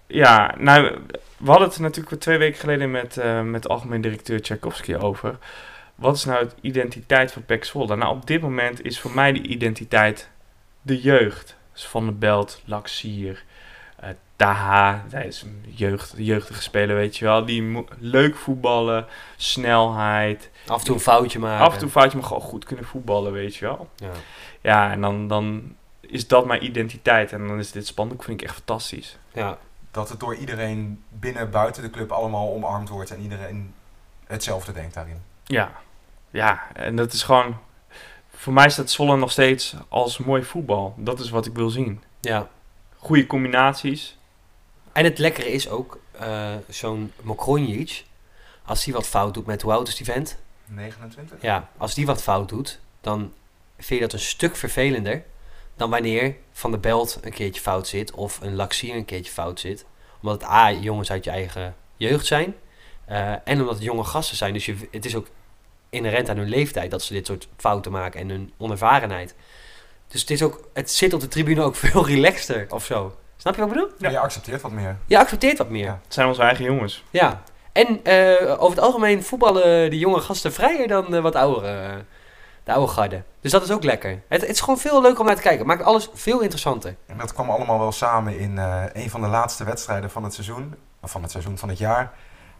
Ja, 0.07 0.55
nou, 0.57 0.97
we 1.37 1.49
hadden 1.49 1.67
het 1.67 1.79
natuurlijk 1.79 2.21
twee 2.21 2.37
weken 2.37 2.59
geleden 2.59 2.91
met, 2.91 3.17
eh, 3.17 3.41
met 3.41 3.67
algemeen 3.67 4.01
directeur 4.01 4.41
Tchaikovsky 4.41 4.95
over. 4.95 5.37
Wat 5.95 6.15
is 6.15 6.25
nou 6.25 6.45
de 6.45 6.51
identiteit 6.61 7.31
van 7.31 7.45
PEC 7.45 7.63
Zwolle? 7.63 7.95
Nou, 7.95 8.15
op 8.15 8.27
dit 8.27 8.41
moment 8.41 8.85
is 8.85 8.99
voor 8.99 9.11
mij 9.11 9.31
de 9.31 9.41
identiteit 9.41 10.29
de 10.81 11.01
jeugd. 11.01 11.55
Dus 11.73 11.85
Van 11.85 12.05
der 12.05 12.17
Belt, 12.17 12.61
Laxier, 12.65 13.31
eh 13.31 13.52
Taha, 14.35 15.03
hij 15.09 15.27
is 15.27 15.41
een 15.41 15.63
jeugd, 15.67 16.13
jeugdige 16.17 16.61
speler, 16.61 16.95
weet 16.95 17.17
je 17.17 17.25
wel. 17.25 17.45
Die 17.45 17.85
leuk 17.97 18.35
voetballen, 18.35 19.05
snelheid. 19.37 20.49
Af 20.67 20.79
en 20.79 20.85
toe 20.85 20.95
een 20.95 21.01
foutje 21.01 21.39
maken. 21.39 21.65
Af 21.65 21.73
en 21.73 21.79
toe 21.79 21.89
foutje, 21.89 22.17
maar 22.17 22.27
gewoon 22.27 22.41
goed 22.41 22.65
kunnen 22.65 22.85
voetballen, 22.85 23.31
weet 23.31 23.55
je 23.55 23.65
wel. 23.65 23.89
Ja. 23.95 24.11
Ja, 24.61 24.91
en 24.91 25.01
dan, 25.01 25.27
dan 25.27 25.75
is 25.99 26.27
dat 26.27 26.45
mijn 26.45 26.65
identiteit. 26.65 27.31
En 27.31 27.47
dan 27.47 27.59
is 27.59 27.71
dit 27.71 27.87
spandoek, 27.87 28.23
vind 28.23 28.41
ik 28.41 28.47
echt 28.47 28.55
fantastisch. 28.55 29.17
Ja. 29.33 29.57
Dat 29.91 30.09
het 30.09 30.19
door 30.19 30.35
iedereen 30.35 31.03
binnen 31.09 31.49
buiten 31.49 31.83
de 31.83 31.89
club 31.89 32.11
allemaal 32.11 32.53
omarmd 32.53 32.89
wordt 32.89 33.11
en 33.11 33.19
iedereen 33.19 33.73
hetzelfde 34.27 34.71
denkt 34.71 34.93
daarin. 34.93 35.21
Ja, 35.45 35.71
ja, 36.29 36.63
en 36.73 36.95
dat 36.95 37.13
is 37.13 37.23
gewoon. 37.23 37.57
Voor 38.35 38.53
mij 38.53 38.69
staat 38.69 38.89
Zwolle 38.89 39.17
nog 39.17 39.31
steeds 39.31 39.75
als 39.89 40.17
mooi 40.17 40.43
voetbal. 40.43 40.93
Dat 40.97 41.19
is 41.19 41.29
wat 41.29 41.45
ik 41.45 41.53
wil 41.53 41.69
zien. 41.69 42.03
ja. 42.19 42.47
Goede 42.97 43.27
combinaties. 43.27 44.17
En 44.93 45.03
het 45.03 45.17
lekkere 45.17 45.51
is 45.51 45.69
ook, 45.69 45.99
eh, 46.11 46.55
zo'n 46.69 47.11
Mokronjic, 47.21 48.03
als 48.65 48.85
hij 48.85 48.93
wat 48.93 49.07
fout 49.07 49.33
doet 49.33 49.45
met 49.45 49.61
hoe 49.61 49.71
oud 49.71 49.87
is 49.87 49.95
die 49.95 50.05
vent? 50.05 50.37
29? 50.65 51.41
Ja, 51.41 51.69
als 51.77 51.93
die 51.93 52.05
wat 52.05 52.21
fout 52.21 52.49
doet, 52.49 52.79
dan 53.01 53.33
vind 53.77 53.99
je 53.99 54.05
dat 54.05 54.13
een 54.13 54.19
stuk 54.19 54.55
vervelender 54.55 55.23
dan 55.75 55.89
wanneer 55.89 56.35
Van 56.51 56.71
der 56.71 56.79
Belt 56.79 57.19
een 57.21 57.31
keertje 57.31 57.61
fout 57.61 57.87
zit 57.87 58.11
of 58.11 58.41
een 58.41 58.55
Laxier 58.55 58.95
een 58.95 59.05
keertje 59.05 59.31
fout 59.31 59.59
zit. 59.59 59.85
Omdat 60.21 60.41
het 60.41 60.49
A, 60.49 60.71
jongens 60.71 61.11
uit 61.11 61.23
je 61.23 61.29
eigen 61.29 61.75
jeugd 61.97 62.25
zijn 62.25 62.55
eh, 63.05 63.31
en 63.31 63.59
omdat 63.59 63.75
het 63.75 63.83
jonge 63.83 64.03
gasten 64.03 64.37
zijn. 64.37 64.53
Dus 64.53 64.65
je, 64.65 64.75
het 64.91 65.05
is 65.05 65.15
ook 65.15 65.27
inherent 65.89 66.29
aan 66.29 66.37
hun 66.37 66.49
leeftijd 66.49 66.91
dat 66.91 67.01
ze 67.03 67.13
dit 67.13 67.25
soort 67.25 67.47
fouten 67.57 67.91
maken 67.91 68.19
en 68.19 68.29
hun 68.29 68.53
onervarenheid. 68.57 69.35
Dus 70.07 70.21
het, 70.21 70.29
is 70.29 70.43
ook, 70.43 70.69
het 70.73 70.91
zit 70.91 71.13
op 71.13 71.19
de 71.19 71.27
tribune 71.27 71.61
ook 71.61 71.75
veel 71.85 72.05
relaxter 72.05 72.65
of 72.69 72.85
zo. 72.85 73.17
Snap 73.43 73.55
je 73.55 73.61
wat 73.61 73.69
ik 73.69 73.75
bedoel? 73.75 73.95
Ja. 73.97 74.09
Je 74.09 74.19
accepteert 74.19 74.61
wat 74.61 74.71
meer. 74.71 74.97
Je 75.05 75.17
accepteert 75.17 75.57
wat 75.57 75.69
meer. 75.69 75.83
Ja. 75.83 75.99
Het 76.03 76.13
zijn 76.13 76.27
onze 76.27 76.41
eigen 76.41 76.65
jongens. 76.65 77.03
Ja, 77.09 77.41
en 77.71 78.03
eh, 78.03 78.51
over 78.51 78.75
het 78.75 78.79
algemeen 78.79 79.23
voetballen 79.23 79.89
die 79.89 79.99
jonge 79.99 80.19
gasten 80.19 80.53
vrijer 80.53 80.87
dan 80.87 81.21
wat 81.21 81.35
oudere, 81.35 82.03
de 82.63 82.73
oude 82.73 82.91
garde. 82.91 83.23
Dus 83.41 83.51
dat 83.51 83.63
is 83.63 83.71
ook 83.71 83.83
lekker. 83.83 84.21
Het, 84.27 84.41
het 84.41 84.49
is 84.49 84.59
gewoon 84.59 84.77
veel 84.77 85.01
leuker 85.01 85.19
om 85.19 85.25
naar 85.25 85.35
te 85.35 85.41
kijken. 85.41 85.65
Maakt 85.65 85.83
alles 85.83 86.09
veel 86.13 86.39
interessanter. 86.39 86.95
En 87.05 87.17
dat 87.17 87.33
kwam 87.33 87.49
allemaal 87.49 87.79
wel 87.79 87.91
samen 87.91 88.37
in 88.37 88.57
eh, 88.57 88.83
een 88.93 89.09
van 89.09 89.21
de 89.21 89.27
laatste 89.27 89.63
wedstrijden 89.63 90.09
van 90.09 90.23
het 90.23 90.33
seizoen. 90.33 90.75
Of 91.01 91.11
van 91.11 91.21
het 91.21 91.31
seizoen 91.31 91.57
van 91.57 91.69
het 91.69 91.77
jaar. 91.77 92.11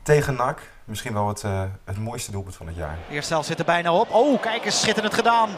Tegen 0.01 0.35
NAC. 0.35 0.59
Misschien 0.85 1.13
wel 1.13 1.27
het, 1.27 1.43
eh, 1.43 1.61
het 1.85 1.97
mooiste 1.97 2.31
doelpunt 2.31 2.55
van 2.55 2.67
het 2.67 2.75
jaar. 2.75 2.97
Eerste 3.11 3.33
helft 3.33 3.47
zit 3.47 3.59
er 3.59 3.65
bijna 3.65 3.93
op. 3.93 4.11
Oh, 4.11 4.41
kijk 4.41 4.65
eens, 4.65 4.81
schitterend 4.81 5.13
gedaan. 5.13 5.49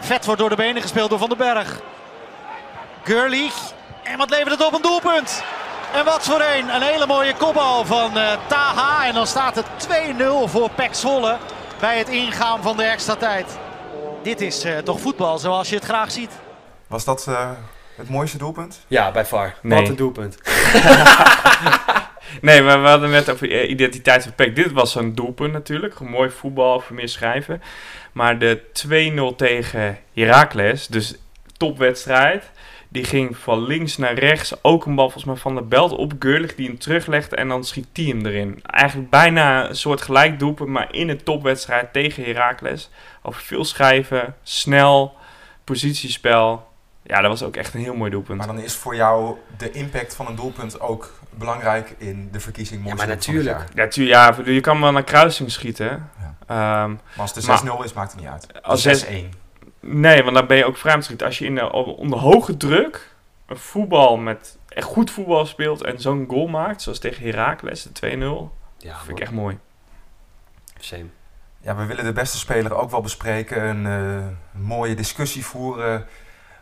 Vet 0.00 0.24
wordt 0.24 0.40
door 0.40 0.50
de 0.50 0.56
benen 0.56 0.82
gespeeld 0.82 1.10
door 1.10 1.18
Van 1.18 1.28
den 1.28 1.38
Berg. 1.38 1.80
Gurley. 3.04 3.50
En 4.02 4.18
wat 4.18 4.30
levert 4.30 4.50
het 4.50 4.66
op? 4.66 4.72
Een 4.72 4.82
doelpunt. 4.82 5.44
En 5.94 6.04
wat 6.04 6.24
voor 6.24 6.40
een. 6.40 6.74
Een 6.74 6.82
hele 6.82 7.06
mooie 7.06 7.34
kopbal 7.34 7.84
van 7.84 8.18
eh, 8.18 8.32
Taha. 8.46 9.06
En 9.06 9.14
dan 9.14 9.26
staat 9.26 9.54
het 9.54 9.66
2-0 9.88 10.22
voor 10.44 10.70
PEC 10.70 10.94
Zwolle 10.94 11.36
bij 11.80 11.98
het 11.98 12.08
ingaan 12.08 12.62
van 12.62 12.76
de 12.76 12.82
extra 12.82 13.14
tijd. 13.14 13.58
Dit 14.22 14.40
is 14.40 14.64
eh, 14.64 14.78
toch 14.78 15.00
voetbal 15.00 15.38
zoals 15.38 15.68
je 15.68 15.74
het 15.74 15.84
graag 15.84 16.10
ziet. 16.10 16.30
Was 16.86 17.04
dat 17.04 17.26
eh, 17.28 17.50
het 17.96 18.08
mooiste 18.08 18.38
doelpunt? 18.38 18.84
Ja, 18.86 19.10
bij 19.10 19.24
VAR. 19.24 19.54
Nee. 19.62 19.80
Wat 19.80 19.88
een 19.88 19.96
doelpunt. 19.96 20.38
Nee, 22.40 22.62
maar 22.62 22.82
we 22.82 22.88
hadden 22.88 23.10
net 23.10 23.30
over 23.30 23.66
identiteit 23.66 24.22
van 24.22 24.34
PEC. 24.34 24.56
Dit 24.56 24.72
was 24.72 24.94
een 24.94 25.14
doelpunt 25.14 25.52
natuurlijk. 25.52 26.00
Een 26.00 26.10
mooi 26.10 26.30
voetbal, 26.30 26.80
voor 26.80 26.96
meer 26.96 27.08
schrijven. 27.08 27.62
Maar 28.12 28.38
de 28.38 28.62
2-0 29.32 29.36
tegen 29.36 29.98
Heracles, 30.14 30.86
dus 30.86 31.14
topwedstrijd. 31.56 32.50
Die 32.92 33.04
ging 33.04 33.36
van 33.36 33.62
links 33.62 33.96
naar 33.96 34.14
rechts. 34.14 34.54
Ook 34.62 34.86
een 34.86 34.94
bal 34.94 35.04
volgens 35.04 35.24
mij 35.24 35.36
van 35.36 35.54
de 35.54 35.62
belt 35.62 35.92
op 35.92 36.12
Gurlich 36.18 36.54
die 36.54 36.66
hem 36.66 36.78
teruglegde 36.78 37.36
en 37.36 37.48
dan 37.48 37.64
schiet 37.64 37.86
hij 37.92 38.04
hem 38.04 38.26
erin. 38.26 38.62
Eigenlijk 38.66 39.10
bijna 39.10 39.68
een 39.68 39.76
soort 39.76 40.02
gelijk 40.02 40.38
doelpunt, 40.38 40.68
maar 40.68 40.94
in 40.94 41.08
een 41.08 41.22
topwedstrijd 41.22 41.92
tegen 41.92 42.24
Heracles. 42.24 42.90
Over 43.22 43.40
veel 43.42 43.64
schrijven, 43.64 44.34
snel, 44.42 45.14
positiespel. 45.64 46.70
Ja, 47.02 47.20
dat 47.20 47.30
was 47.30 47.42
ook 47.42 47.56
echt 47.56 47.74
een 47.74 47.80
heel 47.80 47.94
mooi 47.94 48.10
doelpunt. 48.10 48.38
Maar 48.38 48.46
dan 48.46 48.58
is 48.58 48.74
voor 48.74 48.94
jou 48.94 49.36
de 49.58 49.70
impact 49.70 50.14
van 50.14 50.26
een 50.26 50.34
doelpunt 50.36 50.80
ook 50.80 51.12
belangrijk 51.30 51.94
in 51.98 52.28
de 52.32 52.40
verkiezing 52.40 52.82
mooiste 52.82 53.06
maar 53.06 53.14
natuurlijk. 53.16 53.64
Ja, 53.74 53.88
tu- 53.88 54.06
ja, 54.06 54.36
je 54.44 54.60
kan 54.60 54.80
wel 54.80 54.92
naar 54.92 55.04
kruising 55.04 55.50
schieten. 55.50 55.86
hè. 56.16 56.26
Ehm, 56.46 56.90
Maar 56.90 56.98
als 57.16 57.34
het 57.34 57.44
6-0 57.44 57.82
is, 57.84 57.92
maakt 57.92 58.12
het 58.12 58.20
niet 58.20 58.30
uit. 58.30 58.62
Als 58.62 58.82
6-1. 58.82 59.32
Nee, 59.82 60.22
want 60.22 60.36
dan 60.36 60.46
ben 60.46 60.56
je 60.56 60.64
ook 60.64 60.76
schieten. 60.76 61.26
Als 61.26 61.38
je 61.38 61.44
in 61.44 61.54
de, 61.54 61.72
onder 61.72 62.18
hoge 62.18 62.56
druk 62.56 63.14
een 63.46 63.58
voetbal 63.58 64.16
met 64.16 64.58
echt 64.68 64.86
goed 64.86 65.10
voetbal 65.10 65.46
speelt 65.46 65.84
en 65.84 66.00
zo'n 66.00 66.24
goal 66.28 66.46
maakt, 66.46 66.82
zoals 66.82 66.98
tegen 66.98 67.24
Heracles, 67.24 67.82
de 67.92 68.16
2-0, 68.50 68.56
Ja, 68.78 68.96
vind 68.98 69.08
ik 69.18 69.20
echt 69.20 69.32
mooi. 69.32 69.58
Same. 70.78 71.06
Ja, 71.60 71.76
we 71.76 71.84
willen 71.84 72.04
de 72.04 72.12
beste 72.12 72.38
speler 72.38 72.74
ook 72.74 72.90
wel 72.90 73.00
bespreken. 73.00 73.62
Een 73.62 73.86
eh, 73.86 74.26
mooie 74.60 74.94
discussie 74.94 75.44
voeren. 75.44 76.06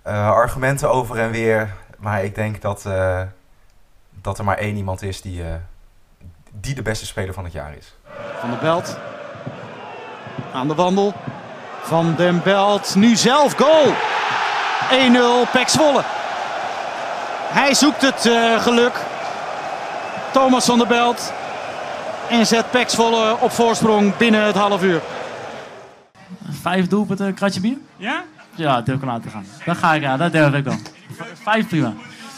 eh, 0.03 0.31
argumenten 0.31 0.91
over 0.91 1.19
en 1.19 1.31
weer. 1.31 1.75
Maar 1.99 2.25
ik 2.25 2.35
denk 2.35 2.61
dat, 2.61 2.87
eh, 2.87 3.23
dat 4.11 4.39
er 4.39 4.45
maar 4.45 4.57
één 4.57 4.77
iemand 4.77 5.03
is 5.03 5.21
die, 5.21 5.43
eh, 5.45 5.55
die 6.51 6.75
de 6.75 6.83
beste 6.83 7.07
speler 7.07 7.35
van 7.35 7.45
het 7.45 7.53
jaar 7.53 7.75
is. 7.77 7.97
Van 8.39 8.51
der 8.51 8.59
Belt. 8.59 8.99
Aan 10.53 10.69
de 10.69 10.75
wandel. 10.75 11.15
Van 11.83 12.15
den 12.17 12.43
Belt. 12.43 12.95
Nu 12.95 13.17
zelf 13.17 13.55
goal. 13.57 13.95
1-0 15.47 15.51
Pek 15.53 15.69
Zwolle. 15.69 16.03
Hij 17.53 17.75
zoekt 17.75 18.03
het 18.03 18.27
eh, 18.27 18.63
geluk. 18.63 18.93
Thomas 20.33 20.65
van 20.65 20.79
der 20.79 20.87
Belt. 20.87 21.33
En 22.31 22.47
zet 22.47 22.71
Pek 22.71 22.89
Zwolle 22.89 23.37
op 23.41 23.51
voorsprong 23.53 24.17
binnen 24.17 24.45
het 24.45 24.55
half 24.57 24.83
uur. 24.83 25.01
Vijf 26.63 26.87
doelpunten, 26.87 27.27
een 27.27 27.35
kratje 27.35 27.61
bier? 27.61 27.77
Ja? 27.97 28.25
Ja, 28.55 28.75
dat 28.75 28.87
durf 28.87 28.97
ik 28.97 29.03
aan 29.03 29.09
laten 29.09 29.31
gaan. 29.31 29.47
Dat 29.65 29.77
ga 29.77 29.95
ik, 29.95 30.03
ja, 30.03 30.17
dat 30.17 30.33
durf 30.33 30.55
ik 30.55 30.65
dan. 30.65 30.81
Vijf 31.43 31.69
prima. 31.69 31.93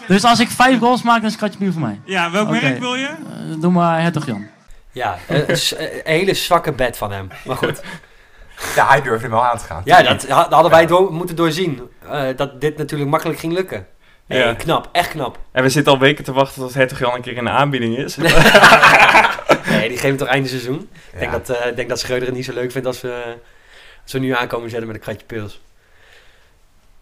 Dus 0.06 0.24
als 0.24 0.40
ik 0.40 0.48
vijf 0.48 0.78
goals 0.78 1.02
maak, 1.02 1.16
dan 1.16 1.26
is 1.26 1.32
een 1.32 1.38
kratje 1.38 1.58
bier 1.58 1.72
voor 1.72 1.80
mij. 1.80 2.00
Ja, 2.04 2.30
welk 2.30 2.48
merk 2.48 2.78
wil 2.78 2.94
je? 2.94 3.06
Eh, 3.06 3.60
doe 3.60 3.70
maar 3.72 4.00
Hertog 4.00 4.26
Jan. 4.26 4.46
Ja, 4.92 5.16
een 5.28 5.58
hele 6.04 6.34
zwakke 6.34 6.72
bed 6.72 6.96
van 6.96 7.12
hem. 7.12 7.30
Maar 7.44 7.56
goed. 7.56 7.80
Ja, 8.74 8.88
hij 8.88 9.02
durfde 9.02 9.22
hem 9.22 9.30
wel 9.30 9.44
aan 9.44 9.58
te 9.58 9.64
gaan. 9.64 9.82
Ja, 9.84 10.02
dat 10.02 10.28
ha- 10.28 10.46
hadden 10.50 10.70
wij 10.70 10.86
door, 10.86 11.12
moeten 11.12 11.36
doorzien. 11.36 11.80
eh, 12.10 12.36
dat 12.36 12.60
dit 12.60 12.76
natuurlijk 12.76 13.10
makkelijk 13.10 13.38
ging 13.38 13.52
lukken. 13.52 13.86
Ja. 14.26 14.54
knap. 14.54 14.88
Echt 14.92 15.10
knap. 15.10 15.38
En 15.52 15.62
we 15.62 15.68
zitten 15.68 15.92
al 15.92 15.98
weken 15.98 16.24
te 16.24 16.32
wachten 16.32 16.62
tot 16.62 16.74
Hertog 16.74 16.98
Jan 16.98 17.14
een 17.14 17.20
keer 17.20 17.36
in 17.36 17.44
de 17.44 17.50
aanbieding 17.50 17.96
is. 17.98 18.16
Nee, 19.66 19.88
die 19.88 19.98
geven 19.98 20.16
toch 20.16 20.28
einde 20.28 20.48
seizoen. 20.48 20.88
Ik 21.12 21.18
denk, 21.18 21.32
Ja. 21.32 21.38
dat, 21.38 21.48
eh, 21.56 21.76
denk 21.76 21.88
dat 21.88 21.98
Schreuder 22.00 22.26
het 22.28 22.36
niet 22.36 22.44
zo 22.44 22.52
leuk 22.52 22.72
vindt 22.72 22.86
als 22.86 23.00
we, 23.00 23.36
als 24.02 24.12
we 24.12 24.18
nu 24.18 24.30
aankomen 24.34 24.70
zetten 24.70 24.86
met 24.88 24.96
een 24.96 25.02
kratje 25.02 25.26
pils. 25.26 25.60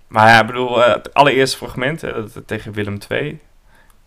Maar 0.08 0.28
ja, 0.28 0.40
ik 0.40 0.46
bedoel, 0.46 0.84
eh, 0.84 0.92
het 0.94 1.14
allereerste 1.14 1.56
fragment 1.56 2.02
tegen 2.46 2.72
Willem 2.72 2.98
II. 3.08 3.38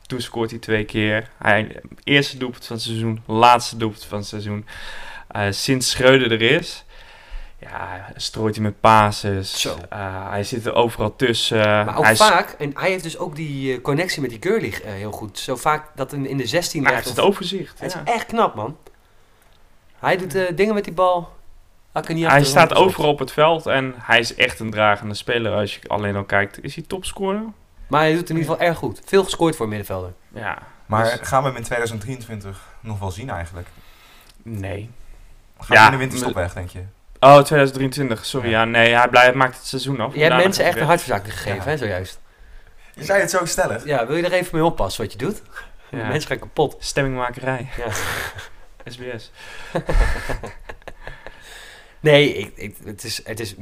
Toen 0.08 0.22
scoort 0.22 0.50
hij 0.50 0.60
twee 0.60 0.84
keer. 0.86 1.30
Hij, 1.38 1.82
eerste 2.04 2.38
doelpunt 2.38 2.66
van 2.66 2.76
het 2.76 2.86
seizoen, 2.86 3.24
laatste 3.26 3.78
doelpunt 3.78 4.06
van 4.06 4.18
het 4.18 4.28
seizoen. 4.28 4.66
Eh, 5.28 5.42
sinds 5.50 5.90
Schreuder 5.90 6.32
er 6.32 6.42
is, 6.42 6.86
ja, 7.64 8.12
strooit 8.16 8.56
hij 8.56 8.64
met 8.64 8.80
pases. 8.80 9.62
Zo. 9.62 9.78
Eh, 9.90 10.30
hij 10.30 10.44
zit 10.44 10.66
er 10.66 10.74
overal 10.74 11.16
tussen. 11.16 11.58
Maar 11.58 11.98
ook 11.98 12.04
hij 12.04 12.12
is- 12.12 12.18
vaak, 12.18 12.56
en 12.60 12.72
hij 12.74 12.90
heeft 12.90 13.04
dus 13.04 13.18
ook 13.18 13.36
die 13.36 13.76
eh, 13.76 13.82
connectie 13.82 14.22
met 14.22 14.30
die 14.30 14.40
Gurlich 14.42 14.82
eh, 14.82 14.92
heel 14.92 15.12
goed. 15.12 15.40
Zo 15.40 15.56
vaak 15.56 15.90
dat 15.96 16.14
in, 16.14 16.26
in 16.26 16.38
de 16.38 16.46
16 16.48 16.84
hij 16.84 16.94
echt 16.94 17.04
heeft 17.04 17.18
het 17.18 17.26
overzicht. 17.26 17.80
Het 17.80 17.94
ja. 17.94 18.02
is 18.06 18.14
echt 18.14 18.26
knap, 18.26 18.56
man. 18.56 18.78
Hij 20.00 20.18
doet 20.18 20.36
eh, 20.36 20.56
dingen 20.56 20.74
met 20.74 20.84
die 20.84 20.94
bal. 20.94 21.36
Hij, 21.92 22.02
kan 22.02 22.16
niet 22.16 22.28
Hij 22.28 22.44
staat 22.44 22.74
overal 22.74 23.10
op 23.10 23.20
het 23.20 23.32
veld 23.32 23.66
en 23.66 23.94
hij 23.98 24.20
is 24.20 24.36
echt 24.36 24.60
een 24.60 24.72
dragende 24.72 25.14
speler. 25.14 25.54
Als 25.54 25.76
je 25.76 25.88
alleen 25.88 26.16
al 26.16 26.24
kijkt, 26.24 26.64
is 26.64 26.76
hij 26.76 26.84
topscorer? 26.88 27.44
Maar 27.88 28.02
hij 28.02 28.14
doet 28.14 28.30
in 28.30 28.36
ieder 28.36 28.52
geval 28.52 28.68
erg 28.68 28.78
goed. 28.78 29.02
Veel 29.06 29.24
gescoord 29.24 29.56
voor 29.56 29.66
een 29.66 29.72
middenvelder. 29.72 30.14
Ja. 30.34 30.58
Maar 30.86 31.04
dus- 31.04 31.28
gaan 31.28 31.42
we 31.42 31.48
hem 31.48 31.58
in 31.58 31.64
2023 31.64 32.62
nog 32.80 33.00
wel 33.00 33.12
zien 33.12 33.30
eigenlijk? 33.30 33.68
nee. 34.44 34.90
Gaat 35.58 35.78
hij 35.78 35.86
in 35.86 35.92
de 35.92 35.98
winterstop 35.98 36.34
weg, 36.34 36.54
denk 36.54 36.70
je? 36.70 36.84
Oh, 37.24 37.40
2023, 37.44 38.26
sorry. 38.26 38.50
Ja, 38.50 38.66
nee, 38.66 38.94
hij 38.94 39.08
blijft, 39.10 39.36
maakt 39.36 39.56
het 39.58 39.66
seizoen 39.66 40.00
af. 40.00 40.14
Je 40.14 40.22
hebt 40.24 40.36
mensen 40.36 40.66
echt 40.66 40.78
een 40.78 40.86
hartverzakking 40.86 41.34
gegeven, 41.34 41.64
Ja. 41.64 41.70
hè, 41.70 41.78
zojuist. 41.78 42.20
Je 42.94 43.04
zei 43.04 43.22
het 43.22 43.30
zo 43.30 43.46
stellig. 43.46 43.86
Ja, 43.86 44.08
wil 44.08 44.16
je 44.16 44.24
er 44.24 44.32
even 44.32 44.56
mee 44.58 44.66
oppassen 44.66 45.04
wat 45.04 45.12
je 45.12 45.18
doet? 45.18 45.42
Ja. 45.90 46.08
Mensen 46.08 46.30
gaan 46.30 46.40
kapot. 46.40 46.76
Stemmingmakerij. 46.80 47.70
Ja. 47.78 47.92
SBS. 48.92 49.32
Nee, 52.00 52.34
ik, 52.34 52.52
ik, 52.56 52.78
het, 52.86 53.04
is, 53.04 53.26
het 53.26 53.40
is... 53.40 53.56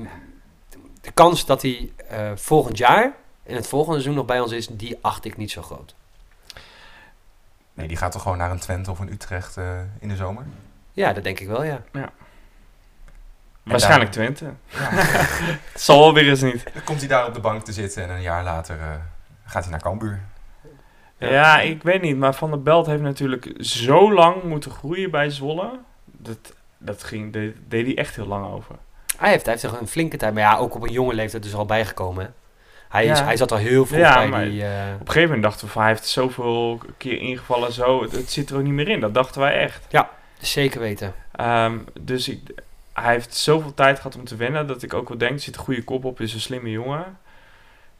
De 1.01 1.11
kans 1.13 1.45
dat 1.45 1.61
hij 1.61 1.91
eh, 2.09 2.31
volgend 2.35 2.77
jaar, 2.77 3.13
in 3.43 3.55
het 3.55 3.67
volgende 3.67 3.93
seizoen 3.99 4.15
nog 4.17 4.25
bij 4.25 4.39
ons 4.39 4.51
is, 4.51 4.67
die 4.67 4.97
acht 5.01 5.25
ik 5.25 5.37
niet 5.37 5.51
zo 5.51 5.61
groot. 5.61 5.95
Nee, 7.73 7.87
die 7.87 7.97
gaat 7.97 8.11
toch 8.11 8.21
gewoon 8.21 8.37
naar 8.37 8.51
een 8.51 8.59
Twente 8.59 8.91
of 8.91 8.99
een 8.99 9.11
Utrecht 9.11 9.57
eh, 9.57 9.79
in 9.99 10.07
de 10.07 10.15
zomer? 10.15 10.45
Ja, 10.91 11.13
dat 11.13 11.23
denk 11.23 11.39
ik 11.39 11.47
wel, 11.47 11.63
ja. 11.63 11.83
Waarschijnlijk 13.63 14.13
daar- 14.13 14.33
Twente. 14.33 14.53
Ja. 14.67 14.89
Het 15.71 15.81
zal 15.81 15.99
wel 15.99 16.13
weer 16.13 16.29
eens 16.29 16.41
niet. 16.41 16.63
Dan 16.73 16.83
komt 16.83 16.99
hij 16.99 17.07
daar 17.07 17.27
op 17.27 17.33
de 17.33 17.39
bank 17.39 17.63
te 17.65 17.71
zitten 17.73 18.03
en 18.03 18.09
een 18.09 18.21
jaar 18.21 18.43
later 18.43 18.79
eh, 18.79 18.87
gaat 19.45 19.61
hij 19.63 19.71
naar 19.71 19.81
Cambuur. 19.81 20.19
Ja. 21.17 21.59
ik 21.59 21.83
weet 21.83 22.01
niet. 22.01 22.17
Maar 22.17 22.33
Van 22.35 22.49
der 22.49 22.61
Belt 22.61 22.85
heeft 22.85 23.01
natuurlijk 23.01 23.53
zo 23.59 24.13
lang 24.13 24.43
moeten 24.43 24.71
groeien 24.71 25.11
bij 25.11 25.29
Zwolle. 25.29 25.79
Dat, 26.05 26.53
dat 26.77 27.03
ging, 27.03 27.33
deed, 27.33 27.55
deed 27.67 27.85
hij 27.85 27.97
echt 27.97 28.15
heel 28.15 28.25
lang 28.27 28.45
over. 28.53 28.75
Hij 29.17 29.29
heeft, 29.29 29.45
hij 29.45 29.53
heeft 29.53 29.65
toch 29.67 29.79
een 29.79 29.87
flinke 29.87 30.17
tijd, 30.17 30.33
maar 30.33 30.43
ja, 30.43 30.57
ook 30.57 30.75
op 30.75 30.83
een 30.83 30.91
jonge 30.91 31.13
leeftijd 31.13 31.43
dus 31.43 31.53
al 31.55 31.65
bijgekomen. 31.65 32.23
hè. 32.25 32.29
Hij, 32.89 33.05
is, 33.05 33.17
Ja. 33.19 33.23
hij 33.25 33.37
zat 33.37 33.51
al 33.51 33.57
heel 33.57 33.85
Ja, 33.89 34.13
bij 34.15 34.27
maar 34.27 34.43
die... 34.45 34.63
eh, 34.63 34.69
Op 34.93 34.99
een 34.99 35.05
gegeven 35.05 35.21
moment 35.21 35.43
dachten 35.43 35.65
we 35.65 35.71
van 35.71 35.81
hij 35.81 35.91
heeft 35.91 36.07
zoveel 36.07 36.81
keer 36.97 37.17
ingevallen. 37.19 37.71
Zo, 37.73 38.01
het, 38.01 38.11
het 38.11 38.31
zit 38.31 38.49
er 38.49 38.55
ook 38.57 38.63
niet 38.63 38.73
meer 38.73 38.87
in. 38.89 38.99
Dat 38.99 39.13
dachten 39.13 39.41
wij 39.41 39.59
echt. 39.59 39.87
zeker 40.39 40.79
weten. 40.79 41.13
Ehm, 41.31 41.77
dus 41.99 42.29
ik, 42.29 42.39
hij 43.01 43.13
heeft 43.13 43.35
zoveel 43.35 43.73
tijd 43.73 43.97
gehad 43.97 44.15
om 44.15 44.23
te 44.23 44.35
wennen 44.35 44.67
dat 44.67 44.83
ik 44.83 44.93
ook 44.93 45.07
wel 45.09 45.17
denk, 45.17 45.33
er 45.33 45.39
zit 45.39 45.55
een 45.55 45.61
goede 45.63 45.83
kop 45.83 46.05
op, 46.05 46.19
is 46.21 46.33
een 46.33 46.39
slimme 46.39 46.69
jongen. 46.69 47.17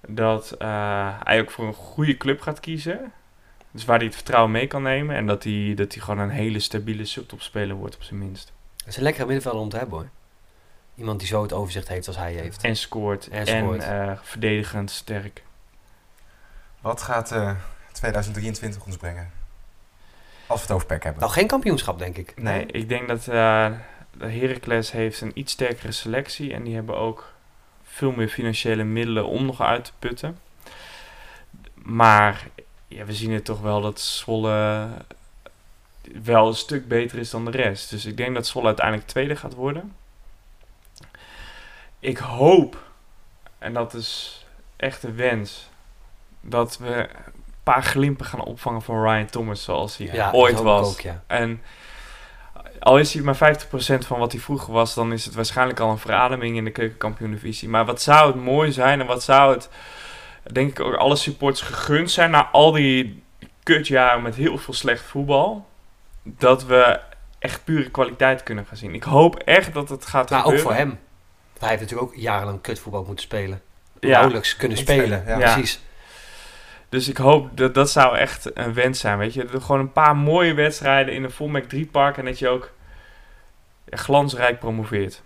Dat 0.08 0.52
eh, 0.52 1.08
hij 1.24 1.42
ook 1.42 1.52
voor 1.52 1.66
een 1.68 1.74
goede 1.74 2.18
club 2.18 2.42
gaat 2.42 2.60
kiezen. 2.60 3.12
Dus 3.72 3.86
waar 3.86 3.98
hij 3.98 4.06
het 4.06 4.16
vertrouwen 4.16 4.52
mee 4.52 4.68
kan 4.68 4.82
nemen. 4.84 5.16
En 5.16 5.26
dat 5.26 5.44
hij, 5.44 5.74
dat 5.76 5.94
hij 5.94 6.02
gewoon 6.04 6.20
een 6.20 6.30
hele 6.30 6.60
stabiele 6.60 7.06
subtopspeler 7.06 7.76
wordt 7.76 7.96
op 7.96 8.04
zijn 8.04 8.20
minst. 8.20 8.52
Het 8.78 8.88
is 8.88 8.98
een 8.98 9.04
lekkere 9.04 9.26
middenvelder 9.26 9.62
om 9.62 9.70
te 9.70 9.78
hebben 9.78 9.98
hoor. 9.98 10.10
Iemand 10.96 11.20
die 11.20 11.28
zo 11.28 11.42
het 11.42 11.54
overzicht 11.54 11.88
heeft 11.88 12.08
als 12.08 12.18
hij 12.18 12.34
heeft. 12.34 12.64
En 12.64 12.76
scoort. 12.76 13.28
En 13.28 13.46
En, 13.46 13.64
scoort. 13.64 13.84
eh, 13.84 14.12
verdedigend 14.22 14.92
sterk. 14.92 15.44
Wat 16.82 17.02
gaat 17.02 17.32
eh, 17.32 17.52
2023 17.92 18.86
ons 18.86 18.98
brengen? 18.98 19.32
Als 20.48 20.60
we 20.60 20.66
het 20.66 20.76
over 20.76 20.88
PEC 20.88 21.04
hebben. 21.04 21.22
Nou, 21.22 21.34
geen 21.34 21.48
kampioenschap 21.48 22.00
denk 22.00 22.18
ik. 22.18 22.34
Nee, 22.36 22.66
ik 22.66 22.90
denk 22.90 23.08
dat 23.08 23.28
eh 23.28 23.72
Heracles 24.30 24.92
heeft 24.92 25.22
een 25.22 25.32
iets 25.34 25.52
sterkere 25.52 25.92
selectie. 25.92 26.54
En 26.54 26.64
die 26.64 26.76
hebben 26.76 26.98
ook 26.98 27.34
veel 27.84 28.12
meer 28.12 28.28
financiële 28.28 28.84
middelen 28.84 29.26
om 29.26 29.46
nog 29.46 29.62
uit 29.62 29.86
te 29.86 29.92
putten. 30.00 30.38
Maar 31.74 32.48
ja, 32.88 33.06
we 33.06 33.14
zien 33.14 33.32
het 33.32 33.46
toch 33.46 33.62
wel 33.62 33.82
dat 33.82 34.00
Zwolle 34.00 34.88
wel 36.24 36.48
een 36.48 36.54
stuk 36.56 36.88
beter 36.88 37.18
is 37.20 37.30
dan 37.30 37.46
de 37.46 37.52
rest. 37.52 37.90
Dus 37.90 38.06
ik 38.06 38.18
denk 38.18 38.36
dat 38.36 38.48
Zwolle 38.48 38.68
uiteindelijk 38.68 39.08
tweede 39.08 39.36
gaat 39.36 39.54
worden. 39.54 39.96
Ik 42.00 42.18
hoop, 42.18 42.84
en 43.58 43.74
dat 43.74 43.94
is 43.94 44.46
echt 44.76 45.04
een 45.04 45.16
wens, 45.16 45.70
dat 46.42 46.78
we 46.78 46.96
een 46.96 47.34
paar 47.64 47.84
glimpen 47.84 48.26
gaan 48.26 48.44
opvangen 48.44 48.82
van 48.82 49.04
Ryan 49.04 49.26
Thomas 49.26 49.64
zoals 49.64 49.98
hij 49.98 50.10
Ja, 50.14 50.32
ooit 50.32 50.62
was. 50.62 50.90
ook, 50.90 51.00
ja. 51.00 51.24
En 51.28 51.62
al 52.80 53.00
is 53.00 53.14
hij 53.14 53.24
maar 53.24 53.36
50% 53.36 53.98
van 54.08 54.20
wat 54.20 54.32
hij 54.32 54.42
vroeger 54.42 54.74
was, 54.74 54.94
dan 54.94 55.14
is 55.14 55.26
het 55.26 55.34
waarschijnlijk 55.36 55.80
al 55.80 55.90
een 55.90 55.98
verademing 55.98 56.58
in 56.58 56.64
de 56.64 56.72
keukenkampioen-divisie. 56.72 57.70
Maar 57.70 57.86
wat 57.86 58.02
zou 58.02 58.28
het 58.32 58.44
mooi 58.44 58.72
zijn 58.72 59.00
en 59.02 59.08
wat 59.08 59.24
zou 59.24 59.54
het, 59.54 59.70
denk 60.52 60.70
ik, 60.70 60.80
ook 60.80 60.96
alle 60.96 61.16
supporters 61.16 61.62
gegund 61.62 62.12
zijn 62.12 62.32
na 62.32 62.50
al 62.52 62.72
die 62.72 63.24
kutjaren 63.64 64.22
met 64.22 64.36
heel 64.36 64.58
veel 64.58 64.74
slecht 64.74 65.04
voetbal, 65.04 65.66
dat 66.24 66.66
we 66.66 67.00
echt 67.40 67.64
pure 67.64 67.90
kwaliteit 67.90 68.44
kunnen 68.44 68.66
gaan 68.66 68.78
zien. 68.78 68.94
Ik 68.94 69.04
hoop 69.04 69.36
echt 69.36 69.74
dat 69.74 69.90
het 69.90 70.06
gaat 70.06 70.30
Maar 70.30 70.40
ook 70.40 70.46
gebeuren. 70.46 70.68
voor 70.72 70.80
hem. 70.80 71.00
Hij 71.60 71.70
heeft 71.70 71.82
natuurlijk 71.82 72.10
ook 72.12 72.16
jarenlang 72.18 72.62
kutvoetbal 72.62 73.04
moeten 73.04 73.26
spelen. 73.26 73.62
Ja. 74.00 74.10
Nauwelijks 74.10 74.56
kunnen 74.56 74.78
spelen. 74.78 75.24
ja. 75.28 75.38
Precies. 75.38 75.80
Dus 76.92 77.08
ik 77.10 77.18
hoop 77.18 77.58
dat 77.58 77.74
dat 77.74 77.90
zou 77.92 78.18
echt 78.18 78.58
een 78.58 78.74
wens 78.74 79.00
zijn, 79.00 79.18
weet 79.18 79.34
je. 79.34 79.48
Gewoon 79.62 79.80
een 79.80 79.92
paar 79.92 80.16
mooie 80.16 80.54
wedstrijden 80.54 81.14
in 81.14 81.24
een 81.24 81.32
Volmac 81.32 81.64
3 81.64 81.86
park 81.86 82.18
en 82.18 82.26
dat 82.26 82.40
je 82.40 82.48
ook 82.48 82.72
ja, 83.86 83.98
glansrijk 83.98 84.60
promoveert. 84.60 85.22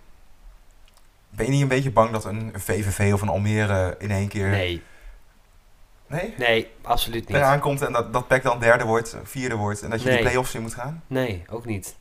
Ben 1.30 1.45
je 1.45 1.51
niet 1.51 1.61
een 1.61 1.68
beetje 1.68 1.91
bang 1.91 2.11
dat 2.11 2.26
een 2.26 2.51
VVV 2.55 3.13
of 3.13 3.22
een 3.22 3.30
Almere 3.30 3.95
in 3.99 4.11
één 4.11 4.28
keer... 4.28 4.49
Nee. 4.49 4.82
Nee? 6.07 6.34
Nee, 6.38 6.72
absoluut 6.82 7.28
niet. 7.28 7.38
Eraan 7.38 7.59
komt 7.59 7.82
en 7.82 7.91
dat, 7.93 8.13
dat 8.13 8.28
PEC 8.28 8.43
dan 8.43 8.59
derde 8.59 8.84
wordt, 8.84 9.18
vierde 9.24 9.55
wordt 9.55 9.82
en 9.82 9.89
dat 9.89 10.01
je 10.01 10.07
Nee. 10.07 10.18
de 10.18 10.24
play-offs 10.24 10.55
in 10.55 10.61
moet 10.61 10.74
gaan? 10.74 11.03
Nee, 11.07 11.43
ook 11.49 11.66
niet. 11.66 11.95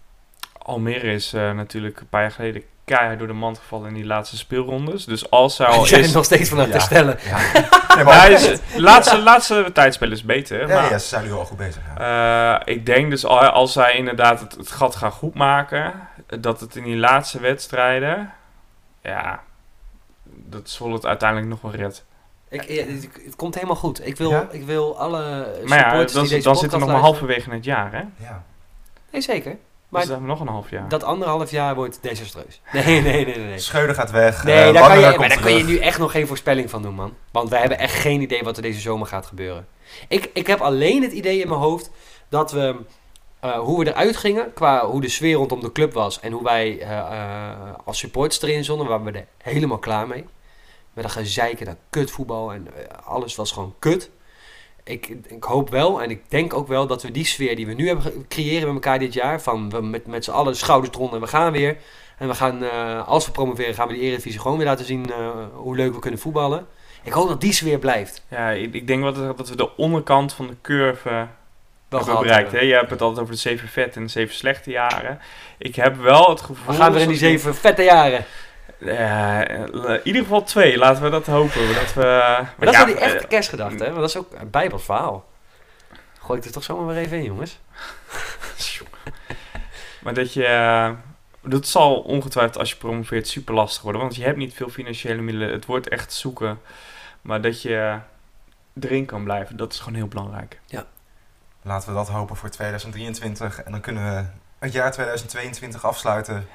Almere 0.65 1.12
is 1.12 1.33
eh, 1.33 1.53
natuurlijk 1.53 2.01
een 2.01 2.09
paar 2.09 2.21
jaar 2.21 2.31
geleden 2.31 2.62
keihard 2.85 3.19
door 3.19 3.27
de 3.29 3.35
mand 3.35 3.59
gevallen 3.59 3.89
in 3.89 3.95
die 3.95 4.05
laatste 4.05 4.37
speelrondes. 4.37 5.05
Dus 5.05 5.31
als 5.31 5.57
zij 5.57 5.67
al 5.67 5.85
is... 5.85 5.93
er 5.93 6.12
nog 6.12 6.25
steeds 6.25 6.49
van 6.49 6.61
aan 6.61 6.71
het 6.71 6.91
Ja. 6.91 7.17
Ja. 7.25 7.39
Nee, 7.95 8.05
maar 8.05 8.31
is, 8.31 8.59
laatste, 8.77 9.19
laatste 9.19 9.71
tijdspel 9.73 10.11
is 10.11 10.25
beter. 10.25 10.61
Ja, 10.61 10.67
maar, 10.81 10.91
ja, 10.91 10.99
ze 10.99 11.07
zijn 11.09 11.25
nu 11.25 11.33
al 11.33 11.45
goed 11.45 11.57
bezig. 11.57 11.83
Eh, 11.99 12.57
ik 12.65 12.87
denk 12.87 13.11
dus 13.11 13.27
al- 13.27 13.39
als 13.41 13.73
zij 13.73 13.97
inderdaad 13.97 14.41
het, 14.41 14.55
het 14.55 14.71
gat 14.71 14.97
gaan 14.97 15.11
goedmaken, 15.12 15.93
dat 16.41 16.61
het 16.61 16.77
in 16.77 16.85
die 16.85 16.97
laatste 16.97 17.41
wedstrijden, 17.41 18.33
ja, 19.03 19.43
dat 20.25 20.71
Zwolle 20.71 20.95
het 20.95 21.07
uiteindelijk 21.07 21.49
nog 21.51 21.61
wel 21.61 21.71
redt. 21.75 22.05
Ik, 22.49 22.62
ja, 22.62 22.85
het, 22.85 23.09
het 23.25 23.37
komt 23.37 23.55
helemaal 23.55 23.77
goed. 23.77 24.07
Ik 24.07 24.17
wil, 24.17 24.31
Ja? 24.31 24.47
ik 24.51 24.65
wil 24.65 24.99
alle 24.99 25.21
Maar 25.65 25.79
ja, 25.79 25.83
supporters 25.85 26.12
dan, 26.12 26.23
die 26.23 26.31
deze 26.33 26.45
dan 26.45 26.57
zitten 26.57 26.79
we 26.79 26.85
nog 26.85 26.95
maar 26.95 27.05
halverwege 27.05 27.51
het 27.51 27.65
jaar, 27.65 27.93
hè? 27.93 28.03
Ja. 28.17 28.43
Nee, 29.11 29.21
zeker. 29.21 29.57
Maar 29.95 30.07
dus 30.07 30.11
dan 30.11 30.27
nog 30.27 30.41
een 30.41 30.49
half 30.49 30.71
jaar. 30.71 30.89
dat 30.89 31.03
anderhalf 31.03 31.51
jaar 31.51 31.75
wordt 31.75 31.99
desastreus. 32.03 32.61
Nee, 32.73 32.85
nee, 32.85 33.03
nee, 33.03 33.25
nee. 33.25 33.39
nee. 33.39 33.59
Schreuder 33.59 33.95
gaat 33.95 34.11
weg. 34.11 34.45
Nee, 34.45 34.55
eh, 34.55 34.73
daar, 34.73 34.89
kan 34.89 35.01
je, 35.01 35.19
maar 35.19 35.29
daar 35.29 35.41
kun 35.41 35.57
je 35.57 35.65
nu 35.65 35.79
echt 35.79 35.99
nog 35.99 36.11
geen 36.11 36.27
voorspelling 36.27 36.71
van 36.71 36.83
doen, 36.83 36.95
man. 36.95 37.15
Want 37.31 37.49
wij 37.49 37.61
hebben 37.61 37.79
echt 37.79 37.95
geen 37.95 38.21
idee 38.21 38.43
wat 38.43 38.57
er 38.57 38.63
deze 38.63 38.81
zomer 38.81 39.07
gaat 39.07 39.27
gebeuren. 39.27 39.67
Ik, 40.09 40.31
ik 40.33 40.47
heb 40.47 40.61
alleen 40.61 41.03
het 41.03 41.13
idee 41.13 41.41
in 41.41 41.49
mijn 41.49 41.61
hoofd 41.61 41.91
dat 42.29 42.53
we, 42.53 42.77
eh, 43.41 43.59
hoe 43.59 43.85
we 43.85 43.91
eruit 43.91 44.17
gingen, 44.17 44.53
qua 44.53 44.87
hoe 44.87 45.01
de 45.01 45.09
sfeer 45.09 45.35
rondom 45.35 45.61
de 45.61 45.73
club 45.73 45.93
was 45.93 46.21
en 46.21 46.33
hoe 46.33 46.43
wij 46.43 46.81
eh, 46.81 46.99
eh, 46.99 47.75
als 47.85 47.99
supporters 47.99 48.43
erin 48.43 48.65
zonden, 48.65 48.87
waren 48.87 49.05
we 49.05 49.19
er 49.19 49.27
helemaal 49.43 49.79
klaar 49.79 50.07
mee. 50.07 50.25
Met 50.93 51.05
een 51.05 51.11
gezeiken 51.11 51.67
naar 51.67 51.77
kutvoetbal 51.91 52.53
en 52.53 52.69
alles 53.05 53.35
was 53.35 53.53
gewoon 53.53 53.75
kut. 53.79 54.11
Ik, 54.85 55.09
ik 55.26 55.45
hoop 55.45 55.70
wel 55.70 56.03
en 56.03 56.11
ik 56.11 56.30
denk 56.30 56.55
ook 56.55 56.68
wel 56.68 56.87
dat 56.87 57.03
we 57.03 57.11
die 57.11 57.24
sfeer 57.24 57.57
die 57.57 57.66
we 57.66 57.72
nu 57.72 57.87
hebben 57.87 58.26
creëren 58.28 58.66
met 58.66 58.74
elkaar 58.74 58.99
dit 58.99 59.12
jaar, 59.12 59.41
van 59.41 59.70
we 59.70 59.82
met, 59.82 60.07
met 60.07 60.24
z'n 60.24 60.30
allen 60.30 60.57
schouders 60.57 60.95
eronder 60.95 61.14
en 61.14 61.24
we 61.24 61.30
gaan 61.30 61.53
weer. 61.53 61.76
En 62.18 62.28
we 62.28 62.35
gaan, 62.35 62.64
eh, 62.64 63.09
als 63.09 63.26
we 63.26 63.32
promoveren, 63.32 63.74
gaan 63.74 63.89
we 63.89 63.95
die 63.95 64.03
Eredivisie 64.03 64.41
gewoon 64.41 64.57
weer 64.57 64.66
laten 64.66 64.85
zien 64.85 65.11
eh, 65.11 65.28
hoe 65.55 65.76
leuk 65.76 65.95
we 65.95 65.99
kunnen 65.99 66.20
voetballen. 66.20 66.66
Ik 67.03 67.12
hoop 67.12 67.28
dat 67.28 67.41
die 67.41 67.53
sfeer 67.53 67.78
blijft. 67.78 68.22
Ja, 68.30 68.51
ik, 68.51 68.74
ik 68.74 68.87
denk 68.87 69.03
wel 69.03 69.12
dat, 69.12 69.37
dat 69.37 69.49
we 69.49 69.57
de 69.57 69.76
onderkant 69.76 70.32
van 70.32 70.47
de 70.47 70.57
curve 70.62 71.09
hebben 71.09 72.09
gehad 72.09 72.22
bereikt. 72.22 72.53
Hè? 72.53 72.61
Je 72.61 72.74
hebt 72.74 72.91
het 72.91 73.01
altijd 73.01 73.20
over 73.20 73.35
de 73.35 73.41
zeven 73.41 73.68
vette 73.68 73.99
en 73.99 74.05
de 74.05 74.11
zeven 74.11 74.35
slechte 74.35 74.70
jaren. 74.70 75.20
Ik 75.59 75.74
heb 75.74 75.97
wel 75.97 76.30
het 76.30 76.41
gevoel... 76.41 76.74
We 76.74 76.80
gaan 76.80 76.93
weer 76.93 77.03
in 77.03 77.09
die 77.09 77.16
zeven 77.16 77.55
vette 77.55 77.82
jaren. 77.82 78.24
Ja, 78.79 79.47
in 79.49 80.01
ieder 80.05 80.22
geval 80.22 80.43
twee. 80.43 80.79
Laten 80.79 81.03
we 81.03 81.11
dat 81.11 81.27
hopen. 81.27 81.75
Dat 81.75 81.95
we, 81.95 82.03
Maar 82.03 82.55
dat 82.59 82.68
is 82.75 82.81
ja, 82.81 82.85
wel 82.87 82.95
die 82.95 83.05
echte 83.05 83.18
eh, 83.18 83.29
kerstgedachte, 83.29 83.77
hè? 83.85 83.89
Want 83.89 84.01
dat 84.01 84.09
is 84.09 84.16
ook 84.16 84.33
een 84.33 84.51
bijbels 84.51 84.85
verhaal. 84.85 85.27
Gooi 86.20 86.39
ik 86.39 86.45
er 86.45 86.53
toch 86.53 86.62
zomaar 86.64 86.87
weer 86.95 87.05
even 87.05 87.16
in, 87.16 87.25
jongens. 87.25 87.59
Maar 90.03 90.14
dat 90.14 90.33
je... 90.33 90.45
eh, 90.47 90.91
Dat 91.41 91.66
zal 91.66 92.01
ongetwijfeld 92.01 92.59
als 92.59 92.70
je 92.70 92.77
promoveert 92.77 93.29
super 93.29 93.55
lastig 93.55 93.83
worden. 93.83 94.01
Want 94.01 94.16
je 94.16 94.25
hebt 94.25 94.37
niet 94.37 94.55
veel 94.55 94.68
financiële 94.68 95.22
middelen. 95.22 95.53
Het 95.53 95.66
wordt 95.66 95.89
echt 95.89 96.12
zoeken. 96.12 96.61
Maar 97.20 97.41
dat 97.41 97.62
je 97.62 97.99
erin 98.81 99.05
kan 99.07 99.25
blijven, 99.25 99.57
dat 99.57 99.72
is 99.72 99.79
gewoon 99.79 99.95
heel 99.95 100.07
belangrijk. 100.09 100.61
Laten 101.62 101.89
we 101.89 101.95
dat 101.95 102.09
hopen 102.09 102.37
voor 102.37 102.49
2023. 102.51 103.62
En 103.62 103.72
dan 103.72 103.81
kunnen 103.81 104.14
we 104.14 104.25
het 104.59 104.72
jaar 104.72 104.93
2022 104.93 105.85
afsluiten. 105.87 106.49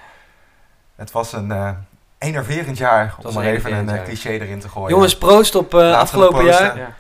Het 0.96 1.12
was 1.12 1.34
een 1.34 1.52
eh 1.52 1.72
enerverend 2.20 2.78
jaar, 2.78 3.16
om 3.24 3.34
maar 3.34 3.46
even 3.46 3.74
een 3.74 3.90
eh, 3.90 3.96
jaar. 3.96 4.04
cliché 4.06 4.30
erin 4.30 4.60
te 4.60 4.70
gooien. 4.70 4.90
Jongens, 4.90 5.18
proost 5.18 5.56
op 5.56 5.74
eh, 5.74 5.94
afgelopen 5.98 6.46
jaar. 6.46 6.78
Ja. 6.78 6.94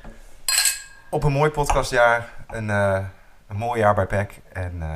Op 1.09 1.23
een 1.23 1.31
mooi 1.31 1.49
podcastjaar. 1.51 2.29
Een, 2.47 2.69
eh, 2.69 2.99
een 3.47 3.55
mooi 3.55 3.79
jaar 3.79 3.95
bij 3.95 4.05
PEC. 4.05 4.31
En 4.53 4.73
eh, 4.81 4.87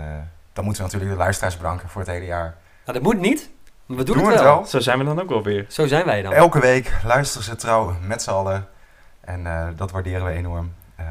dan 0.53 0.63
moeten 0.63 0.83
we 0.83 0.89
natuurlijk 0.89 1.11
de 1.11 1.23
luisteraars 1.23 1.57
bedanken 1.57 1.89
voor 1.89 2.01
het 2.01 2.09
hele 2.09 2.25
jaar. 2.25 2.55
Nou, 2.85 2.97
dat 2.97 3.01
moet 3.01 3.19
niet. 3.19 3.49
Maar 3.85 3.97
we 3.97 4.03
doen, 4.03 4.15
Doen 4.17 4.25
het, 4.25 4.33
we 4.33 4.39
het 4.39 4.49
wel. 4.49 4.55
wel? 4.59 4.65
Zo 4.65 4.79
zijn 4.79 4.97
we 4.97 5.03
dan 5.05 5.21
ook 5.21 5.29
wel 5.29 5.43
weer. 5.43 5.65
Zo 5.69 5.87
zijn 5.87 6.05
wij 6.05 6.21
dan. 6.21 6.33
Elke 6.33 6.59
week 6.59 6.91
luisteren 7.03 7.43
ze 7.43 7.55
trouw 7.55 7.95
met 8.01 8.21
z'n 8.21 8.29
allen. 8.29 8.67
En 9.21 9.47
eh, 9.47 9.67
dat 9.75 9.91
waarderen 9.91 10.25
we 10.25 10.31
enorm. 10.31 10.73
Eh, 10.95 11.05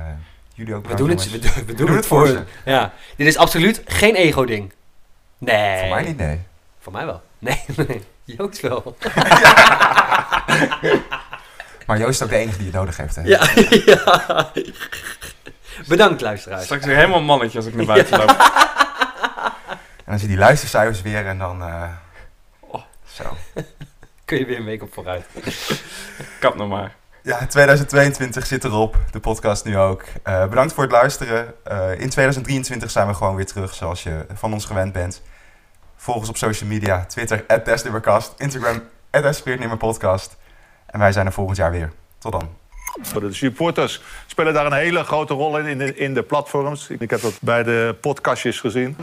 jullie 0.54 0.74
ook 0.74 0.86
We 0.86 0.94
doen, 0.94 1.08
het, 1.08 1.30
we, 1.30 1.38
doen, 1.38 1.50
we 1.66 1.74
doen 1.74 1.90
het 1.96 2.06
voor 2.06 2.26
ze. 2.26 2.32
ze. 2.32 2.70
Ja. 2.70 2.92
Dit 3.16 3.26
is 3.26 3.36
absoluut 3.36 3.82
geen 3.84 4.14
ego-ding. 4.14 4.72
Nee. 5.38 5.78
Voor 5.80 5.88
mij 5.88 6.02
niet, 6.02 6.16
nee. 6.16 6.40
Voor 6.78 6.92
mij 6.92 7.06
wel. 7.06 7.20
Nee, 7.38 7.64
nee. 7.86 8.02
Joost 8.24 8.60
wel. 8.68 8.96
Maar 11.86 11.98
Joost 11.98 12.10
is 12.20 12.22
ook 12.22 12.28
de 12.28 12.36
enige 12.36 12.56
die 12.56 12.66
het 12.66 12.74
nodig 12.74 12.96
heeft. 12.96 13.16
Hè? 13.16 13.22
Ja, 13.22 13.48
ja. 13.94 14.50
Bedankt, 15.88 16.20
luisteraars. 16.20 16.64
Straks 16.64 16.84
weer 16.84 16.96
helemaal 16.96 17.18
een 17.18 17.24
mannetje 17.24 17.58
als 17.58 17.66
ik 17.66 17.74
naar 17.74 17.86
buiten 17.86 18.18
loop. 18.18 18.36
En 20.04 20.10
dan 20.18 20.18
zie 20.18 20.28
je 20.28 20.34
die 20.36 20.44
luistercijfers 20.44 21.02
weer 21.02 21.26
en 21.26 21.38
dan... 21.38 21.62
eh, 21.62 21.82
Oh. 22.60 22.82
Zo. 23.12 23.36
Kun 24.24 24.38
je 24.38 24.44
weer 24.46 24.58
een 24.58 24.64
week 24.64 24.82
op 24.82 24.92
vooruit. 24.92 25.26
Kap 26.40 26.54
nog 26.54 26.68
maar. 26.68 26.94
Ja, 27.22 27.46
2022 27.46 28.46
zit 28.46 28.64
erop. 28.64 28.96
De 29.10 29.20
podcast 29.20 29.64
nu 29.64 29.78
ook. 29.78 30.04
Eh, 30.22 30.46
bedankt 30.48 30.72
voor 30.72 30.82
het 30.82 30.92
luisteren. 30.92 31.54
Eh, 31.64 32.00
in 32.00 32.10
2023 32.10 32.90
zijn 32.90 33.06
we 33.06 33.14
gewoon 33.14 33.34
weer 33.34 33.46
terug 33.46 33.74
zoals 33.74 34.02
je 34.02 34.26
van 34.34 34.52
ons 34.52 34.64
gewend 34.64 34.92
bent. 34.92 35.22
Volg 36.02 36.16
ons 36.16 36.28
op 36.28 36.36
social 36.36 36.68
media. 36.68 37.04
Twitter, 37.04 37.62
@testnummercast. 37.64 38.34
Instagram, 38.38 38.82
@speertnummerpodcast. 39.30 40.36
En 40.86 40.98
wij 40.98 41.12
zijn 41.12 41.26
er 41.26 41.32
volgend 41.32 41.56
jaar 41.56 41.70
weer. 41.70 41.92
Tot 42.18 42.32
dan. 42.32 42.48
De 43.20 43.32
supporters 43.32 44.02
spelen 44.26 44.54
daar 44.54 44.66
een 44.66 44.72
hele 44.72 45.04
grote 45.04 45.34
rol 45.34 45.58
in, 45.58 45.66
in 45.66 45.78
de, 45.78 45.94
in 45.94 46.14
de 46.14 46.22
platforms. 46.22 46.88
Ik 46.88 47.10
heb 47.10 47.20
dat 47.20 47.38
bij 47.40 47.62
de 47.62 47.96
podcastjes 48.00 48.60
gezien. 48.60 48.96